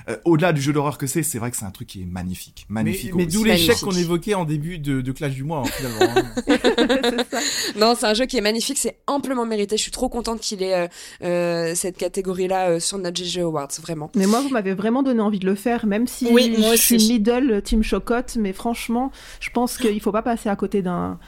euh, 0.09 0.17
au-delà 0.25 0.53
du 0.53 0.61
jeu 0.61 0.73
d'horreur 0.73 0.97
que 0.97 1.07
c'est, 1.07 1.23
c'est 1.23 1.37
vrai 1.39 1.51
que 1.51 1.57
c'est 1.57 1.65
un 1.65 1.71
truc 1.71 1.87
qui 1.87 2.01
est 2.01 2.05
magnifique, 2.05 2.65
Mais, 2.69 2.83
magnifique. 2.83 3.13
mais 3.15 3.25
d'où 3.25 3.43
l'échec 3.43 3.77
qu'on 3.79 3.91
évoquait 3.91 4.33
en 4.33 4.45
début 4.45 4.79
de, 4.79 5.01
de 5.01 5.11
Clash 5.11 5.33
du 5.33 5.43
mois, 5.43 5.59
hein, 5.59 5.69
finalement. 5.69 6.13
hein. 6.15 6.23
c'est 7.03 7.29
ça. 7.29 7.39
Non, 7.79 7.93
c'est 7.97 8.05
un 8.05 8.13
jeu 8.13 8.25
qui 8.25 8.37
est 8.37 8.41
magnifique, 8.41 8.77
c'est 8.77 8.97
amplement 9.07 9.45
mérité. 9.45 9.77
Je 9.77 9.81
suis 9.83 9.91
trop 9.91 10.09
contente 10.09 10.39
qu'il 10.41 10.63
ait 10.63 10.73
euh, 10.73 10.87
euh, 11.23 11.75
cette 11.75 11.97
catégorie-là 11.97 12.69
euh, 12.69 12.79
sur 12.79 12.97
notre 12.97 13.17
GG 13.23 13.41
Awards, 13.41 13.69
vraiment. 13.81 14.11
Mais 14.15 14.25
moi, 14.25 14.41
vous 14.41 14.49
m'avez 14.49 14.73
vraiment 14.73 15.03
donné 15.03 15.21
envie 15.21 15.39
de 15.39 15.45
le 15.45 15.55
faire, 15.55 15.85
même 15.85 16.07
si 16.07 16.27
Oui, 16.31 16.55
moi 16.57 16.75
je 16.75 16.81
suis 16.81 16.95
aussi. 16.95 17.13
middle 17.13 17.61
team 17.61 17.83
chocotte, 17.83 18.35
mais 18.37 18.53
franchement, 18.53 19.11
je 19.39 19.49
pense 19.51 19.77
qu'il 19.77 19.99
faut 20.01 20.11
pas 20.11 20.21
passer 20.23 20.49
à 20.49 20.55
côté 20.55 20.81
d'un 20.81 21.19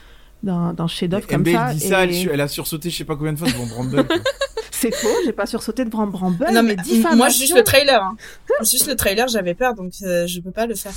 d'un 0.42 0.72
d'un 0.72 0.86
chef-d'œuvre 0.86 1.26
comme 1.26 1.40
MB, 1.42 1.48
ça. 1.52 1.66
elle 1.70 1.76
dit 1.76 1.86
ça, 1.88 2.04
et 2.04 2.22
elle, 2.22 2.30
elle 2.34 2.40
a 2.40 2.48
sursauté 2.48 2.90
je 2.90 2.96
sais 2.96 3.04
pas 3.04 3.16
combien 3.16 3.32
de 3.32 3.38
fois 3.38 3.48
devant 3.48 3.66
Bramble. 3.66 4.06
C'est 4.70 4.92
faux, 4.92 5.08
j'ai 5.24 5.32
pas 5.32 5.46
sursauté 5.46 5.84
de 5.84 5.90
Bram 5.90 6.10
Bramble, 6.10 6.44
Non 6.52 6.62
mais 6.64 6.74
mais 6.74 6.82
diffamation. 6.82 7.16
moi 7.16 7.28
juste 7.28 7.54
le 7.54 7.62
trailer, 7.62 8.02
hein. 8.02 8.16
juste 8.62 8.88
le 8.88 8.96
trailer, 8.96 9.28
j'avais 9.28 9.54
peur 9.54 9.74
donc 9.74 9.92
euh, 10.02 10.26
je 10.26 10.40
peux 10.40 10.50
pas 10.50 10.66
le 10.66 10.74
faire. 10.74 10.92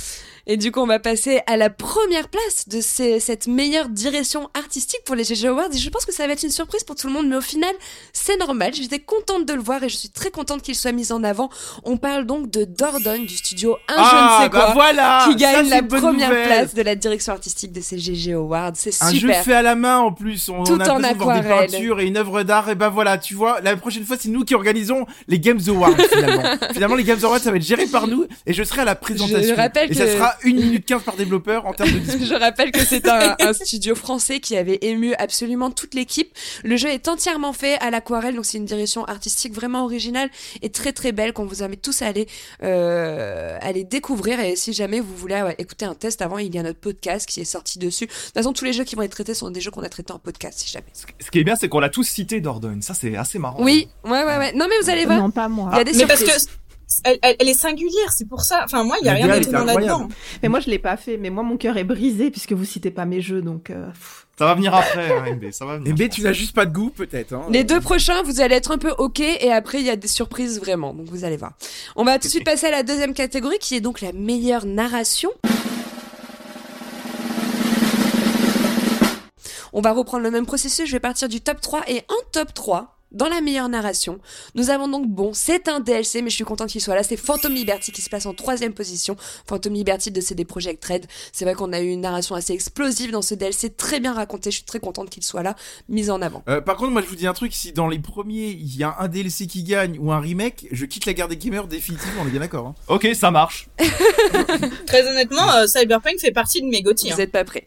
Et 0.48 0.56
du 0.56 0.70
coup, 0.70 0.78
on 0.80 0.86
va 0.86 1.00
passer 1.00 1.40
à 1.48 1.56
la 1.56 1.70
première 1.70 2.28
place 2.28 2.68
de 2.68 2.80
ces- 2.80 3.18
cette 3.18 3.48
meilleure 3.48 3.88
direction 3.88 4.48
artistique 4.54 5.00
pour 5.04 5.16
les 5.16 5.24
GG 5.24 5.48
Awards. 5.48 5.70
Et 5.74 5.78
je 5.78 5.90
pense 5.90 6.04
que 6.06 6.12
ça 6.14 6.24
va 6.26 6.32
être 6.34 6.44
une 6.44 6.50
surprise 6.52 6.84
pour 6.84 6.94
tout 6.94 7.08
le 7.08 7.12
monde, 7.12 7.26
mais 7.28 7.34
au 7.36 7.40
final, 7.40 7.72
c'est 8.12 8.36
normal. 8.36 8.72
J'étais 8.72 9.00
contente 9.00 9.44
de 9.44 9.52
le 9.54 9.60
voir 9.60 9.82
et 9.82 9.88
je 9.88 9.96
suis 9.96 10.08
très 10.08 10.30
contente 10.30 10.62
qu'il 10.62 10.76
soit 10.76 10.92
mis 10.92 11.10
en 11.10 11.24
avant. 11.24 11.50
On 11.82 11.96
parle 11.96 12.26
donc 12.26 12.48
de 12.50 12.64
Dordogne 12.64 13.26
du 13.26 13.36
studio 13.36 13.76
Un 13.88 13.94
je 13.96 14.00
ne 14.00 14.04
ah, 14.08 14.38
sais 14.42 14.48
bah 14.48 14.64
quoi. 14.66 14.72
voilà 14.74 15.24
qui 15.28 15.34
gagne 15.34 15.68
la 15.68 15.82
première 15.82 16.28
nouvelle. 16.28 16.46
place 16.46 16.74
de 16.74 16.82
la 16.82 16.94
direction 16.94 17.32
artistique 17.32 17.72
de 17.72 17.80
ces 17.80 17.98
GG 17.98 18.34
Awards. 18.34 18.72
C'est 18.74 18.94
Un 19.02 19.10
jeu 19.12 19.18
super. 19.18 19.42
fait 19.42 19.54
à 19.54 19.62
la 19.62 19.74
main 19.74 19.98
en 19.98 20.12
plus, 20.12 20.48
on, 20.48 20.62
Tout 20.62 20.74
a 20.80 20.84
en 20.92 20.98
voir 20.98 21.00
des 21.00 21.06
aquarelle. 21.08 21.70
peintures 21.70 21.98
et 21.98 22.06
une 22.06 22.16
œuvre 22.18 22.44
d'art, 22.44 22.70
et 22.70 22.76
ben 22.76 22.88
voilà, 22.88 23.18
tu 23.18 23.34
vois, 23.34 23.60
la 23.62 23.76
prochaine 23.76 24.04
fois 24.04 24.16
c'est 24.20 24.28
nous 24.28 24.44
qui 24.44 24.54
organisons 24.54 25.06
les 25.26 25.40
Games 25.40 25.60
Awards 25.66 25.96
finalement. 26.12 26.42
finalement 26.72 26.94
les 26.94 27.02
Games 27.04 27.18
Awards 27.24 27.40
ça 27.40 27.50
va 27.50 27.56
être 27.56 27.64
géré 27.64 27.86
par 27.86 28.06
nous, 28.06 28.26
et 28.46 28.52
je 28.52 28.62
serai 28.62 28.82
à 28.82 28.84
la 28.84 28.94
présentation. 28.94 29.42
Je 29.42 29.60
rappelle 29.60 29.90
et 29.90 29.94
ça 29.94 30.04
que- 30.04 30.35
sera 30.36 30.50
1 30.50 30.52
minute 30.54 30.86
15 30.86 31.02
par 31.02 31.16
développeur 31.16 31.66
en 31.66 31.72
termes 31.72 31.90
de 31.92 31.98
discours. 31.98 32.26
Je 32.26 32.34
rappelle 32.34 32.70
que 32.72 32.84
c'est 32.84 33.08
un, 33.08 33.36
un 33.40 33.52
studio 33.52 33.94
français 33.94 34.40
qui 34.40 34.56
avait 34.56 34.78
ému 34.82 35.14
absolument 35.14 35.70
toute 35.70 35.94
l'équipe. 35.94 36.36
Le 36.64 36.76
jeu 36.76 36.88
est 36.88 37.08
entièrement 37.08 37.52
fait 37.52 37.78
à 37.80 37.90
l'aquarelle, 37.90 38.36
donc 38.36 38.44
c'est 38.46 38.58
une 38.58 38.64
direction 38.64 39.04
artistique 39.04 39.52
vraiment 39.54 39.84
originale 39.84 40.30
et 40.62 40.70
très 40.70 40.92
très 40.92 41.12
belle 41.12 41.32
qu'on 41.32 41.46
vous 41.46 41.62
invite 41.62 41.82
tous 41.82 42.02
à 42.02 42.06
aller, 42.06 42.26
euh, 42.62 43.58
aller 43.60 43.84
découvrir. 43.84 44.40
Et 44.40 44.56
si 44.56 44.72
jamais 44.72 45.00
vous 45.00 45.14
voulez 45.16 45.40
ouais, 45.42 45.54
écouter 45.58 45.84
un 45.84 45.94
test 45.94 46.22
avant, 46.22 46.38
il 46.38 46.54
y 46.54 46.58
a 46.58 46.62
notre 46.62 46.80
podcast 46.80 47.28
qui 47.28 47.40
est 47.40 47.44
sorti 47.44 47.78
dessus. 47.78 48.06
De 48.06 48.10
toute 48.12 48.34
façon, 48.34 48.52
tous 48.52 48.64
les 48.64 48.72
jeux 48.72 48.84
qui 48.84 48.94
vont 48.96 49.02
être 49.02 49.12
traités 49.12 49.34
sont 49.34 49.50
des 49.50 49.60
jeux 49.60 49.70
qu'on 49.70 49.82
a 49.82 49.88
traités 49.88 50.12
en 50.12 50.18
podcast, 50.18 50.58
si 50.58 50.70
jamais. 50.70 50.86
Ce 51.20 51.30
qui 51.30 51.38
est 51.38 51.44
bien, 51.44 51.56
c'est 51.56 51.68
qu'on 51.68 51.80
l'a 51.80 51.88
tous 51.88 52.04
cité 52.04 52.40
Dordogne. 52.40 52.82
Ça, 52.82 52.94
c'est 52.94 53.16
assez 53.16 53.38
marrant. 53.38 53.62
Oui, 53.62 53.88
ouais, 54.04 54.10
ouais, 54.24 54.36
ouais. 54.38 54.52
Non, 54.54 54.66
mais 54.68 54.74
vous 54.82 54.90
allez 54.90 55.06
voir. 55.06 55.18
Non, 55.18 55.30
pas 55.30 55.48
moi. 55.48 55.70
Il 55.72 55.78
y 55.78 55.80
a 55.80 55.84
des 55.84 55.92
mais 55.94 56.06
parce 56.06 56.20
surprises. 56.20 56.46
que 56.46 56.50
elle, 57.04 57.18
elle, 57.22 57.36
elle 57.40 57.48
est 57.48 57.54
singulière, 57.54 58.12
c'est 58.16 58.28
pour 58.28 58.42
ça. 58.42 58.62
Enfin 58.64 58.84
moi 58.84 58.96
il 59.00 59.06
y 59.06 59.08
a 59.08 59.14
rien 59.14 59.28
d'étonnant 59.38 59.64
là-dedans. 59.64 60.08
Mais 60.42 60.48
moi, 60.48 60.60
je 60.60 60.70
l'ai 60.70 60.78
pas 60.78 60.96
fait. 60.96 61.16
Mais 61.16 61.30
moi, 61.30 61.42
mon 61.42 61.56
cœur 61.56 61.76
est 61.76 61.84
brisé 61.84 62.30
puisque 62.30 62.52
vous 62.52 62.64
citez 62.64 62.90
pas 62.90 63.04
mes 63.04 63.20
jeux, 63.20 63.42
donc. 63.42 63.70
euh. 63.70 63.88
Ça 64.38 64.44
va 64.44 64.54
venir 64.54 64.74
après, 64.74 65.10
hein, 65.10 65.34
MB. 65.34 65.50
Ça 65.50 65.64
va 65.64 65.78
venir. 65.78 65.94
MB, 65.94 66.08
tu 66.10 66.22
n'as 66.22 66.32
juste 66.32 66.54
pas 66.54 66.66
de 66.66 66.72
goût 66.72 66.90
peut-être. 66.90 67.32
Hein. 67.32 67.46
Les 67.50 67.64
deux 67.64 67.80
prochains, 67.80 68.22
vous 68.22 68.40
allez 68.40 68.54
être 68.56 68.70
un 68.70 68.78
peu 68.78 68.90
ok 68.98 69.20
et 69.20 69.50
après 69.50 69.80
il 69.80 69.86
y 69.86 69.90
a 69.90 69.96
des 69.96 70.08
surprises 70.08 70.60
vraiment, 70.60 70.92
donc 70.92 71.06
vous 71.08 71.24
allez 71.24 71.38
voir. 71.38 71.52
On 71.96 72.04
va 72.04 72.18
tout 72.18 72.26
de 72.26 72.30
suite 72.32 72.44
passer 72.44 72.66
à 72.66 72.70
la 72.70 72.82
deuxième 72.82 73.14
catégorie 73.14 73.58
qui 73.58 73.74
est 73.76 73.80
donc 73.80 74.00
la 74.02 74.12
meilleure 74.12 74.66
narration. 74.66 75.30
On 79.72 79.80
va 79.80 79.92
reprendre 79.92 80.22
le 80.22 80.30
même 80.30 80.46
processus, 80.46 80.86
je 80.86 80.92
vais 80.92 81.00
partir 81.00 81.28
du 81.28 81.40
top 81.40 81.60
3 81.60 81.82
et 81.88 82.02
en 82.08 82.30
top 82.32 82.54
3, 82.54 82.95
dans 83.16 83.28
la 83.28 83.40
meilleure 83.40 83.70
narration, 83.70 84.18
nous 84.54 84.68
avons 84.68 84.88
donc, 84.88 85.08
bon, 85.08 85.32
c'est 85.32 85.68
un 85.68 85.80
DLC, 85.80 86.20
mais 86.20 86.28
je 86.28 86.34
suis 86.34 86.44
contente 86.44 86.68
qu'il 86.68 86.82
soit 86.82 86.94
là, 86.94 87.02
c'est 87.02 87.16
Phantom 87.16 87.52
Liberty 87.52 87.90
qui 87.90 88.02
se 88.02 88.10
place 88.10 88.26
en 88.26 88.34
troisième 88.34 88.74
position. 88.74 89.16
Phantom 89.48 89.72
Liberty 89.72 90.10
de 90.10 90.20
CD 90.20 90.44
Projekt 90.44 90.84
Red. 90.84 91.06
C'est 91.32 91.46
vrai 91.46 91.54
qu'on 91.54 91.72
a 91.72 91.80
eu 91.80 91.88
une 91.88 92.02
narration 92.02 92.34
assez 92.34 92.52
explosive 92.52 93.12
dans 93.12 93.22
ce 93.22 93.34
DLC, 93.34 93.70
très 93.70 94.00
bien 94.00 94.12
raconté, 94.12 94.50
je 94.50 94.56
suis 94.56 94.64
très 94.64 94.80
contente 94.80 95.08
qu'il 95.08 95.22
soit 95.22 95.42
là, 95.42 95.56
mise 95.88 96.10
en 96.10 96.20
avant. 96.20 96.42
Euh, 96.48 96.60
par 96.60 96.76
contre, 96.76 96.90
moi 96.90 97.00
je 97.00 97.06
vous 97.06 97.16
dis 97.16 97.26
un 97.26 97.32
truc, 97.32 97.54
si 97.54 97.72
dans 97.72 97.88
les 97.88 97.98
premiers 97.98 98.50
il 98.50 98.76
y 98.76 98.84
a 98.84 98.94
un 98.98 99.08
DLC 99.08 99.46
qui 99.46 99.62
gagne 99.62 99.98
ou 99.98 100.12
un 100.12 100.20
remake, 100.20 100.66
je 100.70 100.84
quitte 100.84 101.06
la 101.06 101.14
guerre 101.14 101.28
des 101.28 101.38
gamers 101.38 101.66
définitivement, 101.66 102.20
on 102.22 102.26
est 102.26 102.30
bien 102.30 102.40
d'accord. 102.40 102.66
Hein. 102.66 102.74
Ok, 102.88 103.08
ça 103.14 103.30
marche. 103.30 103.68
Très 104.86 105.08
honnêtement, 105.08 105.50
euh, 105.54 105.66
Cyberpunk 105.66 106.20
fait 106.20 106.32
partie 106.32 106.60
de 106.60 106.66
mes 106.66 106.82
GOTY. 106.82 107.12
Vous 107.12 107.20
êtes 107.20 107.32
pas 107.32 107.44
prêts. 107.44 107.64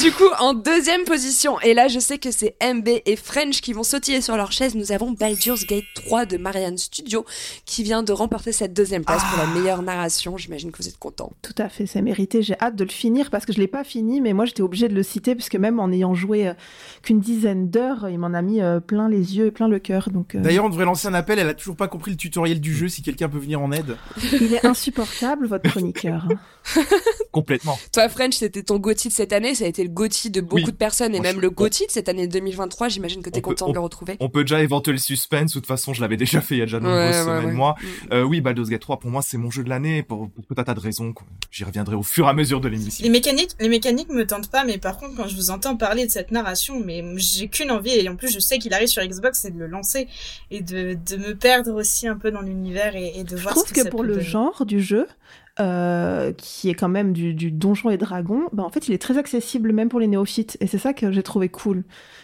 Du 0.00 0.10
coup, 0.10 0.28
en 0.40 0.54
deuxième 0.54 1.04
position, 1.04 1.60
et 1.60 1.72
là 1.72 1.86
je 1.86 2.00
sais 2.00 2.18
que 2.18 2.32
c'est 2.32 2.56
MB 2.60 2.88
et 3.06 3.16
French 3.16 3.60
qui 3.60 3.72
vont 3.72 3.84
sautiller 3.84 4.20
sur 4.20 4.36
leur 4.36 4.50
chaise, 4.50 4.74
nous 4.74 4.87
avons 4.92 5.12
Baldur's 5.12 5.64
Gate 5.66 5.84
3 5.94 6.26
de 6.26 6.36
Marianne 6.36 6.78
Studio 6.78 7.24
qui 7.64 7.82
vient 7.82 8.02
de 8.02 8.12
remporter 8.12 8.52
cette 8.52 8.72
deuxième 8.74 9.04
place 9.04 9.22
pour 9.24 9.38
la 9.38 9.46
meilleure 9.60 9.82
narration. 9.82 10.36
J'imagine 10.36 10.70
que 10.72 10.82
vous 10.82 10.88
êtes 10.88 10.98
contents. 10.98 11.32
Tout 11.42 11.54
à 11.58 11.68
fait, 11.68 11.86
c'est 11.86 12.02
mérité. 12.02 12.42
J'ai 12.42 12.58
hâte 12.60 12.76
de 12.76 12.84
le 12.84 12.90
finir 12.90 13.30
parce 13.30 13.44
que 13.46 13.52
je 13.52 13.58
l'ai 13.58 13.66
pas 13.66 13.84
fini, 13.84 14.20
mais 14.20 14.32
moi 14.32 14.44
j'étais 14.44 14.62
obligée 14.62 14.88
de 14.88 14.94
le 14.94 15.02
citer 15.02 15.34
puisque 15.34 15.56
même 15.56 15.80
en 15.80 15.90
ayant 15.92 16.14
joué 16.14 16.48
euh, 16.48 16.54
qu'une 17.02 17.20
dizaine 17.20 17.68
d'heures, 17.70 18.08
il 18.08 18.18
m'en 18.18 18.34
a 18.34 18.42
mis 18.42 18.60
euh, 18.60 18.80
plein 18.80 19.08
les 19.08 19.36
yeux 19.36 19.46
et 19.46 19.50
plein 19.50 19.68
le 19.68 19.78
cœur. 19.78 20.10
Donc 20.10 20.34
euh, 20.34 20.40
D'ailleurs, 20.40 20.64
on 20.64 20.68
devrait 20.70 20.84
lancer 20.84 21.08
un 21.08 21.14
appel, 21.14 21.38
elle 21.38 21.48
a 21.48 21.54
toujours 21.54 21.76
pas 21.76 21.88
compris 21.88 22.10
le 22.10 22.16
tutoriel 22.16 22.60
du 22.60 22.74
jeu, 22.74 22.88
si 22.88 23.02
quelqu'un 23.02 23.28
peut 23.28 23.38
venir 23.38 23.60
en 23.60 23.72
aide. 23.72 23.96
il 24.40 24.54
est 24.54 24.64
insupportable 24.66 25.46
votre 25.46 25.68
chroniqueur. 25.70 26.26
Complètement. 27.32 27.78
Toi, 27.92 28.08
French, 28.08 28.34
c'était 28.34 28.62
ton 28.62 28.78
GOTY 28.78 29.08
de 29.08 29.12
cette 29.12 29.32
année, 29.32 29.54
ça 29.54 29.64
a 29.64 29.68
été 29.68 29.82
le 29.82 29.90
GOTY 29.90 30.30
de 30.30 30.40
beaucoup 30.40 30.56
Oui. 30.56 30.64
de 30.64 30.70
personnes 30.70 31.14
et 31.14 31.18
Moi, 31.20 31.32
même 31.32 31.40
le 31.40 31.50
GOTY 31.50 31.86
de 31.86 31.90
cette 31.90 32.08
année 32.08 32.26
2023. 32.26 32.88
J'imagine 32.88 33.22
que 33.22 33.30
t'es 33.30 33.38
On 33.38 33.42
peut- 33.42 33.48
content 33.54 33.68
de 33.68 33.74
le 33.74 33.80
retrouver. 33.80 34.16
On 34.20 34.28
peut 34.28 34.42
déjà 34.44 34.62
éventer 34.68 34.92
le 34.92 34.98
suspense, 34.98 35.54
ou 35.54 35.58
de 35.58 35.60
toute 35.60 35.66
façon, 35.66 35.94
je 35.94 36.00
l'avais 36.00 36.16
déjà 36.16 36.40
fait 36.40 36.56
il 36.56 36.58
y 36.58 36.62
a 36.62 36.66
déjà 36.66 36.78
de 36.78 36.84
nombreuses 36.84 37.16
ouais, 37.16 37.22
semaines, 37.22 37.44
ouais. 37.46 37.52
moi. 37.52 37.74
Euh, 38.12 38.22
oui, 38.22 38.40
Baldur's 38.40 38.68
Gate 38.68 38.82
3, 38.82 38.98
pour 38.98 39.10
moi, 39.10 39.22
c'est 39.22 39.38
mon 39.38 39.50
jeu 39.50 39.64
de 39.64 39.68
l'année, 39.68 40.02
pour, 40.02 40.30
pour 40.30 40.44
tout 40.46 40.54
un 40.58 40.64
tas 40.64 40.74
de 40.74 40.80
raisons. 40.80 41.14
J'y 41.50 41.64
reviendrai 41.64 41.96
au 41.96 42.02
fur 42.02 42.26
et 42.26 42.28
à 42.28 42.32
mesure 42.34 42.60
de 42.60 42.68
l'émission. 42.68 43.02
Les 43.02 43.10
mécaniques, 43.10 43.50
les 43.60 43.68
mécaniques 43.68 44.10
me 44.10 44.26
tentent 44.26 44.50
pas, 44.50 44.64
mais 44.64 44.78
par 44.78 44.98
contre, 44.98 45.14
quand 45.16 45.26
je 45.26 45.34
vous 45.36 45.50
entends 45.50 45.76
parler 45.76 46.06
de 46.06 46.10
cette 46.10 46.30
narration, 46.30 46.80
mais 46.84 47.02
j'ai 47.16 47.48
qu'une 47.48 47.70
envie, 47.70 47.90
et 47.90 48.08
en 48.08 48.16
plus, 48.16 48.32
je 48.32 48.38
sais 48.38 48.58
qu'il 48.58 48.74
arrive 48.74 48.88
sur 48.88 49.02
Xbox, 49.02 49.40
c'est 49.40 49.50
de 49.50 49.58
le 49.58 49.66
lancer 49.66 50.06
et 50.50 50.60
de, 50.60 50.98
de 51.06 51.16
me 51.16 51.34
perdre 51.34 51.72
aussi 51.74 52.06
un 52.06 52.16
peu 52.16 52.30
dans 52.30 52.42
l'univers 52.42 52.94
et, 52.94 53.12
et 53.18 53.24
de 53.24 53.36
Je 53.36 53.42
voir 53.42 53.54
trouve 53.54 53.66
ce 53.68 53.72
que 53.72 53.82
ça 53.82 53.90
pour 53.90 54.00
peut 54.00 54.06
le 54.06 54.14
donner. 54.16 54.26
genre 54.26 54.66
du 54.66 54.80
jeu, 54.82 55.06
euh, 55.60 56.32
qui 56.32 56.68
est 56.68 56.74
quand 56.74 56.88
même 56.88 57.12
du, 57.12 57.34
du 57.34 57.50
donjon 57.50 57.90
et 57.90 57.96
dragon, 57.96 58.42
bah 58.52 58.62
en 58.62 58.70
fait 58.70 58.86
il 58.86 58.94
est 58.94 59.02
très 59.02 59.18
accessible 59.18 59.72
même 59.72 59.88
pour 59.88 59.98
les 59.98 60.06
néophytes 60.06 60.56
et 60.60 60.68
c'est 60.68 60.78
ça 60.78 60.92
que 60.92 61.10
j'ai 61.10 61.22
trouvé 61.24 61.48
cool 61.48 61.82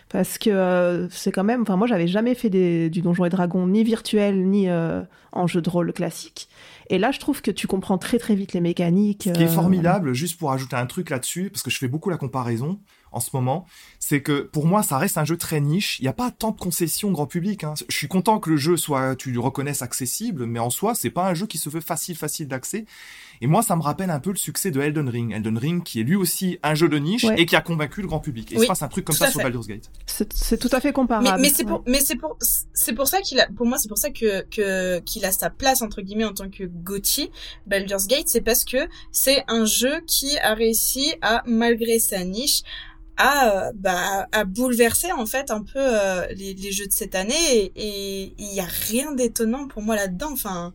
parce 0.09 0.39
que 0.39 0.51
euh, 0.51 1.09
c'est 1.11 1.33
quand 1.33 1.43
même, 1.43 1.63
enfin 1.63 1.77
moi 1.77 1.89
j'avais 1.89 2.07
jamais 2.07 2.37
fait 2.37 2.51
des, 2.51 2.91
du 2.91 3.03
donjon 3.03 3.25
et 3.25 3.31
dragon 3.31 3.67
ni 3.67 3.83
virtuel 3.83 4.49
ni 4.49 4.69
euh, 4.69 5.03
en 5.33 5.49
jeu 5.49 5.61
de 5.61 5.69
rôle 5.69 5.93
classique 5.93 6.49
et 6.91 6.99
là 6.99 7.11
je 7.11 7.19
trouve 7.19 7.43
que 7.43 7.51
tu 7.51 7.67
comprends 7.67 7.99
très 7.99 8.19
très 8.19 8.37
vite 8.37 8.53
les 8.53 8.61
mécaniques. 8.61 9.25
Ce 9.25 9.31
qui 9.31 9.43
est 9.43 9.49
formidable, 9.49 10.13
juste 10.13 10.39
pour 10.39 10.53
ajouter 10.53 10.77
un 10.77 10.87
truc 10.87 11.11
là-dessus, 11.11 11.51
parce 11.51 11.63
que 11.63 11.71
je 11.71 11.79
fais 11.79 11.89
beaucoup 11.89 12.11
la 12.11 12.17
comparaison, 12.19 12.79
en 13.15 13.21
ce 13.21 13.31
moment, 13.33 13.67
c'est 14.01 14.21
que 14.23 14.41
pour 14.41 14.67
moi, 14.67 14.83
ça 14.83 14.99
reste 14.99 15.17
un 15.19 15.25
jeu 15.25 15.37
très 15.37 15.61
niche. 15.61 15.99
Il 16.01 16.03
n'y 16.03 16.09
a 16.09 16.13
pas 16.13 16.31
tant 16.31 16.51
de 16.51 16.59
concessions 16.59 17.11
grand 17.11 17.27
public. 17.27 17.65
Hein. 17.65 17.75
Je 17.89 17.97
suis 17.97 18.09
content 18.09 18.39
que 18.41 18.51
le 18.51 18.57
jeu 18.57 18.77
soit, 18.77 19.17
tu 19.17 19.31
le 19.31 19.41
reconnaisses 19.41 19.83
accessible, 19.83 20.47
mais 20.47 20.59
en 20.59 20.71
soi, 20.71 20.95
c'est 20.95 21.11
pas 21.11 21.29
un 21.29 21.35
jeu 21.35 21.47
qui 21.47 21.59
se 21.59 21.69
veut 21.69 21.81
facile, 21.81 22.17
facile 22.17 22.49
d'accès. 22.49 22.85
Et 23.41 23.47
moi, 23.47 23.63
ça 23.63 23.75
me 23.77 23.83
rappelle 23.83 24.11
un 24.11 24.21
peu 24.21 24.31
le 24.31 24.37
succès 24.37 24.71
de 24.71 24.81
Elden 24.81 25.09
Ring. 25.09 25.33
Elden 25.33 25.59
Ring, 25.59 25.83
qui 25.83 26.01
est 26.01 26.05
lui 26.05 26.17
aussi 26.17 26.59
un 26.63 26.75
jeu 26.75 26.89
de 26.89 26.99
niche 26.99 27.25
Ouais. 27.25 27.41
et 27.41 27.47
qui 27.47 27.57
a 27.57 27.61
convaincu 27.61 28.01
le 28.03 28.07
grand 28.09 28.21
public. 28.21 28.51
Et 28.53 28.55
il 28.55 28.59
Oui, 28.59 28.65
se 28.65 28.69
passe 28.69 28.83
un 28.83 28.89
truc 28.89 29.05
comme 29.05 29.17
ça 29.17 29.31
sur. 29.31 29.41
Baldur's 29.41 29.67
Gate. 29.67 29.91
C'est 30.07 30.59
tout 30.59 30.69
à 30.73 30.81
fait 30.81 30.93
comparable. 30.93 31.41
mais 31.41 31.49
c'est 31.51 31.65
pour, 31.65 31.83
mais 31.87 32.01
c'est 32.01 32.17
pour, 32.17 32.37
c'est 32.73 32.93
pour 32.93 33.09
ça 33.09 33.21
qu'il 33.21 33.41
a, 33.41 33.47
pour 33.49 33.67
moi, 33.67 33.79
c'est 33.79 33.89
pour 33.89 33.99
ça 33.99 34.11
que, 34.11 34.43
que, 34.49 35.01
qu'il 35.01 35.25
a 35.25 35.33
sa 35.33 35.51
place, 35.51 35.83
entre 35.83 36.01
guillemets, 36.03 36.25
en 36.25 36.33
tant 36.33 36.49
que 36.49 36.65
Gotti, 36.65 37.31
Baldur's 37.67 38.07
Gate, 38.07 38.29
c'est 38.29 38.41
parce 38.41 38.65
que 38.65 38.89
c'est 39.13 39.45
un 39.49 39.65
jeu 39.65 40.01
qui 40.07 40.39
a 40.39 40.55
réussi 40.55 41.15
à, 41.23 41.43
malgré 41.47 41.99
sa 41.99 42.25
niche, 42.25 42.63
à, 43.17 43.69
euh, 43.69 43.73
bah, 43.75 44.27
bouleverser, 44.47 45.13
en 45.13 45.27
fait, 45.27 45.51
un 45.51 45.63
peu, 45.63 45.79
euh, 45.79 46.27
les, 46.35 46.55
les 46.55 46.73
jeux 46.73 46.87
de 46.87 46.93
cette 46.93 47.15
année, 47.15 47.73
et, 47.77 48.35
il 48.39 48.55
y 48.55 48.61
a 48.61 48.67
rien 48.89 49.13
d'étonnant 49.13 49.69
pour 49.69 49.83
moi 49.83 49.97
là-dedans, 49.97 50.33
enfin, 50.33 50.75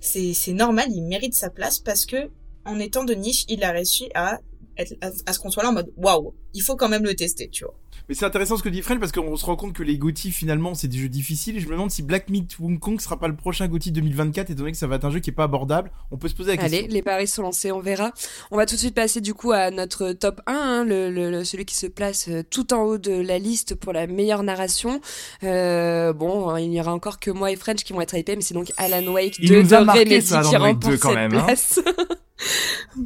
c'est, 0.00 0.34
c'est 0.34 0.52
normal, 0.52 0.86
il 0.90 1.02
mérite 1.02 1.34
sa 1.34 1.50
place 1.50 1.78
parce 1.78 2.06
que, 2.06 2.30
en 2.64 2.78
étant 2.78 3.04
de 3.04 3.14
niche, 3.14 3.44
il 3.48 3.64
a 3.64 3.72
réussi 3.72 4.10
à, 4.14 4.40
être, 4.76 4.94
à, 5.00 5.08
à 5.26 5.32
ce 5.32 5.38
qu'on 5.38 5.50
soit 5.50 5.62
là 5.62 5.70
en 5.70 5.72
mode, 5.72 5.90
waouh, 5.96 6.34
il 6.54 6.62
faut 6.62 6.76
quand 6.76 6.88
même 6.88 7.04
le 7.04 7.14
tester, 7.14 7.48
tu 7.50 7.64
vois. 7.64 7.74
Mais 8.08 8.14
c'est 8.16 8.24
intéressant 8.24 8.56
ce 8.56 8.62
que 8.64 8.68
dit 8.68 8.82
Fred 8.82 8.98
parce 8.98 9.12
qu'on 9.12 9.36
se 9.36 9.44
rend 9.46 9.54
compte 9.54 9.72
que 9.72 9.84
les 9.84 9.96
GOTY 9.96 10.32
finalement 10.32 10.74
c'est 10.74 10.88
des 10.88 10.98
jeux 10.98 11.08
difficiles 11.08 11.56
et 11.56 11.60
je 11.60 11.66
me 11.66 11.72
demande 11.72 11.92
si 11.92 12.02
Black 12.02 12.28
Myth 12.28 12.58
Wukong 12.58 12.98
sera 13.00 13.16
pas 13.20 13.28
le 13.28 13.36
prochain 13.36 13.68
GOTY 13.68 13.92
2024 13.92 14.50
étant 14.50 14.58
donné 14.60 14.72
que 14.72 14.78
ça 14.78 14.88
va 14.88 14.96
être 14.96 15.04
un 15.04 15.10
jeu 15.12 15.20
qui 15.20 15.30
est 15.30 15.34
pas 15.34 15.44
abordable. 15.44 15.92
On 16.10 16.16
peut 16.16 16.26
se 16.26 16.34
poser 16.34 16.52
la 16.52 16.56
question. 16.56 16.78
Allez, 16.78 16.88
les 16.88 17.02
paris 17.02 17.28
sont 17.28 17.42
lancés, 17.42 17.70
on 17.70 17.78
verra. 17.78 18.10
On 18.50 18.56
va 18.56 18.66
tout 18.66 18.74
de 18.74 18.80
suite 18.80 18.96
passer 18.96 19.20
du 19.20 19.32
coup 19.32 19.52
à 19.52 19.70
notre 19.70 20.12
top 20.12 20.40
1, 20.46 20.52
hein, 20.52 20.84
le, 20.84 21.08
le- 21.10 21.30
le- 21.30 21.44
celui 21.44 21.64
qui 21.64 21.76
se 21.76 21.86
place 21.86 22.26
euh, 22.28 22.42
tout 22.48 22.72
en 22.74 22.82
haut 22.82 22.98
de 22.98 23.12
la 23.12 23.38
liste 23.38 23.76
pour 23.76 23.92
la 23.92 24.08
meilleure 24.08 24.42
narration. 24.42 25.00
Euh, 25.44 26.12
bon, 26.12 26.56
il 26.56 26.68
n'y 26.70 26.80
aura 26.80 26.92
encore 26.92 27.20
que 27.20 27.30
moi 27.30 27.52
et 27.52 27.56
French 27.56 27.84
qui 27.84 27.92
vont 27.92 28.00
être 28.00 28.16
hypés, 28.16 28.34
mais 28.34 28.42
c'est 28.42 28.54
donc 28.54 28.72
Alan 28.76 29.06
Wake 29.12 29.36
Il 29.38 29.50
2 29.50 29.62
nous 29.62 29.74
a 29.74 29.80
de 29.80 29.84
marqué, 29.84 30.00
Remedy 30.04 30.26
ça, 30.26 30.42
qui 30.42 30.56
remporte 30.56 30.92
2, 30.94 30.98
quand 30.98 31.08
cette 31.10 31.16
même, 31.16 31.34
hein. 31.34 31.46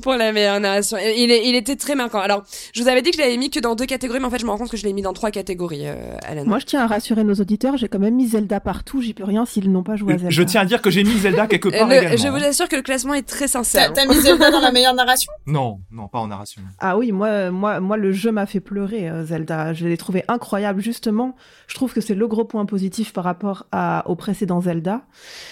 pour 0.03 0.15
la 0.15 0.33
meilleure 0.33 0.61
narration. 0.61 0.97
Il, 0.99 1.31
est- 1.31 1.49
il 1.49 1.55
était 1.55 1.77
très 1.77 1.95
marquant. 1.95 2.21
Alors, 2.21 2.45
je 2.73 2.83
vous 2.83 2.89
avais 2.89 3.03
dit 3.03 3.11
que 3.11 3.17
je 3.17 3.23
l'avais 3.23 3.37
mis 3.37 3.51
que 3.51 3.61
dans 3.61 3.75
deux 3.75 3.87
catégories, 3.87 4.21
mais 4.21 4.27
en 4.27 4.31
fait, 4.31 4.39
je 4.39 4.45
me 4.47 4.51
rends 4.51 4.59
compte 4.59 4.71
que 4.71 4.77
je 4.77 4.85
l'ai 4.85 4.93
mis 4.93 5.03
dans 5.03 5.13
trois 5.13 5.31
catégories, 5.31 5.87
euh, 5.87 5.95
Alan. 6.23 6.45
Moi, 6.45 6.59
je 6.59 6.67
tiens 6.67 6.83
à 6.83 6.87
rassurer 6.87 7.25
nos 7.25 7.35
auditeurs, 7.35 7.77
j'ai 7.77 7.89
quand 7.89 7.99
même 7.99 8.15
mis 8.15 8.29
Zelda 8.29 8.61
partout, 8.61 9.01
j'y 9.03 9.15
peux 9.15 9.25
rien 9.25 9.45
s'ils 9.47 9.71
n'ont 9.71 9.83
pas 9.83 9.97
joué 9.97 10.15
à 10.15 10.19
Zelda. 10.19 10.31
Je 10.31 10.43
tiens 10.43 10.61
à 10.63 10.65
dire 10.65 10.81
que 10.83 10.91
j'ai 10.91 11.05
mis 11.05 11.19
Zelda 11.19 11.47
quelque 11.47 11.69
Euh, 11.69 11.79
part 11.79 11.89
le- 11.89 11.95
également. 11.97 12.17
je 12.17 12.29
vous 12.29 12.37
hein. 12.37 12.49
assure 12.49 12.69
que 12.69 12.77
le 12.77 12.83
classement 12.83 13.15
est 13.15 13.23
très 13.27 13.49
sincère. 13.49 13.93
t'as 13.93 14.07
mis 14.07 14.15
Zelda 14.21 14.51
dans 14.51 14.61
la 14.61 14.73
meilleure 14.73 14.95
narration? 14.95 15.33
Non, 15.47 15.81
non, 15.91 16.09
pas 16.09 16.19
en 16.21 16.29
narration. 16.29 16.63
Ah 16.79 16.97
oui, 16.97 17.13
moi, 17.13 17.51
moi, 17.51 17.79
moi, 17.81 17.97
le 17.97 18.13
jeu 18.13 18.33
m'a 18.33 18.47
fait 18.47 18.61
pleurer, 18.61 19.09
euh, 19.09 19.25
Zelda. 19.25 19.73
Je 19.75 19.87
l'ai 19.87 19.97
trouvé 19.97 20.25
incroyable, 20.29 20.81
justement. 20.81 21.37
Je 21.67 21.75
trouve 21.75 21.93
que 21.93 22.01
c'est 22.01 22.15
le 22.15 22.27
gros 22.27 22.45
point 22.45 22.65
positif 22.67 23.13
par 23.13 23.25
rapport 23.25 23.67
à, 23.73 24.03
au 24.09 24.15
précédent 24.17 24.61
Zelda, 24.61 25.03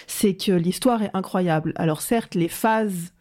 c'est 0.07 0.35
que 0.35 0.53
l'histoire 0.53 1.03
est 1.03 1.11
incroyable. 1.15 1.73
Alors 1.77 2.01
certes, 2.03 2.35
les 2.35 2.49
phases 2.49 3.13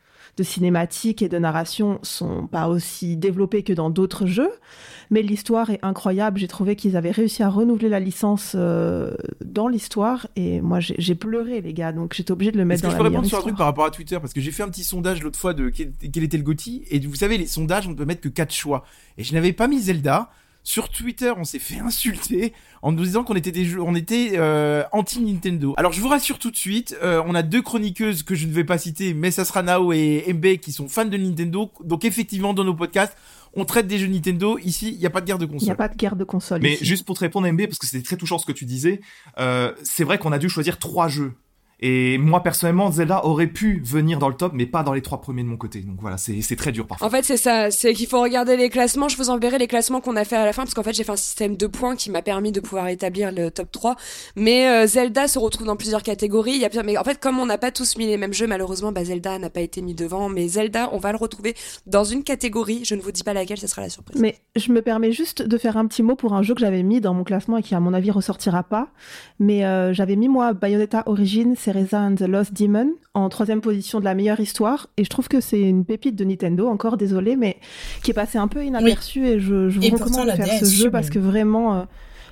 de 0.42 0.44
cinématique 0.44 1.22
et 1.22 1.30
de 1.30 1.38
narration 1.38 2.00
sont 2.02 2.48
pas 2.48 2.68
aussi 2.68 3.16
développées 3.16 3.62
que 3.62 3.74
dans 3.74 3.92
d'autres 3.92 4.26
jeux, 4.26 4.52
mais 5.12 5.22
l'histoire 5.22 5.70
est 5.70 5.80
incroyable. 5.84 6.40
J'ai 6.40 6.48
trouvé 6.48 6.76
qu'ils 6.76 6.98
avaient 6.98 7.12
réussi 7.12 7.44
à 7.44 7.50
renouveler 7.50 7.90
la 7.90 8.00
licence 8.00 8.54
euh, 8.56 9.14
dans 9.46 9.68
l'histoire, 9.68 10.26
et 10.36 10.60
moi, 10.62 10.80
j'ai 10.80 11.16
pleuré, 11.16 11.62
les 11.62 11.74
gars. 11.74 11.92
Donc 11.92 12.16
j'étais 12.16 12.32
obligée 12.32 12.52
de 12.52 12.58
le 12.58 12.66
mettre 12.66 12.82
que 12.82 12.88
dans 12.88 12.92
je 12.92 12.96
la 12.96 13.04
peux 13.04 13.10
répondre 13.10 13.28
sur 13.28 13.38
un 13.38 13.42
truc 13.42 13.56
par 13.56 13.68
rapport 13.68 13.86
à 13.86 13.92
Twitter? 13.92 14.18
Parce 14.20 14.34
que 14.34 14.42
j'ai 14.42 14.52
fait 14.52 14.64
un 14.64 14.70
petit 14.70 14.84
sondage 14.84 15.22
l'autre 15.22 15.38
fois 15.38 15.54
de 15.54 15.70
quel, 15.70 16.24
était 16.24 16.38
le 16.38 16.44
GOTY 16.44 16.86
et 16.90 17.00
vous 17.00 17.16
savez 17.16 17.38
les 17.38 17.46
sondages 17.46 17.86
on 17.86 17.92
ne 17.92 17.96
peut 17.96 18.06
mettre 18.06 18.22
que 18.22 18.30
4 18.30 18.52
choix 18.52 18.84
et 19.18 19.24
je 19.24 19.34
n'avais 19.34 19.54
pas 19.54 19.68
mis 19.68 19.80
Zelda. 19.80 20.32
Sur 20.64 20.90
Twitter, 20.90 21.34
on 21.38 21.44
s'est 21.44 21.58
fait 21.60 21.80
insulter 21.80 22.54
en 22.84 22.92
nous 22.92 23.04
disant 23.04 23.24
qu'on 23.24 23.36
était 23.36 23.52
des 23.52 23.66
jeux, 23.66 23.82
on 23.82 23.96
était 23.96 24.34
euh, 24.36 24.84
anti 24.92 25.20
Nintendo. 25.20 25.74
Alors 25.78 25.92
je 25.92 26.00
vous 26.02 26.08
rassure 26.08 26.38
tout 26.38 26.52
de 26.52 26.56
suite, 26.56 26.96
euh, 27.02 27.22
on 27.26 27.34
a 27.34 27.42
deux 27.42 27.62
chroniqueuses 27.64 28.22
que 28.24 28.36
je 28.36 28.46
ne 28.46 28.52
vais 28.52 28.64
pas 28.64 28.78
citer, 28.78 29.14
mais 29.16 29.32
ça 29.32 29.44
sera 29.44 29.64
Nao 29.64 29.92
et 29.92 30.24
Mbe 30.32 30.58
qui 30.58 30.72
sont 30.72 30.88
fans 30.88 31.06
de 31.06 31.18
Nintendo. 31.18 31.72
Donc 31.84 32.06
effectivement, 32.06 32.54
dans 32.54 32.64
nos 32.64 32.76
podcasts, 32.76 33.18
on 33.56 33.66
traite 33.66 33.88
des 33.88 33.98
jeux 33.98 34.08
Nintendo. 34.08 34.58
Ici, 34.60 34.90
il 34.94 35.00
n'y 35.00 35.06
a 35.06 35.10
pas 35.10 35.22
de 35.22 35.26
guerre 35.26 35.40
de 35.40 35.46
Il 35.46 35.50
n'y 35.50 35.54
console. 35.56 35.72
a 35.72 35.76
pas 35.76 35.88
de 35.90 35.96
guerre 35.98 36.16
de 36.16 36.24
console. 36.24 36.62
Mais 36.62 36.74
ici. 36.76 36.86
juste 36.86 37.06
pour 37.06 37.16
te 37.16 37.22
répondre, 37.22 37.52
MB, 37.52 37.66
parce 37.66 37.80
que 37.80 37.88
c'était 37.88 38.04
très 38.04 38.16
touchant 38.18 38.38
ce 38.38 38.46
que 38.46 38.52
tu 38.52 38.66
disais, 38.66 39.02
euh, 39.40 39.74
c'est 39.84 40.04
vrai 40.04 40.20
qu'on 40.20 40.32
a 40.32 40.38
dû 40.38 40.48
choisir 40.48 40.78
trois 40.78 41.08
jeux. 41.08 41.34
Et 41.84 42.20
moi, 42.20 42.44
personnellement, 42.44 42.92
Zelda 42.92 43.26
aurait 43.26 43.48
pu 43.48 43.82
venir 43.84 44.20
dans 44.20 44.30
le 44.30 44.36
top, 44.36 44.54
mais 44.54 44.68
pas 44.68 44.84
dans 44.84 44.94
les 44.94 45.02
trois 45.02 45.20
premiers 45.20 45.42
de 45.44 45.48
mon 45.48 45.58
côté. 45.58 45.80
Donc 45.80 45.98
voilà, 46.00 46.18
c'est 46.18 46.42
c'est 46.42 46.56
très 46.56 46.72
dur 46.72 46.86
parfois. 46.86 47.08
En 47.08 47.10
fait, 47.10 47.24
c'est 47.24 47.38
ça. 47.38 47.72
C'est 47.72 47.94
qu'il 47.94 48.06
faut 48.06 48.22
regarder 48.22 48.56
les 48.56 48.70
classements. 48.70 49.10
Je 49.10 49.18
vous 49.18 49.32
enverrai 49.32 49.58
les 49.58 49.68
classements 49.68 50.00
qu'on 50.00 50.16
a 50.16 50.24
fait 50.24 50.36
à 50.36 50.46
la 50.46 50.54
fin, 50.54 50.62
parce 50.62 50.76
qu'en 50.76 50.84
fait, 50.84 50.94
j'ai 50.94 51.04
fait 51.04 51.12
un 51.12 51.16
système 51.16 51.58
de 51.58 51.66
points 51.66 51.96
qui 51.96 52.12
m'a 52.12 52.22
permis 52.22 52.52
de 52.52 52.60
pouvoir 52.60 52.88
établir 52.88 53.32
le 53.32 53.50
top 53.50 53.72
3. 53.72 53.96
Mais 54.36 54.68
euh, 54.68 54.86
Zelda 54.86 55.28
se 55.28 55.40
retrouve 55.40 55.66
dans 55.66 55.76
plusieurs 55.76 56.04
catégories. 56.04 56.52
Il 56.52 56.62
y 56.62 56.66
a 56.66 56.70
plusieurs... 56.70 56.86
Mais 56.86 56.98
en 56.98 57.04
fait, 57.04 57.20
comme 57.20 57.40
on 57.40 57.48
n'a 57.48 57.58
pas 57.58 57.72
tous 57.72 57.98
mis 57.98 58.06
les 58.06 58.18
mêmes 58.18 58.34
jeux, 58.34 58.48
malheureusement, 58.48 58.92
bah, 58.92 59.04
Zelda 59.04 59.40
n'a 59.40 59.50
pas 59.50 59.62
été 59.62 59.82
mis 59.82 59.96
devant. 59.96 60.30
Mais 60.30 60.48
Zelda, 60.48 60.90
on 60.94 61.00
va 61.00 61.12
le 61.12 61.18
retrouver 61.18 61.56
dans 61.88 62.04
une 62.04 62.24
catégorie. 62.24 62.82
Je 62.86 62.94
ne 62.94 63.02
vous 63.02 63.12
dis 63.12 63.24
pas 63.24 63.34
laquelle, 63.34 63.58
ce 63.58 63.66
sera 63.66 63.82
la 63.82 63.90
surprise. 63.90 64.22
Mais 64.22 64.38
je 64.56 64.72
me 64.72 64.84
permets 64.84 65.12
juste 65.12 65.42
de 65.42 65.58
faire 65.58 65.78
un 65.78 65.88
petit 65.88 66.04
mot 66.04 66.16
pour 66.16 66.34
un 66.34 66.44
jeu 66.44 66.54
que 66.54 66.60
j'avais 66.60 66.84
mis 66.84 67.02
dans 67.02 67.16
mon 67.16 67.24
classement 67.24 67.58
et 67.58 67.64
qui, 67.64 67.74
à 67.74 67.80
mon 67.80 67.96
avis, 67.96 68.12
ressortira 68.12 68.62
pas. 68.62 68.90
Mais 69.40 69.66
euh, 69.66 69.94
j'avais 69.94 70.16
mis, 70.16 70.28
moi, 70.28 70.54
Bayonetta 70.54 71.04
Origins, 71.08 71.56
And 71.94 72.16
the 72.16 72.22
Lost 72.22 72.54
Demon 72.54 72.92
en 73.14 73.30
troisième 73.30 73.62
position 73.62 74.00
de 74.00 74.06
la 74.06 74.14
meilleure 74.14 74.40
histoire. 74.40 74.88
Et 74.98 75.04
je 75.04 75.10
trouve 75.10 75.28
que 75.28 75.42
c'est 75.42 75.62
une 75.62 75.86
pépite 75.86 76.16
de 76.16 76.24
Nintendo, 76.24 76.68
encore 76.68 76.98
désolé, 76.98 77.36
mais 77.36 77.58
qui 78.04 78.12
est 78.12 78.14
passée 78.16 78.38
un 78.38 78.48
peu 78.48 78.64
inaperçue. 78.64 79.26
Et 79.28 79.40
je, 79.40 79.70
je 79.70 79.80
vous 79.80 79.86
Et 79.86 79.90
recommande 79.90 80.28
de 80.28 80.32
faire 80.32 80.60
ce 80.60 80.66
jeu 80.66 80.92
parce 80.92 81.10
que 81.10 81.20
vraiment. 81.20 81.76
euh, 81.76 81.84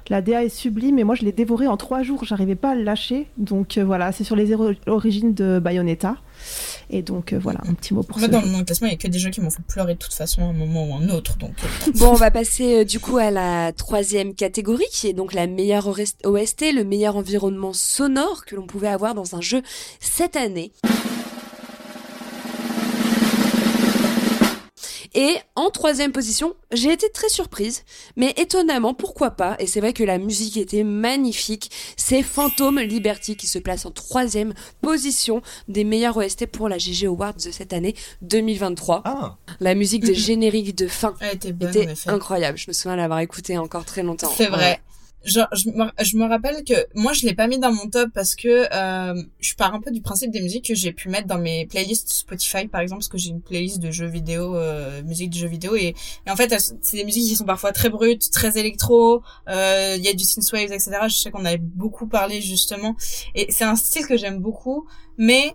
la 0.09 0.21
DA 0.21 0.43
est 0.43 0.49
sublime 0.49 0.97
et 0.97 1.03
moi 1.03 1.13
je 1.13 1.23
l'ai 1.23 1.31
dévoré 1.31 1.67
en 1.67 1.77
trois 1.77 2.01
jours, 2.01 2.23
j'arrivais 2.25 2.55
pas 2.55 2.71
à 2.71 2.75
le 2.75 2.81
lâcher. 2.83 3.27
Donc 3.37 3.77
euh, 3.77 3.85
voilà, 3.85 4.11
c'est 4.11 4.23
sur 4.23 4.35
les 4.35 4.55
origines 4.87 5.35
de 5.35 5.59
Bayonetta. 5.59 6.15
Et 6.89 7.01
donc 7.03 7.33
euh, 7.33 7.39
voilà, 7.39 7.59
un 7.67 7.73
petit 7.73 7.93
mot 7.93 8.01
pour 8.03 8.19
ce 8.19 8.25
dans 8.25 8.41
mon 8.45 8.63
classement, 8.63 8.87
il 8.87 8.91
y 8.91 8.93
a 8.95 8.97
que 8.97 9.07
des 9.07 9.19
jeux 9.19 9.29
qui 9.29 9.41
m'ont 9.41 9.51
fait 9.51 9.61
pleurer 9.67 9.93
de 9.93 9.99
toute 9.99 10.13
façon 10.13 10.41
à 10.41 10.45
un 10.45 10.53
moment 10.53 10.87
ou 10.89 10.93
à 10.95 10.97
un 10.97 11.09
autre, 11.09 11.37
donc. 11.37 11.51
euh, 11.63 11.91
Bon, 11.95 12.09
on 12.09 12.13
va 12.15 12.31
passer 12.31 12.79
euh, 12.79 12.83
du 12.85 12.99
coup 12.99 13.17
à 13.17 13.29
la 13.31 13.71
troisième 13.73 14.33
catégorie, 14.33 14.85
qui 14.91 15.07
est 15.07 15.13
donc 15.13 15.33
la 15.33 15.45
meilleure 15.47 15.87
OST, 15.87 16.73
le 16.73 16.83
meilleur 16.83 17.15
environnement 17.15 17.73
sonore 17.73 18.45
que 18.45 18.55
l'on 18.55 18.65
pouvait 18.65 18.87
avoir 18.87 19.13
dans 19.13 19.35
un 19.35 19.41
jeu 19.41 19.61
cette 19.99 20.35
année. 20.35 20.71
Et 25.15 25.35
en 25.55 25.69
troisième 25.71 26.11
position, 26.11 26.53
j'ai 26.71 26.91
été 26.93 27.09
très 27.11 27.29
surprise, 27.29 27.83
mais 28.15 28.33
étonnamment, 28.37 28.93
pourquoi 28.93 29.31
pas, 29.31 29.55
et 29.59 29.65
c'est 29.67 29.79
vrai 29.79 29.93
que 29.93 30.03
la 30.03 30.17
musique 30.17 30.57
était 30.57 30.83
magnifique, 30.83 31.71
c'est 31.97 32.21
Phantom 32.21 32.79
Liberty 32.79 33.35
qui 33.35 33.47
se 33.47 33.59
place 33.59 33.85
en 33.85 33.91
troisième 33.91 34.53
position 34.81 35.41
des 35.67 35.83
meilleurs 35.83 36.17
OST 36.17 36.45
pour 36.45 36.69
la 36.69 36.77
GG 36.77 37.07
Awards 37.07 37.33
de 37.35 37.51
cette 37.51 37.73
année 37.73 37.95
2023. 38.21 39.01
Ah, 39.05 39.37
La 39.59 39.73
musique 39.75 40.03
des 40.03 40.11
Mhm. 40.13 40.17
génériques 40.17 40.75
de 40.75 40.87
fin 40.87 41.15
Elle 41.21 41.35
était 41.35 41.51
bonne, 41.53 41.73
incroyable. 42.07 42.57
Je 42.57 42.65
me 42.67 42.73
souviens 42.73 42.95
l'avoir 42.95 43.19
écouté 43.19 43.57
encore 43.57 43.85
très 43.85 44.03
longtemps. 44.03 44.31
C'est 44.35 44.47
vrai. 44.47 44.79
Je 45.25 45.39
me, 45.69 46.03
je 46.03 46.17
me 46.17 46.25
rappelle 46.25 46.63
que 46.63 46.73
moi, 46.95 47.13
je 47.13 47.25
l'ai 47.25 47.33
pas 47.33 47.47
mis 47.47 47.59
dans 47.59 47.71
mon 47.73 47.89
top 47.89 48.09
parce 48.13 48.35
que 48.35 48.47
euh, 48.73 49.21
je 49.39 49.53
pars 49.55 49.73
un 49.73 49.81
peu 49.81 49.91
du 49.91 50.01
principe 50.01 50.31
des 50.31 50.41
musiques 50.41 50.65
que 50.65 50.75
j'ai 50.75 50.93
pu 50.93 51.09
mettre 51.09 51.27
dans 51.27 51.37
mes 51.39 51.65
playlists 51.67 52.11
Spotify, 52.11 52.67
par 52.67 52.81
exemple, 52.81 52.99
parce 53.01 53.09
que 53.09 53.17
j'ai 53.17 53.29
une 53.31 53.41
playlist 53.41 53.79
de 53.79 53.91
jeux 53.91 54.07
vidéo, 54.07 54.55
euh, 54.55 55.03
musique 55.03 55.31
de 55.31 55.35
jeux 55.37 55.47
vidéo, 55.47 55.75
et, 55.75 55.93
et 56.25 56.31
en 56.31 56.35
fait, 56.35 56.51
elles- 56.51 56.61
c'est 56.81 56.97
des 56.97 57.03
musiques 57.03 57.27
qui 57.27 57.35
sont 57.35 57.45
parfois 57.45 57.71
très 57.73 57.89
brutes, 57.89 58.31
très 58.31 58.57
électro. 58.57 59.21
euh, 59.49 59.95
Il 59.97 60.03
y 60.03 60.07
a 60.07 60.13
du 60.13 60.23
synthwave, 60.23 60.71
etc. 60.71 60.91
Je 61.09 61.15
sais 61.15 61.31
qu'on 61.31 61.43
avait 61.45 61.57
beaucoup 61.57 62.07
parlé 62.07 62.41
justement, 62.41 62.95
et 63.35 63.51
c'est 63.51 63.65
un 63.65 63.75
style 63.75 64.05
que 64.07 64.15
j'aime 64.17 64.39
beaucoup, 64.39 64.87
mais 65.17 65.53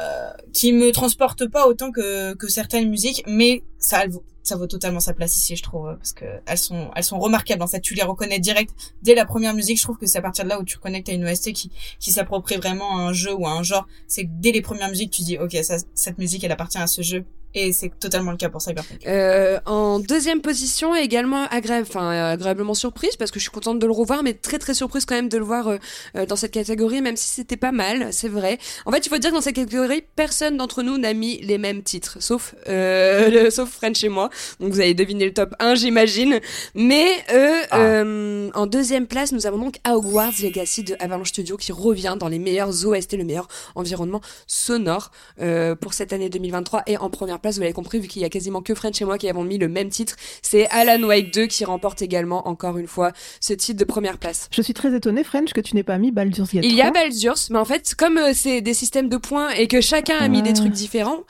euh, 0.00 0.30
qui 0.52 0.72
me 0.72 0.90
transporte 0.92 1.46
pas 1.48 1.66
autant 1.66 1.90
que, 1.92 2.34
que 2.34 2.48
certaines 2.48 2.88
musiques, 2.88 3.22
mais 3.26 3.62
ça, 3.78 4.06
vaut- 4.06 4.24
ça 4.42 4.56
vaut 4.56 4.66
totalement 4.66 5.00
sa 5.00 5.12
place 5.14 5.36
ici, 5.36 5.54
je 5.56 5.62
trouve, 5.62 5.94
parce 5.96 6.12
que 6.12 6.24
elles 6.46 6.58
sont, 6.58 6.90
elles 6.96 7.04
sont 7.04 7.18
remarquables. 7.18 7.62
En 7.62 7.66
fait, 7.66 7.80
tu 7.80 7.94
les 7.94 8.02
reconnais 8.02 8.38
direct 8.38 8.70
dès 9.02 9.14
la 9.14 9.24
première 9.24 9.54
musique. 9.54 9.78
Je 9.78 9.82
trouve 9.82 9.98
que 9.98 10.06
c'est 10.06 10.18
à 10.18 10.22
partir 10.22 10.44
de 10.44 10.48
là 10.50 10.58
où 10.60 10.64
tu 10.64 10.78
que 10.78 11.00
t'as 11.02 11.12
une 11.12 11.24
OST 11.26 11.52
qui, 11.52 11.70
qui 12.00 12.10
s'approprie 12.12 12.56
vraiment 12.56 12.96
à 12.98 13.00
un 13.02 13.12
jeu 13.12 13.34
ou 13.34 13.46
à 13.46 13.50
un 13.52 13.62
genre. 13.62 13.86
C'est 14.08 14.24
dès 14.40 14.52
les 14.52 14.62
premières 14.62 14.88
musiques, 14.88 15.10
tu 15.12 15.22
dis, 15.22 15.38
ok, 15.38 15.56
ça, 15.62 15.76
cette 15.94 16.18
musique, 16.18 16.42
elle 16.44 16.52
appartient 16.52 16.78
à 16.78 16.86
ce 16.86 17.02
jeu. 17.02 17.24
Et 17.54 17.72
c'est 17.72 17.90
totalement 18.00 18.30
le 18.30 18.36
cas 18.38 18.48
pour 18.48 18.62
Cyberpunk. 18.62 19.06
Euh, 19.06 19.58
en 19.66 19.98
deuxième 19.98 20.40
position, 20.40 20.94
également 20.94 21.44
agréable, 21.50 21.86
enfin 21.88 22.08
agréablement 22.30 22.72
surprise 22.74 23.16
parce 23.16 23.30
que 23.30 23.38
je 23.38 23.42
suis 23.44 23.50
contente 23.50 23.78
de 23.78 23.86
le 23.86 23.92
revoir, 23.92 24.22
mais 24.22 24.32
très 24.34 24.58
très 24.58 24.72
surprise 24.74 25.04
quand 25.04 25.14
même 25.14 25.28
de 25.28 25.36
le 25.36 25.44
voir 25.44 25.68
euh, 25.68 25.76
euh, 26.16 26.24
dans 26.24 26.36
cette 26.36 26.52
catégorie, 26.52 27.02
même 27.02 27.16
si 27.16 27.28
c'était 27.28 27.58
pas 27.58 27.72
mal, 27.72 28.08
c'est 28.12 28.28
vrai. 28.28 28.58
En 28.86 28.90
fait, 28.92 29.04
il 29.04 29.08
faut 29.10 29.18
dire 29.18 29.30
que 29.30 29.34
dans 29.36 29.42
cette 29.42 29.56
catégorie, 29.56 30.02
personne 30.16 30.56
d'entre 30.56 30.82
nous 30.82 30.96
n'a 30.96 31.12
mis 31.12 31.38
les 31.42 31.58
mêmes 31.58 31.82
titres, 31.82 32.16
sauf 32.20 32.54
euh, 32.68 33.28
le- 33.44 33.50
sauf 33.50 33.68
French 33.70 34.02
et 34.02 34.08
moi. 34.08 34.30
Donc 34.60 34.72
vous 34.72 34.80
avez 34.80 34.94
deviné 34.94 35.26
le 35.26 35.34
top 35.34 35.54
1, 35.58 35.74
j'imagine. 35.74 36.40
Mais 36.74 37.06
euh, 37.34 37.60
Ah. 37.70 37.78
euh, 37.80 38.50
en 38.54 38.66
deuxième 38.66 39.06
place, 39.06 39.32
nous 39.32 39.46
avons 39.46 39.58
donc 39.58 39.76
Hogwarts 39.86 40.32
Legacy 40.42 40.84
de 40.84 40.96
Avalanche 41.00 41.28
Studio 41.28 41.56
qui 41.58 41.72
revient 41.72 42.16
dans 42.18 42.28
les 42.28 42.38
meilleurs 42.38 42.86
OST, 42.86 43.12
le 43.18 43.24
meilleur 43.24 43.48
environnement 43.74 44.22
sonore 44.46 45.10
euh, 45.40 45.74
pour 45.74 45.92
cette 45.94 46.12
année 46.14 46.28
2023 46.30 46.82
et 46.86 46.96
en 46.96 47.10
première 47.10 47.40
place, 47.42 47.56
vous 47.56 47.60
l'avez 47.60 47.72
compris, 47.74 47.98
vu 48.00 48.08
qu'il 48.08 48.22
y 48.22 48.24
a 48.24 48.28
quasiment 48.30 48.62
que 48.62 48.74
French 48.74 49.00
et 49.02 49.04
moi 49.04 49.18
qui 49.18 49.28
avons 49.28 49.44
mis 49.44 49.58
le 49.58 49.68
même 49.68 49.88
titre. 49.90 50.16
C'est 50.42 50.68
Alan 50.70 51.02
Wake 51.06 51.32
2 51.34 51.46
qui 51.46 51.64
remporte 51.64 52.00
également, 52.02 52.48
encore 52.48 52.78
une 52.78 52.86
fois, 52.86 53.12
ce 53.40 53.52
titre 53.52 53.78
de 53.78 53.84
première 53.84 54.18
place. 54.18 54.48
Je 54.50 54.62
suis 54.62 54.74
très 54.74 54.94
étonnée, 54.94 55.24
French, 55.24 55.52
que 55.52 55.60
tu 55.60 55.74
n'aies 55.76 55.82
pas 55.82 55.98
mis 55.98 56.10
Baldur's 56.12 56.50
Gate 56.52 56.62
3. 56.62 56.70
Il 56.70 56.74
y 56.76 56.82
a 56.82 56.90
Baldur's, 56.90 57.50
mais 57.50 57.58
en 57.58 57.64
fait, 57.64 57.94
comme 57.94 58.16
euh, 58.18 58.30
c'est 58.34 58.60
des 58.60 58.74
systèmes 58.74 59.08
de 59.08 59.16
points 59.16 59.50
et 59.50 59.66
que 59.66 59.80
chacun 59.80 60.16
a 60.18 60.28
mis 60.28 60.38
Ouais. 60.38 60.42
des 60.44 60.52
trucs 60.54 60.72
différents, 60.72 61.20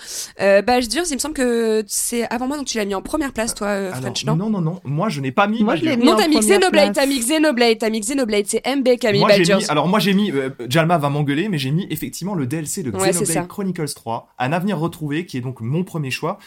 euh, 0.40 0.62
Baldur's, 0.62 1.10
il 1.10 1.14
me 1.14 1.18
semble 1.18 1.34
que 1.34 1.82
c'est 1.86 2.24
avant 2.32 2.46
moi, 2.46 2.56
donc 2.56 2.66
tu 2.66 2.78
l'as 2.78 2.84
mis 2.84 2.94
en 2.94 3.02
première 3.02 3.32
place, 3.32 3.54
toi, 3.54 3.68
euh, 3.68 3.88
Alors, 3.88 4.00
French, 4.02 4.24
non 4.24 4.36
non, 4.36 4.50
non, 4.50 4.60
non. 4.60 4.80
Moi, 4.84 5.08
je 5.08 5.20
n'ai 5.20 5.32
pas 5.32 5.46
mis. 5.46 5.62
Moi, 5.62 5.76
je 5.76 5.82
l'ai 5.84 5.96
Baldur's. 5.96 6.04
mis 6.04 6.10
Non, 6.12 6.16
t'as 6.16 6.28
mis 6.28 6.38
Xenoblade, 6.38 6.94
t'as 6.94 7.06
mis 7.06 7.18
Xenoblade, 7.18 7.78
t'as 7.78 7.90
mis 7.90 8.00
Xenoblade, 8.00 8.46
c'est 8.46 8.62
MB 8.66 8.96
qui 8.98 9.06
a 9.06 9.12
mis 9.12 9.18
Moi, 9.20 9.30
j'ai 9.32 9.38
Baldur's. 9.38 9.64
mis, 9.64 9.70
alors 9.70 9.88
moi 9.88 9.98
j'ai 9.98 10.14
mis, 10.14 10.30
euh, 10.32 10.50
Jalma 10.68 10.98
va 10.98 11.08
m'engueuler, 11.08 11.48
mais 11.48 11.58
j'ai 11.58 11.70
mis 11.70 11.86
effectivement 11.90 12.34
le 12.34 12.46
DLC 12.46 12.82
de 12.82 12.90
Ouais. 12.90 13.10
Xenoblade 13.10 13.48
Chronicles 13.48 13.94
3, 13.94 14.28
Un 14.38 14.52
avenir 14.52 14.78
retrouvé, 14.78 15.26
qui 15.26 15.36
est 15.36 15.40
donc 15.40 15.60
mon 15.60 15.84
premier 15.84 16.01
choix. 16.10 16.38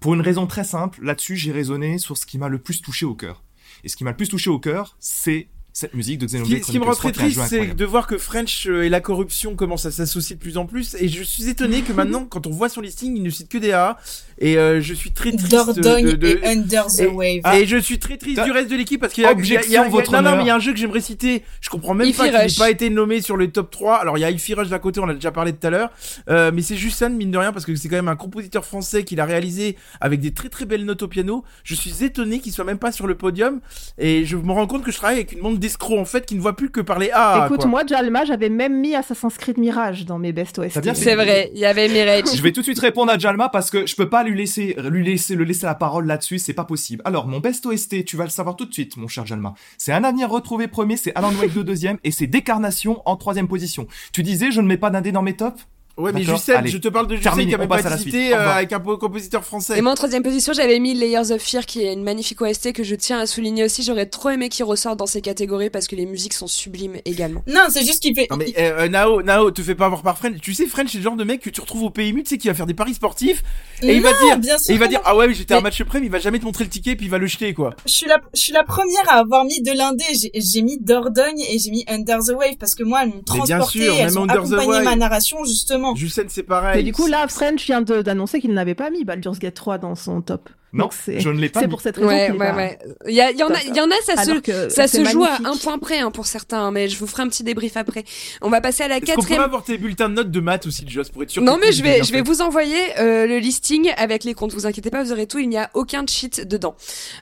Pour 0.00 0.14
une 0.14 0.20
raison 0.20 0.46
très 0.46 0.64
simple, 0.64 1.02
là-dessus 1.02 1.36
j'ai 1.36 1.52
raisonné 1.52 1.98
sur 1.98 2.16
ce 2.16 2.26
qui 2.26 2.38
m'a 2.38 2.48
le 2.48 2.58
plus 2.58 2.82
touché 2.82 3.06
au 3.06 3.14
cœur. 3.14 3.42
Et 3.84 3.88
ce 3.88 3.96
qui 3.96 4.04
m'a 4.04 4.10
le 4.10 4.16
plus 4.16 4.28
touché 4.28 4.50
au 4.50 4.58
cœur, 4.58 4.96
c'est 5.00 5.48
cette 5.78 5.92
musique 5.92 6.18
de 6.20 6.26
Ce 6.26 6.32
qui, 6.38 6.38
Xenoblade 6.38 6.64
ce 6.64 6.70
qui 6.72 6.78
me 6.78 6.84
rend 6.86 6.92
3, 6.92 7.12
très 7.12 7.12
triste, 7.12 7.40
c'est 7.50 7.74
de 7.74 7.84
voir 7.84 8.06
que 8.06 8.16
French 8.16 8.66
euh, 8.66 8.84
et 8.84 8.88
la 8.88 9.00
corruption 9.02 9.54
commencent 9.56 9.84
à 9.84 9.90
s'associer 9.90 10.34
de 10.34 10.40
plus 10.40 10.56
en 10.56 10.64
plus. 10.64 10.96
Et 10.98 11.06
je 11.08 11.22
suis 11.22 11.50
étonné 11.50 11.82
que 11.82 11.92
maintenant, 11.92 12.24
quand 12.30 12.46
on 12.46 12.50
voit 12.50 12.70
son 12.70 12.80
listing, 12.80 13.14
il 13.14 13.22
ne 13.22 13.28
cite 13.28 13.50
que 13.50 13.58
des 13.58 13.72
A. 13.72 13.98
Et 14.38 14.56
euh, 14.56 14.80
je 14.80 14.94
suis 14.94 15.10
très 15.12 15.32
triste 15.32 15.50
Dordogne 15.50 16.06
de, 16.06 16.12
de- 16.12 16.26
et 16.42 16.46
Under 16.46 16.86
the 16.86 17.00
et- 17.00 17.06
Wave. 17.06 17.54
Et 17.56 17.66
je 17.66 17.76
suis 17.76 17.98
très 17.98 18.16
triste 18.16 18.38
Ah. 18.40 18.44
du 18.46 18.52
reste 18.52 18.70
de 18.70 18.76
l'équipe 18.76 18.98
parce 19.02 19.12
qu'il 19.12 19.24
y 19.24 19.26
a, 19.26 19.32
il 19.32 19.38
y 19.38 19.38
a- 19.38 19.44
il 19.44 19.50
y 19.50 19.56
a- 19.56 19.60
Objection, 19.60 19.82
y 19.82 19.86
a- 19.86 19.88
votre 19.90 20.12
non, 20.12 20.22
non, 20.22 20.36
mais 20.36 20.44
il 20.44 20.46
y 20.46 20.50
a 20.50 20.56
un 20.56 20.60
jeu 20.60 20.72
que 20.72 20.78
j'aimerais 20.78 21.02
citer. 21.02 21.42
Je 21.60 21.68
comprends 21.68 21.92
même 21.92 22.08
Ify 22.08 22.16
pas 22.16 22.28
qu'il 22.30 22.38
n'ait 22.38 22.54
pas 22.58 22.70
été 22.70 22.88
nommé 22.88 23.20
sur 23.20 23.36
le 23.36 23.50
top 23.52 23.70
3. 23.70 23.96
Alors, 23.96 24.16
il 24.16 24.22
y 24.22 24.24
a 24.24 24.30
Ify 24.30 24.54
Rush 24.54 24.68
d'un 24.68 24.78
côté, 24.78 25.00
on 25.00 25.08
a 25.10 25.14
déjà 25.14 25.30
parlé 25.30 25.52
tout 25.52 25.66
à 25.66 25.70
l'heure. 25.70 25.90
Euh, 26.30 26.50
mais 26.54 26.62
c'est 26.62 26.76
juste 26.76 26.96
ça, 26.98 27.10
mine 27.10 27.30
de 27.30 27.36
rien, 27.38 27.52
parce 27.52 27.66
que 27.66 27.74
c'est 27.76 27.90
quand 27.90 27.96
même 27.96 28.08
un 28.08 28.16
compositeur 28.16 28.64
français 28.64 29.04
qui 29.04 29.14
l'a 29.14 29.26
réalisé 29.26 29.76
avec 30.00 30.20
des 30.20 30.32
très 30.32 30.48
très 30.48 30.64
belles 30.64 30.86
notes 30.86 31.02
au 31.02 31.08
piano. 31.08 31.44
Je 31.64 31.74
suis 31.74 32.02
étonné 32.02 32.40
qu'il 32.40 32.52
soit 32.52 32.64
même 32.64 32.78
pas 32.78 32.92
sur 32.92 33.06
le 33.06 33.14
podium. 33.14 33.60
Et 33.98 34.24
je 34.24 34.36
me 34.38 34.52
rends 34.52 34.66
compte 34.66 34.82
que 34.84 34.90
je 34.90 34.96
travaille 34.96 35.16
avec 35.16 35.32
une 35.32 35.40
bande 35.40 35.58
d'escrocs, 35.66 35.98
en 35.98 36.04
fait, 36.04 36.26
qui 36.26 36.34
ne 36.34 36.40
voit 36.40 36.54
plus 36.54 36.70
que 36.70 36.80
parler 36.80 37.10
A. 37.12 37.44
Écoute, 37.46 37.60
quoi. 37.60 37.68
moi, 37.68 37.86
Jalma, 37.86 38.24
j'avais 38.24 38.48
même 38.48 38.80
mis 38.80 38.94
Assassin's 38.94 39.36
Creed 39.36 39.58
Mirage 39.58 40.04
dans 40.04 40.18
mes 40.18 40.32
best 40.32 40.58
OST. 40.58 40.94
C'est 40.94 41.14
vrai, 41.14 41.50
il 41.54 41.60
y 41.60 41.66
avait 41.66 41.88
Mirage. 41.88 42.34
Je 42.34 42.42
vais 42.42 42.52
tout 42.52 42.60
de 42.60 42.66
suite 42.66 42.78
répondre 42.78 43.12
à 43.12 43.18
Jalma 43.18 43.48
parce 43.48 43.70
que 43.70 43.86
je 43.86 43.96
peux 43.96 44.08
pas 44.08 44.22
lui 44.22 44.36
laisser, 44.36 44.76
lui 44.90 45.04
laisser, 45.04 45.34
le 45.34 45.44
laisser 45.44 45.66
la 45.66 45.74
parole 45.74 46.06
là-dessus, 46.06 46.38
c'est 46.38 46.54
pas 46.54 46.64
possible. 46.64 47.02
Alors, 47.04 47.26
mon 47.26 47.40
best 47.40 47.66
OST, 47.66 48.04
tu 48.04 48.16
vas 48.16 48.24
le 48.24 48.30
savoir 48.30 48.56
tout 48.56 48.66
de 48.66 48.72
suite, 48.72 48.96
mon 48.96 49.08
cher 49.08 49.26
Jalma. 49.26 49.54
C'est 49.78 49.92
Un 49.92 50.04
avenir 50.04 50.30
retrouvé 50.30 50.68
premier, 50.68 50.96
c'est 50.96 51.14
Alan 51.14 51.32
Wake 51.40 51.52
2 51.52 51.64
deuxième, 51.64 51.98
et 52.04 52.10
c'est 52.10 52.26
Décarnation 52.26 53.02
en 53.04 53.16
troisième 53.16 53.48
position. 53.48 53.86
Tu 54.12 54.22
disais, 54.22 54.50
je 54.50 54.60
ne 54.60 54.66
mets 54.66 54.76
pas 54.76 54.90
d'indé 54.90 55.12
dans 55.12 55.22
mes 55.22 55.34
tops? 55.34 55.66
Ouais, 55.96 56.12
mais 56.12 56.22
Jussel, 56.22 56.56
allez. 56.56 56.70
je 56.70 56.76
te 56.78 56.88
parle 56.88 57.06
de 57.06 57.16
Jussel 57.16 57.32
qui 57.46 57.54
avait. 57.54 57.66
Au 57.66 57.72
euh, 57.72 58.50
avec 58.50 58.72
un 58.72 58.80
po- 58.80 58.98
compositeur 58.98 59.44
français. 59.44 59.78
Et 59.78 59.80
moi, 59.80 59.92
en 59.92 59.94
troisième 59.94 60.22
position, 60.22 60.52
j'avais 60.52 60.78
mis 60.78 60.92
Layers 60.94 61.30
of 61.32 61.40
Fear, 61.40 61.64
qui 61.64 61.82
est 61.82 61.92
une 61.92 62.02
magnifique 62.02 62.40
OST 62.42 62.72
que 62.72 62.84
je 62.84 62.94
tiens 62.94 63.18
à 63.20 63.26
souligner 63.26 63.64
aussi. 63.64 63.82
J'aurais 63.82 64.06
trop 64.06 64.28
aimé 64.30 64.48
qu'il 64.50 64.64
ressorte 64.64 64.98
dans 64.98 65.06
ces 65.06 65.22
catégories 65.22 65.70
parce 65.70 65.86
que 65.86 65.96
les 65.96 66.04
musiques 66.06 66.34
sont 66.34 66.46
sublimes 66.46 66.96
également. 67.06 67.42
Non, 67.46 67.62
c'est 67.70 67.84
juste 67.84 68.02
qu'il 68.02 68.14
fait. 68.14 68.26
Non 68.30 68.36
mais 68.36 68.52
euh, 68.58 68.80
euh, 68.84 68.88
Nao, 68.88 69.22
Nao, 69.22 69.50
te 69.50 69.62
fais 69.62 69.74
pas 69.74 69.86
avoir 69.86 70.02
par 70.02 70.18
French. 70.18 70.38
Tu 70.42 70.52
sais, 70.52 70.66
French, 70.66 70.90
c'est 70.92 70.98
le 70.98 71.04
genre 71.04 71.16
de 71.16 71.24
mec 71.24 71.40
que 71.40 71.50
tu 71.50 71.60
retrouves 71.60 71.84
au 71.84 71.90
PMU, 71.90 72.22
tu 72.22 72.30
sais, 72.30 72.38
qui 72.38 72.48
va 72.48 72.54
faire 72.54 72.66
des 72.66 72.74
paris 72.74 72.94
sportifs 72.94 73.42
et 73.82 73.94
il 73.94 74.02
va 74.02 74.10
dire, 74.12 74.38
bien 74.38 74.58
sûr 74.58 74.70
et 74.70 74.74
il 74.74 74.78
va 74.80 74.88
dire, 74.88 75.00
ah 75.04 75.16
ouais, 75.16 75.26
oui, 75.28 75.34
j'étais 75.34 75.54
à 75.54 75.58
un 75.58 75.60
Mais- 75.60 75.64
match 75.64 75.82
près, 75.84 76.00
mais 76.00 76.06
il 76.06 76.12
va 76.12 76.18
jamais 76.18 76.38
te 76.38 76.44
montrer 76.44 76.64
le 76.64 76.70
ticket, 76.70 76.96
puis 76.96 77.06
il 77.06 77.10
va 77.10 77.18
le 77.18 77.26
jeter, 77.26 77.54
quoi. 77.54 77.74
Je 77.86 77.92
suis 77.92 78.06
la, 78.06 78.18
je 78.34 78.40
suis 78.40 78.52
la 78.52 78.64
première 78.64 79.08
à 79.08 79.14
avoir 79.20 79.44
mis 79.44 79.60
de 79.62 79.72
l'indé. 79.72 80.04
J'ai- 80.20 80.30
J'ai 80.34 80.62
mis 80.62 80.78
Dordogne 80.78 81.40
et 81.50 81.58
j'ai 81.58 81.70
mis 81.70 81.84
Under 81.88 82.18
the 82.18 82.30
Wave 82.36 82.56
parce 82.58 82.74
que 82.74 82.82
moi, 82.82 83.00
elles 83.02 83.08
m'ont 83.08 83.14
bien 83.14 83.22
transporté, 83.24 83.84
sûr, 83.84 83.94
elles 83.98 84.18
ont 84.18 84.22
Under 84.22 84.42
the 84.42 84.52
accompagné 84.54 84.84
ma 84.84 84.96
narration 84.96 85.44
justement. 85.44 85.85
Jussen, 85.94 86.26
c'est 86.28 86.42
pareil. 86.42 86.76
Mais 86.78 86.82
du 86.82 86.92
coup, 86.92 87.06
là, 87.06 87.26
French 87.28 87.64
vient 87.66 87.82
de- 87.82 88.02
d'annoncer 88.02 88.40
qu'il 88.40 88.52
n'avait 88.52 88.74
pas 88.74 88.90
mis 88.90 89.04
Baldur's 89.04 89.38
Gate 89.38 89.54
3 89.54 89.78
dans 89.78 89.94
son 89.94 90.20
top. 90.22 90.48
Non, 90.72 90.84
Donc, 90.86 90.92
c'est 90.92 91.20
je 91.20 91.30
ne 91.30 91.40
l'ai 91.40 91.48
pas 91.48 91.60
c'est 91.60 91.66
mis. 91.66 91.70
pour 91.70 91.80
cette 91.80 91.96
raison 91.96 92.08
Ouais, 92.08 92.30
ouais, 92.30 92.36
pas- 92.36 92.54
ouais. 92.54 92.78
Il 93.08 93.14
y, 93.14 93.20
a- 93.22 93.30
il 93.30 93.38
y 93.38 93.42
en 93.42 93.48
a, 93.48 93.62
il 93.66 93.74
y 93.74 93.80
en 93.80 93.86
a, 93.90 93.94
ça 94.04 94.22
se, 94.22 94.30
Alors 94.30 94.42
que 94.42 94.68
ça 94.68 94.88
se 94.88 95.02
joue 95.04 95.24
à 95.24 95.38
un 95.44 95.56
point 95.56 95.78
près 95.78 96.00
hein, 96.00 96.10
pour 96.10 96.26
certains, 96.26 96.70
mais 96.70 96.88
je 96.88 96.98
vous 96.98 97.06
ferai 97.06 97.22
un 97.22 97.28
petit 97.28 97.44
débrief 97.44 97.78
après. 97.78 98.04
On 98.42 98.50
va 98.50 98.60
passer 98.60 98.82
à 98.82 98.88
la 98.88 98.96
Est-ce 98.96 99.06
qu'on 99.06 99.12
pourrait 99.14 99.22
quatrième. 99.22 99.42
avoir 99.44 99.62
tes 99.64 99.78
bulletins 99.78 100.08
de 100.10 100.14
notes 100.14 100.30
de 100.30 100.40
maths 100.40 100.66
aussi, 100.66 100.84
Joss, 100.86 101.08
pour 101.08 101.22
être 101.22 101.30
sûr 101.30 101.40
Non 101.42 101.56
mais 101.58 101.72
je 101.72 101.82
vais, 101.82 102.02
je 102.02 102.12
vais 102.12 102.20
vous 102.20 102.42
envoyer 102.42 102.76
euh, 102.98 103.26
le 103.26 103.38
listing 103.38 103.90
avec 103.96 104.24
les 104.24 104.34
comptes. 104.34 104.52
Vous 104.52 104.66
inquiétez 104.66 104.90
pas, 104.90 105.02
vous 105.02 105.12
aurez 105.12 105.26
tout. 105.26 105.38
Il 105.38 105.48
n'y 105.48 105.56
a 105.56 105.70
aucun 105.72 106.04
cheat 106.06 106.46
dedans. 106.46 106.74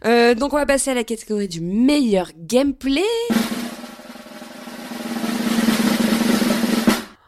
Euh, 0.04 0.34
donc 0.34 0.52
on 0.52 0.56
va 0.56 0.66
passer 0.66 0.90
à 0.90 0.94
la 0.94 1.04
catégorie 1.04 1.46
du 1.46 1.60
meilleur 1.60 2.30
gameplay. 2.36 3.02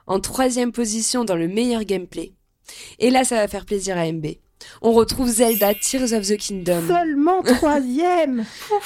En 0.06 0.20
troisième 0.20 0.72
position 0.72 1.24
dans 1.24 1.36
le 1.36 1.48
meilleur 1.48 1.84
gameplay. 1.84 2.32
Et 2.98 3.10
là, 3.10 3.24
ça 3.24 3.36
va 3.36 3.48
faire 3.48 3.64
plaisir 3.64 3.96
à 3.98 4.10
MB. 4.10 4.26
On 4.82 4.92
retrouve 4.92 5.28
Zelda 5.28 5.74
Tears 5.74 6.12
of 6.12 6.26
the 6.26 6.36
Kingdom. 6.36 6.82
Seulement 6.88 7.42
troisième 7.44 8.44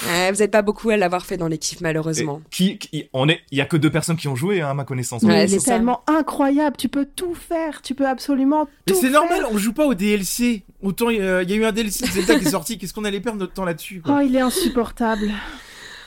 Ouais, 0.08 0.32
vous 0.32 0.38
n'êtes 0.38 0.50
pas 0.50 0.62
beaucoup 0.62 0.90
à 0.90 0.96
l'avoir 0.96 1.24
fait 1.24 1.36
dans 1.36 1.46
l'équipe 1.46 1.80
malheureusement. 1.80 2.42
Et 2.44 2.48
Qui, 2.50 2.78
qui- 2.78 3.08
on 3.12 3.28
est, 3.28 3.40
il 3.50 3.58
y 3.58 3.60
a 3.60 3.66
que 3.66 3.76
deux 3.76 3.90
personnes 3.90 4.16
qui 4.16 4.28
ont 4.28 4.34
joué, 4.36 4.60
hein, 4.60 4.70
à 4.70 4.74
ma 4.74 4.84
connaissance. 4.84 5.22
Ouais, 5.22 5.28
Mais 5.28 5.44
il 5.44 5.60
c'est 5.60 5.70
tellement 5.70 6.02
incroyable, 6.06 6.76
tu 6.76 6.88
peux 6.88 7.06
tout 7.06 7.34
faire, 7.34 7.82
tu 7.82 7.94
peux 7.94 8.06
absolument 8.06 8.66
Mais 8.86 8.92
tout 8.94 9.00
c'est 9.00 9.10
normal, 9.10 9.46
on 9.50 9.58
joue 9.58 9.72
pas 9.72 9.86
au 9.86 9.94
DLC. 9.94 10.64
Autant, 10.82 11.08
euh, 11.08 11.42
il 11.44 11.50
y 11.50 11.52
a 11.52 11.56
eu 11.56 11.64
un 11.64 11.72
DLC 11.72 12.04
de 12.04 12.10
Zelda 12.10 12.38
qui 12.38 12.46
est 12.46 12.50
sorti, 12.50 12.76
qu'est-ce 12.76 12.92
qu'on 12.92 13.04
allait 13.04 13.20
perdre 13.20 13.38
notre 13.38 13.52
temps 13.54 13.64
là-dessus. 13.64 14.02
Oh, 14.08 14.18
il 14.24 14.34
est 14.34 14.40
insupportable. 14.40 15.30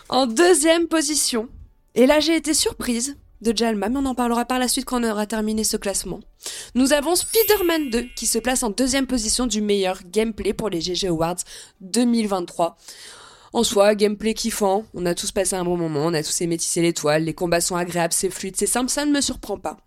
En 0.10 0.28
deuxième 0.28 0.88
position, 0.88 1.48
et 1.96 2.06
là 2.06 2.20
j'ai 2.20 2.36
été 2.36 2.54
surprise 2.54 3.18
de 3.44 3.56
Jalma, 3.56 3.90
mais 3.90 4.00
on 4.00 4.06
en 4.06 4.16
parlera 4.16 4.46
par 4.46 4.58
la 4.58 4.68
suite 4.68 4.86
quand 4.86 5.04
on 5.04 5.10
aura 5.10 5.28
terminé 5.28 5.64
ce 5.64 5.78
classement. 5.78 6.20
Nous 6.76 6.94
avons 6.94 7.16
Spider-Man 7.16 7.90
2 7.92 8.06
qui 8.16 8.26
se 8.26 8.40
place 8.40 8.64
en 8.64 8.70
deuxième 8.70 9.06
position 9.06 9.46
du 9.46 9.62
meilleur 9.62 10.00
gameplay 10.06 10.54
pour 10.54 10.70
les 10.70 10.82
GG 10.82 11.08
Awards 11.08 11.38
2023. 11.82 12.78
En 13.56 13.64
soi, 13.64 13.94
gameplay 13.94 14.34
kiffant, 14.34 14.84
on 14.96 15.06
a 15.06 15.14
tous 15.14 15.32
passé 15.32 15.56
un 15.56 15.64
bon 15.64 15.78
moment, 15.78 16.06
on 16.06 16.14
a 16.16 16.24
tous 16.24 16.42
aimé 16.42 16.58
tisser 16.58 16.82
l'étoile, 16.82 17.24
les 17.26 17.36
combats 17.36 17.62
sont 17.62 17.76
agréables, 17.76 18.14
c'est 18.14 18.32
fluide, 18.32 18.56
c'est 18.58 18.66
simple, 18.66 18.90
ça 18.90 19.06
ne 19.06 19.12
me 19.12 19.22
surprend 19.22 19.60
pas. 19.60 19.78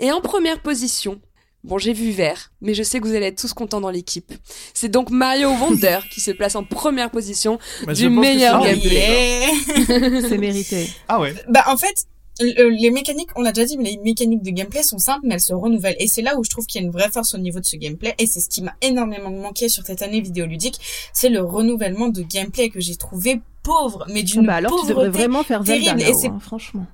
Et 0.00 0.10
en 0.10 0.20
première 0.20 0.60
position, 0.60 1.20
bon 1.62 1.78
j'ai 1.78 1.92
vu 1.92 2.10
vert, 2.10 2.50
mais 2.60 2.74
je 2.74 2.82
sais 2.82 2.98
que 2.98 3.06
vous 3.06 3.14
allez 3.14 3.26
être 3.26 3.40
tous 3.40 3.52
contents 3.54 3.80
dans 3.80 3.90
l'équipe. 3.90 4.32
C'est 4.74 4.88
donc 4.88 5.10
Mario 5.10 5.50
Wonder 5.50 6.00
qui 6.12 6.20
se 6.20 6.32
place 6.32 6.56
en 6.56 6.64
première 6.64 7.12
position 7.12 7.60
Bah, 7.86 7.92
du 7.92 8.08
meilleur 8.10 8.60
gameplay. 8.60 9.46
Yeah. 9.46 10.20
C'est 10.28 10.38
mérité. 10.38 10.90
Ah 11.06 11.20
ouais. 11.20 11.32
Bah 11.48 11.62
en 11.68 11.76
fait, 11.76 12.06
les 12.40 12.90
mécaniques, 12.90 13.28
on 13.36 13.42
l'a 13.42 13.52
déjà 13.52 13.66
dit, 13.66 13.76
mais 13.78 13.90
les 13.90 13.98
mécaniques 13.98 14.42
de 14.42 14.50
gameplay 14.50 14.82
sont 14.82 14.98
simples, 14.98 15.20
mais 15.24 15.34
elles 15.34 15.40
se 15.40 15.52
renouvellent. 15.52 15.96
Et 15.98 16.06
c'est 16.08 16.22
là 16.22 16.36
où 16.38 16.44
je 16.44 16.50
trouve 16.50 16.66
qu'il 16.66 16.80
y 16.80 16.84
a 16.84 16.86
une 16.86 16.92
vraie 16.92 17.10
force 17.10 17.34
au 17.34 17.38
niveau 17.38 17.60
de 17.60 17.64
ce 17.66 17.76
gameplay. 17.76 18.14
Et 18.18 18.26
c'est 18.26 18.40
ce 18.40 18.48
qui 18.48 18.62
m'a 18.62 18.74
énormément 18.80 19.30
manqué 19.30 19.68
sur 19.68 19.84
cette 19.84 20.02
année 20.02 20.20
vidéoludique, 20.20 20.80
c'est 21.12 21.28
le 21.28 21.42
renouvellement 21.42 22.08
de 22.08 22.22
gameplay 22.22 22.68
que 22.70 22.80
j'ai 22.80 22.96
trouvé 22.96 23.40
pauvre, 23.62 24.06
mais 24.08 24.22
d'une 24.22 24.46
Bah 24.46 24.54
alors, 24.56 24.70
tu 24.80 24.88
devrais 24.88 25.04
pauvreté. 25.06 25.18
vraiment 25.18 25.42
faire 25.44 25.62
Zelda, 25.64 25.92
terrible, 25.94 26.10
et 26.10 26.14
c'est- 26.14 26.28
hein, 26.28 26.38
franchement. 26.40 26.86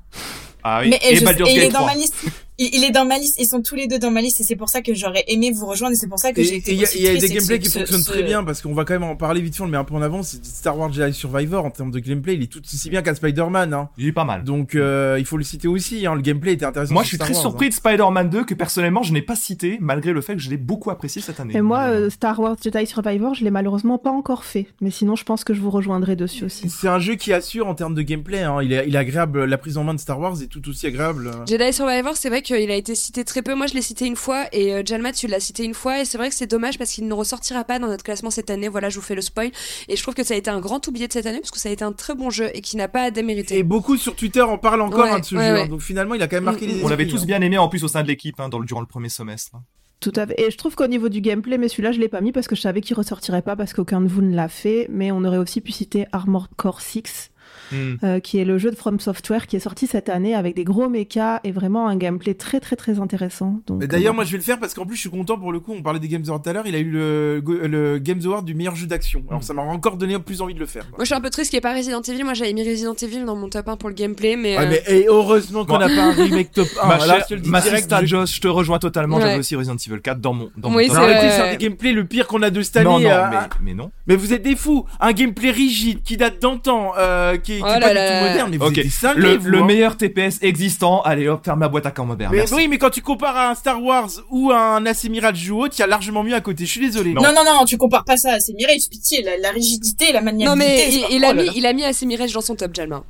Ah 0.64 0.80
oui. 0.82 0.90
Mais 0.90 1.00
et 1.08 1.14
je 1.14 1.18
sais- 1.20 1.24
Baldur's 1.24 1.48
et 1.50 1.54
il 1.54 1.58
est 1.60 1.68
dans 1.68 1.78
3. 1.80 1.86
ma 1.86 1.94
liste. 1.94 2.14
Il, 2.58 2.70
il 2.74 2.84
est 2.84 2.90
dans 2.90 3.04
ma 3.04 3.18
liste. 3.18 3.36
Ils 3.38 3.46
sont 3.46 3.62
tous 3.62 3.74
les 3.74 3.86
deux 3.86 3.98
dans 3.98 4.10
ma 4.10 4.20
liste 4.20 4.40
et 4.40 4.44
c'est 4.44 4.56
pour 4.56 4.68
ça 4.68 4.82
que 4.82 4.94
j'aurais 4.94 5.24
aimé 5.28 5.50
vous 5.52 5.66
rejoindre 5.66 5.92
et 5.94 5.96
c'est 5.96 6.08
pour 6.08 6.18
ça 6.18 6.32
que 6.32 6.42
j'ai 6.42 6.56
été 6.56 6.72
il 6.72 6.78
y 6.78 6.80
a, 6.80 6.82
aussi 6.84 6.98
il 6.98 7.04
y 7.04 7.06
a 7.06 7.10
triste 7.10 7.22
des 7.28 7.34
que 7.34 7.38
gameplays 7.38 7.58
qui 7.60 7.68
ce- 7.70 7.78
fonctionnent 7.78 8.00
ce- 8.02 8.10
très 8.10 8.22
bien 8.22 8.42
parce 8.44 8.60
qu'on 8.62 8.74
va 8.74 8.84
quand 8.84 8.94
même 8.94 9.04
en 9.04 9.16
parler 9.16 9.40
vite 9.40 9.54
fait, 9.56 9.62
on 9.62 9.66
le 9.66 9.70
met 9.70 9.76
un 9.76 9.84
peu 9.84 9.94
en 9.94 10.02
avant. 10.02 10.22
C'est 10.22 10.44
Star 10.44 10.78
Wars 10.78 10.92
Jedi 10.92 11.12
Survivor 11.12 11.64
en 11.64 11.70
termes 11.70 11.90
de 11.90 11.98
gameplay, 12.00 12.34
il 12.34 12.42
est 12.42 12.46
tout 12.52 12.60
aussi 12.62 12.90
bien 12.90 13.02
qu'un 13.02 13.14
Spider-Man. 13.14 13.72
Hein. 13.74 13.88
Il 13.98 14.06
est 14.06 14.12
pas 14.12 14.24
mal. 14.24 14.44
Donc 14.44 14.74
euh, 14.74 15.16
il 15.18 15.24
faut 15.24 15.36
le 15.36 15.44
citer 15.44 15.68
aussi. 15.68 16.06
Hein. 16.06 16.14
Le 16.14 16.20
gameplay 16.22 16.52
était 16.54 16.64
intéressant. 16.64 16.94
Moi, 16.94 17.02
je 17.02 17.08
suis 17.08 17.16
Star 17.16 17.26
très 17.28 17.34
Wars, 17.34 17.42
surpris 17.42 17.66
hein. 17.66 17.70
de 17.70 17.74
Spider-Man 17.74 18.30
2 18.30 18.44
que 18.44 18.54
personnellement 18.54 19.02
je 19.02 19.12
n'ai 19.12 19.22
pas 19.22 19.36
cité, 19.36 19.78
malgré 19.80 20.12
le 20.12 20.20
fait 20.20 20.34
que 20.34 20.40
je 20.42 20.50
l'ai 20.50 20.56
beaucoup 20.56 20.90
apprécié 20.90 21.22
cette 21.22 21.38
année. 21.40 21.56
Et 21.56 21.60
moi, 21.62 21.84
euh, 21.90 22.10
Star 22.10 22.38
Wars 22.40 22.56
Jedi 22.62 22.86
Survivor, 22.86 23.34
je 23.34 23.44
l'ai 23.44 23.50
malheureusement 23.50 23.98
pas 23.98 24.10
encore 24.10 24.44
fait. 24.44 24.66
Mais 24.80 24.90
sinon, 24.90 25.16
je 25.16 25.24
pense 25.24 25.44
que 25.44 25.54
je 25.54 25.60
vous 25.60 25.70
rejoindrai 25.70 26.16
dessus 26.16 26.44
aussi. 26.44 26.68
C'est 26.68 26.88
un 26.88 26.98
jeu 26.98 27.14
qui 27.14 27.32
assure 27.32 27.66
en 27.68 27.74
termes 27.74 27.94
de 27.94 28.02
gameplay. 28.02 28.42
Hein. 28.42 28.58
Il, 28.62 28.72
est, 28.72 28.84
il 28.88 28.94
est 28.94 28.98
agréable. 28.98 29.44
La 29.44 29.58
prise 29.58 29.76
en 29.78 29.84
main 29.84 29.94
de 29.94 30.00
Star 30.00 30.18
Wars 30.18 30.40
est 30.42 30.46
tout 30.46 30.68
aussi 30.68 30.86
agréable. 30.86 31.30
Jedi 31.46 31.72
Survivor, 31.72 32.16
c'est 32.16 32.28
vrai 32.28 32.42
qu'il 32.48 32.70
a 32.70 32.74
été 32.74 32.94
cité 32.94 33.24
très 33.24 33.42
peu. 33.42 33.54
Moi, 33.54 33.66
je 33.66 33.74
l'ai 33.74 33.82
cité 33.82 34.06
une 34.06 34.16
fois 34.16 34.46
et 34.52 34.74
euh, 34.74 34.82
Jalma, 34.84 35.12
tu 35.12 35.26
l'as 35.28 35.40
cité 35.40 35.64
une 35.64 35.74
fois. 35.74 36.00
Et 36.00 36.04
c'est 36.04 36.18
vrai 36.18 36.28
que 36.28 36.34
c'est 36.34 36.46
dommage 36.46 36.76
parce 36.78 36.90
qu'il 36.92 37.06
ne 37.06 37.14
ressortira 37.14 37.64
pas 37.64 37.78
dans 37.78 37.86
notre 37.88 38.04
classement 38.04 38.30
cette 38.30 38.50
année. 38.50 38.68
Voilà, 38.68 38.88
je 38.90 38.96
vous 38.96 39.04
fais 39.04 39.14
le 39.14 39.20
spoil. 39.22 39.50
Et 39.88 39.96
je 39.96 40.02
trouve 40.02 40.14
que 40.14 40.24
ça 40.24 40.34
a 40.34 40.36
été 40.36 40.50
un 40.50 40.60
grand 40.60 40.86
oublié 40.88 41.06
de 41.08 41.12
cette 41.12 41.26
année 41.26 41.40
parce 41.40 41.50
que 41.50 41.58
ça 41.58 41.68
a 41.68 41.72
été 41.72 41.84
un 41.84 41.92
très 41.92 42.14
bon 42.14 42.30
jeu 42.30 42.50
et 42.54 42.60
qui 42.60 42.76
n'a 42.76 42.88
pas 42.88 43.02
à 43.02 43.10
démériter. 43.10 43.58
Et 43.58 43.62
beaucoup 43.62 43.96
sur 43.96 44.16
Twitter 44.16 44.42
en 44.42 44.58
parlent 44.58 44.80
encore 44.80 45.04
Ouais, 45.04 45.10
hein, 45.10 45.20
de 45.20 45.24
ce 45.24 45.34
ouais, 45.36 45.46
jeu. 45.48 45.54
ouais. 45.54 45.60
hein. 45.62 45.66
Donc 45.68 45.80
finalement, 45.80 46.14
il 46.14 46.22
a 46.22 46.28
quand 46.28 46.36
même 46.36 46.44
marqué 46.44 46.66
Mm, 46.66 46.70
les 46.70 46.74
mm. 46.82 46.84
On 46.84 46.88
l'avait 46.88 47.06
tous 47.06 47.22
hein. 47.22 47.26
bien 47.26 47.40
aimé 47.40 47.58
en 47.58 47.68
plus 47.68 47.84
au 47.84 47.88
sein 47.88 48.02
de 48.02 48.08
l'équipe 48.08 48.38
hein, 48.40 48.48
dans 48.48 48.58
le, 48.58 48.66
durant 48.66 48.80
le 48.80 48.86
premier 48.86 49.08
semestre. 49.08 49.52
Tout 50.00 50.12
à 50.16 50.26
fait. 50.26 50.34
Et 50.40 50.50
je 50.50 50.56
trouve 50.56 50.76
qu'au 50.76 50.86
niveau 50.86 51.08
du 51.08 51.20
gameplay, 51.20 51.58
mais 51.58 51.68
celui-là, 51.68 51.90
je 51.92 51.98
l'ai 51.98 52.08
pas 52.08 52.20
mis 52.20 52.30
parce 52.30 52.46
que 52.46 52.54
je 52.54 52.60
savais 52.60 52.80
qu'il 52.80 52.96
ressortirait 52.96 53.42
pas 53.42 53.56
parce 53.56 53.72
qu'aucun 53.72 54.00
de 54.00 54.06
vous 54.06 54.22
ne 54.22 54.34
l'a 54.34 54.48
fait. 54.48 54.86
Mais 54.90 55.10
on 55.10 55.24
aurait 55.24 55.38
aussi 55.38 55.60
pu 55.60 55.72
citer 55.72 56.06
Armored 56.12 56.50
Core 56.56 56.80
6 56.80 57.30
Hmm. 57.72 57.96
euh, 58.04 58.20
qui 58.20 58.38
est 58.38 58.44
le 58.44 58.56
jeu 58.58 58.70
de 58.70 58.76
From 58.76 58.98
Software 59.00 59.46
qui 59.46 59.56
est 59.56 59.60
sorti 59.60 59.86
cette 59.86 60.08
année 60.08 60.34
avec 60.34 60.54
des 60.56 60.64
gros 60.64 60.88
mechas 60.88 61.40
et 61.44 61.52
vraiment 61.52 61.88
un 61.88 61.96
gameplay 61.96 62.34
très 62.34 62.60
très 62.60 62.76
très 62.76 62.98
intéressant. 63.00 63.60
D'ailleurs, 63.68 64.12
euh, 64.12 64.16
moi, 64.16 64.24
je 64.24 64.32
vais 64.32 64.38
le 64.38 64.42
faire 64.42 64.58
parce 64.58 64.74
qu'en 64.74 64.86
plus, 64.86 64.96
je 64.96 65.00
suis 65.02 65.10
content 65.10 65.38
pour 65.38 65.52
le 65.52 65.60
coup. 65.60 65.74
On 65.76 65.82
parlait 65.82 65.98
des 66.00 66.08
Games 66.08 66.22
Awards 66.28 66.42
tout 66.42 66.50
à 66.50 66.52
l'heure. 66.52 66.66
Il 66.66 66.74
a 66.74 66.78
eu 66.78 66.90
le, 66.90 67.42
le 67.66 67.98
Games 67.98 68.20
Award 68.24 68.44
du 68.44 68.54
meilleur 68.54 68.74
jeu 68.76 68.86
d'action. 68.86 69.22
Alors, 69.28 69.42
ça 69.42 69.52
m'a 69.54 69.62
encore 69.62 69.96
donné 69.96 70.18
plus 70.18 70.40
envie 70.40 70.54
de 70.54 70.58
le 70.60 70.66
faire. 70.66 70.82
quoi. 70.88 70.98
Moi, 70.98 71.04
je 71.04 71.06
suis 71.06 71.14
un 71.14 71.20
peu 71.20 71.30
triste 71.30 71.50
qu'il 71.50 71.56
n'y 71.56 71.58
ait 71.58 71.70
pas 71.70 71.74
Resident 71.74 72.00
Evil. 72.02 72.24
Moi, 72.24 72.34
j'avais 72.34 72.52
mis 72.52 72.68
Resident 72.68 72.94
Evil 72.94 73.24
dans 73.24 73.36
mon 73.36 73.48
top 73.48 73.68
1 73.68 73.76
pour 73.76 73.88
le 73.88 73.94
gameplay, 73.94 74.36
mais. 74.36 74.56
Ouais, 74.58 74.64
euh, 74.64 74.68
mais 74.70 74.82
et 74.96 75.06
heureusement 75.08 75.64
qu'on 75.64 75.78
n'a 75.78 75.88
pas 75.88 76.04
un 76.04 76.12
remake 76.12 76.52
top 76.52 76.68
1. 76.82 76.86
Ma 76.86 76.94
Alors, 76.94 77.06
chère, 77.06 77.26
je 77.30 77.50
ma 77.50 77.60
direct, 77.60 77.94
je- 78.00 78.06
Joss, 78.06 78.34
je 78.34 78.40
te 78.40 78.48
rejoins 78.48 78.78
totalement. 78.78 79.16
Ouais. 79.16 79.22
J'avais 79.22 79.38
aussi 79.38 79.56
Resident 79.56 79.76
Evil 79.76 80.00
4 80.00 80.20
dans 80.20 80.32
mon, 80.34 80.50
dans 80.56 80.74
Oui, 80.74 80.88
mon 80.88 80.94
c'est 80.94 81.00
top. 81.00 81.10
C'est 81.30 81.40
un 81.40 81.50
des 81.52 81.56
gameplays 81.58 81.92
le 81.92 82.04
pire 82.04 82.26
qu'on 82.26 82.42
a 82.42 82.50
de 82.50 82.62
cette 82.62 82.76
année. 82.78 82.84
Non, 82.86 83.00
non, 83.00 83.08
euh, 83.10 83.26
mais, 83.30 83.36
ah, 83.38 83.48
mais 83.62 83.74
non. 83.74 83.90
mais 84.06 84.16
vous 84.16 84.32
êtes 84.32 84.42
des 84.42 84.56
fous. 84.56 84.84
Un 85.00 85.12
gameplay 85.12 85.50
rigide 85.50 86.02
qui 86.02 86.16
date 86.16 86.40
d'antan, 86.40 86.92
euh, 86.98 87.36
qui, 87.36 87.57
qui 87.58 87.64
Oh 87.66 87.70
est 87.74 87.80
là 87.80 87.86
pas 87.88 87.94
là. 87.94 88.10
du 88.10 88.18
tout 88.24 88.28
moderne. 88.30 88.50
Mais 88.50 88.56
vous 88.56 88.66
Ok. 88.66 88.78
êtes 88.78 88.84
des 88.84 88.90
cinglés, 88.90 89.32
Le, 89.32 89.36
vous, 89.38 89.48
le 89.48 89.58
hein. 89.58 89.64
meilleur 89.64 89.96
TPS 89.96 90.38
existant. 90.42 91.00
Allez 91.02 91.28
hop, 91.28 91.44
ferme 91.44 91.60
la 91.60 91.68
boîte 91.68 91.86
à 91.86 91.90
camembert. 91.90 92.30
Mais 92.30 92.38
Merci. 92.38 92.54
oui, 92.54 92.68
mais 92.68 92.78
quand 92.78 92.90
tu 92.90 93.02
compares 93.02 93.36
à 93.36 93.50
un 93.50 93.54
Star 93.54 93.82
Wars 93.82 94.10
ou 94.30 94.50
à 94.50 94.58
un 94.58 94.86
AC 94.86 95.04
Mirage 95.04 95.36
Joue 95.38 95.66
il 95.66 95.78
y 95.78 95.82
a 95.82 95.86
largement 95.86 96.22
mieux 96.22 96.34
à 96.34 96.40
côté. 96.40 96.64
Je 96.64 96.70
suis 96.70 96.80
désolé. 96.80 97.12
Non. 97.14 97.22
Non, 97.22 97.30
non, 97.34 97.44
non, 97.44 97.64
tu 97.64 97.76
compares 97.76 98.04
pas 98.04 98.16
ça. 98.16 98.40
C'est 98.40 98.52
Mirage, 98.54 98.88
pitié, 98.90 99.22
la, 99.22 99.36
la 99.36 99.50
rigidité, 99.50 100.12
la 100.12 100.20
maniabilité. 100.20 100.48
Non, 100.48 100.56
mais 100.56 101.14
il, 101.14 101.24
a 101.24 101.34
mis, 101.34 101.50
il 101.54 101.66
a 101.66 101.72
mis 101.72 101.86
dans 102.32 102.40
son 102.40 102.54
top, 102.54 102.74
Jalma. 102.74 103.04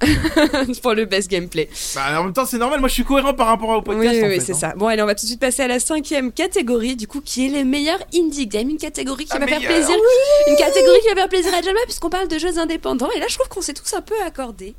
pour 0.82 0.94
le 0.94 1.04
best 1.04 1.30
gameplay. 1.30 1.68
Bah, 1.94 2.20
en 2.20 2.24
même 2.24 2.32
temps, 2.32 2.46
c'est 2.46 2.58
normal. 2.58 2.80
Moi, 2.80 2.88
je 2.88 2.94
suis 2.94 3.04
cohérent 3.04 3.34
par 3.34 3.48
rapport 3.48 3.68
au 3.68 3.82
podcast. 3.82 4.18
oui, 4.22 4.28
oui, 4.28 4.40
c'est 4.40 4.52
hein. 4.52 4.70
ça. 4.70 4.74
Bon, 4.76 4.86
allez, 4.86 5.02
on 5.02 5.06
va 5.06 5.14
tout 5.14 5.24
de 5.24 5.28
suite 5.28 5.40
passer 5.40 5.62
à 5.62 5.68
la 5.68 5.78
cinquième 5.78 6.32
catégorie, 6.32 6.96
du 6.96 7.06
coup, 7.06 7.20
qui 7.20 7.46
est 7.46 7.48
les 7.50 7.64
meilleurs 7.64 8.00
indie 8.14 8.46
games. 8.46 8.70
Une 8.70 8.78
catégorie 8.78 9.24
qui 9.26 9.34
La 9.34 9.40
va 9.40 9.46
faire 9.46 9.60
plaisir. 9.60 9.94
Une 10.48 10.56
catégorie 10.56 11.00
qui 11.02 11.08
va 11.08 11.14
faire 11.16 11.28
plaisir 11.28 11.52
à 11.54 11.60
Jalma, 11.62 11.80
puisqu'on 11.84 12.10
parle 12.10 12.28
de 12.28 12.38
jeux 12.38 12.58
indépendants. 12.58 13.10
Et 13.14 13.20
là, 13.20 13.26
je 13.28 13.34
trouve 13.34 13.48
qu'on 13.48 13.60
s'est 13.60 13.74
tous 13.74 13.89
un 13.94 14.02
peu 14.02 14.20
accordés. 14.24 14.74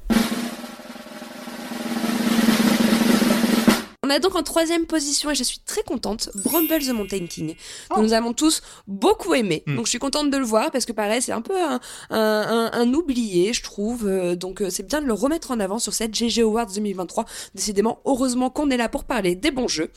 On 4.03 4.09
a 4.09 4.19
donc 4.19 4.35
en 4.35 4.43
troisième 4.43 4.87
position, 4.87 5.29
et 5.29 5.35
je 5.35 5.43
suis 5.43 5.59
très 5.59 5.83
contente, 5.83 6.29
Bramble 6.35 6.79
the 6.83 6.89
Mountain 6.89 7.27
King, 7.27 7.53
que 7.55 7.95
Oh. 7.95 8.01
nous 8.01 8.11
avons 8.13 8.33
tous 8.33 8.61
beaucoup 8.87 9.33
aimé. 9.35 9.63
Mm. 9.67 9.75
Donc 9.77 9.85
je 9.85 9.89
suis 9.91 9.99
contente 9.99 10.29
de 10.31 10.37
le 10.37 10.43
voir, 10.43 10.69
parce 10.71 10.85
que 10.85 10.91
pareil, 10.91 11.21
c'est 11.21 11.31
un 11.31 11.41
peu 11.41 11.55
un, 11.61 11.79
un, 12.09 12.19
un- 12.19 12.71
un 12.73 12.93
oublié, 12.93 13.53
je 13.53 13.61
trouve. 13.63 14.07
Euh, 14.07 14.35
donc 14.35 14.61
euh, 14.61 14.69
c'est 14.69 14.85
bien 14.85 15.01
de 15.01 15.05
le 15.07 15.13
remettre 15.13 15.51
en 15.51 15.59
avant 15.61 15.79
sur 15.79 15.93
cette 15.93 16.13
GG 16.13 16.41
Awards 16.41 16.65
2023. 16.73 17.25
Décidément, 17.55 18.01
heureusement 18.03 18.49
qu'on 18.49 18.69
est 18.69 18.77
là 18.77 18.89
pour 18.89 19.05
parler 19.05 19.35
des 19.35 19.51
bons 19.51 19.69
jeux. 19.69 19.91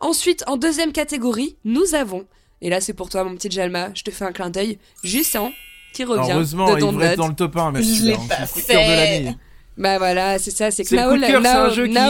Ensuite, 0.00 0.42
en 0.48 0.56
deuxième 0.56 0.90
catégorie, 0.92 1.56
nous 1.64 1.94
avons, 1.94 2.26
et 2.62 2.70
là 2.70 2.80
c'est 2.80 2.94
pour 2.94 3.08
toi 3.08 3.22
mon 3.22 3.36
petit 3.36 3.50
Jalma, 3.52 3.90
je 3.94 4.02
te 4.02 4.10
fais 4.10 4.24
un 4.24 4.32
clin 4.32 4.50
d'œil, 4.50 4.78
Justin, 5.04 5.52
qui 5.92 6.04
revient 6.04 6.32
heureusement, 6.32 6.72
de 6.72 6.78
il 6.78 6.86
devrait 6.86 7.06
être 7.06 7.18
dans 7.18 7.28
le 7.28 7.34
top 7.34 7.56
1. 7.56 7.72
Même 7.72 7.82
Je 7.82 8.04
l'ai 8.04 8.14
hein. 8.14 8.18
pas 8.28 8.46
de 8.46 8.72
l'année. 8.74 9.36
Bah 9.78 9.96
voilà, 9.98 10.38
c'est 10.38 10.50
ça, 10.50 10.70
c'est 10.70 10.84
que 10.84 10.94
Nao, 10.94 11.16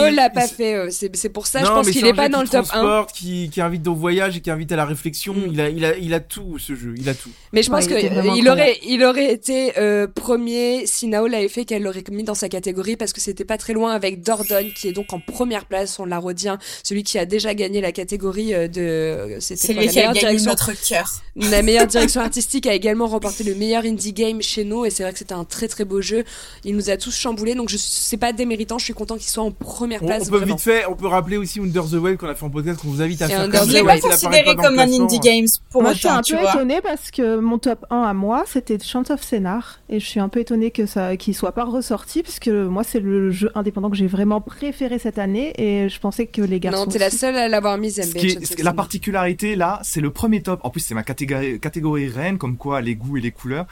l'a- 0.09 0.29
pas 0.29 0.47
fait. 0.47 0.73
euh, 0.75 0.87
C'est 0.91 1.15
c'est 1.15 1.29
pour 1.29 1.47
ça, 1.47 1.59
je 1.59 1.65
pense 1.67 1.89
qu'il 1.89 2.01
c'est 2.01 2.07
est 2.07 2.11
un 2.11 2.15
pas 2.15 2.27
dans 2.27 2.41
le 2.41 2.47
top 2.47 2.65
1. 2.65 2.67
transporte, 2.67 3.13
Qui, 3.13 3.49
qui 3.49 3.61
invite 3.61 3.87
au 3.87 3.95
voyage 3.95 4.35
et 4.35 4.41
qui 4.41 4.49
invite 4.51 4.71
à 4.73 4.75
la 4.75 4.83
réflexion. 4.85 5.33
Mm. 5.33 5.49
Il, 5.53 5.61
a, 5.61 5.69
il, 5.69 5.85
a, 5.85 5.97
il 5.97 6.13
a 6.13 6.19
tout, 6.19 6.57
ce 6.59 6.75
jeu. 6.75 6.93
Il 6.97 7.07
a 7.07 7.13
tout. 7.13 7.29
Mais 7.53 7.63
je 7.63 7.69
Ouais, 7.71 7.77
pense 7.77 7.85
il 7.85 8.09
qu'il 8.35 8.49
aurait, 8.49 8.77
il 8.85 9.03
aurait 9.05 9.31
été 9.31 9.77
euh, 9.77 10.05
premier 10.07 10.85
si 10.85 11.07
Nao 11.07 11.27
l'avait 11.27 11.47
fait, 11.47 11.63
qu'elle 11.63 11.83
l'aurait 11.83 12.03
mis 12.11 12.23
dans 12.23 12.33
sa 12.35 12.49
catégorie 12.49 12.97
parce 12.97 13.13
que 13.13 13.21
c'était 13.21 13.45
pas 13.45 13.57
très 13.57 13.71
loin 13.73 13.93
avec 13.93 14.21
Dordogne 14.21 14.71
qui 14.75 14.89
est 14.89 14.93
donc 14.93 15.13
en 15.13 15.19
première 15.19 15.65
place. 15.65 15.97
On 15.99 16.05
l'a 16.05 16.19
redit, 16.19 16.49
hein, 16.49 16.57
celui 16.83 17.03
qui 17.03 17.17
a 17.19 17.25
déjà 17.25 17.53
gagné 17.53 17.79
la 17.79 17.91
catégorie 17.93 18.53
euh, 18.53 18.67
de. 18.67 19.37
C'était 19.39 19.67
C'est 19.67 19.73
lui 19.73 19.85
la 19.85 19.91
qui 19.91 19.99
a 19.99 20.01
meilleure 20.01 20.13
gagné 20.15 20.37
direction. 20.37 20.49
notre 20.51 20.87
cœur. 20.89 21.09
La 21.37 21.61
meilleure 21.61 21.87
direction 21.95 22.19
artistique 22.21 22.67
a 22.67 22.73
également 22.73 23.07
remporté 23.07 23.43
le 23.45 23.55
meilleur 23.55 23.85
indie 23.85 24.11
game 24.13 24.41
chez 24.41 24.65
nous 24.65 24.83
et 24.83 24.89
c'est 24.89 25.03
vrai 25.03 25.13
que 25.13 25.19
c'était 25.19 25.33
un 25.33 25.45
très 25.45 25.67
très 25.69 25.85
beau 25.85 26.01
jeu. 26.01 26.25
Il 26.65 26.75
nous 26.75 26.89
a 26.89 26.97
tous 26.97 27.11
donc 27.55 27.69
je 27.69 27.77
c'est 27.77 28.17
pas 28.17 28.33
déméritant, 28.33 28.77
je 28.77 28.85
suis 28.85 28.93
content 28.93 29.15
qu'il 29.15 29.27
soit 29.29 29.43
en 29.43 29.51
première 29.51 29.99
place. 29.99 30.23
on 30.27 30.29
peut 30.31 30.37
vraiment. 30.37 30.55
vite 30.55 30.63
fait, 30.63 30.85
on 30.87 30.95
peut 30.95 31.07
rappeler 31.07 31.37
aussi 31.37 31.59
Under 31.59 31.83
the 31.85 31.93
Wave 31.93 32.17
qu'on 32.17 32.27
a 32.27 32.35
fait 32.35 32.45
en 32.45 32.49
podcast, 32.49 32.79
qu'on 32.81 32.89
vous 32.89 33.01
invite 33.01 33.21
à 33.21 33.27
faire. 33.27 33.41
Under 33.41 33.59
comme 33.59 33.69
the 33.69 33.71
Je 33.71 33.77
l'ai 33.77 33.83
pas 33.83 33.99
considéré 33.99 34.55
comme 34.55 34.79
un 34.79 34.91
indie 34.91 35.19
games 35.19 35.47
pour 35.69 35.81
Moi, 35.81 35.93
je 35.93 35.99
suis 35.99 36.07
un 36.07 36.21
peu 36.21 36.35
étonnée 36.41 36.81
parce 36.81 37.11
que 37.11 37.37
mon 37.39 37.57
top 37.57 37.85
1 37.89 38.01
à 38.03 38.13
moi, 38.13 38.43
c'était 38.47 38.77
Chant 38.79 39.03
of 39.09 39.21
Scénar. 39.23 39.79
Et 39.89 39.99
je 39.99 40.05
suis 40.05 40.19
un 40.19 40.29
peu 40.29 40.39
étonnée 40.39 40.71
que 40.71 40.85
ça, 40.85 41.17
qu'il 41.17 41.35
soit 41.35 41.51
pas 41.53 41.65
ressorti, 41.65 42.23
puisque 42.23 42.47
moi, 42.49 42.83
c'est 42.83 42.99
le 42.99 43.31
jeu 43.31 43.51
indépendant 43.55 43.89
que 43.89 43.97
j'ai 43.97 44.07
vraiment 44.07 44.41
préféré 44.41 44.99
cette 44.99 45.19
année. 45.19 45.53
Et 45.57 45.89
je 45.89 45.99
pensais 45.99 46.25
que 46.27 46.41
les 46.41 46.59
garçons. 46.59 46.85
Non, 46.85 46.91
t'es 46.91 46.99
la 46.99 47.09
seule 47.09 47.35
à 47.35 47.47
l'avoir 47.47 47.77
mise, 47.77 47.95
Ce 47.95 48.01
MB. 48.07 48.13
qui 48.17 48.27
est- 48.27 48.45
ce 48.45 48.55
qui 48.55 48.61
est- 48.61 48.63
la 48.63 48.73
particularité 48.73 49.55
là, 49.55 49.79
c'est 49.83 50.01
le 50.01 50.11
premier 50.11 50.41
top. 50.41 50.59
En 50.63 50.69
plus, 50.69 50.81
c'est 50.81 50.93
ma 50.95 51.03
catégorie, 51.03 51.59
catégorie 51.59 52.07
reine, 52.07 52.37
comme 52.37 52.57
quoi 52.57 52.81
les 52.81 52.95
goûts 52.95 53.17
et 53.17 53.21
les 53.21 53.31
couleurs. 53.31 53.65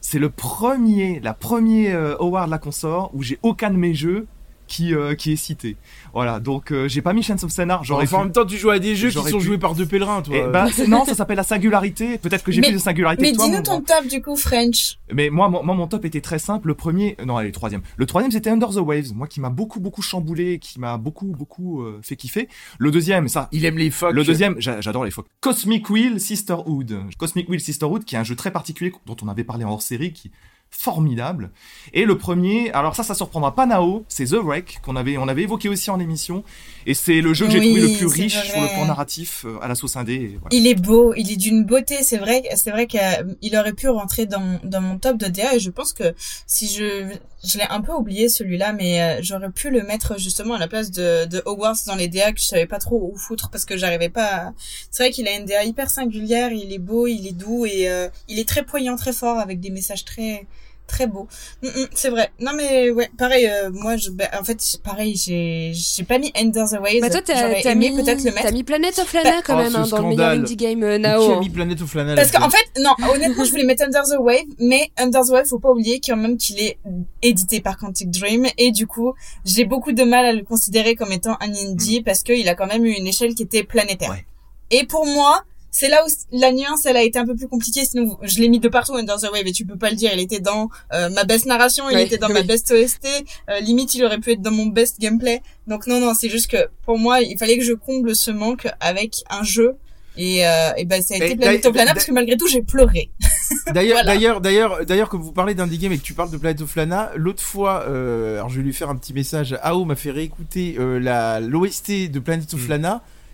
C'est 0.00 0.18
le 0.18 0.30
premier, 0.30 1.20
la 1.20 1.34
première 1.34 1.98
euh, 1.98 2.16
award 2.18 2.48
la 2.50 2.58
consort 2.58 3.10
où 3.14 3.22
j'ai 3.22 3.38
aucun 3.42 3.70
de 3.70 3.76
mes 3.76 3.94
jeux 3.94 4.26
qui, 4.70 4.94
euh, 4.94 5.14
qui 5.14 5.32
est 5.32 5.36
cité. 5.36 5.76
Voilà, 6.14 6.38
donc 6.38 6.70
euh, 6.70 6.86
j'ai 6.88 7.02
pas 7.02 7.12
mis 7.12 7.22
Chance 7.24 7.42
of 7.44 7.50
Scénar. 7.50 7.82
J'aurais 7.82 8.04
Enfin, 8.04 8.18
en 8.18 8.24
même 8.24 8.32
temps, 8.32 8.46
tu 8.46 8.56
joues 8.56 8.70
à 8.70 8.78
des 8.78 8.94
jeux 8.94 9.08
qui 9.08 9.14
sont 9.16 9.38
pu. 9.38 9.44
joués 9.44 9.58
par 9.58 9.74
deux 9.74 9.84
pèlerins, 9.84 10.22
toi. 10.22 10.34
Eh 10.38 10.48
ben, 10.50 10.68
non, 10.88 11.04
ça 11.04 11.14
s'appelle 11.14 11.36
la 11.38 11.42
singularité. 11.42 12.18
Peut-être 12.18 12.44
que 12.44 12.52
j'ai 12.52 12.60
plus 12.62 12.72
de 12.72 12.78
singularité 12.78 13.22
Mais 13.22 13.32
dis-nous 13.32 13.62
ton 13.62 13.80
top 13.80 14.06
du 14.08 14.22
coup, 14.22 14.36
French. 14.36 14.98
Mais 15.12 15.28
moi, 15.28 15.48
mon, 15.48 15.64
moi, 15.64 15.74
mon 15.74 15.88
top 15.88 16.04
était 16.04 16.20
très 16.20 16.38
simple. 16.38 16.68
Le 16.68 16.74
premier, 16.74 17.16
non, 17.26 17.36
allez, 17.36 17.48
le 17.48 17.52
troisième. 17.52 17.82
Le 17.96 18.06
troisième, 18.06 18.30
c'était 18.30 18.48
Under 18.50 18.70
the 18.70 18.76
Waves. 18.76 19.12
Moi, 19.12 19.26
qui 19.26 19.40
m'a 19.40 19.50
beaucoup, 19.50 19.80
beaucoup 19.80 20.02
chamboulé, 20.02 20.60
qui 20.60 20.78
m'a 20.78 20.96
beaucoup, 20.98 21.26
beaucoup 21.36 21.82
euh, 21.82 21.98
fait 22.02 22.14
kiffer. 22.16 22.48
Le 22.78 22.90
deuxième, 22.92 23.26
ça, 23.28 23.48
il 23.50 23.64
aime 23.64 23.76
les 23.76 23.90
phoques. 23.90 24.12
Le 24.14 24.22
deuxième, 24.22 24.54
j'a- 24.60 24.80
j'adore 24.80 25.04
les 25.04 25.10
phoques. 25.10 25.26
Cosmic 25.40 25.90
Wheel 25.90 26.20
Sisterhood. 26.20 26.96
Cosmic 27.18 27.48
Wheel 27.48 27.60
Sisterhood, 27.60 28.04
qui 28.04 28.14
est 28.14 28.18
un 28.18 28.24
jeu 28.24 28.36
très 28.36 28.52
particulier 28.52 28.92
dont 29.06 29.16
on 29.22 29.28
avait 29.28 29.44
parlé 29.44 29.64
en 29.64 29.70
hors 29.72 29.82
série, 29.82 30.12
qui 30.12 30.30
formidable. 30.70 31.50
Et 31.92 32.04
le 32.04 32.16
premier, 32.16 32.70
alors 32.72 32.96
ça, 32.96 33.02
ça 33.02 33.14
surprendra 33.14 33.54
pas 33.54 33.66
Nao, 33.66 34.04
c'est 34.08 34.24
The 34.26 34.34
Wreck, 34.42 34.78
qu'on 34.82 34.96
avait, 34.96 35.18
on 35.18 35.28
avait 35.28 35.42
évoqué 35.42 35.68
aussi 35.68 35.90
en 35.90 36.00
émission. 36.00 36.42
Et 36.86 36.94
c'est 36.94 37.20
le 37.20 37.34
jeu 37.34 37.46
que 37.46 37.52
j'ai 37.52 37.58
Oui, 37.60 37.66
trouvé 37.66 37.80
le 37.82 37.96
plus 37.98 38.06
riche 38.06 38.36
vrai. 38.38 38.48
sur 38.48 38.60
le 38.62 38.68
plan 38.68 38.86
narratif 38.86 39.44
euh, 39.44 39.58
à 39.60 39.68
la 39.68 39.74
sauce 39.74 39.96
indé. 39.96 40.38
voilà. 40.40 40.56
Il 40.56 40.66
est 40.66 40.74
beau, 40.80 41.12
il 41.14 41.30
est 41.30 41.36
d'une 41.36 41.64
beauté. 41.64 41.96
C'est 42.02 42.16
vrai, 42.16 42.42
c'est 42.56 42.70
vrai 42.70 42.86
qu'il 42.86 43.58
aurait 43.58 43.74
pu 43.74 43.88
rentrer 43.88 44.24
dans, 44.26 44.58
dans 44.64 44.80
mon 44.80 44.98
top 44.98 45.18
de 45.18 45.26
DA 45.26 45.54
et 45.56 45.60
je 45.60 45.70
pense 45.70 45.92
que 45.92 46.14
si 46.46 46.66
je, 46.68 47.12
je 47.44 47.58
l'ai 47.58 47.64
un 47.68 47.82
peu 47.82 47.92
oublié 47.92 48.28
celui-là, 48.30 48.72
mais 48.72 49.02
euh, 49.02 49.18
j'aurais 49.22 49.50
pu 49.50 49.68
le 49.70 49.82
mettre 49.82 50.18
justement 50.18 50.54
à 50.54 50.58
la 50.58 50.68
place 50.68 50.90
de, 50.90 51.26
de 51.26 51.42
Hogwarts 51.44 51.76
dans 51.86 51.94
les 51.96 52.08
DA 52.08 52.32
que 52.32 52.40
je 52.40 52.46
savais 52.46 52.66
pas 52.66 52.78
trop 52.78 53.10
où 53.12 53.18
foutre 53.18 53.50
parce 53.50 53.66
que 53.66 53.76
j'arrivais 53.76 54.08
pas. 54.08 54.26
à- 54.46 54.52
C'est 54.90 55.02
vrai 55.02 55.12
qu'il 55.12 55.28
a 55.28 55.36
une 55.36 55.44
DA 55.44 55.64
hyper 55.64 55.90
singulière, 55.90 56.52
il 56.52 56.72
est 56.72 56.78
beau, 56.78 57.06
il 57.06 57.26
est 57.26 57.32
doux 57.32 57.66
et 57.66 57.88
euh, 57.90 58.08
il 58.28 58.38
est 58.38 58.48
très 58.48 58.62
poignant, 58.64 58.96
très 58.96 59.12
fort 59.12 59.38
avec 59.38 59.60
des 59.60 59.70
messages 59.70 60.04
très 60.06 60.46
très 60.90 61.06
beaux. 61.06 61.28
Mm, 61.62 61.68
mm, 61.68 61.86
c'est 61.94 62.10
vrai. 62.10 62.30
Non 62.40 62.52
mais 62.56 62.90
ouais, 62.90 63.08
pareil. 63.16 63.46
euh, 63.46 63.70
moi, 63.72 63.96
je, 63.96 64.10
bah, 64.10 64.24
en 64.38 64.44
fait, 64.44 64.58
pareil, 64.84 65.16
j'ai 65.16 65.72
j'ai 65.74 66.02
pas 66.02 66.18
mis 66.18 66.32
Ender 66.36 66.64
the 66.70 66.78
Waves. 66.80 67.00
Bah 67.00 67.10
toi, 67.10 67.20
t'as 67.22 67.74
mis, 67.74 67.90
peut-être 67.94 68.18
le 68.18 68.30
mettre. 68.32 68.42
t'as 68.42 68.50
mis 68.52 68.64
Planet 68.64 68.98
of 68.98 69.12
Lana 69.12 69.42
quand 69.42 69.54
Oh, 69.54 69.62
même 69.62 69.74
hein, 69.76 69.86
dans 69.88 69.98
le 69.98 70.02
meilleur 70.08 70.26
scandale. 70.32 70.38
indie 70.40 70.56
game 70.56 70.82
euh, 70.82 70.96
Qui 70.96 71.02
Nao. 71.02 71.32
a 71.32 71.40
mis 71.40 71.50
Planet 71.50 71.80
of 71.80 71.94
Lana 71.94 72.14
Parce 72.16 72.30
qu'en 72.30 72.50
fait, 72.50 72.80
non, 72.80 72.94
honnêtement, 73.12 73.44
je 73.44 73.50
voulais 73.50 73.64
mettre 73.64 73.84
Under 73.84 74.02
the 74.02 74.18
Wave, 74.20 74.44
mais 74.58 74.90
Under 74.98 75.22
the 75.24 75.28
Wave, 75.30 75.46
faut 75.46 75.58
pas 75.58 75.70
oublier 75.70 76.00
quand 76.04 76.16
même 76.16 76.36
qu'il 76.36 76.58
est 76.60 76.78
édité 77.22 77.60
par 77.60 77.78
Quantic 77.78 78.10
Dream, 78.10 78.46
et 78.58 78.70
du 78.72 78.86
coup, 78.86 79.12
j'ai 79.44 79.64
beaucoup 79.64 79.92
de 79.92 80.02
mal 80.02 80.24
à 80.26 80.32
le 80.32 80.42
considérer 80.42 80.94
comme 80.96 81.12
étant 81.12 81.36
un 81.40 81.52
indie, 81.54 82.02
parce 82.02 82.22
qu'il 82.22 82.48
a 82.48 82.54
quand 82.54 82.66
même 82.66 82.84
eu 82.84 82.90
une 82.92 83.06
échelle 83.06 83.34
qui 83.34 83.42
était 83.42 83.62
planétaire. 83.64 84.10
Ouais. 84.10 84.24
Et 84.70 84.84
pour 84.86 85.04
moi, 85.06 85.42
c'est 85.70 85.88
là 85.88 86.04
où 86.04 86.08
la 86.36 86.52
nuance, 86.52 86.84
elle 86.86 86.96
a 86.96 87.02
été 87.02 87.18
un 87.18 87.26
peu 87.26 87.34
plus 87.36 87.48
compliquée, 87.48 87.84
sinon 87.84 88.18
je 88.22 88.38
l'ai 88.40 88.48
mis 88.48 88.58
de 88.60 88.68
partout 88.68 88.94
Under 88.94 89.16
the 89.18 89.30
Wave, 89.32 89.46
et 89.46 89.52
tu 89.52 89.64
peux 89.64 89.76
pas 89.76 89.90
le 89.90 89.96
dire, 89.96 90.10
il 90.12 90.20
était 90.20 90.40
dans 90.40 90.68
euh, 90.92 91.08
ma 91.10 91.24
best 91.24 91.46
narration, 91.46 91.88
il 91.90 91.94
Ouais, 91.96 92.04
était 92.06 92.18
dans 92.18 92.28
ma 92.32 92.42
best 92.42 92.70
OST, 92.70 93.06
euh, 93.48 93.60
limite 93.60 93.94
il 93.94 94.04
aurait 94.04 94.18
pu 94.18 94.32
être 94.32 94.42
dans 94.42 94.50
mon 94.50 94.66
best 94.66 95.00
gameplay. 95.00 95.42
Donc 95.66 95.86
non, 95.86 96.00
non, 96.00 96.14
c'est 96.14 96.28
juste 96.28 96.50
que 96.50 96.68
pour 96.84 96.98
moi, 96.98 97.20
il 97.20 97.38
fallait 97.38 97.56
que 97.58 97.64
je 97.64 97.72
comble 97.74 98.14
ce 98.16 98.30
manque 98.30 98.66
avec 98.80 99.22
un 99.30 99.42
jeu 99.44 99.76
et, 100.16 100.44
euh, 100.46 100.72
et 100.76 100.84
ben 100.86 101.00
ça 101.02 101.14
a 101.14 101.18
été 101.18 101.32
Et 101.32 101.36
Planet 101.36 101.64
of 101.66 101.74
Lana 101.76 101.92
parce 101.94 102.04
que 102.04 102.10
malgré 102.12 102.36
tout 102.36 102.48
j'ai 102.48 102.62
pleuré. 102.62 103.10
D'ailleurs, 103.72 103.98
Voilà. 104.02 104.14
d'ailleurs, 104.14 104.40
d'ailleurs, 104.40 104.86
d'ailleurs, 104.86 105.08
comme 105.08 105.22
vous 105.22 105.32
parlez 105.32 105.54
d'indie 105.54 105.78
game 105.78 105.92
et 105.92 105.98
que 105.98 106.02
tu 106.02 106.14
parles 106.14 106.30
de 106.30 106.36
Planet 106.36 106.60
of 106.62 106.74
Lana, 106.76 107.10
l'autre 107.16 107.42
fois, 107.42 107.84
euh, 107.88 108.34
alors 108.36 108.48
je 108.48 108.56
vais 108.58 108.62
lui 108.64 108.72
faire 108.72 108.90
un 108.90 108.96
petit 108.96 109.12
message. 109.12 109.56
Ao 109.62 109.84
m'a 109.84 109.94
fait 109.96 110.10
réécouter 110.10 110.76
euh, 110.78 110.98
la 111.00 111.40
l'OST 111.40 112.10
de 112.10 112.18
Planet 112.18 112.52
of 112.54 112.60
Mm. 112.60 112.68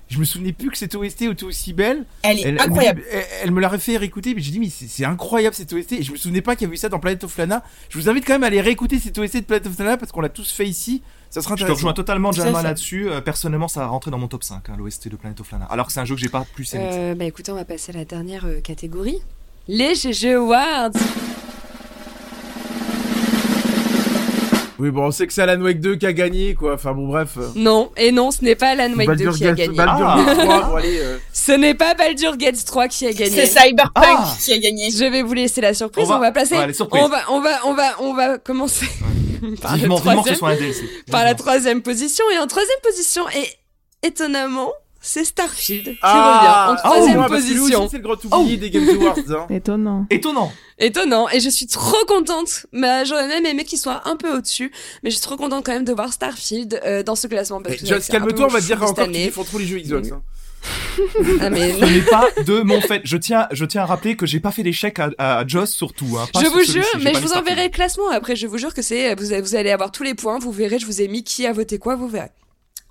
Je 0.08 0.18
me 0.20 0.24
souvenais 0.24 0.52
plus 0.52 0.70
que 0.70 0.78
cette 0.78 0.94
OST 0.94 1.22
était 1.22 1.44
aussi 1.44 1.72
belle. 1.72 2.04
Elle 2.22 2.38
est 2.38 2.42
Elle, 2.42 2.60
incroyable. 2.60 3.02
Elle, 3.10 3.18
elle- 3.18 3.26
elle 3.44 3.50
me 3.50 3.60
l'a 3.60 3.76
fait 3.78 3.96
réécouter, 3.96 4.34
mais 4.34 4.40
j'ai 4.40 4.52
dit 4.52 4.60
mais 4.60 4.68
c'est 4.70 4.86
c'est 4.86 5.04
incroyable 5.04 5.54
cette 5.54 5.72
OST. 5.72 5.92
Et 5.94 6.02
je 6.02 6.12
me 6.12 6.16
souvenais 6.16 6.42
pas 6.42 6.54
qu'il 6.54 6.62
y 6.62 6.66
avait 6.66 6.74
eu 6.74 6.78
ça 6.78 6.88
dans 6.88 7.00
Planet 7.00 7.24
of 7.24 7.36
Lana. 7.36 7.64
Je 7.88 7.98
vous 7.98 8.08
invite 8.08 8.24
quand 8.24 8.34
même 8.34 8.44
à 8.44 8.46
aller 8.46 8.60
réécouter 8.60 8.98
cette 9.00 9.18
OST 9.18 9.38
de 9.38 9.44
Planet 9.44 9.66
of 9.66 9.78
Lana 9.78 9.96
parce 9.96 10.12
qu'on 10.12 10.20
l'a 10.20 10.28
tous 10.28 10.50
fait 10.52 10.66
ici. 10.66 11.02
Ça 11.28 11.42
sera 11.42 11.54
Je 11.54 11.60
te 11.60 11.64
intéressant. 11.64 11.74
rejoins 11.78 11.92
totalement, 11.92 12.32
fait. 12.32 12.50
là-dessus. 12.62 13.10
Euh, 13.10 13.20
personnellement, 13.20 13.66
ça 13.68 13.82
a 13.82 13.86
rentré 13.88 14.12
dans 14.12 14.18
mon 14.18 14.28
top 14.28 14.44
5, 14.44 14.68
hein, 14.70 14.76
l'OST 14.78 15.08
de 15.08 15.16
Planet 15.16 15.40
of 15.40 15.50
Lana. 15.50 15.64
Alors 15.66 15.88
que 15.88 15.92
c'est 15.92 16.00
un 16.00 16.04
jeu 16.04 16.14
que 16.14 16.20
j'ai 16.20 16.28
pas 16.28 16.46
plus 16.54 16.72
aimé. 16.74 16.84
Euh, 16.92 17.14
bah 17.16 17.24
écoutez, 17.24 17.50
on 17.50 17.56
va 17.56 17.64
passer 17.64 17.90
à 17.92 17.98
la 17.98 18.04
dernière 18.04 18.44
euh, 18.46 18.60
catégorie. 18.60 19.18
Les 19.66 19.96
GG 19.96 20.34
Awards. 20.34 20.92
Oui, 24.78 24.90
bon, 24.90 25.06
on 25.06 25.10
sait 25.10 25.26
que 25.26 25.32
c'est 25.32 25.42
Alan 25.42 25.60
Wake 25.62 25.80
2 25.80 25.96
qui 25.96 26.06
a 26.06 26.12
gagné, 26.12 26.54
quoi. 26.54 26.74
Enfin, 26.74 26.92
bon, 26.92 27.06
bref. 27.08 27.30
euh. 27.38 27.48
Non, 27.56 27.90
et 27.96 28.12
non, 28.12 28.30
ce 28.30 28.42
n'est 28.44 28.54
pas 28.56 28.68
Alan 28.70 28.92
Wake 28.94 28.98
2 28.98 29.06
Baldur's 29.06 29.36
qui 29.38 29.46
a 29.46 29.52
gagné. 29.52 29.76
Baldur's 29.76 30.10
Ah. 30.14 30.24
Gate 30.24 30.38
3, 30.38 30.62
bon, 30.68 30.74
allez, 30.76 30.98
euh. 31.00 31.16
Ce 31.32 31.52
n'est 31.52 31.74
pas 31.74 31.94
Baldur 31.94 32.36
Gates 32.36 32.64
3 32.64 32.88
qui 32.88 33.06
a 33.06 33.12
gagné. 33.12 33.30
C'est 33.30 33.46
Cyberpunk 33.46 34.04
Ah. 34.04 34.34
qui 34.38 34.52
a 34.52 34.58
gagné. 34.58 34.90
Je 34.90 35.04
vais 35.04 35.22
vous 35.22 35.32
laisser 35.34 35.60
la 35.60 35.72
surprise. 35.74 36.04
On 36.10 36.14
On 36.14 36.18
va- 36.18 36.26
va, 36.26 36.32
placer. 36.32 36.56
ouais, 36.56 36.66
on 36.92 37.08
va, 37.08 37.18
on 37.30 37.40
va, 37.40 37.50
on 37.66 37.74
va, 37.74 37.90
on 38.00 38.14
va 38.14 38.38
commencer 38.38 38.86
par, 39.62 39.76
ce 39.78 39.86
troisième, 39.86 40.38
par 41.10 41.24
la 41.24 41.34
troisième 41.34 41.82
position. 41.82 42.24
Et 42.34 42.38
en 42.38 42.46
troisième 42.46 42.78
position, 42.82 43.22
et 43.30 44.06
étonnamment, 44.06 44.72
c'est 45.06 45.24
Starfield 45.24 45.84
qui 45.84 45.98
Ah, 46.02 46.68
revient 46.68 46.72
en 46.72 46.88
troisième 46.90 47.16
lui 47.18 47.24
aussi, 47.36 47.48
position. 47.48 47.88
c'est 47.88 47.98
le 47.98 48.02
grand 48.02 48.24
oublié 48.40 48.56
des 48.56 48.70
Games 48.70 48.88
Awards, 48.88 49.16
hein. 49.30 49.46
Étonnant. 49.50 50.06
Étonnant. 50.10 50.52
Étonnant. 50.78 51.28
Et 51.30 51.40
je 51.40 51.48
suis 51.48 51.66
trop 51.66 52.04
contente. 52.06 52.66
Mais 52.72 53.04
j'aurais 53.06 53.28
même 53.28 53.46
aimé 53.46 53.64
qu'il 53.64 53.78
soit 53.78 54.02
un 54.06 54.16
peu 54.16 54.36
au-dessus. 54.36 54.72
Mais 55.02 55.10
je 55.10 55.16
suis 55.16 55.22
trop 55.24 55.36
contente 55.36 55.64
quand 55.64 55.72
même 55.72 55.84
de 55.84 55.92
voir 55.92 56.12
Starfield 56.12 56.80
euh, 56.84 57.02
dans 57.02 57.14
ce 57.14 57.28
classement. 57.28 57.60
peu 57.62 57.74
calme-toi, 57.74 58.46
on 58.46 58.48
va 58.48 58.60
dire 58.60 58.82
encore 58.82 58.96
cette 58.96 59.12
qu'ils 59.12 59.30
font 59.30 59.44
trop 59.44 59.58
les 59.58 59.66
jeux 59.66 59.78
Xbox, 59.78 60.10
hein. 60.12 60.22
Ah, 61.40 61.50
mais 61.50 61.72
Ce 61.72 61.84
n'est 61.84 62.00
pas 62.00 62.26
de 62.44 62.60
mon 62.62 62.80
fait. 62.80 63.00
Je 63.04 63.16
tiens, 63.16 63.46
je 63.52 63.64
tiens 63.64 63.82
à 63.82 63.86
rappeler 63.86 64.16
que 64.16 64.26
j'ai 64.26 64.40
pas 64.40 64.50
fait 64.50 64.64
d'échec 64.64 64.98
à, 64.98 65.10
à 65.18 65.46
Joss 65.46 65.70
surtout. 65.70 66.18
Hein, 66.18 66.26
je 66.34 66.40
sur 66.40 66.50
vous 66.52 66.62
jure, 66.64 66.84
mais 67.00 67.14
je 67.14 67.20
vous 67.20 67.32
enverrai 67.34 67.64
le 67.64 67.70
classement 67.70 68.08
après. 68.10 68.34
Je 68.34 68.46
vous 68.48 68.58
jure 68.58 68.74
que 68.74 68.82
c'est 68.82 69.14
vous, 69.14 69.26
vous 69.42 69.54
allez 69.54 69.70
avoir 69.70 69.92
tous 69.92 70.02
les 70.02 70.14
points. 70.14 70.38
Vous 70.40 70.50
verrez, 70.50 70.78
je 70.80 70.86
vous 70.86 71.00
ai 71.00 71.06
mis 71.08 71.22
qui 71.22 71.46
a 71.46 71.52
voté 71.52 71.78
quoi. 71.78 71.94
Vous 71.94 72.08
verrez. 72.08 72.30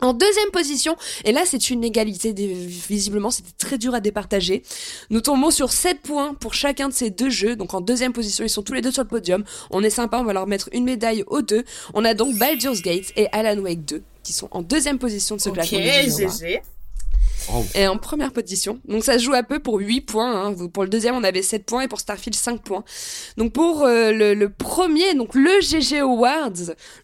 En 0.01 0.11
deuxième 0.13 0.49
position, 0.51 0.95
et 1.23 1.31
là 1.31 1.41
c'est 1.45 1.69
une 1.69 1.83
égalité, 1.83 2.33
des- 2.33 2.53
visiblement 2.53 3.31
c'était 3.31 3.53
très 3.57 3.77
dur 3.77 3.95
à 3.95 4.01
départager, 4.01 4.61
nous 5.09 5.21
tombons 5.21 5.51
sur 5.51 5.71
7 5.71 6.01
points 6.01 6.33
pour 6.33 6.53
chacun 6.53 6.89
de 6.89 6.93
ces 6.93 7.09
deux 7.09 7.29
jeux, 7.29 7.55
donc 7.55 7.73
en 7.73 7.79
deuxième 7.81 8.11
position 8.11 8.43
ils 8.43 8.49
sont 8.49 8.61
tous 8.61 8.73
les 8.73 8.81
deux 8.81 8.91
sur 8.91 9.03
le 9.03 9.07
podium, 9.07 9.45
on 9.71 9.81
est 9.83 9.89
sympa, 9.89 10.17
on 10.19 10.25
va 10.25 10.33
leur 10.33 10.47
mettre 10.47 10.67
une 10.73 10.83
médaille 10.83 11.23
aux 11.27 11.41
deux, 11.41 11.63
on 11.93 12.03
a 12.03 12.13
donc 12.13 12.35
Baldur's 12.37 12.81
Gate 12.81 13.13
et 13.15 13.27
Alan 13.31 13.59
Wake 13.61 13.85
2 13.85 14.03
qui 14.23 14.33
sont 14.33 14.49
en 14.51 14.61
deuxième 14.63 14.99
position 14.99 15.35
de 15.37 15.41
ce 15.41 15.49
classement. 15.53 15.77
jeux 15.79 15.85
GG. 17.49 17.69
et 17.75 17.87
en 17.87 17.97
première 17.97 18.31
position. 18.31 18.79
Donc 18.87 19.03
ça 19.03 19.17
se 19.19 19.23
joue 19.23 19.33
à 19.33 19.43
peu 19.43 19.59
pour 19.59 19.79
8 19.79 20.01
points. 20.01 20.47
Hein. 20.47 20.55
Pour 20.73 20.83
le 20.83 20.89
deuxième, 20.89 21.15
on 21.15 21.23
avait 21.23 21.41
7 21.41 21.65
points 21.65 21.81
et 21.81 21.87
pour 21.87 21.99
Starfield, 21.99 22.35
5 22.35 22.61
points. 22.61 22.83
Donc 23.37 23.53
pour 23.53 23.83
euh, 23.83 24.11
le, 24.11 24.33
le 24.33 24.49
premier, 24.49 25.13
donc 25.13 25.35
le 25.35 25.61
GG 25.61 25.99
Awards, 25.99 26.51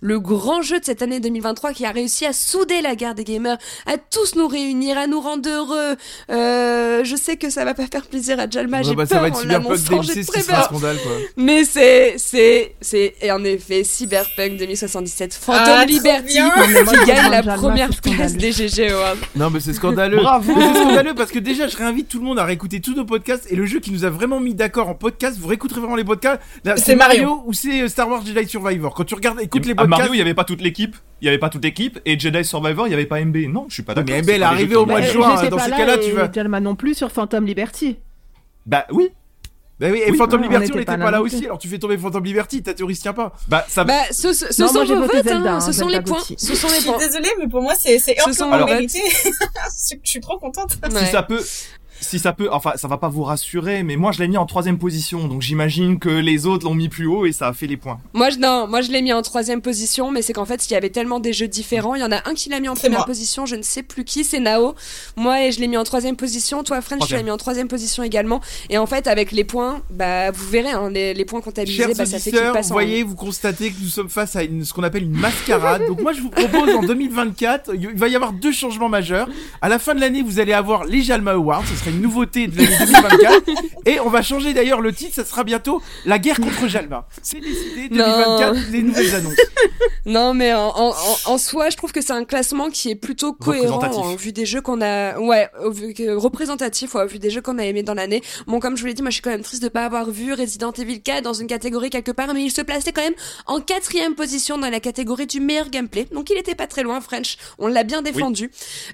le 0.02 0.20
grand 0.20 0.62
jeu 0.62 0.80
de 0.80 0.86
cette 0.86 1.02
année 1.02 1.20
2023 1.20 1.74
qui 1.74 1.86
a 1.86 1.92
réussi 1.92 2.26
à 2.26 2.34
souder 2.34 2.82
la 2.82 2.96
guerre 2.96 3.16
des 3.16 3.24
gamers, 3.24 3.58
à 3.86 3.98
tous 3.98 4.36
nous 4.36 4.48
réunir, 4.48 4.98
à 4.98 5.08
nous 5.08 5.22
rendre 5.22 5.50
heureux. 5.50 5.96
Euh, 6.32 7.04
je 7.04 7.16
sais 7.16 7.38
que 7.38 7.50
ça 7.50 7.66
va 7.66 7.74
pas 7.74 7.88
faire 7.88 8.06
plaisir 8.06 8.40
à 8.40 8.50
Jalma, 8.50 8.78
Ouais, 8.80 8.84
j'ai 8.84 8.96
bah, 8.96 9.06
ça 9.06 9.16
peur 9.16 9.22
va 9.24 9.28
être 9.30 9.40
Cyberpunk 9.40 9.66
l'annonçant, 9.70 10.02
j'ai 10.02 10.14
DLC, 10.14 10.24
ce 10.24 10.32
très 10.32 10.40
qui 10.42 10.46
sera 10.48 10.58
un 10.58 10.60
peur. 10.62 10.70
scandale, 10.70 10.98
quoi. 11.04 11.12
Mais 11.38 11.64
c'est, 11.66 12.16
c'est, 12.18 12.76
c'est, 12.82 13.16
et 13.22 13.32
en 13.32 13.44
effet, 13.44 13.84
Cyberpunk 13.84 14.58
2077, 14.58 15.34
Phantom 15.34 15.64
Ah, 15.68 15.86
Liberty, 15.86 16.34
qui 16.34 17.06
gagne 17.06 17.30
la 17.32 17.42
Jalma, 17.42 17.54
première 17.56 17.90
place 18.02 18.34
des 18.34 18.52
GG 18.52 18.90
Awards. 18.92 19.16
Non, 19.36 19.50
mais 19.50 19.60
c'est 19.60 19.74
scandaleux. 19.74 20.18
Bravo. 20.40 20.54
C'est 20.62 20.74
scandaleux 20.80 21.14
parce 21.14 21.32
que 21.32 21.40
déjà, 21.40 21.68
je 21.68 21.76
réinvite 21.76 22.08
tout 22.08 22.20
le 22.20 22.24
monde 22.24 22.40
à 22.40 22.46
réécouter 22.46 22.80
tous 22.80 22.96
nos 22.96 23.04
podcasts 23.06 23.52
et 23.52 23.56
le 23.56 23.66
jeu 23.66 23.80
qui 23.80 23.92
nous 23.92 24.06
a 24.06 24.10
vraiment 24.10 24.40
mis 24.40 24.54
d'accord 24.54 24.88
en 24.88 24.94
podcast, 24.96 25.38
vous 25.40 25.48
réécouterez 25.48 25.80
vraiment 25.82 25.96
les 25.96 26.04
podcasts. 26.04 26.42
C'est 26.78 26.96
Mario. 26.96 27.22
Mario. 27.24 27.44
ou 27.46 27.54
c'est 27.54 27.82
euh, 27.82 27.88
Star 27.88 28.08
Wars 28.10 28.26
Jedi 28.26 28.48
Survivor. 28.48 28.94
Quand 28.94 29.04
tu 29.04 29.16
regardes, 29.16 29.42
écoute 29.42 29.66
les 29.66 29.74
À 29.74 29.76
podcasts. 29.76 30.00
Mario, 30.00 30.14
il 30.14 30.18
y 30.18 30.22
avait 30.22 30.34
pas 30.34 30.44
toute 30.46 30.62
l'équipe. 30.62 30.96
Il 31.22 31.26
y 31.26 31.28
avait 31.28 31.38
pas 31.38 31.50
toute 31.50 31.64
l'équipe. 31.64 32.00
Et 32.06 32.18
Jedi 32.18 32.44
Survivor, 32.46 32.88
il 32.88 32.92
y 32.92 32.94
avait 32.94 33.06
pas 33.06 33.24
MB. 33.24 33.38
Non, 33.50 33.66
je 33.68 33.74
suis 33.76 33.84
pas 33.84 33.94
d'accord. 33.94 34.10
mais 34.10 34.22
MB, 34.22 34.30
elle 34.30 34.42
est 34.42 34.46
arrivée 34.46 34.76
au 34.76 34.86
mois 34.86 35.02
de 35.02 35.06
juin, 35.08 35.36
dans 35.50 35.60
ces 35.60 35.70
là 35.70 35.78
cas-là, 35.78 35.98
tu 35.98 36.12
vas- 36.12 36.32
Jalma 36.32 36.60
non 36.60 36.76
plus 36.76 36.94
sur 36.94 37.12
Phantom 37.12 37.46
Liberty. 37.46 37.98
Bah 38.66 38.86
oui. 38.92 39.10
Bah 39.82 39.88
oui, 39.92 40.02
et 40.06 40.12
Oui, 40.12 40.18
Phantom 40.18 40.40
on 40.40 40.44
Liberty, 40.44 40.72
on 40.74 40.78
n'était 40.78 40.86
pas 40.86 40.98
pas, 41.06 41.12
là 41.12 41.22
aussi. 41.24 41.44
Alors 41.46 41.58
tu 41.58 41.68
fais 41.68 41.80
tomber 41.80 41.98
Phantom 41.98 42.24
Liberty, 42.24 42.62
ta 42.62 42.74
théorie 42.76 42.96
se 42.96 43.02
tient 43.02 43.14
pas. 43.14 43.34
Bah 43.48 43.66
ça. 43.68 43.84
Bah, 43.84 43.94
ce, 44.12 44.32
ce, 44.32 44.54
ce 44.54 44.62
Non, 44.62 44.68
sont 44.68 44.86
vos 44.86 44.96
votes, 45.02 45.12
Zelda, 45.24 45.34
hein, 45.34 45.56
hein, 45.56 45.60
ce 45.60 45.72
sont 45.72 45.88
les 45.88 46.02
points, 46.02 46.20
ce 46.38 46.56
sont 46.56 46.68
Je 46.68 46.74
les 46.76 46.80
suis 46.82 46.90
points. 46.90 47.00
désolée, 47.00 47.30
mais 47.40 47.48
pour 47.48 47.64
moi, 47.64 47.74
c'est 47.80 47.98
c'est 47.98 48.16
Ce 48.24 48.32
sont 48.32 48.44
amplement 48.44 48.60
nos 48.68 48.74
mérité. 48.74 49.00
je 49.12 49.96
suis 50.10 50.20
trop 50.22 50.38
contente. 50.38 50.78
Si 50.92 51.06
ça 51.08 51.24
peut, 51.24 51.44
si 52.02 52.20
ça 52.20 52.34
peut, 52.34 52.50
enfin, 52.52 52.74
ça 52.76 52.88
va 52.88 52.98
pas 52.98 53.08
vous 53.10 53.24
rassurer, 53.24 53.84
mais 53.84 53.96
moi 53.96 54.12
je 54.12 54.20
l'ai 54.20 54.28
mis 54.28 54.38
en 54.38 54.46
troisième 54.46 54.78
position, 54.78 55.28
donc 55.28 55.42
j'imagine 55.42 56.00
que 56.00 56.10
les 56.10 56.46
autres 56.46 56.66
l'ont 56.66 56.74
mis 56.76 56.90
plus 56.90 57.06
haut 57.06 57.26
et 57.26 57.32
ça 57.32 57.48
a 57.48 57.54
fait 57.54 57.68
les 57.68 57.78
points. 57.78 58.00
Moi, 58.14 58.30
je, 58.32 58.38
non, 58.40 58.68
moi, 58.68 58.82
je 58.82 58.92
l'ai 58.92 59.02
mis 59.02 59.14
en 59.14 59.22
troisième 59.22 59.62
position, 59.62 60.12
mais 60.12 60.22
c'est 60.22 60.34
qu'en 60.34 60.46
fait, 60.46 60.70
il 60.70 60.74
y 60.74 60.76
avait 60.76 60.90
tellement 60.90 61.20
des 61.20 61.32
jeux 61.34 61.48
différents. 61.48 61.96
Il 61.96 62.02
y 62.02 62.04
en 62.04 62.12
a 62.12 62.28
un 62.28 62.34
qui 62.34 62.50
l'a 62.50 62.60
mis 62.60 62.68
en 62.68 62.74
première 62.74 63.00
moi. 63.00 63.06
position, 63.06 63.46
je 63.46 63.56
ne 63.56 63.62
sais 63.62 63.84
plus 63.84 64.04
qui, 64.04 64.24
c'est 64.24 64.40
Nao. 64.40 64.76
Moi, 65.16 65.46
et 65.46 65.52
je 65.52 65.60
l'ai 65.60 65.68
mis 65.68 65.78
en 65.78 65.84
troisième 65.84 66.16
position. 66.16 66.64
Toi, 66.64 66.82
French, 66.82 67.08
tu 67.08 67.14
l'as 67.14 67.24
mis 67.24 67.32
en 67.32 67.38
troisième 67.38 67.68
position 67.68 68.04
également. 68.04 68.42
Et 68.70 68.78
en 68.78 68.86
fait, 68.86 69.08
avec 69.08 69.32
les 69.32 69.44
points, 69.44 69.82
bah, 69.92 70.32
vous 70.32 70.48
verrez, 70.50 70.72
hein, 70.72 70.90
les, 70.90 71.14
les 71.14 71.26
points 71.26 71.42
comptabilisés, 71.42 71.84
Chers 71.84 71.96
bah, 71.96 72.06
ça 72.06 72.20
fait 72.20 72.32
qu'il 72.32 72.40
passe 72.52 72.68
vous 72.68 72.72
en. 72.72 72.76
voyez, 72.76 73.04
vous 73.04 73.16
constatez 73.16 73.72
que 73.72 73.82
nous 73.82 73.90
sommes 73.90 74.10
face 74.10 74.36
à 74.36 74.44
une, 74.44 74.66
ce 74.66 74.74
qu'on 74.74 74.84
appelle 74.84 75.04
une 75.04 75.18
mascarade. 75.18 75.86
Donc 75.88 76.02
moi, 76.02 76.14
je 76.14 76.22
vous 76.22 76.30
propose 76.30 76.76
en 76.76 76.82
2024, 76.86 77.72
il 77.76 77.90
va 77.98 78.08
y 78.08 78.16
avoir 78.16 78.34
deux 78.34 78.52
changements 78.52 78.90
majeurs. 78.90 79.28
À 79.62 79.70
la 79.70 79.80
fin 79.80 79.94
de 79.96 80.00
l'année, 80.00 80.22
vous 80.24 80.40
allez 80.40 80.54
avoir 80.54 80.86
les 80.86 81.02
Jalma 81.02 81.32
Awards, 81.32 81.64
ce 81.68 81.84
sera 81.92 81.96
une 81.96 82.02
nouveauté 82.02 82.48
de 82.48 82.58
l'année 82.58 82.78
2024. 82.86 83.44
Et 83.86 84.00
on 84.00 84.10
va 84.10 84.22
changer 84.22 84.54
d'ailleurs 84.54 84.82
le 84.82 84.94
titre, 84.94 85.16
ça 85.16 85.26
sera 85.26 85.44
bientôt 85.44 85.82
la 86.06 86.20
guerre 86.20 86.40
contre 86.40 86.68
Jalma. 86.68 87.08
C'est 87.22 87.40
décidé, 87.40 87.90
2024, 87.90 88.58
les 88.72 88.82
nouvelles 88.82 89.16
annonces. 89.16 89.34
Non, 90.06 90.34
mais 90.34 90.52
en, 90.54 90.70
en, 90.70 90.90
en- 90.90 91.32
en 91.34 91.38
soi, 91.38 91.70
je 91.70 91.78
trouve 91.78 91.92
que 91.92 92.02
c'est 92.02 92.12
un 92.14 92.24
classement 92.26 92.70
qui 92.70 92.90
est 92.90 92.96
plutôt 92.96 93.34
cohérent 93.34 93.76
Représentatif. 93.78 94.14
en 94.14 94.16
vue 94.16 94.32
des 94.32 94.46
jeux 94.48 94.62
qu'on 94.62 94.82
a, 94.82 95.18
ouais, 95.20 95.48
au 95.64 95.72
vu 95.72 95.94
que- 95.94 96.16
représentatif, 96.16 96.96
ouais, 96.96 97.04
au 97.04 97.08
vu 97.08 97.20
des 97.20 97.30
jeux 97.30 97.42
qu'on 97.42 97.60
a 97.60 97.64
aimés 97.66 97.84
dans 97.84 97.94
l'année. 97.94 98.22
Bon, 98.48 98.60
comme 98.60 98.76
je 98.76 98.82
vous 98.82 98.88
l'ai 98.88 98.94
dit, 98.96 99.02
moi, 99.04 99.10
je 99.12 99.16
suis 99.16 99.22
quand 99.22 99.30
même 99.30 99.44
triste 99.44 99.62
de 99.62 99.70
pas 99.70 99.86
avoir 99.86 100.10
vu 100.10 100.34
Resident 100.34 100.72
Evil 100.72 101.02
4 101.02 101.24
dans 101.24 101.34
une 101.34 101.46
catégorie 101.48 101.90
quelque 101.92 102.12
part, 102.12 102.34
mais 102.34 102.44
il 102.44 102.52
se 102.52 102.62
plaçait 102.62 102.92
quand 102.92 103.04
même 103.04 103.14
en 103.46 103.60
quatrième 103.60 104.16
position 104.16 104.58
dans 104.58 104.70
la 104.70 104.80
catégorie 104.80 105.28
du 105.28 105.40
meilleur 105.40 105.70
gameplay. 105.70 106.08
Donc, 106.12 106.30
il 106.32 106.38
était 106.38 106.56
pas 106.56 106.68
très 106.68 106.82
loin, 106.84 107.00
French. 107.02 107.38
On 107.60 107.68
l'a 107.68 107.84
bien 107.84 108.02
défendu. 108.02 108.50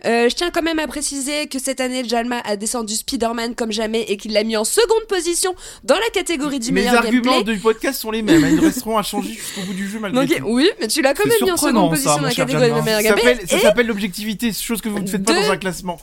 Euh, 0.06 0.28
je 0.30 0.36
tiens 0.36 0.52
quand 0.52 0.64
même 0.64 0.80
à 0.80 0.88
préciser 0.88 1.48
que 1.48 1.60
cette 1.60 1.80
année, 1.80 2.04
Jalma 2.04 2.42
a 2.44 2.58
descendu 2.58 2.87
Spider-Man 2.96 3.56
comme 3.56 3.72
jamais 3.72 4.04
et 4.04 4.18
qu'il 4.18 4.34
l'a 4.34 4.44
mis 4.44 4.56
en 4.58 4.64
seconde 4.64 5.06
position 5.08 5.54
dans 5.84 5.96
la 5.96 6.10
catégorie 6.14 6.60
du 6.60 6.72
Mes 6.72 6.82
meilleur 6.82 6.96
arguments 7.04 7.34
gameplay. 7.38 7.56
du 7.56 7.60
podcast 7.60 8.00
sont 8.02 8.12
les 8.12 8.22
mêmes, 8.22 8.44
hein, 8.44 8.50
ils 8.54 8.60
resteront 8.60 8.98
à 8.98 9.04
changer 9.04 9.34
jusqu'au 9.34 9.62
bout 9.62 9.74
du 9.74 9.90
jeu 9.90 10.00
malgré 10.00 10.26
Donc, 10.26 10.38
tout. 10.38 10.44
oui, 10.48 10.70
mais 10.80 10.88
tu 10.88 11.02
l'as 11.02 11.14
quand 11.14 11.26
même 11.28 11.38
mis 11.44 11.52
en 11.52 11.58
seconde 11.58 11.90
position 11.90 12.12
ça, 12.14 12.20
dans 12.20 12.26
la 12.28 12.34
catégorie 12.34 12.72
du 12.72 12.82
meilleur 12.82 13.02
Ça 13.02 13.08
gameplay. 13.10 13.34
s'appelle, 13.36 13.48
ça 13.50 13.60
s'appelle 13.60 13.88
l'objectivité, 13.88 14.54
chose 14.54 14.82
que 14.82 14.90
vous 14.90 15.00
ne 15.00 15.08
faites 15.08 15.24
pas 15.24 15.34
dans 15.42 15.52
un 15.52 15.58
classement. 15.58 16.00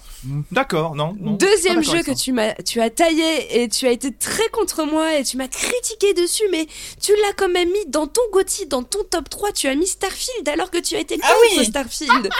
D'accord, 0.52 0.94
non. 0.94 1.16
non. 1.20 1.32
Deuxième 1.32 1.80
d'accord 1.80 1.96
jeu 1.96 2.02
que 2.02 2.12
tu 2.18 2.32
m'as, 2.32 2.52
tu 2.54 2.80
as 2.80 2.90
taillé 2.90 3.62
et 3.62 3.68
tu 3.68 3.86
as 3.86 3.90
été 3.92 4.12
très 4.12 4.48
contre 4.52 4.84
moi 4.84 5.18
et 5.18 5.24
tu 5.24 5.36
m'as 5.36 5.48
critiqué 5.48 6.14
dessus, 6.14 6.44
mais 6.50 6.66
tu 7.02 7.12
l'as 7.22 7.32
quand 7.36 7.48
même 7.48 7.70
mis 7.70 7.86
dans 7.88 8.06
ton 8.06 8.22
GOTY, 8.32 8.66
dans 8.66 8.82
ton 8.82 9.04
top 9.10 9.28
3, 9.28 9.52
tu 9.52 9.66
as 9.68 9.74
mis 9.74 9.86
Starfield 9.86 10.48
alors 10.48 10.70
que 10.70 10.78
tu 10.78 10.96
as 10.96 11.00
été 11.00 11.18
Ah 11.22 11.26
contre 11.28 11.58
oui. 11.60 11.64
Starfield. 11.66 12.28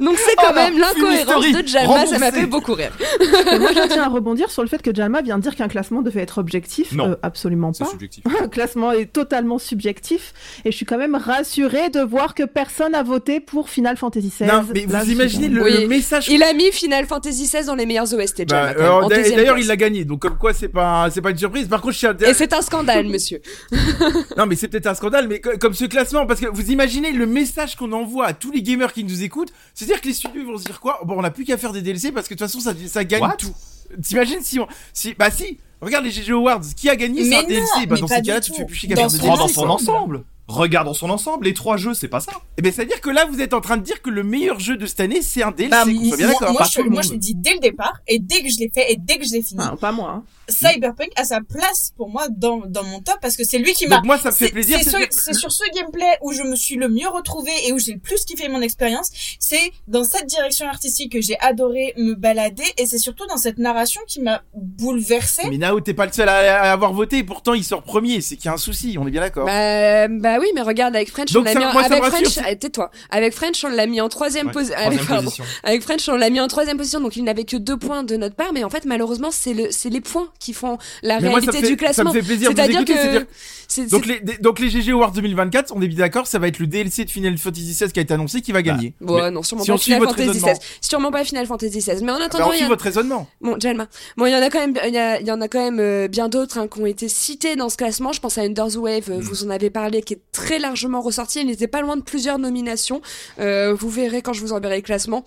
Donc 0.00 0.16
c'est 0.18 0.34
quand 0.36 0.44
Oh 0.50 0.54
là, 0.54 0.70
même 0.70 0.78
l'incohérence 0.78 1.44
de 1.62 1.66
Jalma, 1.66 2.06
ça 2.06 2.18
m'a 2.18 2.30
fait 2.32 2.46
beaucoup 2.46 2.74
rire. 2.74 2.92
Moi, 3.58 3.70
je 3.74 3.88
tiens 3.88 4.02
à 4.04 4.08
rebondir 4.08 4.50
sur 4.50 4.62
le 4.62 4.68
fait 4.68 4.82
que 4.82 4.94
Jalma 4.94 5.22
vient 5.22 5.38
de 5.38 5.42
dire 5.42 5.56
qu'un 5.56 5.68
classement 5.68 6.02
devait 6.02 6.20
être 6.22 6.38
objectif. 6.38 6.92
Non. 6.92 7.10
Euh, 7.10 7.14
absolument 7.22 7.72
C'est 7.72 7.84
pas. 7.84 7.90
subjectif. 7.90 8.22
Un 8.40 8.48
classement 8.48 8.92
est 8.92 9.06
totalement 9.12 9.58
subjectif. 9.58 10.34
Et 10.64 10.70
je 10.70 10.76
suis 10.76 10.86
quand 10.86 10.98
même 10.98 11.14
rassurée 11.14 11.88
de 11.90 12.00
voir 12.00 12.34
que 12.34 12.42
personne 12.42 12.94
a 12.94 13.02
voté 13.02 13.40
pour 13.40 13.68
Final 13.70 13.96
Fantasy 13.96 14.28
XVI. 14.28 14.46
Non, 14.50 14.64
mais 14.74 14.86
Là, 14.86 15.02
vous 15.02 15.10
imaginez 15.12 15.44
suis- 15.46 15.54
le, 15.54 15.62
Oui. 15.62 15.72
le 15.80 15.88
message 15.88 16.28
Il 16.28 16.42
a 16.42 16.52
mis 16.52 16.70
Final 16.72 17.06
Fantasy 17.06 17.44
XVI 17.50 17.64
dans 17.66 17.74
les 17.74 17.86
meilleurs 17.86 18.12
OST, 18.12 18.48
Jalma. 18.48 18.74
Bah, 18.74 19.08
deuxième 19.08 19.36
D'ailleurs, 19.36 19.58
il 19.58 19.66
l'a 19.66 19.76
gagné, 19.76 20.04
donc 20.04 20.20
comme 20.20 20.36
quoi 20.36 20.52
c'est 20.52 20.68
pas 20.68 21.08
c'est 21.10 21.20
pas 21.22 21.30
une 21.30 21.38
surprise. 21.38 21.68
Par 21.68 21.80
contre, 21.80 21.94
je 21.96 22.06
à- 22.06 22.14
Et 22.28 22.34
c'est 22.34 22.52
un 22.52 22.62
scandale, 22.62 23.06
monsieur. 23.06 23.40
non 24.36 24.46
mais 24.46 24.56
c'est 24.56 24.68
peut-être 24.68 24.86
un 24.86 24.94
scandale, 24.94 25.26
mais 25.28 25.40
co- 25.40 25.56
comme 25.60 25.74
ce 25.74 25.84
classement, 25.84 26.26
parce 26.26 26.40
que 26.40 26.46
vous 26.46 26.70
imaginez 26.70 27.12
le 27.12 27.26
message 27.26 27.76
qu'on 27.76 27.92
envoie 27.92 28.26
à 28.26 28.32
tous 28.32 28.50
les 28.50 28.62
gamers 28.62 28.92
qui 28.92 29.04
nous 29.04 29.22
écoutent, 29.22 29.52
c'est-à-dire 29.86 30.02
que 30.02 30.08
les 30.08 30.14
studios 30.14 30.44
vont 30.44 30.58
se 30.58 30.64
dire 30.64 30.80
quoi? 30.80 31.00
Bon, 31.04 31.16
on 31.18 31.22
n'a 31.22 31.30
plus 31.30 31.44
qu'à 31.44 31.56
faire 31.56 31.72
des 31.72 31.80
DLC 31.82 32.10
parce 32.12 32.26
que 32.28 32.34
de 32.34 32.38
toute 32.38 32.46
façon 32.46 32.60
ça 32.60 32.74
ça 32.88 33.04
gagne 33.04 33.22
What? 33.22 33.36
tout. 33.36 33.54
T'imagines 34.02 34.42
si 34.42 34.58
on 34.58 34.66
si 34.92 35.14
bah 35.14 35.30
si 35.30 35.58
Regarde 35.80 36.04
les 36.04 36.10
GG 36.10 36.32
Awards, 36.32 36.62
qui 36.76 36.88
a 36.88 36.96
gagné 36.96 37.22
Mais 37.22 37.28
c'est 37.30 37.36
un 37.36 37.42
non, 37.42 37.48
DLC. 37.48 37.86
Bah 37.86 37.96
dans 38.00 38.06
ces 38.08 38.22
cas-là, 38.22 38.40
tu 38.40 38.50
te 38.50 38.56
fais 38.56 38.64
plus 38.64 38.74
chier 38.74 38.88
qu'à 38.88 38.94
Dans 38.94 39.02
faire 39.08 39.10
des 39.10 39.18
DLC, 39.18 39.36
dans 39.38 39.48
son 39.48 39.68
ensemble. 39.68 40.24
Regarde 40.48 40.86
dans 40.86 40.94
son 40.94 41.10
ensemble. 41.10 41.44
Les 41.46 41.54
trois 41.54 41.76
jeux, 41.76 41.92
c'est 41.92 42.06
pas 42.06 42.20
ça. 42.20 42.30
Et 42.56 42.62
ben 42.62 42.72
c'est-à-dire 42.72 43.00
que 43.00 43.10
là 43.10 43.24
vous 43.28 43.40
êtes 43.40 43.52
en 43.52 43.60
train 43.60 43.76
de 43.76 43.82
dire 43.82 44.00
que 44.00 44.10
le 44.10 44.22
meilleur 44.22 44.60
jeu 44.60 44.76
de 44.76 44.86
cette 44.86 45.00
année 45.00 45.20
c'est 45.20 45.42
un 45.42 45.50
DLC. 45.50 45.70
Bah, 45.70 45.84
qu'on 45.84 46.04
soit 46.08 46.16
bien 46.16 46.26
moi, 46.28 46.34
d'accord. 46.34 46.52
moi, 46.52 46.60
Pas 46.60 46.68
je, 46.72 46.80
moi, 46.82 47.02
je 47.02 47.10
l'ai 47.10 47.18
dit 47.18 47.34
dès 47.34 47.54
le 47.54 47.58
départ, 47.58 47.98
et 48.06 48.20
dès 48.20 48.42
que 48.42 48.48
je 48.48 48.58
l'ai 48.60 48.70
fait, 48.72 48.92
et 48.92 48.96
dès 48.96 49.18
que 49.18 49.26
je 49.26 49.32
l'ai 49.32 49.42
fini, 49.42 49.60
Ah, 49.64 49.74
pas 49.78 49.90
moi. 49.90 50.10
hein. 50.10 50.24
Cyberpunk 50.48 51.10
a 51.16 51.24
sa 51.24 51.40
place 51.40 51.92
pour 51.96 52.08
moi 52.08 52.28
dans, 52.28 52.58
dans 52.58 52.84
mon 52.84 53.00
top, 53.00 53.16
parce 53.20 53.36
que 53.36 53.42
c'est 53.42 53.58
lui 53.58 53.72
qui 53.72 53.88
m'a... 53.88 53.96
Donc 53.96 54.04
moi 54.04 54.16
ça 54.18 54.30
me 54.30 54.34
fait 54.36 54.48
plaisir. 54.50 54.78
c'est 54.80 54.90
c'est 55.10 55.34
sur, 55.34 55.50
ce 55.50 55.64
gameplay 55.74 56.06
où 56.22 56.32
je 56.32 56.42
me 56.42 56.54
suis 56.54 56.76
le 56.76 56.88
mieux 56.88 57.08
retrouvé 57.08 57.50
et 57.66 57.72
où 57.72 57.80
j'ai 57.80 57.94
le 57.94 57.98
plus 57.98 58.24
kiffé 58.24 58.46
mon 58.46 58.60
expérience. 58.60 59.10
C'est 59.40 59.72
dans 59.88 60.04
cette 60.04 60.26
direction 60.26 60.68
artistique 60.68 61.10
que 61.10 61.20
j'ai 61.20 61.36
adoré 61.40 61.92
me 61.96 62.14
balader 62.14 62.62
et 62.78 62.86
c'est 62.86 62.98
surtout 62.98 63.26
dans 63.26 63.38
cette 63.38 63.58
narration 63.58 64.00
qui 64.06 64.20
m'a 64.20 64.42
bouleversée. 64.54 65.48
Mais 65.50 65.58
Nao, 65.68 65.80
t'es 65.80 65.94
pas 65.94 66.06
le 66.06 66.12
seul 66.12 66.28
à, 66.28 66.62
à 66.62 66.72
avoir 66.72 66.92
voté, 66.92 67.22
pourtant 67.24 67.54
il 67.54 67.64
sort 67.64 67.82
premier, 67.82 68.20
c'est 68.20 68.36
qu'il 68.36 68.46
y 68.46 68.48
a 68.48 68.52
un 68.54 68.56
souci, 68.58 68.96
on 69.00 69.06
est 69.06 69.10
bien 69.10 69.20
d'accord. 69.20 69.46
Bah, 69.46 70.08
bah 70.08 70.36
Bah 70.36 70.38
oui, 70.40 70.46
mais 70.54 70.62
regarde, 70.62 70.94
avec 70.96 71.10
French, 71.10 71.32
Donc 71.32 71.42
on 71.42 71.44
l'a 71.52 71.54
mis 71.58 71.64
en... 71.64 71.72
moi, 71.72 71.82
avec 71.82 72.02
French, 72.04 72.38
eh, 72.48 72.56
tais-toi. 72.56 72.90
Avec 73.10 73.32
French, 73.34 73.64
on 73.64 73.68
l'a 73.68 73.86
mis 73.86 74.00
en 74.00 74.08
troisième 74.08 74.48
Ouais, 74.48 74.52
position. 74.52 74.74
troisième 74.76 74.92
Avec, 74.98 75.08
pardon. 75.08 75.24
position. 75.24 75.44
avec 75.64 75.82
French, 75.82 76.08
on 76.08 76.16
l'a 76.16 76.30
mis 76.30 76.40
en 76.40 76.46
troisième 76.48 76.76
position, 76.76 77.00
donc 77.00 77.16
il 77.16 77.24
n'avait 77.24 77.44
que 77.44 77.56
deux 77.56 77.76
points 77.76 78.02
de 78.04 78.16
notre 78.16 78.34
part, 78.36 78.52
mais 78.52 78.64
en 78.64 78.70
fait, 78.70 78.84
malheureusement, 78.84 79.30
c'est 79.30 79.54
le, 79.54 79.68
c'est 79.70 79.88
les 79.90 80.00
points 80.00 80.28
qui 80.38 80.52
font 80.52 80.78
la 81.02 81.20
Mais 81.20 81.28
moi, 81.30 81.40
ça 81.40 81.46
réalité 81.50 81.66
fait, 81.66 81.72
du 81.72 81.76
classement. 81.76 82.10
Ça 82.12 82.16
me 82.16 82.22
fait 82.22 82.26
plaisir 82.26 82.50
C'est-à-dire 82.54 82.84
que 82.84 82.92
c'est-à-dire- 82.92 83.24
c'est, 83.68 83.90
Donc 83.90 84.06
les, 84.06 84.20
donc 84.40 84.60
les 84.60 84.70
GG 84.70 84.92
Awards 84.92 85.10
2024, 85.12 85.72
on 85.74 85.80
est 85.82 85.88
bien 85.88 85.98
d'accord, 85.98 86.26
ça 86.26 86.38
va 86.38 86.46
être 86.48 86.58
le 86.60 86.66
DLC 86.68 87.04
de 87.04 87.10
Final 87.10 87.36
Fantasy 87.36 87.72
XVI 87.72 87.90
qui 87.90 87.98
a 87.98 88.02
été 88.02 88.14
annoncé 88.14 88.40
qui 88.40 88.52
va 88.52 88.62
gagner. 88.62 88.94
Ouais, 89.00 89.30
non, 89.32 89.42
sûrement 89.42 89.64
si 89.64 89.68
pas 89.70 89.74
on 89.74 89.78
suit 89.78 89.84
Final 89.92 90.00
votre 90.00 90.12
Fantasy 90.16 90.28
raisonnement. 90.38 90.52
XVI. 90.56 90.78
Sûrement 90.80 91.10
pas 91.10 91.24
Final 91.24 91.46
Fantasy 91.46 91.78
XVI. 91.78 92.04
Mais 92.04 92.12
en 92.12 92.20
attendant, 92.20 92.52
il 92.52 92.54
y 92.54 92.56
suit 92.58 92.64
a... 92.66 92.68
votre 92.68 92.84
raisonnement. 92.84 93.26
Bon, 93.40 93.56
Jalma. 93.58 93.86
Bon, 94.16 94.26
il 94.26 94.32
y 94.32 94.36
en 94.36 94.42
a 94.42 94.50
quand 94.50 94.60
même, 94.60 94.74
il 94.86 94.94
y, 94.94 94.98
a- 94.98 95.20
il 95.20 95.26
y 95.26 95.32
en 95.32 95.40
a 95.40 95.48
quand 95.56 95.64
même 95.64 95.80
euh, 95.80 96.06
bien 96.06 96.28
d'autres 96.28 96.58
hein, 96.58 96.68
qui 96.68 96.80
ont 96.80 96.86
été 96.86 97.08
cités 97.08 97.56
dans 97.56 97.70
ce 97.70 97.78
classement. 97.78 98.12
Je 98.12 98.20
pense 98.20 98.36
à 98.36 98.42
Under's 98.42 98.76
Wave, 98.76 99.08
Mm. 99.08 99.12
euh, 99.12 99.18
vous 99.20 99.44
en 99.44 99.50
avez 99.50 99.70
parlé, 99.70 100.02
qui 100.02 100.12
est 100.14 100.20
très 100.32 100.58
largement 100.58 101.00
ressorti. 101.00 101.40
Il 101.40 101.46
n'était 101.46 101.66
pas 101.66 101.80
loin 101.80 101.96
de 101.96 102.02
plusieurs 102.02 102.38
nominations. 102.38 103.00
Euh, 103.38 103.72
vous 103.74 103.88
verrez 103.88 104.20
quand 104.20 104.34
je 104.34 104.42
vous 104.42 104.52
enverrai 104.52 104.76
le 104.76 104.82
classement. 104.82 105.24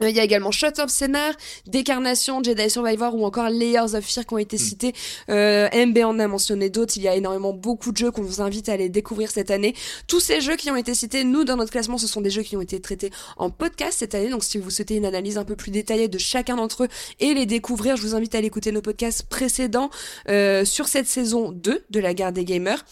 Euh, 0.00 0.10
Il 0.10 0.16
y 0.16 0.20
a 0.20 0.24
également 0.24 0.50
Shot 0.50 0.78
of 0.78 0.90
Scénar, 0.90 1.34
Décarnation, 1.66 2.42
Jedi 2.42 2.70
Survivor 2.70 3.14
ou 3.14 3.24
encore 3.24 3.50
Layers 3.50 3.94
of 3.94 4.04
Fear 4.04 4.26
qui 4.26 4.34
ont 4.34 4.38
été 4.38 4.58
cités. 4.58 4.92
Euh, 5.28 5.68
MB 5.72 5.98
en 5.98 6.18
a 6.18 6.26
mentionné 6.26 6.70
d'autres. 6.70 6.96
Il 6.96 7.02
y 7.02 7.08
a 7.08 7.14
énormément 7.14 7.52
beaucoup 7.52 7.92
de 7.92 7.96
jeux 7.96 8.10
qu'on 8.10 8.22
vous 8.22 8.40
invite 8.40 8.68
à 8.68 8.72
aller 8.72 8.88
découvrir 8.88 9.30
cette 9.30 9.50
année. 9.50 9.74
Tous 10.06 10.20
ces 10.20 10.40
jeux 10.40 10.56
qui 10.56 10.70
ont 10.70 10.76
été 10.76 10.94
cités, 10.94 11.24
nous, 11.24 11.44
dans 11.44 11.56
notre 11.56 11.70
classement, 11.70 11.98
ce 11.98 12.06
sont 12.06 12.20
des 12.20 12.30
jeux 12.30 12.42
qui 12.42 12.56
ont 12.56 12.60
été 12.60 12.80
traités 12.80 13.10
en 13.36 13.50
podcast 13.50 13.98
cette 13.98 14.14
année. 14.14 14.30
Donc, 14.30 14.44
si 14.44 14.58
vous 14.58 14.70
souhaitez 14.70 14.96
une 14.96 15.06
analyse 15.06 15.38
un 15.38 15.44
peu 15.44 15.56
plus 15.56 15.70
détaillée 15.70 16.08
de 16.08 16.18
chacun 16.18 16.56
d'entre 16.56 16.84
eux 16.84 16.88
et 17.20 17.34
les 17.34 17.46
découvrir, 17.46 17.96
je 17.96 18.02
vous 18.02 18.14
invite 18.14 18.34
à 18.34 18.38
aller 18.38 18.46
écouter 18.46 18.72
nos 18.72 18.82
podcasts 18.82 19.24
précédents 19.24 19.90
euh, 20.28 20.64
sur 20.64 20.88
cette 20.88 21.06
saison 21.06 21.52
2 21.52 21.84
de 21.88 22.00
la 22.00 22.14
Garde 22.14 22.34
des 22.34 22.44
Gamers. 22.44 22.84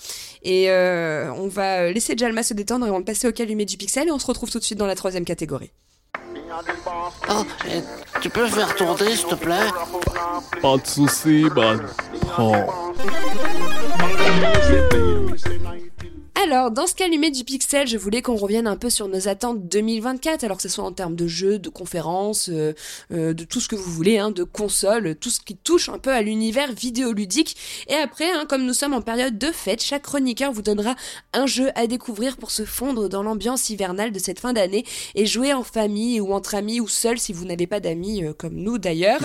Et 0.43 0.71
euh, 0.71 1.33
on 1.35 1.49
va 1.49 1.93
laisser 1.93 2.15
Jalma 2.17 2.43
se 2.43 2.55
détendre 2.55 2.87
et 2.87 2.91
on 2.91 2.99
va 2.99 3.05
passer 3.05 3.29
au 3.29 3.33
calumet 3.33 3.65
du 3.65 3.77
pixel 3.77 4.09
et 4.09 4.11
on 4.11 4.19
se 4.19 4.27
retrouve 4.27 4.51
tout 4.51 4.59
de 4.59 4.65
suite 4.65 4.79
dans 4.79 4.87
la 4.87 4.95
troisième 4.95 5.25
catégorie. 5.25 5.71
Oh, 7.29 7.45
tu 8.21 8.31
peux 8.31 8.47
faire 8.47 8.75
tourner, 8.75 9.17
s'il 9.17 9.27
te 9.29 9.35
plaît? 9.35 9.69
Pas 10.61 10.77
de 10.77 10.87
soucis, 10.87 11.47
man. 11.55 11.81
Prends. 12.29 12.93
Alors, 16.35 16.71
dans 16.71 16.87
ce 16.87 16.95
calumet 16.95 17.31
du 17.31 17.45
pixel, 17.45 17.87
je 17.87 17.99
voulais 17.99 18.23
qu'on 18.23 18.37
revienne 18.37 18.67
un 18.67 18.77
peu 18.77 18.91
sur 18.91 19.09
nos 19.09 19.29
attentes 19.29 19.69
2024, 19.69 20.45
alors 20.45 20.57
que 20.57 20.63
ce 20.63 20.69
soit 20.69 20.85
en 20.85 20.93
termes 20.93 21.17
de 21.17 21.27
jeux, 21.27 21.59
de 21.59 21.69
conférences, 21.69 22.49
euh, 22.51 22.73
euh, 23.13 23.35
de 23.35 23.45
tout 23.45 23.61
ce 23.61 23.69
que 23.69 23.77
vous 23.77 23.91
voulez, 23.91 24.19
hein, 24.19 24.31
de 24.31 24.45
consoles, 24.45 25.17
tout 25.17 25.31
ce 25.31 25.41
qui 25.41 25.57
touche 25.57 25.89
un 25.89 25.99
peu 25.99 26.11
à 26.11 26.23
l'univers 26.23 26.73
vidéoludique. 26.73 27.57
Et 27.89 27.95
après, 27.95 28.31
hein, 28.31 28.47
comme 28.49 28.65
nous 28.65 28.75
sommes 28.75 28.95
en 28.95 29.03
période 29.03 29.39
de 29.39 29.49
fête, 29.49 29.83
chaque 29.83 30.03
chroniqueur 30.03 30.53
vous 30.53 30.63
donnera 30.63 30.95
un 31.33 31.47
jeu 31.47 31.71
à 31.75 31.87
découvrir 31.87 32.37
pour 32.37 32.51
se 32.51 32.65
fondre 32.65 33.09
dans 33.09 33.23
l'ambiance 33.23 33.71
hivernale 33.71 34.13
de 34.13 34.19
cette 34.19 34.41
fin 34.41 34.53
d'année 34.53 34.85
et 35.15 35.27
jouer 35.27 35.53
en 35.53 35.65
famille 35.65 36.21
ou 36.21 36.33
entre 36.33 36.55
amis 36.55 36.81
ou 36.81 36.89
seul 36.89 37.19
si 37.19 37.33
vous 37.33 37.45
n'avez 37.45 37.67
pas 37.67 37.81
d'amis, 37.81 38.25
euh, 38.25 38.33
comme 38.33 38.55
nous 38.55 38.79
d'ailleurs. 38.79 39.21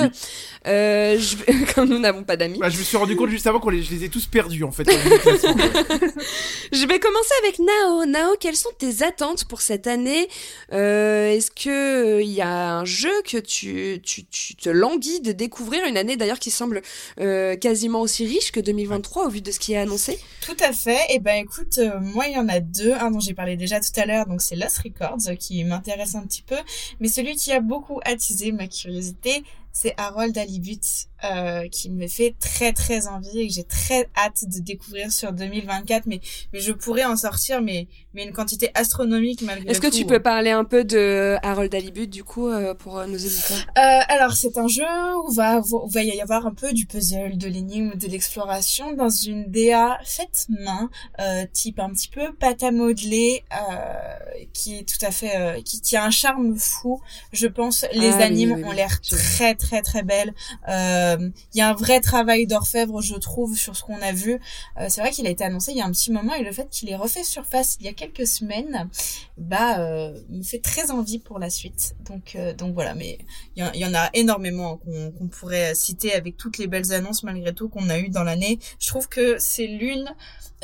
Je 0.65 1.35
comme 1.75 1.89
nous 1.89 1.99
n'avons 1.99 2.23
pas 2.23 2.37
d'amis. 2.37 2.59
Bah, 2.59 2.69
je 2.69 2.77
me 2.77 2.83
suis 2.83 2.97
rendu 2.97 3.15
compte 3.15 3.29
juste 3.29 3.47
avant 3.47 3.59
qu'on 3.59 3.69
les, 3.69 3.83
je 3.83 3.91
les 3.91 4.03
ai 4.05 4.09
tous 4.09 4.25
perdus 4.25 4.63
en 4.63 4.71
fait. 4.71 4.85
Je 6.71 6.85
vais 6.85 6.94
commencer 6.99 7.33
avec 7.43 7.59
Nao. 7.59 8.05
Nao, 8.05 8.35
quelles 8.39 8.55
sont 8.55 8.69
tes 8.77 9.03
attentes 9.03 9.45
pour 9.45 9.61
cette 9.61 9.87
année? 9.87 10.27
Euh, 10.71 11.31
Est-ce 11.31 11.51
que 11.51 12.21
il 12.21 12.31
y 12.31 12.41
a 12.41 12.77
un 12.77 12.85
jeu 12.85 13.11
que 13.23 13.37
tu, 13.37 14.01
te 14.01 14.69
languis 14.69 15.21
de 15.21 15.31
découvrir? 15.31 15.85
Une 15.85 15.97
année 15.97 16.17
d'ailleurs 16.17 16.39
qui 16.39 16.51
semble 16.51 16.81
euh, 17.19 17.55
quasiment 17.55 18.01
aussi 18.01 18.25
riche 18.25 18.51
que 18.51 18.59
2023 18.59 19.25
au 19.25 19.29
vu 19.29 19.41
de 19.41 19.51
ce 19.51 19.59
qui 19.59 19.73
est 19.73 19.77
annoncé? 19.77 20.19
Tout 20.41 20.57
à 20.59 20.73
fait. 20.73 20.99
Et 21.09 21.19
ben 21.19 21.43
écoute, 21.43 21.77
euh, 21.77 21.99
moi 21.99 22.27
il 22.27 22.35
y 22.35 22.39
en 22.39 22.47
a 22.49 22.59
deux. 22.59 22.93
Un 22.93 23.11
dont 23.11 23.19
j'ai 23.19 23.33
parlé 23.33 23.57
déjà 23.57 23.79
tout 23.79 23.99
à 23.99 24.05
l'heure, 24.05 24.25
donc 24.25 24.41
c'est 24.41 24.55
Lost 24.55 24.79
Records 24.79 25.29
euh, 25.29 25.35
qui 25.35 25.63
m'intéresse 25.63 26.15
un 26.15 26.23
petit 26.23 26.43
peu. 26.43 26.57
Mais 26.99 27.07
celui 27.07 27.35
qui 27.35 27.51
a 27.51 27.59
beaucoup 27.59 27.99
attisé 28.05 28.51
ma 28.51 28.67
curiosité, 28.67 29.43
c'est 29.77 29.93
Harold 29.97 30.37
Halibut 30.37 30.79
euh, 31.25 31.67
qui 31.69 31.89
me 31.89 32.07
fait 32.07 32.33
très 32.39 32.71
très 32.71 33.07
envie 33.07 33.39
et 33.41 33.47
que 33.47 33.53
j'ai 33.53 33.63
très 33.65 34.07
hâte 34.15 34.45
de 34.47 34.59
découvrir 34.59 35.11
sur 35.11 35.33
2024. 35.33 36.05
Mais 36.05 36.21
mais 36.53 36.59
je 36.61 36.71
pourrais 36.71 37.03
en 37.03 37.17
sortir 37.17 37.61
mais 37.61 37.87
mais 38.13 38.23
une 38.23 38.31
quantité 38.31 38.69
astronomique 38.73 39.41
malgré 39.41 39.69
Est-ce 39.69 39.81
que 39.81 39.87
tout. 39.87 39.97
tu 39.97 40.05
peux 40.05 40.21
parler 40.21 40.51
un 40.51 40.63
peu 40.63 40.85
de 40.85 41.35
Harold 41.43 41.73
Halibut 41.75 42.07
du 42.07 42.23
coup 42.23 42.47
euh, 42.47 42.73
pour 42.73 42.97
euh, 42.99 43.05
nos 43.05 43.17
auditeurs? 43.17 43.57
Euh, 43.77 43.81
alors 44.07 44.33
c'est 44.37 44.57
un 44.57 44.67
jeu 44.67 44.83
où 45.25 45.31
va 45.33 45.59
où 45.59 45.89
va 45.89 46.03
y 46.03 46.21
avoir 46.21 46.45
un 46.45 46.53
peu 46.53 46.71
du 46.71 46.85
puzzle, 46.85 47.37
de 47.37 47.47
l'énigme, 47.47 47.95
de 47.97 48.07
l'exploration 48.07 48.93
dans 48.93 49.09
une 49.09 49.45
DA 49.51 49.97
faite 50.05 50.45
main, 50.49 50.89
euh, 51.19 51.45
type 51.51 51.79
un 51.79 51.89
petit 51.89 52.07
peu 52.07 52.33
pâte 52.33 52.63
à 52.63 52.71
modeler, 52.71 53.43
euh, 53.51 54.45
qui 54.53 54.77
est 54.77 54.83
tout 54.87 55.03
à 55.05 55.11
fait, 55.11 55.35
euh, 55.37 55.61
qui, 55.61 55.81
qui 55.81 55.95
a 55.97 56.03
un 56.05 56.11
charme 56.11 56.55
fou. 56.57 57.01
Je 57.33 57.47
pense 57.47 57.85
les 57.93 58.09
Ah 58.09 58.23
animes 58.23 58.53
oui, 58.53 58.61
oui, 58.63 58.69
ont 58.69 58.71
l'air 58.71 58.99
je- 59.03 59.15
très 59.15 59.55
très 59.65 59.81
très 59.81 60.03
belles. 60.03 60.33
Euh, 60.69 61.29
Il 61.53 61.57
y 61.57 61.61
a 61.61 61.69
un 61.69 61.73
vrai 61.73 61.99
travail 62.01 62.45
d'orfèvre, 62.47 63.01
je 63.01 63.15
trouve, 63.15 63.57
sur 63.57 63.75
ce 63.75 63.83
qu'on 63.83 64.01
a 64.01 64.11
vu. 64.11 64.33
Euh, 64.79 64.85
c'est 64.89 65.01
vrai 65.01 65.11
qu'il 65.11 65.25
a 65.27 65.29
été 65.29 65.43
annoncé 65.43 65.71
il 65.71 65.77
y 65.77 65.81
a 65.81 65.85
un 65.85 65.91
petit 65.91 66.11
moment 66.11 66.33
et 66.35 66.43
le 66.43 66.51
fait 66.51 66.67
qu'il 66.69 66.89
ait 66.89 66.95
refait 66.95 67.23
surface 67.23 67.77
il 67.79 67.85
y 67.85 67.89
a 67.89 67.93
quelques 67.93 68.27
semaines, 68.27 68.89
bah 69.37 69.79
euh, 69.79 70.13
me 70.29 70.43
fait 70.43 70.59
très 70.59 70.91
envie 70.91 71.19
pour 71.19 71.39
la 71.39 71.49
suite. 71.49 71.95
Donc 72.09 72.37
donc 72.57 72.73
voilà, 72.73 72.93
mais 72.95 73.17
il 73.55 73.63
y, 73.75 73.85
en- 73.85 73.93
a 73.93 74.09
énormément 74.13 74.77
qu'on 74.77 75.11
qu'on 75.11 75.27
pourrait 75.27 75.73
citer 75.75 76.13
avec 76.13 76.37
toutes 76.37 76.57
les 76.57 76.67
belles 76.67 76.91
annonces 76.93 77.23
malgré 77.23 77.53
tout 77.53 77.69
qu'on 77.69 77.89
a 77.89 77.97
eues 77.99 78.09
dans 78.09 78.23
l'année. 78.23 78.59
Je 78.79 78.87
trouve 78.87 79.07
que 79.09 79.37
c'est 79.39 79.67
l'une. 79.67 80.07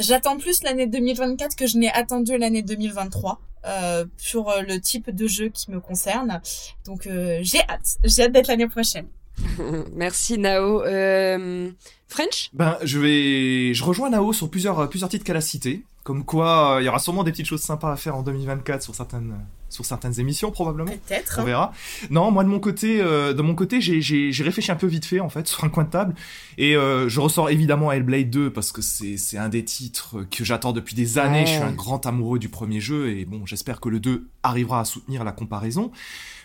J'attends 0.01 0.37
plus 0.37 0.63
l'année 0.63 0.87
2024 0.87 1.55
que 1.55 1.67
je 1.67 1.77
n'ai 1.77 1.91
attendu 1.91 2.37
l'année 2.37 2.61
2023. 2.61 3.39
Euh, 3.63 4.05
sur 4.17 4.49
euh, 4.49 4.63
le 4.63 4.81
type 4.81 5.11
de 5.11 5.27
jeu 5.27 5.49
qui 5.49 5.69
me 5.69 5.79
concerne. 5.79 6.41
Donc 6.83 7.05
euh, 7.05 7.39
j'ai 7.43 7.59
hâte. 7.69 7.97
J'ai 8.03 8.23
hâte 8.23 8.31
d'être 8.31 8.47
l'année 8.47 8.67
prochaine. 8.67 9.05
Merci 9.93 10.39
Nao. 10.39 10.81
Euh, 10.83 11.69
French? 12.07 12.49
Ben, 12.53 12.77
je 12.83 12.99
vais, 12.99 13.73
je 13.75 13.83
rejoins 13.83 14.09
Nao 14.09 14.33
sur 14.33 14.49
plusieurs, 14.49 14.89
plusieurs 14.89 15.09
titres 15.09 15.23
qu'elle 15.23 15.37
a 15.37 15.41
cités. 15.41 15.83
Comme 16.03 16.25
quoi, 16.25 16.75
euh, 16.75 16.81
il 16.81 16.85
y 16.85 16.89
aura 16.89 16.99
sûrement 16.99 17.23
des 17.23 17.31
petites 17.31 17.45
choses 17.45 17.61
sympas 17.61 17.91
à 17.91 17.95
faire 17.95 18.15
en 18.15 18.23
2024 18.23 18.81
sur 18.81 18.95
certaines, 18.95 19.35
sur 19.71 19.85
certaines 19.85 20.19
émissions, 20.19 20.51
probablement. 20.51 20.91
Peut-être. 20.91 21.37
On 21.39 21.43
verra. 21.43 21.73
Non, 22.09 22.29
moi 22.29 22.43
de 22.43 22.49
mon 22.49 22.59
côté, 22.59 23.01
euh, 23.01 23.33
de 23.33 23.41
mon 23.41 23.55
côté, 23.55 23.81
j'ai, 23.81 24.31
réfléchi 24.43 24.71
un 24.71 24.75
peu 24.75 24.87
vite 24.87 25.05
fait 25.05 25.19
en 25.19 25.29
fait 25.29 25.47
sur 25.47 25.63
un 25.63 25.69
coin 25.69 25.85
de 25.85 25.89
table 25.89 26.13
et 26.57 26.75
euh, 26.75 27.09
je 27.09 27.19
ressors 27.19 27.49
évidemment 27.49 27.91
Hellblade 27.91 28.29
2 28.29 28.51
parce 28.51 28.71
que 28.71 28.81
c'est, 28.81 29.37
un 29.37 29.49
des 29.49 29.63
titres 29.63 30.25
que 30.29 30.43
j'attends 30.43 30.73
depuis 30.73 30.95
des 30.95 31.17
années. 31.17 31.39
Ouais. 31.39 31.45
Je 31.45 31.53
suis 31.53 31.61
un 31.61 31.71
grand 31.71 32.05
amoureux 32.05 32.37
du 32.37 32.49
premier 32.49 32.79
jeu 32.79 33.09
et 33.09 33.25
bon, 33.25 33.45
j'espère 33.45 33.79
que 33.79 33.89
le 33.89 33.99
2 33.99 34.27
arrivera 34.43 34.81
à 34.81 34.85
soutenir 34.85 35.23
la 35.23 35.31
comparaison. 35.31 35.91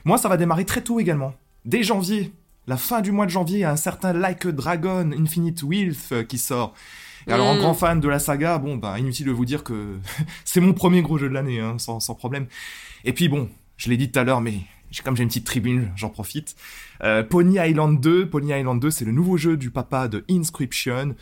Moi, 0.05 0.18
ça 0.18 0.29
va 0.29 0.37
démarrer 0.37 0.64
très 0.64 0.83
tôt 0.83 1.01
également, 1.01 1.35
dès 1.64 1.83
janvier. 1.83 2.33
La 2.68 2.77
fin 2.77 3.01
du 3.01 3.12
mois 3.12 3.27
de 3.27 3.31
janvier, 3.31 3.59
il 3.59 3.61
y 3.61 3.64
a 3.64 3.70
un 3.70 3.77
certain 3.77 4.12
Like 4.12 4.47
a 4.47 4.53
Dragon 4.53 5.11
Infinite 5.12 5.62
Wealth 5.62 6.09
euh, 6.12 6.24
qui 6.24 6.39
sort. 6.39 6.74
Et 7.29 7.33
alors, 7.33 7.47
en 7.47 7.57
Mm. 7.57 7.59
grand 7.59 7.74
fan 7.74 8.01
de 8.01 8.09
la 8.09 8.18
saga, 8.18 8.59
bon, 8.59 8.77
bah, 8.77 8.99
inutile 8.99 9.27
de 9.27 9.33
vous 9.33 9.45
dire 9.45 9.64
que 9.64 9.99
c'est 10.45 10.61
mon 10.61 10.72
premier 10.72 11.03
gros 11.03 11.18
jeu 11.18 11.29
de 11.29 11.35
l'année, 11.35 11.61
hein, 11.61 11.77
sans, 11.79 12.01
sans 12.01 12.14
problème. 12.14 12.47
Et 13.07 13.12
puis 13.12 13.28
bon, 13.28 13.48
je 13.76 13.88
l'ai 13.88 13.96
dit 13.96 14.11
tout 14.11 14.18
à 14.18 14.24
l'heure, 14.24 14.40
mais 14.40 14.62
comme 15.04 15.16
j'ai 15.16 15.22
une 15.22 15.28
petite 15.28 15.46
tribune, 15.46 15.92
j'en 15.94 16.09
profite. 16.09 16.57
Euh, 17.04 17.22
Pony 17.22 17.57
Island 17.57 18.00
2, 18.00 18.28
Pony 18.28 18.50
Island 18.50 18.82
2, 18.82 18.90
c'est 18.90 19.04
le 19.04 19.12
nouveau 19.12 19.36
jeu 19.36 19.57
du 19.57 19.70
papa 19.70 20.09
de 20.09 20.24
Inscription. 20.28 21.14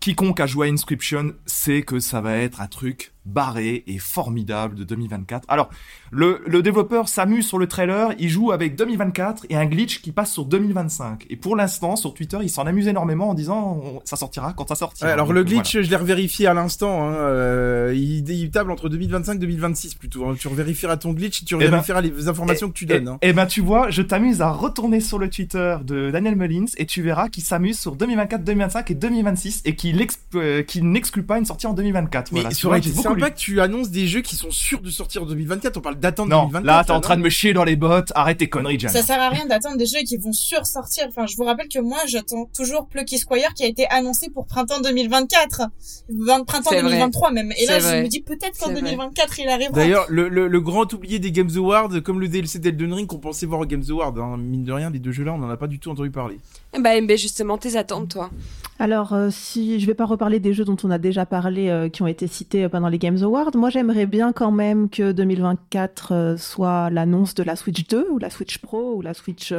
Quiconque 0.00 0.40
a 0.40 0.46
joué 0.46 0.68
à 0.68 0.72
Inscription 0.72 1.34
sait 1.44 1.82
que 1.82 2.00
ça 2.00 2.22
va 2.22 2.38
être 2.38 2.62
un 2.62 2.66
truc 2.66 3.12
barré 3.32 3.84
et 3.86 3.98
formidable 3.98 4.74
de 4.74 4.84
2024. 4.84 5.44
Alors, 5.48 5.68
le, 6.10 6.40
le 6.46 6.62
développeur 6.62 7.08
s'amuse 7.08 7.46
sur 7.46 7.58
le 7.58 7.66
trailer, 7.66 8.12
il 8.18 8.28
joue 8.28 8.52
avec 8.52 8.74
2024 8.76 9.46
et 9.50 9.56
un 9.56 9.66
glitch 9.66 10.00
qui 10.00 10.12
passe 10.12 10.32
sur 10.32 10.44
2025. 10.44 11.26
Et 11.30 11.36
pour 11.36 11.56
l'instant, 11.56 11.96
sur 11.96 12.14
Twitter, 12.14 12.38
il 12.42 12.48
s'en 12.50 12.66
amuse 12.66 12.88
énormément 12.88 13.28
en 13.30 13.34
disant 13.34 13.80
on- 13.82 14.00
ça 14.04 14.16
sortira 14.16 14.52
quand 14.56 14.68
ça 14.68 14.74
sortira. 14.74 15.06
Ouais, 15.08 15.12
alors 15.12 15.26
Donc, 15.26 15.34
le 15.36 15.42
voilà. 15.44 15.56
glitch, 15.62 15.80
je 15.80 15.90
l'ai 15.90 15.96
revérifié 15.96 16.46
à 16.46 16.54
l'instant. 16.54 17.08
Hein, 17.08 17.12
euh, 17.14 17.92
il, 17.94 18.28
il 18.28 18.50
table 18.50 18.70
entre 18.70 18.88
2025 18.88 19.34
et 19.34 19.38
2026 19.38 19.94
plutôt. 19.94 20.26
hein. 20.26 20.34
Tu 20.38 20.48
revérifieras 20.48 20.96
ton 20.96 21.12
glitch 21.12 21.42
et 21.42 21.44
tu 21.44 21.54
Eh 21.54 21.58
ben, 21.58 21.64
revérifieras 21.66 22.00
les 22.00 22.28
informations 22.28 22.68
que 22.68 22.72
tu 22.74 22.86
donnes. 22.86 23.08
hein. 23.08 23.18
Et, 23.22 23.32
ben 23.32 23.46
tu 23.46 23.60
vois, 23.60 23.90
je 23.90 24.02
t'amuse 24.02 24.40
à 24.42 24.50
retourner 24.50 25.00
sur 25.00 25.18
le 25.18 25.28
Twitter 25.28 25.76
de 25.84 26.10
Daniel 26.10 26.36
Mullins 26.36 26.64
et 26.76 26.86
tu 26.86 27.02
verras 27.02 27.28
qu'il 27.28 27.42
s'amuse 27.44 27.78
sur 27.78 27.94
2024, 27.96 28.42
2025 28.44 28.90
et 28.90 28.94
2026 28.94 29.62
et 29.64 29.74
qu'il 29.74 30.04
euh, 30.34 30.62
qu'il 30.62 30.90
n'exclut 30.90 31.22
pas 31.24 31.38
une 31.38 31.44
sortie 31.44 31.66
en 31.66 31.74
2024. 31.74 32.32
Mais 32.32 32.40
Voilà, 32.40 32.48
tu 32.54 32.54
ça 32.56 32.62
vois, 32.62 32.70
aurait 32.70 32.78
été 32.78 32.88
sympa 33.18 33.28
lu. 33.28 33.34
que 33.34 33.38
tu 33.38 33.60
annonces 33.60 33.90
des 33.90 34.06
jeux 34.06 34.20
qui 34.20 34.36
sont 34.36 34.50
sûrs 34.50 34.80
de 34.80 34.90
sortir 34.90 35.22
en 35.22 35.26
2024. 35.26 35.76
On 35.76 35.80
parle 35.80 35.98
d'attente 35.98 36.28
Non, 36.28 36.46
2024. 36.46 36.64
là 36.66 36.84
t'es 36.84 36.90
en 36.92 37.00
train 37.00 37.16
de 37.16 37.22
me 37.22 37.28
chier 37.30 37.52
dans 37.52 37.64
les 37.64 37.76
bottes, 37.76 38.12
arrête 38.14 38.38
tes 38.38 38.48
conneries, 38.48 38.78
Jan. 38.78 38.88
Ça 38.88 39.02
sert 39.02 39.20
à 39.20 39.28
rien 39.30 39.46
d'attendre 39.46 39.76
des 39.76 39.86
jeux 39.86 40.00
qui 40.06 40.16
vont 40.16 40.32
sursortir. 40.32 41.06
Enfin, 41.08 41.26
je 41.26 41.36
vous 41.36 41.44
rappelle 41.44 41.68
que 41.68 41.78
moi, 41.78 41.98
j'attends 42.06 42.46
toujours 42.54 42.88
Plucky 42.88 43.18
Squire 43.18 43.54
qui 43.54 43.64
a 43.64 43.66
été 43.66 43.86
annoncé 43.88 44.30
pour 44.30 44.46
printemps 44.46 44.80
2024. 44.80 45.62
Vingt- 46.08 46.44
Printemps 46.44 46.70
C'est 46.70 46.80
vrai. 46.80 46.90
2023 46.90 47.30
même. 47.32 47.52
Et 47.58 47.66
là, 47.66 47.80
je 47.80 48.02
me 48.02 48.08
dis 48.08 48.20
peut-être 48.20 48.58
qu'en 48.58 48.70
vrai. 48.70 48.80
2024, 48.80 49.38
il 49.40 49.48
arrivera. 49.48 49.72
D'ailleurs, 49.74 50.06
le, 50.08 50.28
le, 50.28 50.48
le 50.48 50.60
grand 50.60 50.90
oublié 50.92 51.18
des 51.18 51.32
Games 51.32 51.50
Awards, 51.56 51.90
comme 52.04 52.20
le 52.20 52.28
DLC 52.28 52.58
d'Elden 52.58 52.92
Ring 52.94 53.06
qu'on 53.06 53.18
pensait 53.18 53.46
voir 53.46 53.60
aux 53.60 53.66
Games 53.66 53.84
Awards, 53.90 54.14
hein, 54.18 54.36
mine 54.38 54.64
de 54.64 54.72
rien, 54.72 54.90
les 54.90 54.98
deux 54.98 55.12
jeux-là, 55.12 55.32
on 55.34 55.38
n'en 55.38 55.50
a 55.50 55.56
pas 55.56 55.66
du 55.66 55.78
tout 55.78 55.90
entendu 55.90 56.10
parler. 56.10 56.38
Eh 56.76 56.80
Bah 56.80 57.00
MB 57.00 57.12
justement, 57.16 57.56
tes 57.56 57.76
attentes 57.76 58.10
toi 58.10 58.30
Alors, 58.78 59.14
euh, 59.14 59.30
si 59.30 59.80
je 59.80 59.86
vais 59.86 59.94
pas 59.94 60.04
reparler 60.04 60.38
des 60.38 60.52
jeux 60.52 60.66
dont 60.66 60.76
on 60.84 60.90
a 60.90 60.98
déjà 60.98 61.24
parlé, 61.24 61.70
euh, 61.70 61.88
qui 61.88 62.02
ont 62.02 62.06
été 62.06 62.26
cités 62.26 62.64
euh, 62.64 62.68
pendant 62.68 62.88
les 62.88 62.98
Games 62.98 63.16
Awards, 63.22 63.50
moi 63.54 63.70
j'aimerais 63.70 64.04
bien 64.04 64.32
quand 64.32 64.50
même 64.50 64.90
que 64.90 65.12
2024 65.12 66.12
euh, 66.12 66.36
soit 66.36 66.90
l'annonce 66.90 67.34
de 67.34 67.42
la 67.42 67.56
Switch 67.56 67.88
2 67.88 68.08
ou 68.10 68.18
la 68.18 68.28
Switch 68.28 68.58
Pro 68.58 68.96
ou 68.96 69.00
la 69.00 69.14
Switch 69.14 69.52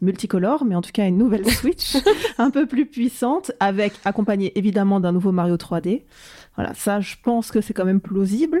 multicolore, 0.00 0.64
mais 0.64 0.74
en 0.74 0.82
tout 0.82 0.92
cas 0.92 1.06
une 1.06 1.18
nouvelle 1.18 1.48
Switch 1.50 1.96
un 2.38 2.50
peu 2.50 2.66
plus 2.66 2.86
puissante, 2.86 3.52
avec 3.60 3.92
accompagnée 4.06 4.56
évidemment 4.58 4.98
d'un 4.98 5.12
nouveau 5.12 5.32
Mario 5.32 5.56
3D. 5.56 6.02
Voilà, 6.60 6.74
ça 6.74 7.00
je 7.00 7.14
pense 7.22 7.50
que 7.50 7.62
c'est 7.62 7.72
quand 7.72 7.86
même 7.86 8.00
plausible. 8.02 8.60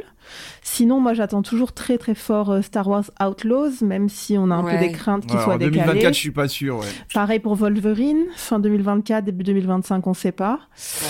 Sinon, 0.62 1.00
moi 1.00 1.12
j'attends 1.12 1.42
toujours 1.42 1.72
très 1.72 1.98
très 1.98 2.14
fort 2.14 2.50
euh, 2.50 2.62
Star 2.62 2.86
Wars 2.88 3.10
Outlaws, 3.22 3.82
même 3.84 4.08
si 4.08 4.38
on 4.38 4.50
a 4.50 4.54
un 4.54 4.64
Ouais. 4.64 4.78
peu 4.78 4.86
des 4.86 4.92
craintes 4.92 5.26
qu'il 5.26 5.36
Ouais, 5.36 5.42
soit 5.42 5.54
en 5.54 5.58
décalé. 5.58 5.80
2024, 5.80 6.14
je 6.14 6.18
suis 6.18 6.30
pas 6.30 6.48
sûr. 6.48 6.78
Ouais. 6.78 6.86
Pareil 7.12 7.40
pour 7.40 7.56
Wolverine, 7.56 8.24
fin 8.36 8.58
2024, 8.58 9.24
début 9.24 9.44
2025, 9.44 10.06
on 10.06 10.14
sait 10.14 10.32
pas. 10.32 10.60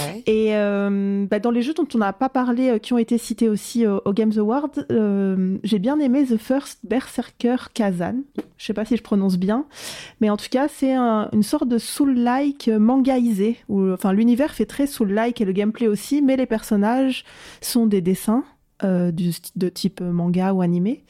Ouais. 0.07 0.23
Et 0.27 0.57
euh, 0.57 1.27
bah, 1.31 1.39
dans 1.39 1.51
les 1.53 1.63
jeux 1.63 1.75
dont 1.75 1.87
on 1.95 1.99
n'a 1.99 2.13
pas 2.13 2.29
parlé, 2.29 2.71
euh, 2.71 2.79
qui 2.79 2.93
ont 2.93 2.99
été 2.99 3.19
cités 3.19 3.49
aussi 3.49 3.87
euh, 3.87 3.99
aux 4.05 4.13
Games 4.13 4.33
Awards, 4.37 4.71
euh, 4.91 5.59
j'ai 5.63 5.79
bien 5.79 5.99
aimé 6.01 6.25
The 6.25 6.37
First 6.39 6.81
Berserker 6.85 7.57
Kazan. 7.75 8.17
Je 8.59 8.67
sais 8.67 8.75
pas 8.75 8.85
si 8.85 8.97
je 8.97 9.03
prononce 9.03 9.39
bien, 9.39 9.65
mais 10.21 10.29
en 10.31 10.37
tout 10.37 10.49
cas, 10.51 10.67
c'est 10.69 10.93
un- 10.95 11.29
une 11.33 11.43
sorte 11.43 11.69
de 11.69 11.79
Soul-like 11.79 12.69
mangaisé. 12.79 13.59
Où, 13.69 13.91
enfin, 13.93 14.13
l'univers 14.13 14.53
fait 14.55 14.67
très 14.67 14.87
Soul-like 14.87 15.41
et 15.41 15.45
le 15.45 15.53
gameplay 15.53 15.87
aussi, 15.89 16.21
mais 16.23 16.37
les 16.37 16.47
personnages 16.47 16.80
sont 17.61 17.87
des 17.87 18.01
dessins 18.01 18.45
euh, 18.83 19.11
du, 19.11 19.33
de 19.57 19.69
type 19.69 20.01
manga 20.01 20.53
ou 20.53 20.63
animé. 20.63 21.05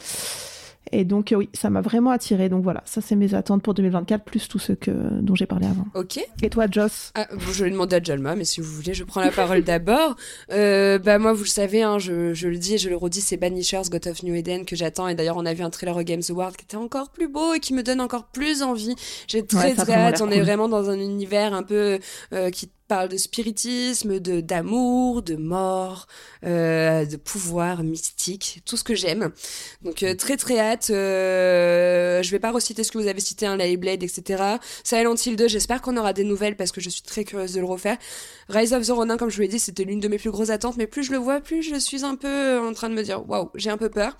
Et 0.92 1.04
donc, 1.04 1.30
euh, 1.32 1.36
oui, 1.36 1.48
ça 1.52 1.70
m'a 1.70 1.80
vraiment 1.80 2.10
attiré. 2.10 2.48
Donc 2.48 2.64
voilà, 2.64 2.82
ça, 2.84 3.00
c'est 3.00 3.14
mes 3.14 3.34
attentes 3.34 3.62
pour 3.62 3.74
2024, 3.74 4.24
plus 4.24 4.48
tous 4.48 4.58
ceux 4.58 4.74
que, 4.74 4.90
dont 4.90 5.34
j'ai 5.34 5.46
parlé 5.46 5.66
avant. 5.66 5.86
Ok. 5.94 6.18
Et 6.42 6.50
toi, 6.50 6.66
Joss? 6.68 7.12
Ah, 7.14 7.28
bon, 7.32 7.52
je 7.52 7.64
vais 7.64 7.70
demander 7.70 7.96
à 7.96 8.02
Jalma, 8.02 8.34
mais 8.34 8.44
si 8.44 8.60
vous 8.60 8.70
voulez, 8.72 8.94
je 8.94 9.04
prends 9.04 9.20
la 9.20 9.30
parole 9.30 9.62
d'abord. 9.62 10.16
Euh, 10.52 10.98
bah 10.98 11.18
moi, 11.18 11.32
vous 11.32 11.44
le 11.44 11.48
savez, 11.48 11.82
hein, 11.82 11.98
je, 11.98 12.34
je 12.34 12.48
le 12.48 12.56
dis 12.56 12.74
et 12.74 12.78
je 12.78 12.88
le 12.88 12.96
redis, 12.96 13.20
c'est 13.20 13.36
Banishers, 13.36 13.82
God 13.88 14.06
of 14.08 14.22
New 14.22 14.34
Eden 14.34 14.64
que 14.64 14.74
j'attends. 14.74 15.06
Et 15.06 15.14
d'ailleurs, 15.14 15.36
on 15.36 15.46
a 15.46 15.54
vu 15.54 15.62
un 15.62 15.70
trailer 15.70 15.96
au 15.96 16.02
Games 16.02 16.22
Award 16.28 16.56
qui 16.56 16.64
était 16.64 16.76
encore 16.76 17.10
plus 17.10 17.28
beau 17.28 17.54
et 17.54 17.60
qui 17.60 17.72
me 17.72 17.82
donne 17.82 18.00
encore 18.00 18.24
plus 18.24 18.62
envie. 18.62 18.94
J'ai 19.28 19.44
très 19.46 19.68
Ouais, 19.70 19.74
très 19.74 19.94
hâte. 19.94 20.20
On 20.22 20.30
est 20.30 20.40
vraiment 20.40 20.68
dans 20.68 20.90
un 20.90 20.98
univers 20.98 21.54
un 21.54 21.62
peu 21.62 21.98
euh, 22.32 22.50
qui 22.50 22.70
parle 22.90 23.08
de 23.08 23.16
spiritisme, 23.16 24.18
de 24.18 24.40
d'amour, 24.40 25.22
de 25.22 25.36
mort, 25.36 26.08
euh, 26.44 27.04
de 27.04 27.16
pouvoir 27.16 27.84
mystique, 27.84 28.62
tout 28.66 28.76
ce 28.76 28.82
que 28.82 28.96
j'aime. 28.96 29.30
Donc 29.82 30.02
euh, 30.02 30.16
très 30.16 30.36
très 30.36 30.58
hâte. 30.58 30.90
Euh, 30.90 32.20
je 32.20 32.30
vais 32.32 32.40
pas 32.40 32.50
reciter 32.50 32.82
ce 32.82 32.90
que 32.90 32.98
vous 32.98 33.06
avez 33.06 33.20
cité, 33.20 33.46
hein, 33.46 33.56
la 33.56 33.76
Blade, 33.76 34.02
etc. 34.02 34.56
Silent 34.82 35.14
Hill 35.14 35.36
2, 35.36 35.46
j'espère 35.46 35.82
qu'on 35.82 35.96
aura 35.96 36.12
des 36.12 36.24
nouvelles 36.24 36.56
parce 36.56 36.72
que 36.72 36.80
je 36.80 36.90
suis 36.90 37.02
très 37.02 37.22
curieuse 37.24 37.52
de 37.52 37.60
le 37.60 37.66
refaire. 37.66 37.96
Rise 38.48 38.72
of 38.72 38.84
the 38.84 38.90
Ronin, 38.90 39.16
comme 39.16 39.30
je 39.30 39.36
vous 39.36 39.42
l'ai 39.42 39.48
dit, 39.48 39.60
c'était 39.60 39.84
l'une 39.84 40.00
de 40.00 40.08
mes 40.08 40.18
plus 40.18 40.32
grosses 40.32 40.50
attentes, 40.50 40.76
mais 40.76 40.88
plus 40.88 41.04
je 41.04 41.12
le 41.12 41.18
vois, 41.18 41.40
plus 41.40 41.62
je 41.62 41.76
suis 41.76 42.04
un 42.04 42.16
peu 42.16 42.58
en 42.58 42.72
train 42.72 42.88
de 42.88 42.94
me 42.94 43.04
dire, 43.04 43.22
waouh, 43.28 43.50
j'ai 43.54 43.70
un 43.70 43.78
peu 43.78 43.88
peur. 43.88 44.16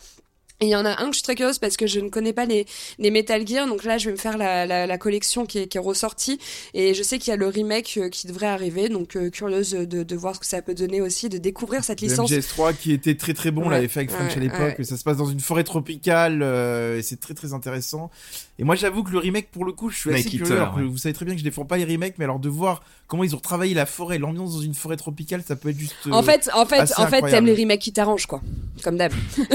Et 0.63 0.67
il 0.67 0.69
y 0.71 0.77
en 0.77 0.85
a 0.85 0.91
un 1.01 1.07
que 1.07 1.13
je 1.13 1.17
suis 1.17 1.23
très 1.23 1.35
curieuse 1.37 1.59
parce 1.59 1.79
que 1.79 1.87
je 1.87 2.01
ne 2.01 2.11
connais 2.11 2.35
pas 2.35 2.45
les, 2.45 2.67
les 2.99 3.11
Metal 3.11 3.47
Gear, 3.49 3.67
donc 3.67 3.83
là 3.85 3.97
je 3.97 4.07
vais 4.07 4.13
me 4.13 4.19
faire 4.19 4.37
la, 4.37 4.67
la, 4.67 4.87
la 4.87 4.99
collection 4.99 5.47
qui 5.47 5.61
est, 5.61 5.69
qui 5.69 5.79
est 5.79 5.81
ressortie 5.81 6.39
et 6.75 6.93
je 6.93 7.03
sais 7.03 7.19
qu'il 7.19 7.31
y 7.31 7.33
a 7.33 7.37
le 7.37 7.47
remake 7.47 7.95
euh, 7.97 8.11
qui 8.11 8.27
devrait 8.27 8.47
arriver, 8.49 8.91
donc 8.91 9.17
euh, 9.17 9.31
curieuse 9.31 9.71
de, 9.71 10.03
de 10.03 10.17
voir 10.17 10.35
ce 10.35 10.41
que 10.41 10.47
ça 10.47 10.61
peut 10.61 10.75
donner 10.75 11.01
aussi, 11.01 11.31
de 11.31 11.39
découvrir 11.39 11.83
cette 11.83 12.03
Le 12.03 12.09
licence. 12.09 12.31
MGS3 12.31 12.75
qui 12.77 12.93
était 12.93 13.15
très 13.15 13.33
très 13.33 13.51
bon, 13.51 13.63
on 13.63 13.69
Ouais, 13.69 13.77
l'avait 13.77 13.89
fait 13.89 14.01
avec 14.01 14.11
French 14.11 14.33
ouais, 14.33 14.37
à 14.37 14.41
l'époque. 14.41 14.79
ouais. 14.79 14.85
Ça 14.85 14.99
se 14.99 15.03
passe 15.05 15.17
dans 15.17 15.31
une 15.31 15.41
forêt 15.41 15.65
tropicale 15.65 16.41
euh, 16.43 16.99
et 16.99 17.03
c'est 17.03 17.19
très 17.21 17.33
très 17.33 17.55
intéressant. 17.55 18.11
Et 18.59 18.65
moi 18.65 18.75
j'avoue 18.75 19.03
que 19.03 19.13
le 19.13 19.19
remake 19.19 19.51
pour 19.51 19.65
le 19.65 19.73
coup, 19.73 19.89
je 19.89 19.97
suis 19.99 20.11
assez 20.13 20.25
Snake 20.29 20.37
curieux. 20.43 20.57
Alors 20.57 20.75
que. 20.75 20.81
Vous 20.83 20.99
savez 20.99 21.15
très 21.15 21.25
bien 21.25 21.33
que 21.35 21.41
je 21.41 21.45
défends 21.45 21.65
pas 21.65 21.79
les 21.79 21.87
remakes, 21.87 22.17
mais 22.19 22.25
alors 22.25 22.39
de 22.39 22.51
voir 22.51 22.83
comment 23.07 23.25
ils 23.25 23.35
ont 23.35 23.39
travaillé 23.41 23.73
la 23.73 23.87
forêt, 23.87 24.19
l'ambiance 24.19 24.53
dans 24.57 24.61
une 24.61 24.75
forêt 24.75 24.97
tropicale, 24.97 25.43
ça 25.47 25.57
peut 25.57 25.71
être 25.71 25.79
juste. 25.79 25.95
euh, 26.07 26.11
En 26.13 26.23
fait, 26.23 26.51
en 26.53 26.67
fait, 26.67 26.81
assez 26.81 27.01
en 27.01 27.07
fait, 27.07 27.23
t'aimes 27.23 27.47
les 27.47 27.55
remakes 27.55 27.81
qui 27.81 27.93
t'arrangent, 27.95 28.27
quoi. 28.27 28.43
Comme 28.85 28.99
d'hab. 28.99 29.13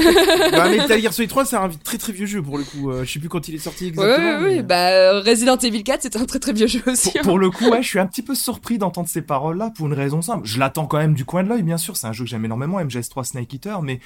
bah, 0.52 0.68
Metal 0.96 1.02
Gear 1.02 1.12
Solid 1.12 1.28
3, 1.30 1.44
c'est 1.44 1.56
un 1.56 1.68
très 1.68 1.98
très 1.98 2.12
vieux 2.12 2.26
jeu 2.26 2.42
pour 2.42 2.58
le 2.58 2.64
coup. 2.64 2.90
Euh, 2.90 3.04
je 3.04 3.12
sais 3.12 3.18
plus 3.20 3.28
quand 3.28 3.46
il 3.48 3.54
est 3.54 3.58
sorti 3.58 3.86
exactement. 3.88 4.42
ouais, 4.44 4.56
mais- 4.56 4.62
Bah, 4.62 4.88
euh, 4.90 5.20
Resident 5.20 5.56
Evil 5.58 5.82
4, 5.82 6.02
c'était 6.02 6.18
un 6.18 6.24
très 6.24 6.38
très 6.38 6.52
vieux 6.52 6.66
jeu 6.66 6.82
aussi. 6.86 7.10
Pour, 7.10 7.20
hein. 7.20 7.22
pour 7.24 7.38
le 7.38 7.50
coup, 7.50 7.68
ouais, 7.70 7.82
je 7.82 7.88
suis 7.88 7.98
un 7.98 8.06
petit 8.06 8.22
peu 8.22 8.34
surpris 8.34 8.78
d'entendre 8.78 9.08
ces 9.08 9.22
paroles-là 9.22 9.70
pour 9.76 9.86
une 9.86 9.94
raison 9.94 10.22
simple. 10.22 10.46
Je 10.46 10.58
l'attends 10.58 10.86
quand 10.86 10.98
même 10.98 11.14
du 11.14 11.24
coin 11.24 11.42
de 11.44 11.48
l'œil, 11.48 11.62
bien 11.62 11.76
sûr. 11.78 11.96
C'est 11.96 12.06
un 12.06 12.12
jeu 12.12 12.24
que 12.24 12.30
j'aime 12.30 12.44
énormément, 12.44 12.80
MGS3 12.80 13.24
Snake 13.24 13.52
Eater, 13.52 13.82
mais 13.82 14.00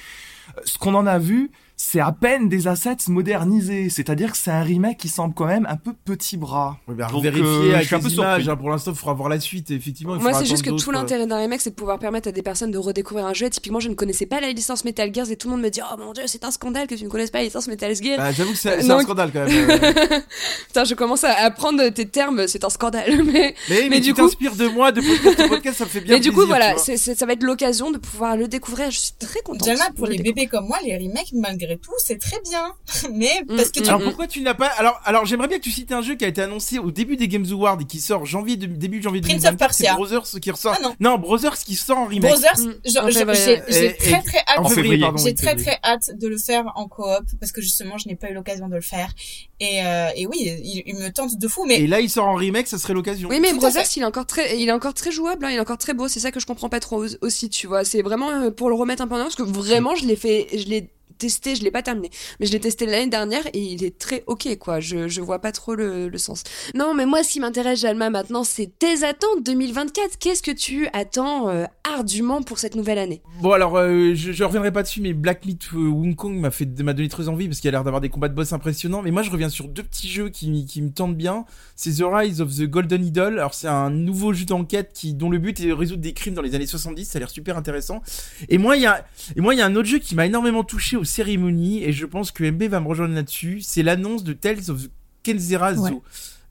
euh, 0.57 0.61
ce 0.65 0.77
qu'on 0.77 0.93
en 0.95 1.07
a 1.07 1.17
vu, 1.19 1.51
c'est 1.83 1.99
à 1.99 2.11
peine 2.11 2.47
des 2.47 2.67
assets 2.67 2.97
modernisés. 3.07 3.89
C'est-à-dire 3.89 4.31
que 4.31 4.37
c'est 4.37 4.51
un 4.51 4.61
remake 4.61 4.97
qui 4.97 5.09
semble 5.09 5.33
quand 5.33 5.47
même 5.47 5.65
un 5.67 5.77
peu 5.77 5.93
petit 5.93 6.37
bras. 6.37 6.77
Ouais, 6.87 6.93
bah, 6.93 7.07
Donc, 7.11 7.23
vérifier 7.23 7.43
euh, 7.45 7.69
avec 7.75 7.81
je 7.81 7.87
suis 7.87 7.95
un 7.95 7.97
les 7.97 8.03
peu 8.03 8.09
images. 8.11 8.49
hein, 8.49 8.55
pour 8.55 8.69
l'instant, 8.69 8.91
il 8.91 8.97
faudra 8.97 9.13
voir 9.13 9.29
la 9.29 9.39
suite. 9.39 9.71
Effectivement, 9.71 10.15
il 10.15 10.21
Moi, 10.21 10.33
c'est 10.33 10.45
juste 10.45 10.63
que 10.63 10.69
tout 10.69 10.89
euh, 10.91 10.93
l'intérêt 10.93 11.25
d'un 11.25 11.37
remake, 11.37 11.59
c'est 11.59 11.71
de 11.71 11.75
pouvoir 11.75 11.97
permettre 11.97 12.27
à 12.29 12.31
des 12.31 12.43
personnes 12.43 12.69
de 12.71 12.77
redécouvrir 12.77 13.25
un 13.25 13.33
jeu. 13.33 13.47
Et 13.47 13.49
typiquement, 13.49 13.79
je 13.79 13.89
ne 13.89 13.95
connaissais 13.95 14.27
pas 14.27 14.39
la 14.39 14.51
licence 14.51 14.85
Metal 14.85 15.11
Gear 15.13 15.29
et 15.31 15.35
tout 15.35 15.47
le 15.47 15.53
monde 15.55 15.63
me 15.63 15.69
dit 15.69 15.81
Oh 15.91 15.95
mon 15.97 16.13
dieu, 16.13 16.23
c'est 16.27 16.43
un 16.43 16.51
scandale 16.51 16.85
que 16.87 16.93
tu 16.95 17.03
ne 17.03 17.09
connaisses 17.09 17.31
pas 17.31 17.39
la 17.39 17.45
licence 17.45 17.67
Metal 17.67 17.93
Gear. 17.95 18.17
Bah, 18.17 18.31
J'avoue 18.31 18.51
que 18.51 18.57
c'est 18.57 18.87
Donc- 18.87 18.99
un 18.99 19.03
scandale 19.03 19.31
quand 19.33 19.45
même. 19.47 19.69
euh. 19.81 20.19
Putain, 20.67 20.83
je 20.83 20.93
commence 20.93 21.23
à 21.23 21.33
apprendre 21.33 21.89
tes 21.89 22.05
termes, 22.07 22.47
c'est 22.47 22.63
un 22.63 22.69
scandale. 22.69 23.23
Mais, 23.31 23.55
Mais, 23.69 23.87
mais, 23.89 23.99
du 23.99 24.09
tu 24.09 24.13
coup- 24.13 24.21
t'inspires 24.21 24.55
de 24.55 24.67
moi, 24.67 24.91
de 24.91 25.01
podcast 25.01 25.39
en 25.39 25.47
podcast, 25.49 25.77
ça 25.79 25.85
me 25.85 25.89
fait 25.89 26.01
bien 26.01 26.13
mais 26.15 26.19
du 26.19 26.31
coup, 26.31 26.45
voilà, 26.45 26.75
ça 26.77 27.25
va 27.25 27.33
être 27.33 27.43
l'occasion 27.43 27.89
de 27.91 27.97
pouvoir 27.97 28.37
le 28.37 28.47
découvrir. 28.47 28.91
Je 28.91 28.99
suis 28.99 29.13
très 29.19 29.39
contente. 29.41 29.63
Diana, 29.63 29.85
pour 29.95 30.05
les 30.07 30.17
le 30.17 30.23
bébés 30.23 30.47
comme 30.47 30.67
moi, 30.67 30.77
les 30.83 30.95
remakes, 30.97 31.31
malgré 31.33 31.70
tout, 31.75 31.91
c'est 32.05 32.17
très 32.19 32.39
bien. 32.41 32.73
Mais 33.13 33.43
parce 33.47 33.69
que 33.71 33.79
Mm, 33.79 33.83
tu 33.83 33.87
Alors 33.89 33.99
Mhm. 33.99 34.05
pourquoi 34.07 34.27
tu 34.27 34.41
n'as 34.41 34.53
pas 34.53 34.67
alors 34.67 34.99
alors 35.05 35.25
j'aimerais 35.25 35.47
bien 35.47 35.57
que 35.57 35.63
tu 35.63 35.71
cites 35.71 35.91
un 35.91 36.01
jeu 36.01 36.15
qui 36.15 36.25
a 36.25 36.27
été 36.27 36.41
annoncé 36.41 36.79
au 36.79 36.91
début 36.91 37.15
des 37.17 37.27
Games 37.27 37.45
Awards 37.51 37.77
et 37.81 37.85
qui 37.85 37.99
sort 37.99 38.25
janvier 38.25 38.57
de- 38.57 38.65
début 38.65 39.01
janvier 39.01 39.21
Prince 39.21 39.35
of 39.35 39.41
2024 39.41 39.73
c'est 39.73 39.83
Persia. 39.83 39.95
Brothers 39.95 40.39
qui 40.41 40.51
ressort 40.51 40.75
Ah 40.77 40.93
non. 40.99 41.17
Brothers 41.17 41.57
qui 41.57 41.75
sort 41.75 41.97
en 41.99 42.05
remake 42.05 42.31
Brothers, 42.31 42.59
Mm. 42.59 42.73
j'ai 42.83 43.95
très 43.97 44.21
très 44.21 44.43
hâte. 44.47 45.17
J'ai 45.23 45.33
très 45.35 45.55
très 45.55 45.79
hâte 45.83 46.17
de 46.17 46.27
le 46.27 46.37
faire 46.37 46.71
en 46.75 46.87
coop 46.87 47.25
parce 47.39 47.51
que 47.51 47.61
justement 47.61 47.97
je 47.97 48.07
n'ai 48.07 48.15
pas 48.15 48.29
eu 48.29 48.33
l'occasion 48.33 48.67
de 48.69 48.75
le 48.75 48.81
faire 48.81 49.11
et 49.59 49.83
euh, 49.85 50.09
et 50.15 50.25
oui 50.27 50.37
il, 50.41 50.83
il 50.85 50.95
me 50.95 51.09
tente 51.09 51.37
de 51.37 51.47
fou 51.47 51.65
mais 51.65 51.79
et 51.81 51.87
là 51.87 51.99
il 51.99 52.09
sort 52.09 52.27
en 52.27 52.35
remake 52.35 52.67
ça 52.67 52.77
serait 52.77 52.93
l'occasion 52.93 53.29
Oui, 53.29 53.39
mais 53.41 53.53
Brothers, 53.53 53.85
il 53.95 54.01
est 54.01 54.05
encore 54.05 54.25
très, 54.25 54.59
il 54.59 54.67
est 54.67 54.71
encore 54.71 54.93
très 54.93 55.11
jouable, 55.11 55.45
hein, 55.45 55.49
il 55.51 55.55
est 55.57 55.59
encore 55.59 55.77
très 55.77 55.93
beau. 55.93 56.07
C'est 56.07 56.19
ça 56.19 56.31
que 56.31 56.39
je 56.39 56.45
comprends 56.45 56.69
pas 56.69 56.79
trop 56.79 57.05
au- 57.05 57.09
aussi, 57.21 57.49
tu 57.49 57.67
vois. 57.67 57.83
C'est 57.85 58.01
vraiment 58.01 58.29
euh, 58.29 58.51
pour 58.51 58.69
le 58.69 58.75
remettre 58.75 59.01
un 59.03 59.07
peu 59.07 59.13
en 59.15 59.17
avant, 59.17 59.25
parce 59.25 59.35
que 59.35 59.43
vraiment, 59.43 59.95
je 59.95 60.05
l'ai 60.05 60.15
fait, 60.15 60.47
je 60.53 60.65
l'ai 60.67 60.89
testé, 61.21 61.55
je 61.55 61.63
l'ai 61.63 61.71
pas 61.71 61.83
terminé, 61.83 62.09
mais 62.39 62.47
je 62.47 62.51
l'ai 62.51 62.59
testé 62.59 62.87
l'année 62.87 63.07
dernière 63.09 63.45
et 63.53 63.59
il 63.59 63.83
est 63.83 63.97
très 63.97 64.23
ok, 64.25 64.57
quoi. 64.57 64.79
Je, 64.79 65.07
je 65.07 65.21
vois 65.21 65.39
pas 65.39 65.51
trop 65.51 65.75
le, 65.75 66.09
le 66.09 66.17
sens. 66.17 66.43
Non, 66.73 66.93
mais 66.95 67.05
moi, 67.05 67.23
ce 67.23 67.29
qui 67.29 67.39
m'intéresse, 67.39 67.79
Jalma, 67.79 68.09
maintenant, 68.09 68.43
c'est 68.43 68.71
tes 68.79 69.03
attentes 69.03 69.43
2024. 69.45 70.17
Qu'est-ce 70.17 70.41
que 70.41 70.51
tu 70.51 70.87
attends 70.93 71.49
euh, 71.49 71.65
ardument 71.83 72.41
pour 72.41 72.57
cette 72.57 72.75
nouvelle 72.75 72.97
année? 72.97 73.21
Bon 73.41 73.51
alors 73.51 73.77
euh, 73.77 74.13
je, 74.15 74.31
je 74.31 74.43
reviendrai 74.43 74.71
pas 74.71 74.83
dessus 74.83 75.01
mais 75.01 75.13
Black 75.13 75.45
Myth 75.45 75.69
euh, 75.73 75.87
Wukong 75.87 76.15
Kong 76.15 76.35
m'a 76.37 76.51
fait 76.51 76.65
m'a 76.81 76.93
donné 76.93 77.09
très 77.09 77.27
envie 77.27 77.47
parce 77.47 77.59
qu'il 77.59 77.67
a 77.69 77.71
l'air 77.71 77.83
d'avoir 77.83 78.01
des 78.01 78.09
combats 78.09 78.27
de 78.27 78.33
boss 78.33 78.53
impressionnants. 78.53 79.01
Mais 79.01 79.11
moi 79.11 79.21
je 79.23 79.29
reviens 79.31 79.49
sur 79.49 79.67
deux 79.67 79.83
petits 79.83 80.09
jeux 80.09 80.29
qui, 80.29 80.65
qui 80.65 80.81
me 80.81 80.89
tentent 80.91 81.15
bien. 81.15 81.45
C'est 81.75 81.93
The 81.99 82.03
Rise 82.05 82.41
of 82.41 82.55
the 82.55 82.63
Golden 82.63 83.05
Idol 83.05 83.33
alors 83.39 83.53
c'est 83.53 83.67
un 83.67 83.89
nouveau 83.89 84.33
jeu 84.33 84.45
d'enquête 84.45 84.91
qui 84.93 85.13
dont 85.13 85.29
le 85.29 85.37
but 85.37 85.59
est 85.59 85.67
de 85.67 85.73
résoudre 85.73 86.01
des 86.01 86.13
crimes 86.13 86.33
dans 86.33 86.41
les 86.41 86.55
années 86.55 86.67
70 86.67 87.05
ça 87.05 87.17
a 87.17 87.19
l'air 87.19 87.29
super 87.29 87.57
intéressant. 87.57 88.01
Et 88.49 88.57
moi 88.57 88.75
il 88.77 88.83
y 88.83 88.87
a 88.87 89.05
et 89.35 89.41
moi 89.41 89.53
il 89.53 89.57
y 89.57 89.61
a 89.61 89.65
un 89.65 89.75
autre 89.75 89.87
jeu 89.87 89.99
qui 89.99 90.15
m'a 90.15 90.25
énormément 90.25 90.63
touché 90.63 90.97
aux 90.97 91.03
cérémonies 91.11 91.83
et 91.83 91.91
je 91.91 92.05
pense 92.05 92.31
que 92.31 92.43
MB 92.49 92.63
va 92.63 92.79
me 92.79 92.87
rejoindre 92.87 93.13
là-dessus 93.15 93.61
c'est 93.61 93.83
l'annonce 93.83 94.23
de 94.23 94.33
Tales 94.33 94.69
of 94.69 94.83
the 94.83 94.91
Kenzera 95.23 95.75
Zoo 95.75 95.83
Ouais. 95.83 96.01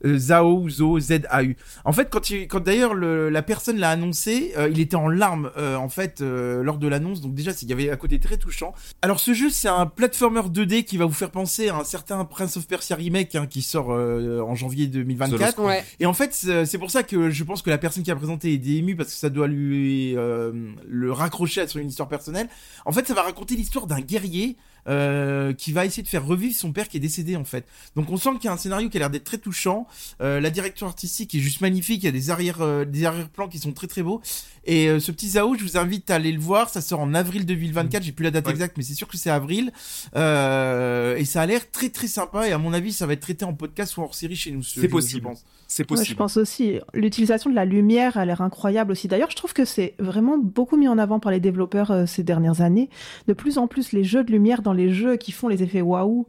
Euh, 0.05 0.17
Zao, 0.17 0.67
Zo, 0.69 0.99
Z-A-U. 0.99 1.55
En 1.85 1.93
fait, 1.93 2.09
quand, 2.09 2.29
il- 2.29 2.47
quand 2.47 2.59
d'ailleurs 2.63 2.93
le- 2.93 3.29
la 3.29 3.41
personne 3.41 3.77
l'a 3.77 3.89
annoncé, 3.91 4.53
euh, 4.57 4.69
il 4.69 4.79
était 4.79 4.95
en 4.95 5.07
larmes 5.07 5.51
euh, 5.57 5.75
en 5.75 5.89
fait 5.89 6.21
euh, 6.21 6.63
lors 6.63 6.77
de 6.77 6.87
l'annonce. 6.87 7.21
Donc 7.21 7.33
déjà, 7.33 7.51
il 7.61 7.69
y 7.69 7.73
avait 7.73 7.89
un 7.91 7.95
côté 7.97 8.19
très 8.19 8.37
touchant. 8.37 8.73
Alors 9.01 9.19
ce 9.19 9.33
jeu, 9.33 9.49
c'est 9.49 9.67
un 9.67 9.85
platformer 9.85 10.41
2D 10.49 10.83
qui 10.85 10.97
va 10.97 11.05
vous 11.05 11.13
faire 11.13 11.31
penser 11.31 11.69
à 11.69 11.75
un 11.77 11.83
certain 11.83 12.23
Prince 12.25 12.57
of 12.57 12.67
Persia 12.67 12.95
remake 12.95 13.35
hein, 13.35 13.47
qui 13.47 13.61
sort 13.61 13.89
en 13.89 14.55
janvier 14.55 14.87
2024. 14.87 15.59
Ouais. 15.63 15.83
Et 15.99 16.05
en 16.05 16.13
fait, 16.13 16.33
c'est 16.33 16.77
pour 16.77 16.91
ça 16.91 17.03
que 17.03 17.29
je 17.29 17.43
pense 17.43 17.61
que 17.61 17.69
la 17.69 17.77
personne 17.77 18.03
qui 18.03 18.11
a 18.11 18.15
présenté 18.15 18.53
est 18.53 18.67
émue 18.67 18.95
parce 18.95 19.09
que 19.09 19.15
ça 19.19 19.29
doit 19.29 19.47
lui 19.47 20.13
le 20.13 21.11
raccrocher 21.11 21.61
à 21.61 21.67
son 21.67 21.79
histoire 21.79 22.09
personnelle. 22.09 22.47
En 22.85 22.91
fait, 22.91 23.07
ça 23.07 23.13
va 23.13 23.21
raconter 23.23 23.55
l'histoire 23.55 23.87
d'un 23.87 23.99
guerrier 24.01 24.57
euh, 24.87 25.53
qui 25.53 25.71
va 25.71 25.85
essayer 25.85 26.03
de 26.03 26.07
faire 26.07 26.25
revivre 26.25 26.55
son 26.55 26.71
père 26.71 26.87
qui 26.89 26.97
est 26.97 27.01
décédé 27.01 27.35
en 27.35 27.43
fait. 27.43 27.65
Donc 27.95 28.09
on 28.09 28.17
sent 28.17 28.29
qu'il 28.35 28.45
y 28.45 28.47
a 28.47 28.53
un 28.53 28.57
scénario 28.57 28.89
qui 28.89 28.97
a 28.97 28.99
l'air 28.99 29.09
d'être 29.09 29.23
très 29.23 29.37
touchant. 29.37 29.87
Euh, 30.21 30.39
la 30.39 30.49
direction 30.49 30.87
artistique 30.87 31.33
est 31.35 31.39
juste 31.39 31.61
magnifique. 31.61 32.03
Il 32.03 32.05
y 32.05 32.09
a 32.09 32.11
des 32.11 32.29
arrière 32.29 32.61
euh, 32.61 32.85
des 32.85 33.05
arrière-plans 33.05 33.47
qui 33.47 33.59
sont 33.59 33.71
très 33.73 33.87
très 33.87 34.03
beaux. 34.03 34.21
Et 34.65 34.87
euh, 34.89 34.99
ce 34.99 35.11
petit 35.11 35.29
Zao, 35.29 35.55
je 35.55 35.63
vous 35.63 35.77
invite 35.77 36.09
à 36.11 36.15
aller 36.15 36.31
le 36.31 36.39
voir. 36.39 36.69
Ça 36.69 36.81
sort 36.81 36.99
en 36.99 37.13
avril 37.13 37.45
2024. 37.45 38.03
J'ai 38.03 38.11
plus 38.11 38.23
la 38.23 38.31
date 38.31 38.45
Ouais. 38.45 38.51
exacte, 38.53 38.77
mais 38.77 38.83
c'est 38.83 38.93
sûr 38.93 39.07
que 39.07 39.17
c'est 39.17 39.29
avril. 39.29 39.71
Euh, 40.15 41.15
et 41.17 41.25
ça 41.25 41.41
a 41.41 41.45
l'air 41.45 41.69
très 41.71 41.89
très 41.89 42.07
sympa. 42.07 42.47
Et 42.47 42.51
à 42.51 42.57
mon 42.57 42.73
avis, 42.73 42.93
ça 42.93 43.05
va 43.07 43.13
être 43.13 43.21
traité 43.21 43.45
en 43.45 43.53
podcast 43.53 43.97
ou 43.97 44.01
hors 44.01 44.15
série 44.15 44.35
chez 44.35 44.51
nous. 44.51 44.63
ce 44.63 44.75
C'est 44.75 44.81
je 44.81 44.87
possible. 44.87 45.23
pense. 45.27 45.43
C'est 45.67 45.83
Ouais, 45.83 45.95
je 45.95 46.01
possible. 46.01 46.17
pense 46.17 46.37
aussi. 46.37 46.79
L'utilisation 46.93 47.49
de 47.49 47.55
la 47.55 47.63
lumière 47.65 48.17
a 48.17 48.25
l'air 48.25 48.41
incroyable 48.41 48.91
aussi. 48.91 49.07
D'ailleurs, 49.07 49.31
je 49.31 49.35
trouve 49.37 49.53
que 49.53 49.63
c'est 49.65 49.95
vraiment 49.99 50.37
beaucoup 50.37 50.75
mis 50.75 50.87
en 50.89 50.97
avant 50.97 51.19
par 51.19 51.31
les 51.31 51.39
développeurs 51.39 51.91
euh, 51.91 52.05
ces 52.05 52.23
dernières 52.23 52.59
années. 52.61 52.89
De 53.27 53.33
plus 53.33 53.57
en 53.57 53.67
plus, 53.67 53.93
les 53.93 54.03
jeux 54.03 54.23
de 54.23 54.31
lumière 54.31 54.61
dans 54.61 54.70
les 54.73 54.91
jeux 54.91 55.17
qui 55.17 55.31
font 55.31 55.47
les 55.47 55.63
effets 55.63 55.81
waouh. 55.81 56.27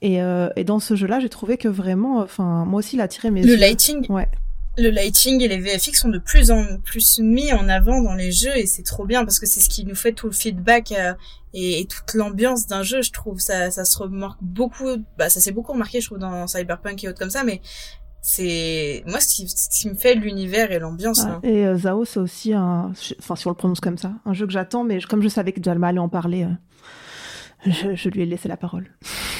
Et, 0.00 0.20
euh, 0.20 0.48
et 0.56 0.64
dans 0.64 0.80
ce 0.80 0.96
jeu-là, 0.96 1.20
j'ai 1.20 1.28
trouvé 1.28 1.56
que 1.56 1.68
vraiment, 1.68 2.18
enfin, 2.18 2.64
moi 2.64 2.80
aussi, 2.80 2.96
il 2.96 3.00
a 3.00 3.04
attiré 3.04 3.30
mes 3.30 3.42
le 3.42 3.50
yeux. 3.50 3.56
lighting 3.56 4.04
Ouais. 4.10 4.28
le 4.76 4.90
lighting 4.90 5.40
et 5.42 5.48
les 5.48 5.58
VFX 5.58 6.00
sont 6.00 6.08
de 6.08 6.18
plus 6.18 6.50
en 6.50 6.78
plus 6.82 7.20
mis 7.20 7.52
en 7.52 7.68
avant 7.68 8.02
dans 8.02 8.14
les 8.14 8.32
jeux 8.32 8.56
et 8.56 8.66
c'est 8.66 8.82
trop 8.82 9.04
bien 9.04 9.24
parce 9.24 9.38
que 9.38 9.46
c'est 9.46 9.60
ce 9.60 9.68
qui 9.68 9.84
nous 9.84 9.94
fait 9.94 10.12
tout 10.12 10.26
le 10.26 10.32
feedback 10.32 10.92
euh, 10.92 11.12
et, 11.52 11.80
et, 11.80 11.86
toute 11.86 12.14
l'ambiance 12.14 12.66
d'un 12.66 12.82
jeu 12.82 13.02
je 13.02 13.12
trouve 13.12 13.38
ça 13.38 13.70
ça 13.70 13.84
se 13.84 13.98
remarque 13.98 14.38
beaucoup 14.40 14.96
bah 15.18 15.28
ça 15.28 15.40
s'est 15.40 15.52
beaucoup 15.52 15.72
remarqué 15.72 16.00
je 16.00 16.06
trouve 16.06 16.18
dans 16.18 16.46
Cyberpunk 16.46 17.04
et 17.04 17.08
autres 17.08 17.18
comme 17.18 17.30
ça 17.30 17.44
mais 17.44 17.60
c'est 18.22 19.02
moi 19.06 19.20
ce 19.20 19.34
qui, 19.34 19.48
ce 19.48 19.68
qui, 19.68 19.88
me 19.88 19.94
fait 19.94 20.14
l'univers 20.14 20.70
et 20.70 20.78
l'ambiance 20.78 21.24
ouais, 21.24 21.50
et 21.50 21.66
euh, 21.66 21.76
Zao 21.76 22.04
c'est 22.04 22.20
aussi 22.20 22.54
un 22.54 22.92
enfin 23.18 23.34
si 23.34 23.46
on 23.48 23.50
le 23.50 23.56
prononce 23.56 23.80
comme 23.80 23.98
ça 23.98 24.12
un 24.24 24.32
jeu 24.32 24.46
que 24.46 24.52
j'attends 24.52 24.84
mais 24.84 25.00
comme 25.00 25.22
je 25.22 25.28
savais 25.28 25.52
que 25.52 25.62
Jalma 25.62 25.88
allait 25.88 25.98
en 25.98 26.08
parler 26.08 26.44
euh, 26.44 26.54
je, 27.66 27.94
je, 27.94 28.08
lui 28.08 28.22
ai 28.22 28.26
laissé 28.26 28.48
la 28.48 28.56
parole. 28.56 28.88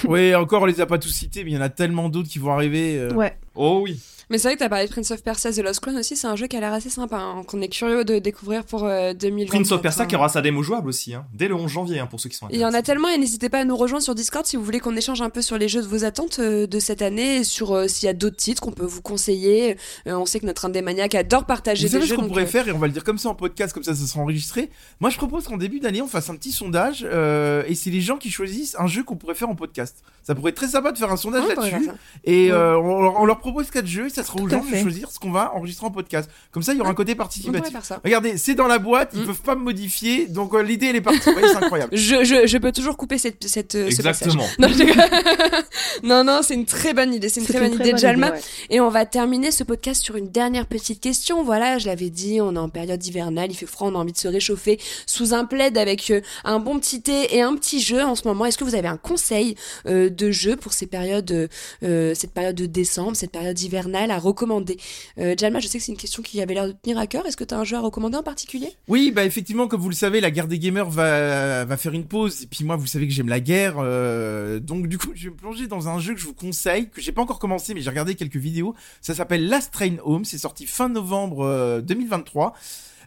oui, 0.05 0.35
encore 0.35 0.63
on 0.63 0.67
les 0.67 0.81
a 0.81 0.87
pas 0.87 0.99
tous 0.99 1.09
cités, 1.09 1.45
mais 1.45 1.51
il 1.51 1.55
y 1.55 1.59
en 1.59 1.63
a 1.63 1.69
tellement 1.69 2.09
d'autres 2.09 2.29
qui 2.29 2.39
vont 2.39 2.53
arriver. 2.53 2.99
Euh... 2.99 3.13
Ouais. 3.15 3.37
Oh 3.55 3.81
oui. 3.83 4.01
Mais 4.33 4.39
c'est 4.39 4.49
vrai 4.49 4.55
que 4.55 4.61
t'as 4.61 4.71
parlé 4.71 4.87
de 4.87 4.91
Prince 4.91 5.11
of 5.11 5.23
Persia 5.23 5.53
The 5.53 5.59
Lost 5.59 5.81
Crown 5.81 5.95
aussi, 5.99 6.17
c'est 6.17 6.27
un 6.27 6.37
jeu 6.37 6.47
qui 6.47 6.57
a 6.57 6.61
l'air 6.61 6.73
assez 6.73 6.89
sympa, 6.89 7.19
hein, 7.19 7.43
qu'on 7.47 7.61
est 7.61 7.69
curieux 7.69 8.03
de 8.05 8.19
découvrir 8.19 8.65
pour 8.65 8.85
euh, 8.87 9.13
2020. 9.13 9.51
Prince 9.55 9.71
of 9.73 9.83
Persia 9.83 10.07
qui 10.07 10.17
aura 10.17 10.31
sa 10.31 10.41
démo 10.41 10.63
jouable 10.63 10.89
aussi, 10.89 11.13
hein, 11.15 11.27
dès 11.35 11.49
le 11.49 11.55
11 11.55 11.71
janvier 11.71 11.99
hein, 12.01 12.07
pour 12.07 12.19
ceux 12.19 12.31
qui 12.31 12.37
sont 12.37 12.49
Il 12.51 12.59
y 12.59 12.65
en 12.65 12.73
a 12.73 12.81
tellement 12.81 13.09
et 13.11 13.19
n'hésitez 13.19 13.51
pas 13.51 13.59
à 13.59 13.65
nous 13.67 13.77
rejoindre 13.77 14.03
sur 14.03 14.15
Discord 14.15 14.47
si 14.47 14.57
vous 14.57 14.65
voulez 14.65 14.81
qu'on 14.81 14.97
échange 14.97 15.21
un 15.21 15.29
peu 15.29 15.43
sur 15.43 15.59
les 15.59 15.69
jeux 15.69 15.83
de 15.83 15.87
vos 15.87 16.05
attentes 16.05 16.39
euh, 16.39 16.67
de 16.67 16.79
cette 16.81 17.03
année, 17.03 17.37
et 17.37 17.45
sur 17.45 17.73
euh, 17.77 17.89
s'il 17.89 18.07
y 18.07 18.09
a 18.09 18.15
d'autres 18.15 18.37
titres 18.39 18.63
qu'on 18.63 18.73
peut 18.73 18.87
vous 18.87 19.03
conseiller. 19.03 19.77
Euh, 20.07 20.15
on 20.15 20.25
sait 20.25 20.41
que 20.41 20.47
notre 20.47 20.65
Indémaniac 20.65 21.15
adore 21.15 21.45
partager 21.45 21.83
vous 21.87 21.93
des 21.93 21.93
savez 21.99 22.07
jeux. 22.07 22.15
ce 22.17 22.21
qu'on 22.21 22.27
pourrait 22.29 22.45
euh, 22.45 22.47
faire 22.47 22.67
et 22.67 22.73
on 22.73 22.79
va 22.79 22.87
le 22.87 22.93
dire 22.95 23.05
comme 23.05 23.19
ça 23.19 23.29
en 23.29 23.35
podcast, 23.35 23.75
comme 23.75 23.85
ça 23.85 23.95
ça 23.95 24.07
sera 24.07 24.21
enregistré. 24.23 24.71
Moi 25.01 25.11
je 25.11 25.19
propose 25.19 25.45
qu'en 25.47 25.59
début 25.59 25.79
d'année 25.79 26.01
on 26.01 26.09
fasse 26.09 26.31
un 26.31 26.37
petit 26.37 26.53
sondage 26.53 27.07
euh, 27.07 27.65
et 27.67 27.75
c'est 27.75 27.91
les 27.91 28.01
gens 28.01 28.17
qui 28.17 28.31
choisissent 28.31 28.77
un 28.79 28.87
jeu 28.87 29.05
qu'on 29.05 29.17
pourrait 29.17 29.35
faire 29.35 29.51
en 29.51 29.55
podcast. 29.57 29.99
Ça 30.23 30.35
pourrait 30.35 30.51
être 30.53 30.57
très 30.57 30.69
sympa 30.69 30.91
de 30.91 30.97
faire 30.97 31.13
un 31.13 31.17
sondage 31.19 31.45
là-dessus 31.49 31.91
et 32.25 32.51
Ouais. 32.51 32.59
on, 32.59 33.03
leur- 33.03 33.21
on 33.21 33.25
leur 33.27 33.39
propose 33.39 33.71
quatre 33.71 33.87
jeux 33.87 34.07
et 34.07 34.11
ça 34.11 34.22
sera 34.23 34.41
aux 34.41 34.49
gens 34.49 34.65
de 34.65 34.77
choisir 34.77 35.11
ce 35.11 35.19
qu'on 35.19 35.31
va 35.31 35.53
enregistrer 35.55 35.87
en 35.87 35.91
podcast. 35.91 36.29
Comme 36.51 36.63
ça 36.63 36.73
il 36.73 36.79
y 36.79 36.81
aura 36.81 36.91
un 36.91 36.95
côté 36.95 37.15
participatif. 37.15 37.73
faire 37.73 37.85
ça. 37.85 38.01
Regardez, 38.05 38.37
c'est 38.39 38.55
dans 38.55 38.67
la 38.67 38.79
boîte, 38.79 39.11
ils 39.15 39.23
Mm. 39.23 39.27
peuvent 39.27 39.43
pas 39.43 39.55
me 39.55 39.63
modifier, 39.63 40.27
donc 40.27 40.55
euh, 40.55 40.63
l'idée 40.63 40.87
elle 40.87 40.97
est 40.97 41.01
partie. 41.01 41.21
C'est 41.23 41.57
incroyable. 41.57 41.91
Je, 41.97 42.25
je, 42.25 42.47
je 42.47 42.59
peux 42.59 42.73
toujours 42.73 42.97
couper 42.97 43.19
cette, 43.19 43.47
cette, 43.49 43.75
euh, 43.75 43.91
ce 43.91 44.03
passage. 44.03 44.29
Exactement. 44.35 44.45
Non, 44.59 44.69
je 44.69 46.03
non, 46.03 46.25
non, 46.25 46.41
c'est 46.43 46.55
une 46.55 46.65
très 46.67 46.95
bonne 46.95 47.13
idée. 47.15 47.29
C'est 47.29 47.41
une 47.41 47.47
très 47.47 47.61
bonne 47.61 47.75
idée 47.75 47.93
de 47.93 47.99
Jalma. 47.99 48.31
ouais. 48.33 48.41
Et 48.71 48.81
on 48.81 48.89
va 48.89 49.05
terminer 49.07 49.51
ce 49.51 49.65
podcast 49.65 50.03
sur 50.03 50.17
une 50.17 50.29
dernière 50.29 50.67
petite 50.67 51.01
question. 51.01 51.43
Voilà, 51.45 51.79
je 51.79 51.87
l'avais 51.87 52.11
dit, 52.11 52.41
on 52.41 52.55
est 52.55 52.59
en 52.59 52.69
période 52.69 53.05
hivernale, 53.05 53.51
il 53.51 53.55
fait 53.55 53.67
froid, 53.67 53.89
on 53.89 53.95
a 53.95 53.99
envie 53.99 54.13
de 54.13 54.19
se 54.19 54.29
réchauffer 54.29 54.79
sous 55.07 55.35
un 55.35 55.45
plaid 55.45 55.77
avec 55.79 56.11
euh, 56.11 56.21
un 56.45 56.59
bon 56.59 56.79
petit 56.79 57.03
thé 57.03 57.35
et 57.37 57.43
un 57.43 57.55
petit 57.55 57.81
jeu 57.81 58.03
en 58.03 58.15
ce 58.15 58.27
moment. 58.27 58.45
Est-ce 58.47 58.59
que 58.59 58.65
vous 58.65 58.75
avez 58.75 58.89
un 58.89 58.97
conseil 58.97 59.55
euh, 59.87 60.09
de 60.11 60.31
jeu 60.31 60.57
pour 60.57 60.73
ces 60.73 60.87
périodes, 60.87 61.49
euh, 61.83 62.15
cette 62.15 62.33
période 62.33 62.55
de 62.57 62.67
décembre, 62.67 63.17
cette 63.17 63.33
période 63.33 63.59
hivernale 63.61 64.02
à 64.11 64.19
recommander 64.19 64.79
euh, 65.19 65.35
Jalma, 65.37 65.61
je 65.61 65.69
sais 65.69 65.79
que 65.79 65.85
c'est 65.85 65.93
une 65.93 65.99
question 65.99 66.23
qui 66.23 66.41
avait 66.41 66.55
l'air 66.55 66.67
de 66.67 66.73
tenir 66.73 66.99
à 66.99 67.07
cœur. 67.07 67.27
Est-ce 67.27 67.37
que 67.37 67.45
tu 67.45 67.55
as 67.55 67.59
un 67.59 67.65
jeu 67.65 67.77
à 67.77 67.81
recommander 67.81 68.17
en 68.17 68.23
particulier? 68.23 68.69
Oui, 68.89 69.11
bah 69.11 69.25
effectivement, 69.25 69.69
comme 69.69 69.81
vous 69.81 69.89
le 69.89 69.95
savez, 69.95 70.21
la 70.21 70.31
guerre 70.31 70.49
des 70.49 70.59
gamers 70.59 70.91
va, 70.91 71.77
faire 71.77 71.93
une 71.93 72.07
pause. 72.07 72.43
Et 72.43 72.47
puis 72.47 72.65
moi, 72.65 72.77
vous 72.77 72.87
savez 72.87 73.07
que 73.07 73.15
j'aime 73.15 73.29
la 73.29 73.41
guerre. 73.41 73.77
euh, 73.79 74.61
donc 74.61 74.87
du 74.87 74.99
coup, 74.99 75.11
je 75.15 75.25
vais 75.25 75.31
me 75.31 75.37
plonger 75.37 75.67
dans 75.67 75.89
un 75.89 75.99
jeu 75.99 76.15
que 76.15 76.21
je 76.21 76.27
vous 76.27 76.35
conseille, 76.35 76.89
que 76.89 77.01
j'ai 77.01 77.13
pas 77.13 77.23
encore 77.23 77.39
commencé, 77.39 77.75
mais 77.75 77.81
j'ai 77.81 77.91
regardé 77.91 78.15
quelques 78.15 78.37
vidéos. 78.37 78.75
Ça 79.01 79.15
s'appelle 79.15 79.49
Last 79.49 79.73
Train 79.73 79.97
Home. 80.05 80.25
C'est 80.25 80.39
sorti 80.39 80.67
fin 80.67 80.89
novembre 80.89 81.45
euh, 81.45 81.81
2023. 81.81 82.55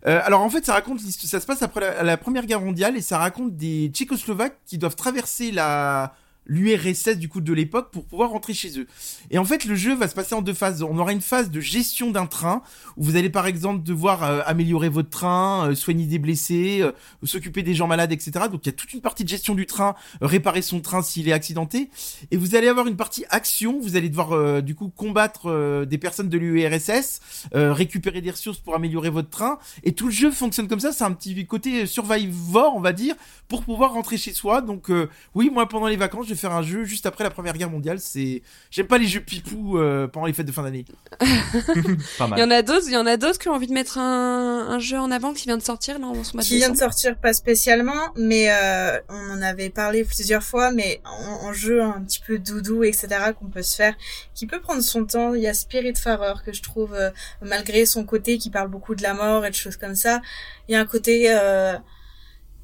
Euh, 0.07 0.19
alors 0.23 0.41
en 0.41 0.49
fait, 0.49 0.65
ça 0.65 0.73
raconte 0.73 0.99
ça 0.99 1.39
se 1.39 1.45
passe 1.45 1.63
après 1.63 2.03
la 2.03 2.17
Première 2.17 2.45
Guerre 2.45 2.61
mondiale 2.61 2.95
et 2.95 3.01
ça 3.01 3.17
raconte 3.17 3.55
des 3.55 3.89
Tchécoslovaques 3.93 4.57
qui 4.65 4.77
doivent 4.77 4.95
traverser 4.95 5.51
la 5.51 6.13
l'URSS 6.45 7.17
du 7.17 7.29
coup 7.29 7.41
de 7.41 7.53
l'époque 7.53 7.91
pour 7.91 8.05
pouvoir 8.05 8.29
rentrer 8.29 8.53
chez 8.53 8.79
eux. 8.79 8.87
Et 9.31 9.37
en 9.37 9.45
fait, 9.45 9.65
le 9.65 9.75
jeu 9.75 9.95
va 9.95 10.07
se 10.07 10.15
passer 10.15 10.35
en 10.35 10.41
deux 10.41 10.53
phases. 10.53 10.83
On 10.83 10.97
aura 10.97 11.11
une 11.11 11.21
phase 11.21 11.49
de 11.49 11.59
gestion 11.59 12.11
d'un 12.11 12.25
train 12.25 12.61
où 12.97 13.03
vous 13.03 13.15
allez 13.15 13.29
par 13.29 13.47
exemple 13.47 13.83
devoir 13.83 14.23
euh, 14.23 14.41
améliorer 14.45 14.89
votre 14.89 15.09
train, 15.09 15.69
euh, 15.69 15.75
soigner 15.75 16.05
des 16.05 16.19
blessés, 16.19 16.81
euh, 16.81 16.91
s'occuper 17.23 17.63
des 17.63 17.73
gens 17.73 17.87
malades, 17.87 18.11
etc. 18.11 18.45
Donc 18.51 18.65
il 18.65 18.67
y 18.67 18.69
a 18.69 18.73
toute 18.73 18.93
une 18.93 19.01
partie 19.01 19.23
de 19.23 19.29
gestion 19.29 19.55
du 19.55 19.65
train, 19.65 19.95
euh, 20.21 20.27
réparer 20.27 20.61
son 20.61 20.81
train 20.81 21.01
s'il 21.01 21.27
est 21.27 21.33
accidenté. 21.33 21.89
Et 22.31 22.37
vous 22.37 22.55
allez 22.55 22.67
avoir 22.67 22.87
une 22.87 22.95
partie 22.95 23.25
action. 23.29 23.79
Vous 23.79 23.95
allez 23.95 24.09
devoir 24.09 24.31
euh, 24.31 24.61
du 24.61 24.75
coup 24.75 24.89
combattre 24.89 25.49
euh, 25.49 25.85
des 25.85 25.97
personnes 25.97 26.29
de 26.29 26.37
l'URSS, 26.37 27.21
récupérer 27.53 28.21
des 28.21 28.31
ressources 28.31 28.57
pour 28.57 28.75
améliorer 28.75 29.09
votre 29.09 29.29
train. 29.29 29.57
Et 29.83 29.93
tout 29.93 30.07
le 30.07 30.11
jeu 30.11 30.31
fonctionne 30.31 30.67
comme 30.67 30.79
ça. 30.79 30.91
C'est 30.91 31.03
un 31.03 31.11
petit 31.11 31.45
côté 31.45 31.85
survivor, 31.85 32.75
on 32.75 32.79
va 32.79 32.93
dire, 32.93 33.15
pour 33.47 33.63
pouvoir 33.63 33.93
rentrer 33.93 34.17
chez 34.17 34.33
soi. 34.33 34.61
Donc 34.61 34.91
oui, 35.33 35.49
moi 35.51 35.67
pendant 35.67 35.87
les 35.87 35.95
vacances, 35.95 36.27
vais 36.35 36.41
faire 36.41 36.51
un 36.51 36.61
jeu 36.61 36.83
juste 36.83 37.05
après 37.05 37.23
la 37.23 37.29
Première 37.29 37.53
Guerre 37.53 37.69
mondiale. 37.69 37.99
C'est, 37.99 38.41
j'aime 38.71 38.87
pas 38.87 38.97
les 38.97 39.07
jeux 39.07 39.21
pipou 39.21 39.77
euh, 39.77 40.07
pendant 40.07 40.25
les 40.25 40.33
fêtes 40.33 40.45
de 40.45 40.51
fin 40.51 40.63
d'année. 40.63 40.85
Il 41.21 42.37
y 42.37 42.43
en 42.43 42.51
a 42.51 42.61
d'autres, 42.61 42.87
il 42.87 42.93
y 42.93 42.97
en 42.97 43.05
a 43.05 43.17
d'autres 43.17 43.39
qui 43.39 43.49
ont 43.49 43.53
envie 43.53 43.67
de 43.67 43.73
mettre 43.73 43.97
un, 43.97 44.67
un 44.69 44.79
jeu 44.79 44.97
en 44.97 45.11
avant 45.11 45.33
qui 45.33 45.45
vient 45.45 45.57
de 45.57 45.63
sortir 45.63 45.99
là 45.99 46.07
en 46.07 46.23
ce 46.23 46.37
qui 46.37 46.57
vient 46.57 46.69
de 46.69 46.77
sortir 46.77 47.17
pas 47.17 47.33
spécialement, 47.33 48.11
mais 48.17 48.51
euh, 48.51 48.99
on 49.09 49.31
en 49.31 49.41
avait 49.41 49.69
parlé 49.69 50.03
plusieurs 50.03 50.43
fois, 50.43 50.71
mais 50.71 51.01
en, 51.05 51.47
en 51.47 51.53
jeu 51.53 51.81
un 51.81 52.01
petit 52.03 52.21
peu 52.25 52.37
doudou, 52.37 52.83
etc., 52.83 53.07
qu'on 53.37 53.47
peut 53.47 53.61
se 53.61 53.75
faire, 53.75 53.95
qui 54.33 54.47
peut 54.47 54.59
prendre 54.59 54.81
son 54.81 55.05
temps. 55.05 55.33
Il 55.33 55.41
y 55.41 55.47
a 55.47 55.53
Spiritfarer 55.53 56.33
que 56.45 56.53
je 56.53 56.61
trouve, 56.61 56.93
euh, 56.93 57.11
malgré 57.41 57.85
son 57.85 58.03
côté 58.03 58.37
qui 58.37 58.49
parle 58.49 58.69
beaucoup 58.69 58.95
de 58.95 59.03
la 59.03 59.13
mort 59.13 59.45
et 59.45 59.49
de 59.49 59.55
choses 59.55 59.77
comme 59.77 59.95
ça, 59.95 60.21
il 60.67 60.73
y 60.73 60.75
a 60.75 60.79
un 60.79 60.85
côté 60.85 61.25
euh, 61.29 61.77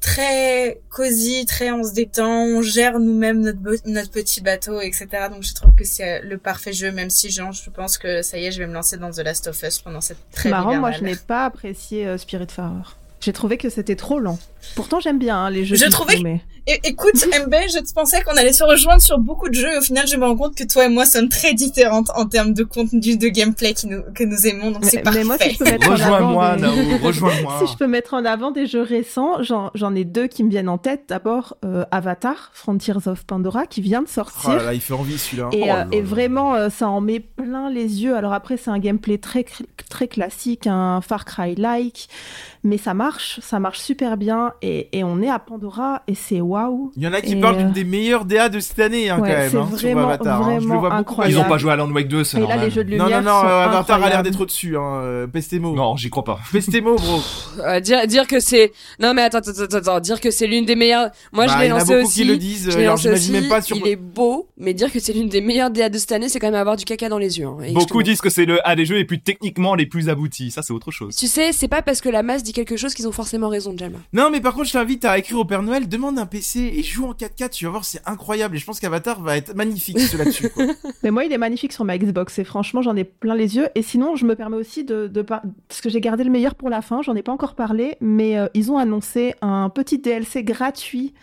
très 0.02 0.80
cosy, 0.90 1.46
très 1.46 1.70
on 1.70 1.84
se 1.84 1.94
détend, 1.94 2.44
on 2.44 2.60
gère 2.60 2.98
nous-mêmes 2.98 3.40
notre, 3.40 3.88
notre 3.88 4.10
petit 4.10 4.42
bateau, 4.42 4.80
etc. 4.80 5.06
Donc 5.30 5.44
je 5.44 5.54
trouve 5.54 5.74
que 5.74 5.84
c'est 5.84 6.20
le 6.20 6.36
parfait 6.36 6.74
jeu, 6.74 6.90
même 6.90 7.08
si 7.08 7.30
genre, 7.30 7.52
je 7.52 7.70
pense 7.70 7.96
que 7.96 8.20
ça 8.20 8.36
y 8.36 8.44
est, 8.44 8.52
je 8.52 8.58
vais 8.58 8.66
me 8.66 8.74
lancer 8.74 8.98
dans 8.98 9.10
The 9.10 9.20
Last 9.20 9.46
of 9.46 9.62
Us 9.62 9.78
pendant 9.78 10.02
cette 10.02 10.18
très 10.32 10.50
marrant, 10.50 10.76
moi 10.76 10.90
je 10.90 11.02
n'ai 11.02 11.16
pas 11.16 11.46
apprécié 11.46 12.06
euh, 12.06 12.18
Spiritfarer. 12.18 12.82
J'ai 13.20 13.32
trouvé 13.32 13.56
que 13.56 13.70
c'était 13.70 13.94
trop 13.94 14.18
lent. 14.18 14.38
Pourtant 14.74 14.98
j'aime 14.98 15.20
bien 15.20 15.36
hein, 15.38 15.50
les 15.50 15.64
jeux. 15.64 15.76
Je 15.76 15.86
trouvais 15.86 16.18
mais... 16.18 16.40
É- 16.66 16.80
écoute, 16.84 17.14
MB, 17.46 17.54
je 17.72 17.92
pensais 17.92 18.22
qu'on 18.22 18.36
allait 18.36 18.52
se 18.52 18.62
rejoindre 18.64 19.02
sur 19.02 19.18
beaucoup 19.18 19.48
de 19.48 19.54
jeux 19.54 19.72
et 19.74 19.78
au 19.78 19.80
final, 19.82 20.06
je 20.06 20.16
me 20.16 20.24
rends 20.24 20.36
compte 20.36 20.54
que 20.54 20.64
toi 20.64 20.84
et 20.84 20.88
moi 20.88 21.04
sommes 21.06 21.28
très 21.28 21.54
différentes 21.54 22.10
en 22.14 22.26
termes 22.26 22.52
de 22.54 22.62
contenu, 22.64 23.16
de 23.16 23.28
gameplay 23.28 23.74
qui 23.74 23.86
nous, 23.88 24.02
que 24.14 24.24
nous 24.24 24.46
aimons, 24.46 24.70
donc 24.70 24.84
c'est 24.84 24.96
Mais, 24.98 25.02
parfait. 25.02 25.18
mais 25.20 25.24
moi 25.24 25.36
si 25.38 25.50
je 25.52 25.58
peux 25.58 25.64
mettre 25.64 25.88
en 25.88 25.92
Rejoins-moi, 25.92 26.46
avant 26.46 26.74
des... 26.74 26.96
Rejoins-moi. 27.02 27.54
si 27.66 27.72
je 27.72 27.76
peux 27.76 27.86
mettre 27.86 28.14
en 28.14 28.24
avant 28.24 28.50
des 28.52 28.66
jeux 28.66 28.82
récents, 28.82 29.42
j'en 29.42 29.70
j'en 29.74 29.94
ai 29.94 30.04
deux 30.04 30.26
qui 30.28 30.44
me 30.44 30.50
viennent 30.50 30.68
en 30.68 30.78
tête. 30.78 31.04
D'abord 31.08 31.56
euh, 31.64 31.84
Avatar, 31.90 32.50
Frontiers 32.54 32.94
of 33.06 33.24
Pandora, 33.24 33.66
qui 33.66 33.80
vient 33.80 34.00
de 34.02 34.06
Oh 34.08 34.12
sortir. 34.14 34.50
là 34.56 34.62
là, 34.64 34.74
il 34.74 34.80
fait 34.80 34.94
envie 34.94 35.18
celui-là. 35.18 35.48
Et, 35.52 35.60
Oh 35.60 35.64
euh, 35.64 35.66
là 35.66 35.86
et 35.92 36.00
là. 36.00 36.06
vraiment, 36.06 36.54
euh, 36.54 36.68
ça 36.68 36.88
en 36.88 37.00
met 37.00 37.20
plein 37.20 37.70
les 37.70 38.02
yeux. 38.02 38.14
Alors 38.16 38.32
après, 38.32 38.56
c'est 38.56 38.70
un 38.70 38.78
gameplay 38.78 39.18
très 39.18 39.44
très 39.90 40.06
classique, 40.08 40.66
un 40.66 41.00
Far 41.00 41.24
Cry-like, 41.24 42.08
mais 42.64 42.78
ça 42.78 42.94
marche, 42.94 43.40
ça 43.42 43.58
marche 43.58 43.80
super 43.80 44.16
bien. 44.16 44.52
Et, 44.62 44.88
et 44.96 45.02
on 45.04 45.20
est 45.22 45.28
à 45.30 45.38
Pandora 45.38 46.02
et 46.06 46.14
c'est 46.14 46.40
waouh. 46.52 46.92
Il 46.96 47.02
y 47.02 47.06
en 47.08 47.12
a 47.12 47.20
qui 47.20 47.32
Et, 47.32 47.40
parlent 47.40 47.56
euh, 47.56 47.58
d'une 47.58 47.72
des 47.72 47.84
meilleures 47.84 48.24
DA 48.24 48.48
de 48.48 48.60
cette 48.60 48.78
année, 48.78 49.10
hein, 49.10 49.18
Ouais, 49.20 49.28
quand 49.30 49.36
même, 49.36 49.50
c'est 49.50 49.56
hein, 49.58 49.68
vraiment, 49.72 50.00
Avatar. 50.08 50.42
hein. 50.48 50.58
Je 50.60 50.68
le 50.68 50.74
vois 50.76 50.94
incroyable. 50.94 51.36
Ils 51.36 51.40
ont 51.40 51.48
pas 51.48 51.58
joué 51.58 51.72
à 51.72 51.76
Land 51.76 51.90
Wake 51.90 52.08
2, 52.08 52.24
c'est 52.24 52.36
là, 52.38 52.40
normal. 52.46 52.64
les 52.64 52.70
jeux 52.70 52.84
de 52.84 52.96
Non, 52.96 53.04
lumière 53.04 53.22
non, 53.22 53.30
non, 53.30 53.40
sont 53.40 53.46
euh, 53.46 53.64
Avatar 53.64 54.02
a 54.02 54.08
l'air 54.08 54.22
d'être 54.22 54.40
au-dessus, 54.40 54.76
hein. 54.76 55.00
euh, 55.02 55.26
Pestemo. 55.26 55.74
Non, 55.74 55.96
j'y 55.96 56.10
crois 56.10 56.24
pas. 56.24 56.38
Pestemo, 56.52 56.96
bro. 56.96 57.20
Euh, 57.64 57.80
dire, 57.80 58.06
dire 58.06 58.26
que 58.26 58.40
c'est, 58.40 58.72
non 58.98 59.12
mais 59.14 59.22
attends, 59.22 59.38
attends, 59.38 59.76
attends, 59.76 60.00
dire 60.00 60.20
que 60.20 60.30
c'est 60.30 60.46
l'une 60.46 60.64
des 60.64 60.74
meilleures, 60.74 61.10
moi 61.32 61.46
Bah, 61.46 61.52
je 61.54 61.58
l'ai 61.58 61.66
il 61.66 61.68
y 61.68 61.72
en 61.72 61.76
a 61.76 61.78
lancé 61.80 61.94
beaucoup 61.94 62.06
aussi. 62.08 62.22
qui 62.22 62.26
le 62.26 62.36
disent, 62.38 62.70
je 62.70 62.78
l'ai 62.78 62.86
lancé 62.86 63.10
aussi, 63.10 63.30
même 63.30 63.48
pas 63.48 63.60
sur- 63.60 63.76
Il 63.76 63.86
est 63.86 63.96
beau, 63.96 64.48
mais 64.56 64.72
dire 64.74 64.90
que 64.90 64.98
c'est 64.98 65.12
l'une 65.12 65.28
des 65.28 65.40
meilleures 65.42 65.70
DA 65.70 65.88
de 65.90 65.98
cette 65.98 66.12
année, 66.12 66.28
c'est 66.28 66.38
quand 66.40 66.46
même 66.48 66.54
avoir 66.60 66.76
du 66.76 66.84
caca 66.84 67.08
dans 67.08 67.18
les 67.18 67.38
yeux. 67.38 67.46
hein. 67.46 67.56
Beaucoup 67.74 68.02
disent 68.02 68.20
que 68.20 68.30
c'est 68.30 68.46
le 68.46 68.58
un 68.66 68.74
des 68.74 68.86
jeux 68.86 68.96
les 68.96 69.04
plus 69.04 69.20
techniquement 69.20 69.74
les 69.74 69.86
plus 69.86 70.08
aboutis. 70.08 70.50
Ça, 70.50 70.62
c'est 70.62 70.72
autre 70.72 70.90
chose. 70.90 71.14
Tu 71.14 71.26
sais, 71.26 71.52
c'est 71.52 71.68
pas 71.68 71.82
parce 71.82 72.00
que 72.00 72.08
la 72.08 72.22
masse 72.22 72.42
dit 72.42 72.52
quelque 72.52 72.76
chose 72.76 72.94
qu'ils 72.94 73.06
ont 73.06 73.12
forcément 73.12 73.48
raison, 73.48 73.74
Jalma. 73.76 73.98
Non, 74.12 74.30
mais 74.30 74.40
par 74.40 74.54
contre, 74.54 74.66
je 74.68 74.72
t'invite 74.72 75.04
à 75.04 75.18
écrire 75.18 75.38
au 75.38 75.44
Père 75.44 75.62
Noël, 75.62 75.88
demande 75.88 76.18
un 76.18 76.26
PC 76.26 76.41
et 76.56 76.82
joue 76.82 77.06
en 77.06 77.12
4K, 77.12 77.50
tu 77.50 77.64
vas 77.64 77.70
voir, 77.70 77.84
c'est 77.84 78.00
incroyable. 78.06 78.56
Et 78.56 78.58
je 78.58 78.64
pense 78.66 78.80
qu'Avatar 78.80 79.20
va 79.22 79.36
être 79.36 79.54
magnifique, 79.54 79.98
là-dessus. 80.16 80.48
Mais 81.02 81.10
moi, 81.10 81.24
il 81.24 81.32
est 81.32 81.38
magnifique 81.38 81.72
sur 81.72 81.84
ma 81.84 81.96
Xbox 81.98 82.38
et 82.38 82.44
franchement, 82.44 82.82
j'en 82.82 82.96
ai 82.96 83.04
plein 83.04 83.34
les 83.34 83.56
yeux. 83.56 83.68
Et 83.74 83.82
sinon, 83.82 84.16
je 84.16 84.26
me 84.26 84.34
permets 84.36 84.56
aussi 84.56 84.84
de, 84.84 85.06
de 85.06 85.22
par- 85.22 85.42
parce 85.68 85.80
que 85.80 85.88
j'ai 85.88 86.00
gardé 86.00 86.24
le 86.24 86.30
meilleur 86.30 86.54
pour 86.54 86.68
la 86.68 86.82
fin. 86.82 87.02
J'en 87.02 87.14
ai 87.16 87.22
pas 87.22 87.32
encore 87.32 87.54
parlé, 87.54 87.96
mais 88.00 88.38
euh, 88.38 88.46
ils 88.54 88.70
ont 88.72 88.76
annoncé 88.78 89.34
un 89.42 89.68
petit 89.68 89.98
DLC 89.98 90.42
gratuit 90.44 91.14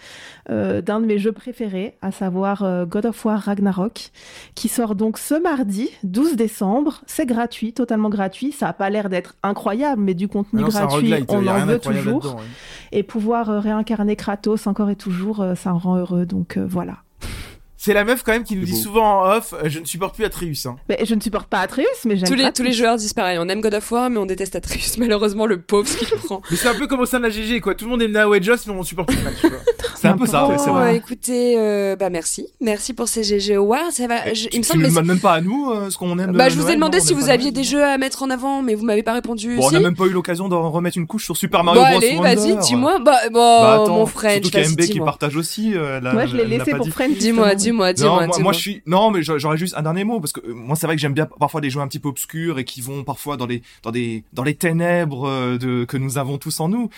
euh, 0.50 0.82
d'un 0.82 1.00
de 1.00 1.06
mes 1.06 1.18
jeux 1.20 1.32
préférés, 1.32 1.96
à 2.02 2.12
savoir 2.12 2.64
euh, 2.64 2.86
God 2.86 3.06
of 3.08 3.26
War 3.26 3.40
Ragnarok, 3.40 4.12
qui 4.56 4.68
sort 4.68 4.96
donc 4.96 5.18
ce 5.18 5.36
mardi 5.36 5.90
12 6.04 6.36
décembre. 6.36 7.02
C'est 7.06 7.26
gratuit, 7.26 7.74
totalement 7.74 8.10
gratuit. 8.10 8.52
Ça 8.52 8.68
a 8.70 8.74
pas 8.74 8.90
l'air 8.90 9.10
d'être 9.10 9.36
incroyable, 9.44 10.02
mais 10.02 10.14
du 10.14 10.28
contenu 10.28 10.62
Ah 10.62 10.64
non, 10.64 10.70
gratuit, 10.70 11.14
on 11.28 11.48
en 11.48 11.66
veut 11.66 11.80
toujours. 11.80 12.36
ouais. 12.36 12.42
Et 12.92 13.04
pouvoir 13.04 13.50
euh, 13.50 13.60
réincarner 13.60 14.16
Kratos 14.16 14.66
encore 14.68 14.90
et 14.90 14.96
toujours, 14.96 15.46
ça 15.56 15.74
en 15.74 15.78
rend 15.78 15.98
heureux. 15.98 16.26
Donc 16.26 16.58
voilà. 16.58 16.98
C'est 17.82 17.94
la 17.94 18.04
meuf 18.04 18.24
quand 18.24 18.34
même 18.34 18.44
qui 18.44 18.58
nous 18.58 18.66
C'est 18.66 18.74
dit 18.74 18.74
beau. 18.74 18.78
souvent 18.90 19.22
en 19.22 19.32
off, 19.38 19.54
euh, 19.54 19.70
je 19.70 19.80
ne 19.80 19.86
supporte 19.86 20.14
plus 20.14 20.26
Atreus. 20.26 20.66
Hein. 20.66 20.76
Mais 20.90 21.00
je 21.06 21.16
ne 21.16 21.22
supporte 21.22 21.48
pas 21.48 21.60
Atreus, 21.60 21.86
mais 22.04 22.18
j'aime 22.18 22.28
Tous 22.28 22.36
les, 22.36 22.52
tous 22.52 22.62
les 22.62 22.74
joueurs 22.74 22.98
disent 22.98 23.14
pareil. 23.14 23.38
On 23.40 23.48
aime 23.48 23.62
God 23.62 23.74
of 23.74 23.90
War, 23.90 24.10
mais 24.10 24.18
on 24.18 24.26
déteste 24.26 24.58
Atreus. 24.58 24.82
Malheureusement, 24.98 25.46
le 25.46 25.62
pauvre, 25.62 25.88
ce 25.88 25.96
qu'il 25.98 26.08
prend. 26.18 26.42
Mais 26.52 26.58
c'est 26.58 26.68
un 26.68 26.74
peu 26.76 26.88
comme 26.88 27.00
au 27.00 27.06
sein 27.06 27.20
de 27.20 27.24
la 27.24 27.30
GG, 27.30 27.62
quoi. 27.62 27.76
Tout 27.76 27.86
le 27.86 27.92
monde 27.92 28.02
aime 28.02 28.12
Nao 28.12 28.36
et 28.36 28.42
Joss, 28.44 28.68
mais 28.68 28.74
on 28.74 28.84
supporte 28.84 29.08
plus 29.08 29.18
le 29.18 29.24
match. 29.24 29.38
C'est 29.96 30.10
un 30.10 30.18
peu 30.18 30.26
ça, 30.26 30.46
ouais, 30.48 30.56
Oh, 30.58 30.62
c'est 30.64 30.70
vrai. 30.72 30.96
écoutez, 30.98 31.56
euh, 31.58 31.96
bah 31.96 32.10
merci. 32.10 32.48
Merci 32.62 32.94
pour 32.94 33.08
ces 33.08 33.24
GG 33.24 33.56
Awards. 33.56 33.92
Ça 33.92 34.08
va, 34.08 34.34
je- 34.34 34.44
Tu, 34.48 34.50
il 34.54 34.60
me 34.60 34.64
semble. 34.64 34.88
mais 34.90 35.02
même 35.02 35.20
pas 35.20 35.34
à 35.34 35.42
nous 35.42 35.72
euh, 35.72 35.90
ce 35.90 35.98
qu'on 35.98 36.18
aime. 36.20 36.34
de 36.34 36.38
Bah, 36.38 36.50
je 36.50 36.58
vous 36.58 36.70
ai 36.70 36.76
demandé 36.76 36.98
non, 37.00 37.04
si 37.06 37.14
vous 37.14 37.30
aviez 37.30 37.52
des 37.52 37.64
jeux 37.64 37.84
à 37.84 37.98
mettre 37.98 38.24
en 38.24 38.30
avant, 38.30 38.62
mais 38.62 38.76
vous 38.76 38.84
m'avez 38.86 39.04
pas 39.04 39.14
répondu. 39.14 39.56
Bon, 39.56 39.68
on 39.68 39.72
n'a 39.72 39.80
même 39.80 39.96
pas 39.96 40.06
eu 40.06 40.10
l'occasion 40.12 40.48
d'en 40.50 40.70
remettre 40.70 40.98
une 40.98 41.08
couche 41.08 41.24
sur 41.26 41.38
Super 41.38 41.64
Mario 41.64 41.82
Bros. 41.82 41.98
allez, 41.98 42.16
vas-y, 42.18 42.58
dis-moi. 42.58 43.00
Bah, 43.00 43.18
bon, 43.32 43.62
Bah, 43.62 43.84
mon 43.88 44.06
French, 44.06 44.34
surtout 44.34 44.50
qu'il 44.50 44.60
y 44.60 44.64
a 44.64 44.66
vas-y, 44.66 44.74
MB 44.74 44.80
qui 44.82 44.88
dis-moi. 44.92 45.06
partage 45.06 45.36
aussi. 45.38 45.74
euh, 45.76 46.00
la- 46.02 46.14
Moi, 46.14 46.26
je 46.26 46.36
l'ai 46.38 46.46
laissé 46.46 46.72
pour. 46.72 46.88
Friends. 46.90 47.10
Dis-moi. 47.18 47.56
Dis-moi, 47.70 47.94
Non, 47.94 48.16
moi, 48.16 48.26
moi, 48.28 48.36
dis-moi. 48.38 48.54
je 48.54 48.60
suis 48.60 48.82
non 48.86 49.12
mais 49.12 49.22
j'aurais 49.24 49.58
juste 49.58 49.76
un 49.78 49.82
dernier 49.82 50.04
mot 50.04 50.20
parce 50.20 50.34
que 50.34 50.42
euh, 50.42 50.54
moi 50.54 50.76
c'est 50.76 50.86
vrai 50.88 50.96
que 50.96 51.02
j'aime 51.02 51.14
bien 51.14 51.26
parfois 51.26 51.62
des 51.62 51.70
jeux 51.70 51.80
un 51.82 51.88
petit 51.88 52.00
peu 52.00 52.10
obscurs 52.10 52.60
et 52.60 52.64
qui 52.64 52.82
vont 52.82 53.04
parfois 53.04 53.38
dans 53.38 53.46
les 53.46 53.62
dans 53.84 53.92
des 53.92 54.24
dans 54.34 54.44
les 54.44 54.56
ténèbres 54.56 55.28
euh, 55.28 55.58
de 55.58 55.86
que 55.86 55.98
nous 55.98 56.18
avons 56.18 56.38
tous 56.38 56.60
en 56.60 56.70
nous. 56.70 56.90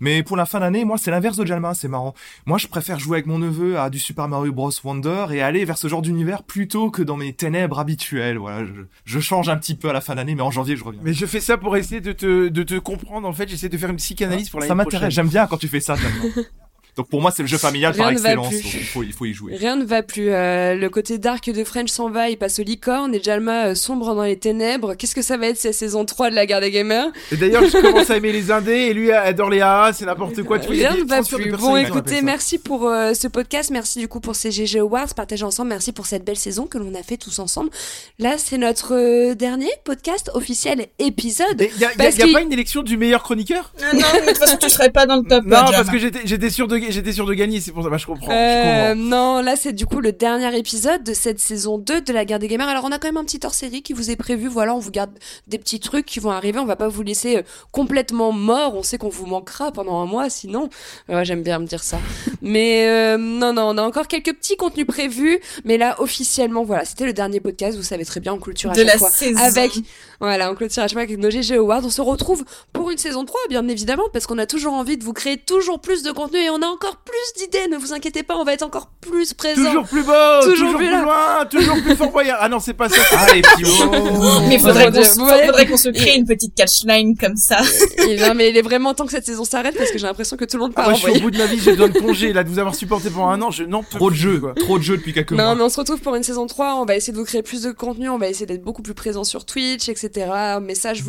Mais 0.00 0.22
pour 0.22 0.36
la 0.36 0.46
fin 0.46 0.60
d'année, 0.60 0.84
moi 0.84 0.96
c'est 0.98 1.10
l'inverse 1.10 1.36
de 1.36 1.44
Jalma, 1.46 1.74
c'est 1.74 1.88
marrant. 1.88 2.14
Moi 2.46 2.58
je 2.58 2.66
préfère 2.68 2.98
jouer 2.98 3.16
avec 3.16 3.26
mon 3.26 3.38
neveu 3.38 3.78
à 3.78 3.90
du 3.90 3.98
Super 3.98 4.28
Mario 4.28 4.52
Bros 4.52 4.70
Wonder 4.84 5.26
et 5.32 5.42
aller 5.42 5.64
vers 5.64 5.78
ce 5.78 5.88
genre 5.88 6.02
d'univers 6.02 6.42
plutôt 6.42 6.90
que 6.90 7.02
dans 7.02 7.16
mes 7.16 7.32
ténèbres 7.32 7.78
habituelles. 7.78 8.38
Voilà, 8.38 8.64
je, 8.64 8.72
je 9.04 9.20
change 9.20 9.48
un 9.48 9.56
petit 9.56 9.74
peu 9.74 9.88
à 9.90 9.92
la 9.92 10.00
fin 10.00 10.14
d'année, 10.14 10.34
mais 10.34 10.42
en 10.42 10.50
janvier 10.50 10.76
je 10.76 10.84
reviens. 10.84 11.00
Mais 11.04 11.12
je 11.12 11.26
fais 11.26 11.40
ça 11.40 11.56
pour 11.58 11.76
essayer 11.76 12.00
de 12.00 12.12
te, 12.12 12.48
de 12.48 12.62
te 12.62 12.78
comprendre. 12.78 13.26
En 13.26 13.32
fait, 13.32 13.48
j'essaie 13.48 13.68
de 13.68 13.76
faire 13.78 13.90
une 13.90 13.96
psychanalyse 13.96 14.50
pour 14.50 14.60
la 14.60 14.66
ça 14.66 14.74
m'intéresse, 14.74 15.14
j'aime 15.14 15.28
bien 15.28 15.46
quand 15.46 15.56
tu 15.56 15.68
fais 15.68 15.80
ça. 15.80 15.96
Donc 16.98 17.08
pour 17.08 17.22
moi 17.22 17.30
c'est 17.34 17.42
le 17.42 17.48
jeu 17.48 17.58
familial 17.58 17.92
Rien 17.92 18.02
par 18.02 18.10
excellence. 18.12 18.50
donc 18.52 18.60
il 18.74 18.82
faut 18.84 19.02
il 19.04 19.12
faut 19.12 19.24
y 19.24 19.32
jouer. 19.32 19.54
Rien 19.56 19.76
ne 19.76 19.84
va 19.84 20.02
plus. 20.02 20.30
euh, 20.30 20.74
le 20.74 20.90
côté 20.90 21.16
dark 21.16 21.48
de 21.48 21.62
French 21.64 21.90
s'en 21.90 22.10
va, 22.10 22.28
il 22.28 22.36
passe 22.36 22.58
aux 22.58 22.64
licornes 22.64 23.14
et 23.14 23.22
Jalma 23.22 23.68
euh, 23.68 23.74
sombre 23.76 24.14
dans 24.16 24.24
les 24.24 24.36
ténèbres. 24.36 24.94
Qu'est-ce 24.94 25.14
que 25.14 25.22
ça 25.22 25.36
va 25.36 25.46
être 25.46 25.56
cette 25.56 25.74
saison 25.74 26.04
3 26.04 26.30
de 26.30 26.34
la 26.34 26.44
guerre 26.44 26.60
des 26.60 26.72
gamers? 26.72 27.06
Et 27.32 27.36
d'ailleurs, 27.36 27.62
je 27.64 27.78
commence 27.80 28.10
à 28.10 28.16
aimer 28.16 28.32
les 28.32 28.50
indés 28.50 28.72
et 28.72 28.94
lui 28.94 29.12
adore 29.12 29.48
les 29.48 29.60
AA, 29.60 29.92
c'est 29.92 30.06
n'importe 30.06 30.42
quoi. 30.42 30.58
Tu 30.58 30.74
il 30.74 30.80
Rien 30.86 30.96
ne 30.96 31.04
va 31.04 31.22
plus. 31.22 31.52
Bon, 31.52 31.76
écoutez, 31.76 32.20
merci 32.20 32.58
pour 32.58 32.88
euh, 32.88 33.14
ce 33.14 33.28
podcast. 33.28 33.70
Merci 33.70 34.00
du 34.00 34.08
coup 34.08 34.18
pour 34.18 34.34
ces 34.34 34.50
GG 34.50 34.80
Awards. 34.80 35.14
Partagez 35.14 35.44
ensemble. 35.44 35.68
Merci 35.68 35.92
pour 35.92 36.06
cette 36.06 36.24
belle 36.24 36.36
saison 36.36 36.66
que 36.66 36.78
l'on 36.78 36.92
a 36.96 37.02
fait 37.04 37.16
tous 37.16 37.38
ensemble. 37.38 37.70
Là, 38.18 38.34
c'est 38.38 38.58
notre 38.58 38.94
euh, 38.96 39.34
dernier 39.36 39.70
podcast 39.84 40.32
officiel 40.34 40.86
épisode. 40.98 41.62
Et 41.62 41.70
y 41.78 41.84
a, 41.84 41.90
y 41.96 42.06
a- 42.22 42.26
y 42.26 42.32
pas 42.32 42.40
une 42.42 42.52
élection 42.52 42.82
du 42.82 42.96
meilleur 42.96 43.22
chroniqueur? 43.22 43.72
Ah 43.80 43.94
non, 43.94 44.00
mais 44.14 44.20
de 44.22 44.26
toute 44.28 44.38
façon, 44.38 44.56
tu 44.56 44.68
serais 44.68 44.90
pas 44.90 45.06
dans 45.06 45.16
le 45.16 45.22
top. 45.22 45.44
Non, 45.44 45.64
parce 45.70 45.88
que 45.90 45.98
j'étais 45.98 46.20
j'étais 46.24 46.50
sûr 46.50 46.66
de 46.66 46.76
j'étais 46.92 47.12
sûr 47.12 47.26
de 47.26 47.34
gagner, 47.34 47.60
c'est 47.60 47.72
pour 47.72 47.82
ça. 47.82 47.90
Bah, 47.90 47.96
je 47.96 48.06
comprends. 48.06 48.30
Euh, 48.30 48.92
Je 48.92 48.92
comprends. 48.94 49.08
non, 49.08 49.42
là 49.42 49.56
c'est 49.56 49.72
du 49.72 49.86
coup 49.86 50.00
le 50.00 50.12
dernier 50.12 50.56
épisode 50.56 51.02
de 51.04 51.14
cette 51.14 51.38
saison 51.38 51.78
2 51.78 52.00
de 52.02 52.12
la 52.12 52.24
guerre 52.24 52.38
des 52.38 52.48
gamers. 52.48 52.68
Alors 52.68 52.84
on 52.84 52.92
a 52.92 52.98
quand 52.98 53.08
même 53.08 53.16
un 53.16 53.24
petit 53.24 53.40
hors-série 53.44 53.82
qui 53.82 53.92
vous 53.92 54.10
est 54.10 54.16
prévu. 54.16 54.48
Voilà, 54.48 54.74
on 54.74 54.78
vous 54.78 54.90
garde 54.90 55.10
des 55.46 55.58
petits 55.58 55.80
trucs 55.80 56.06
qui 56.06 56.20
vont 56.20 56.30
arriver. 56.30 56.58
On 56.58 56.64
va 56.66 56.76
pas 56.76 56.88
vous 56.88 57.02
laisser 57.02 57.36
euh, 57.38 57.42
complètement 57.72 58.32
mort. 58.32 58.74
On 58.76 58.82
sait 58.82 58.98
qu'on 58.98 59.08
vous 59.08 59.26
manquera 59.26 59.72
pendant 59.72 60.00
un 60.00 60.06
mois, 60.06 60.30
sinon. 60.30 60.68
Ouais, 61.08 61.24
j'aime 61.24 61.42
bien 61.42 61.58
me 61.58 61.66
dire 61.66 61.82
ça. 61.82 61.98
Mais 62.42 62.86
euh, 62.88 63.16
non, 63.18 63.52
non, 63.52 63.70
on 63.74 63.78
a 63.78 63.82
encore 63.82 64.08
quelques 64.08 64.34
petits 64.34 64.56
contenus 64.56 64.86
prévus. 64.86 65.40
Mais 65.64 65.78
là, 65.78 65.96
officiellement, 66.00 66.64
voilà, 66.64 66.84
c'était 66.84 67.06
le 67.06 67.12
dernier 67.12 67.40
podcast. 67.40 67.76
Vous 67.76 67.82
savez 67.82 68.04
très 68.04 68.20
bien, 68.20 68.32
on 68.34 68.38
clôture 68.38 68.70
à 68.70 68.74
De 68.74 68.78
chaque 68.80 68.92
la 68.92 68.98
fois 68.98 69.10
saison. 69.10 69.40
avec 69.42 69.72
voilà, 70.20 70.50
on 70.50 70.54
clôture 70.54 70.82
à 70.82 70.86
chaque 70.88 70.94
fois 70.94 71.02
avec 71.02 71.16
nos 71.18 71.30
GG 71.30 71.56
Awards. 71.56 71.82
On 71.84 71.90
se 71.90 72.00
retrouve 72.00 72.44
pour 72.72 72.90
une 72.90 72.98
saison 72.98 73.24
3, 73.24 73.38
bien 73.48 73.66
évidemment, 73.68 74.04
parce 74.12 74.26
qu'on 74.26 74.38
a 74.38 74.46
toujours 74.46 74.72
envie 74.72 74.96
de 74.96 75.04
vous 75.04 75.12
créer 75.12 75.36
toujours 75.36 75.78
plus 75.80 76.02
de 76.02 76.10
contenu 76.10 76.38
et 76.40 76.50
on 76.50 76.60
a 76.62 76.66
encore 76.66 76.96
plus 77.04 77.42
d'idées. 77.42 77.68
Ne 77.70 77.76
vous 77.76 77.92
inquiétez 77.92 78.22
pas, 78.22 78.36
on 78.36 78.44
va 78.44 78.52
être 78.54 78.62
encore 78.62 78.90
plus 79.00 79.32
présent. 79.34 79.62
Toujours 79.64 79.84
plus 79.86 80.02
beau, 80.02 80.12
Toujours 80.42 80.54
toujours, 80.56 80.76
plus 80.76 80.90
loin, 80.90 81.46
toujours 81.50 81.82
plus 81.82 81.94
fort 81.96 82.10
voyage. 82.10 82.36
Ah 82.40 82.48
non, 82.48 82.58
c'est 82.60 82.74
pas 82.74 82.88
ça. 82.88 82.96
Ah 83.16 83.32
les 83.34 83.42
petits 83.42 83.62
Mais 84.48 84.56
Oh, 84.58 84.66
faudrait 84.66 84.90
qu'on 84.90 85.02
se- 85.04 85.18
faudrait 85.18 85.66
qu'on 85.66 85.76
se 85.76 85.88
crée 85.90 86.16
une 86.16 86.26
petite 86.26 86.54
catchline 86.54 87.16
comme 87.16 87.36
ça. 87.36 87.58
Et 88.08 88.16
non, 88.16 88.34
mais 88.34 88.50
il 88.50 88.56
est 88.56 88.62
vraiment 88.62 88.94
temps 88.94 89.06
que 89.06 89.12
cette 89.12 89.26
saison 89.26 89.44
s'arrête 89.44 89.76
parce 89.76 89.90
que 89.90 89.98
j'ai 89.98 90.06
l'impression 90.06 90.36
que 90.36 90.44
tout 90.44 90.56
le 90.56 90.62
monde 90.64 90.72
Ah, 90.76 90.82
part 90.82 90.84
moi, 90.90 90.94
en 90.94 90.96
je 90.96 91.08
suis 91.10 91.18
au 91.18 91.22
bout 91.22 91.30
de 91.30 91.38
ma 91.38 91.46
vie, 91.46 91.60
j'ai 91.60 91.72
besoin 91.72 91.88
de 91.88 91.98
congé 91.98 92.32
là, 92.32 92.42
de 92.44 92.48
vous 92.48 92.58
avoir 92.58 92.74
supporté 92.74 93.08
pendant 93.10 93.28
un 93.28 93.40
an, 93.42 93.50
je 93.50 93.64
peux 93.64 93.70
Trop 93.98 94.10
de 94.10 94.16
jeux, 94.16 94.40
quoi. 94.40 94.54
trop 94.54 94.78
de 94.78 94.82
jeux 94.82 94.96
depuis 94.96 95.12
quelques 95.12 95.32
Non, 95.32 95.44
mois. 95.44 95.54
mais 95.54 95.62
on 95.62 95.68
se 95.68 95.78
retrouve 95.78 96.00
pour 96.00 96.14
une 96.16 96.22
saison 96.22 96.46
3. 96.46 96.74
On 96.80 96.84
va 96.84 96.96
essayer 96.96 97.12
de 97.12 97.18
vous 97.18 97.24
créer 97.24 97.42
plus 97.42 97.62
de 97.62 97.70
contenu. 97.72 98.08
On 98.08 98.18
va 98.18 98.28
essayer 98.28 98.46
d'être 98.46 98.62
beaucoup 98.62 98.82
plus 98.82 98.94
présent 98.94 99.24
sur 99.24 99.44
Twitch, 99.44 99.88
etc. 99.88 100.07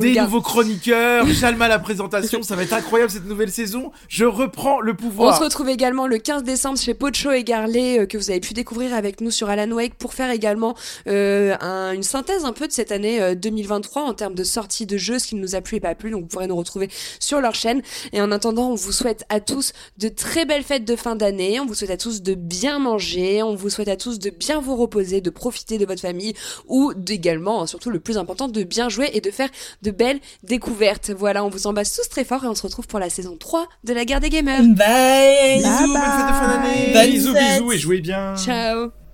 Des 0.01 0.19
nouveaux 0.25 0.41
chroniqueurs, 0.41 1.25
Jalma 1.29 1.67
la 1.67 1.79
présentation, 1.79 2.43
ça 2.43 2.55
va 2.55 2.63
être 2.63 2.73
incroyable 2.73 3.11
cette 3.11 3.25
nouvelle 3.25 3.51
saison. 3.51 3.91
Je 4.07 4.25
reprends 4.25 4.79
le 4.81 4.93
On 4.93 4.95
pouvoir. 4.95 5.37
se 5.37 5.43
retrouve 5.43 5.69
également 5.69 6.07
le 6.07 6.17
15 6.17 6.43
décembre 6.43 6.77
chez 6.77 6.93
Pocho 6.93 7.31
et 7.31 7.43
Garlet, 7.43 7.99
euh, 8.01 8.05
que 8.05 8.17
vous 8.17 8.29
avez 8.29 8.39
pu 8.39 8.53
découvrir 8.53 8.93
avec 8.93 9.21
nous 9.21 9.31
sur 9.31 9.49
Alan 9.49 9.69
Wake, 9.71 9.95
pour 9.95 10.13
faire 10.13 10.31
également 10.31 10.75
euh, 11.07 11.55
un- 11.61 11.91
une 11.93 12.03
synthèse 12.03 12.45
un 12.45 12.53
peu 12.53 12.67
de 12.67 12.71
cette 12.71 12.91
année 12.91 13.21
euh, 13.21 13.35
2023 13.35 14.03
en 14.03 14.13
termes 14.13 14.35
de 14.35 14.43
sortie 14.43 14.85
de 14.85 14.97
jeux, 14.97 15.19
ce 15.19 15.27
qui 15.27 15.35
nous 15.35 15.55
a 15.55 15.61
plu 15.61 15.77
et 15.77 15.79
pas 15.79 15.95
plu. 15.95 16.11
Donc 16.11 16.21
vous 16.21 16.27
pourrez 16.27 16.47
nous 16.47 16.55
retrouver 16.55 16.89
sur 17.19 17.41
leur 17.41 17.55
chaîne. 17.55 17.81
Et 18.13 18.21
en 18.21 18.31
attendant, 18.31 18.71
on 18.71 18.75
vous 18.75 18.91
souhaite 18.91 19.23
à 19.29 19.39
tous 19.39 19.73
de 19.97 20.09
très 20.09 20.45
belles 20.45 20.63
fêtes 20.63 20.85
de 20.85 20.95
fin 20.95 21.15
d'année. 21.15 21.59
On 21.59 21.65
vous 21.65 21.75
souhaite 21.75 21.91
à 21.91 21.97
tous 21.97 22.21
de 22.21 22.33
bien 22.33 22.79
manger. 22.79 23.43
On 23.43 23.55
vous 23.55 23.69
souhaite 23.69 23.87
à 23.87 23.95
tous 23.95 24.19
de 24.19 24.29
bien 24.29 24.59
vous 24.59 24.75
reposer, 24.75 25.21
de 25.21 25.29
profiter 25.29 25.77
de 25.77 25.85
votre 25.85 26.01
famille 26.01 26.33
ou 26.67 26.93
d'également, 26.95 27.61
hein, 27.61 27.67
surtout 27.67 27.89
le 27.89 27.99
plus 27.99 28.17
important, 28.17 28.47
de 28.47 28.63
bien 28.63 28.88
jouer 28.89 29.09
et 29.13 29.21
de 29.21 29.31
faire 29.31 29.49
de 29.81 29.91
belles 29.91 30.19
découvertes. 30.43 31.11
Voilà, 31.11 31.43
on 31.43 31.49
vous 31.49 31.67
embrasse 31.67 31.95
tous 31.95 32.09
très 32.09 32.23
fort 32.23 32.43
et 32.43 32.47
on 32.47 32.55
se 32.55 32.63
retrouve 32.63 32.87
pour 32.87 32.99
la 32.99 33.09
saison 33.09 33.37
3 33.37 33.67
de 33.83 33.93
la 33.93 34.05
guerre 34.05 34.19
des 34.19 34.29
gamers. 34.29 34.61
Bye. 34.63 35.57
Bisous, 35.57 35.93
bonne 35.93 36.01
fête 36.01 36.27
de 36.27 36.33
fin 36.33 36.47
d'année. 36.47 36.93
Bonne 36.93 37.11
Bisous, 37.11 37.33
bisous 37.33 37.71
et 37.71 37.77
jouez 37.77 38.01
bien. 38.01 38.35
Ciao 38.35 38.91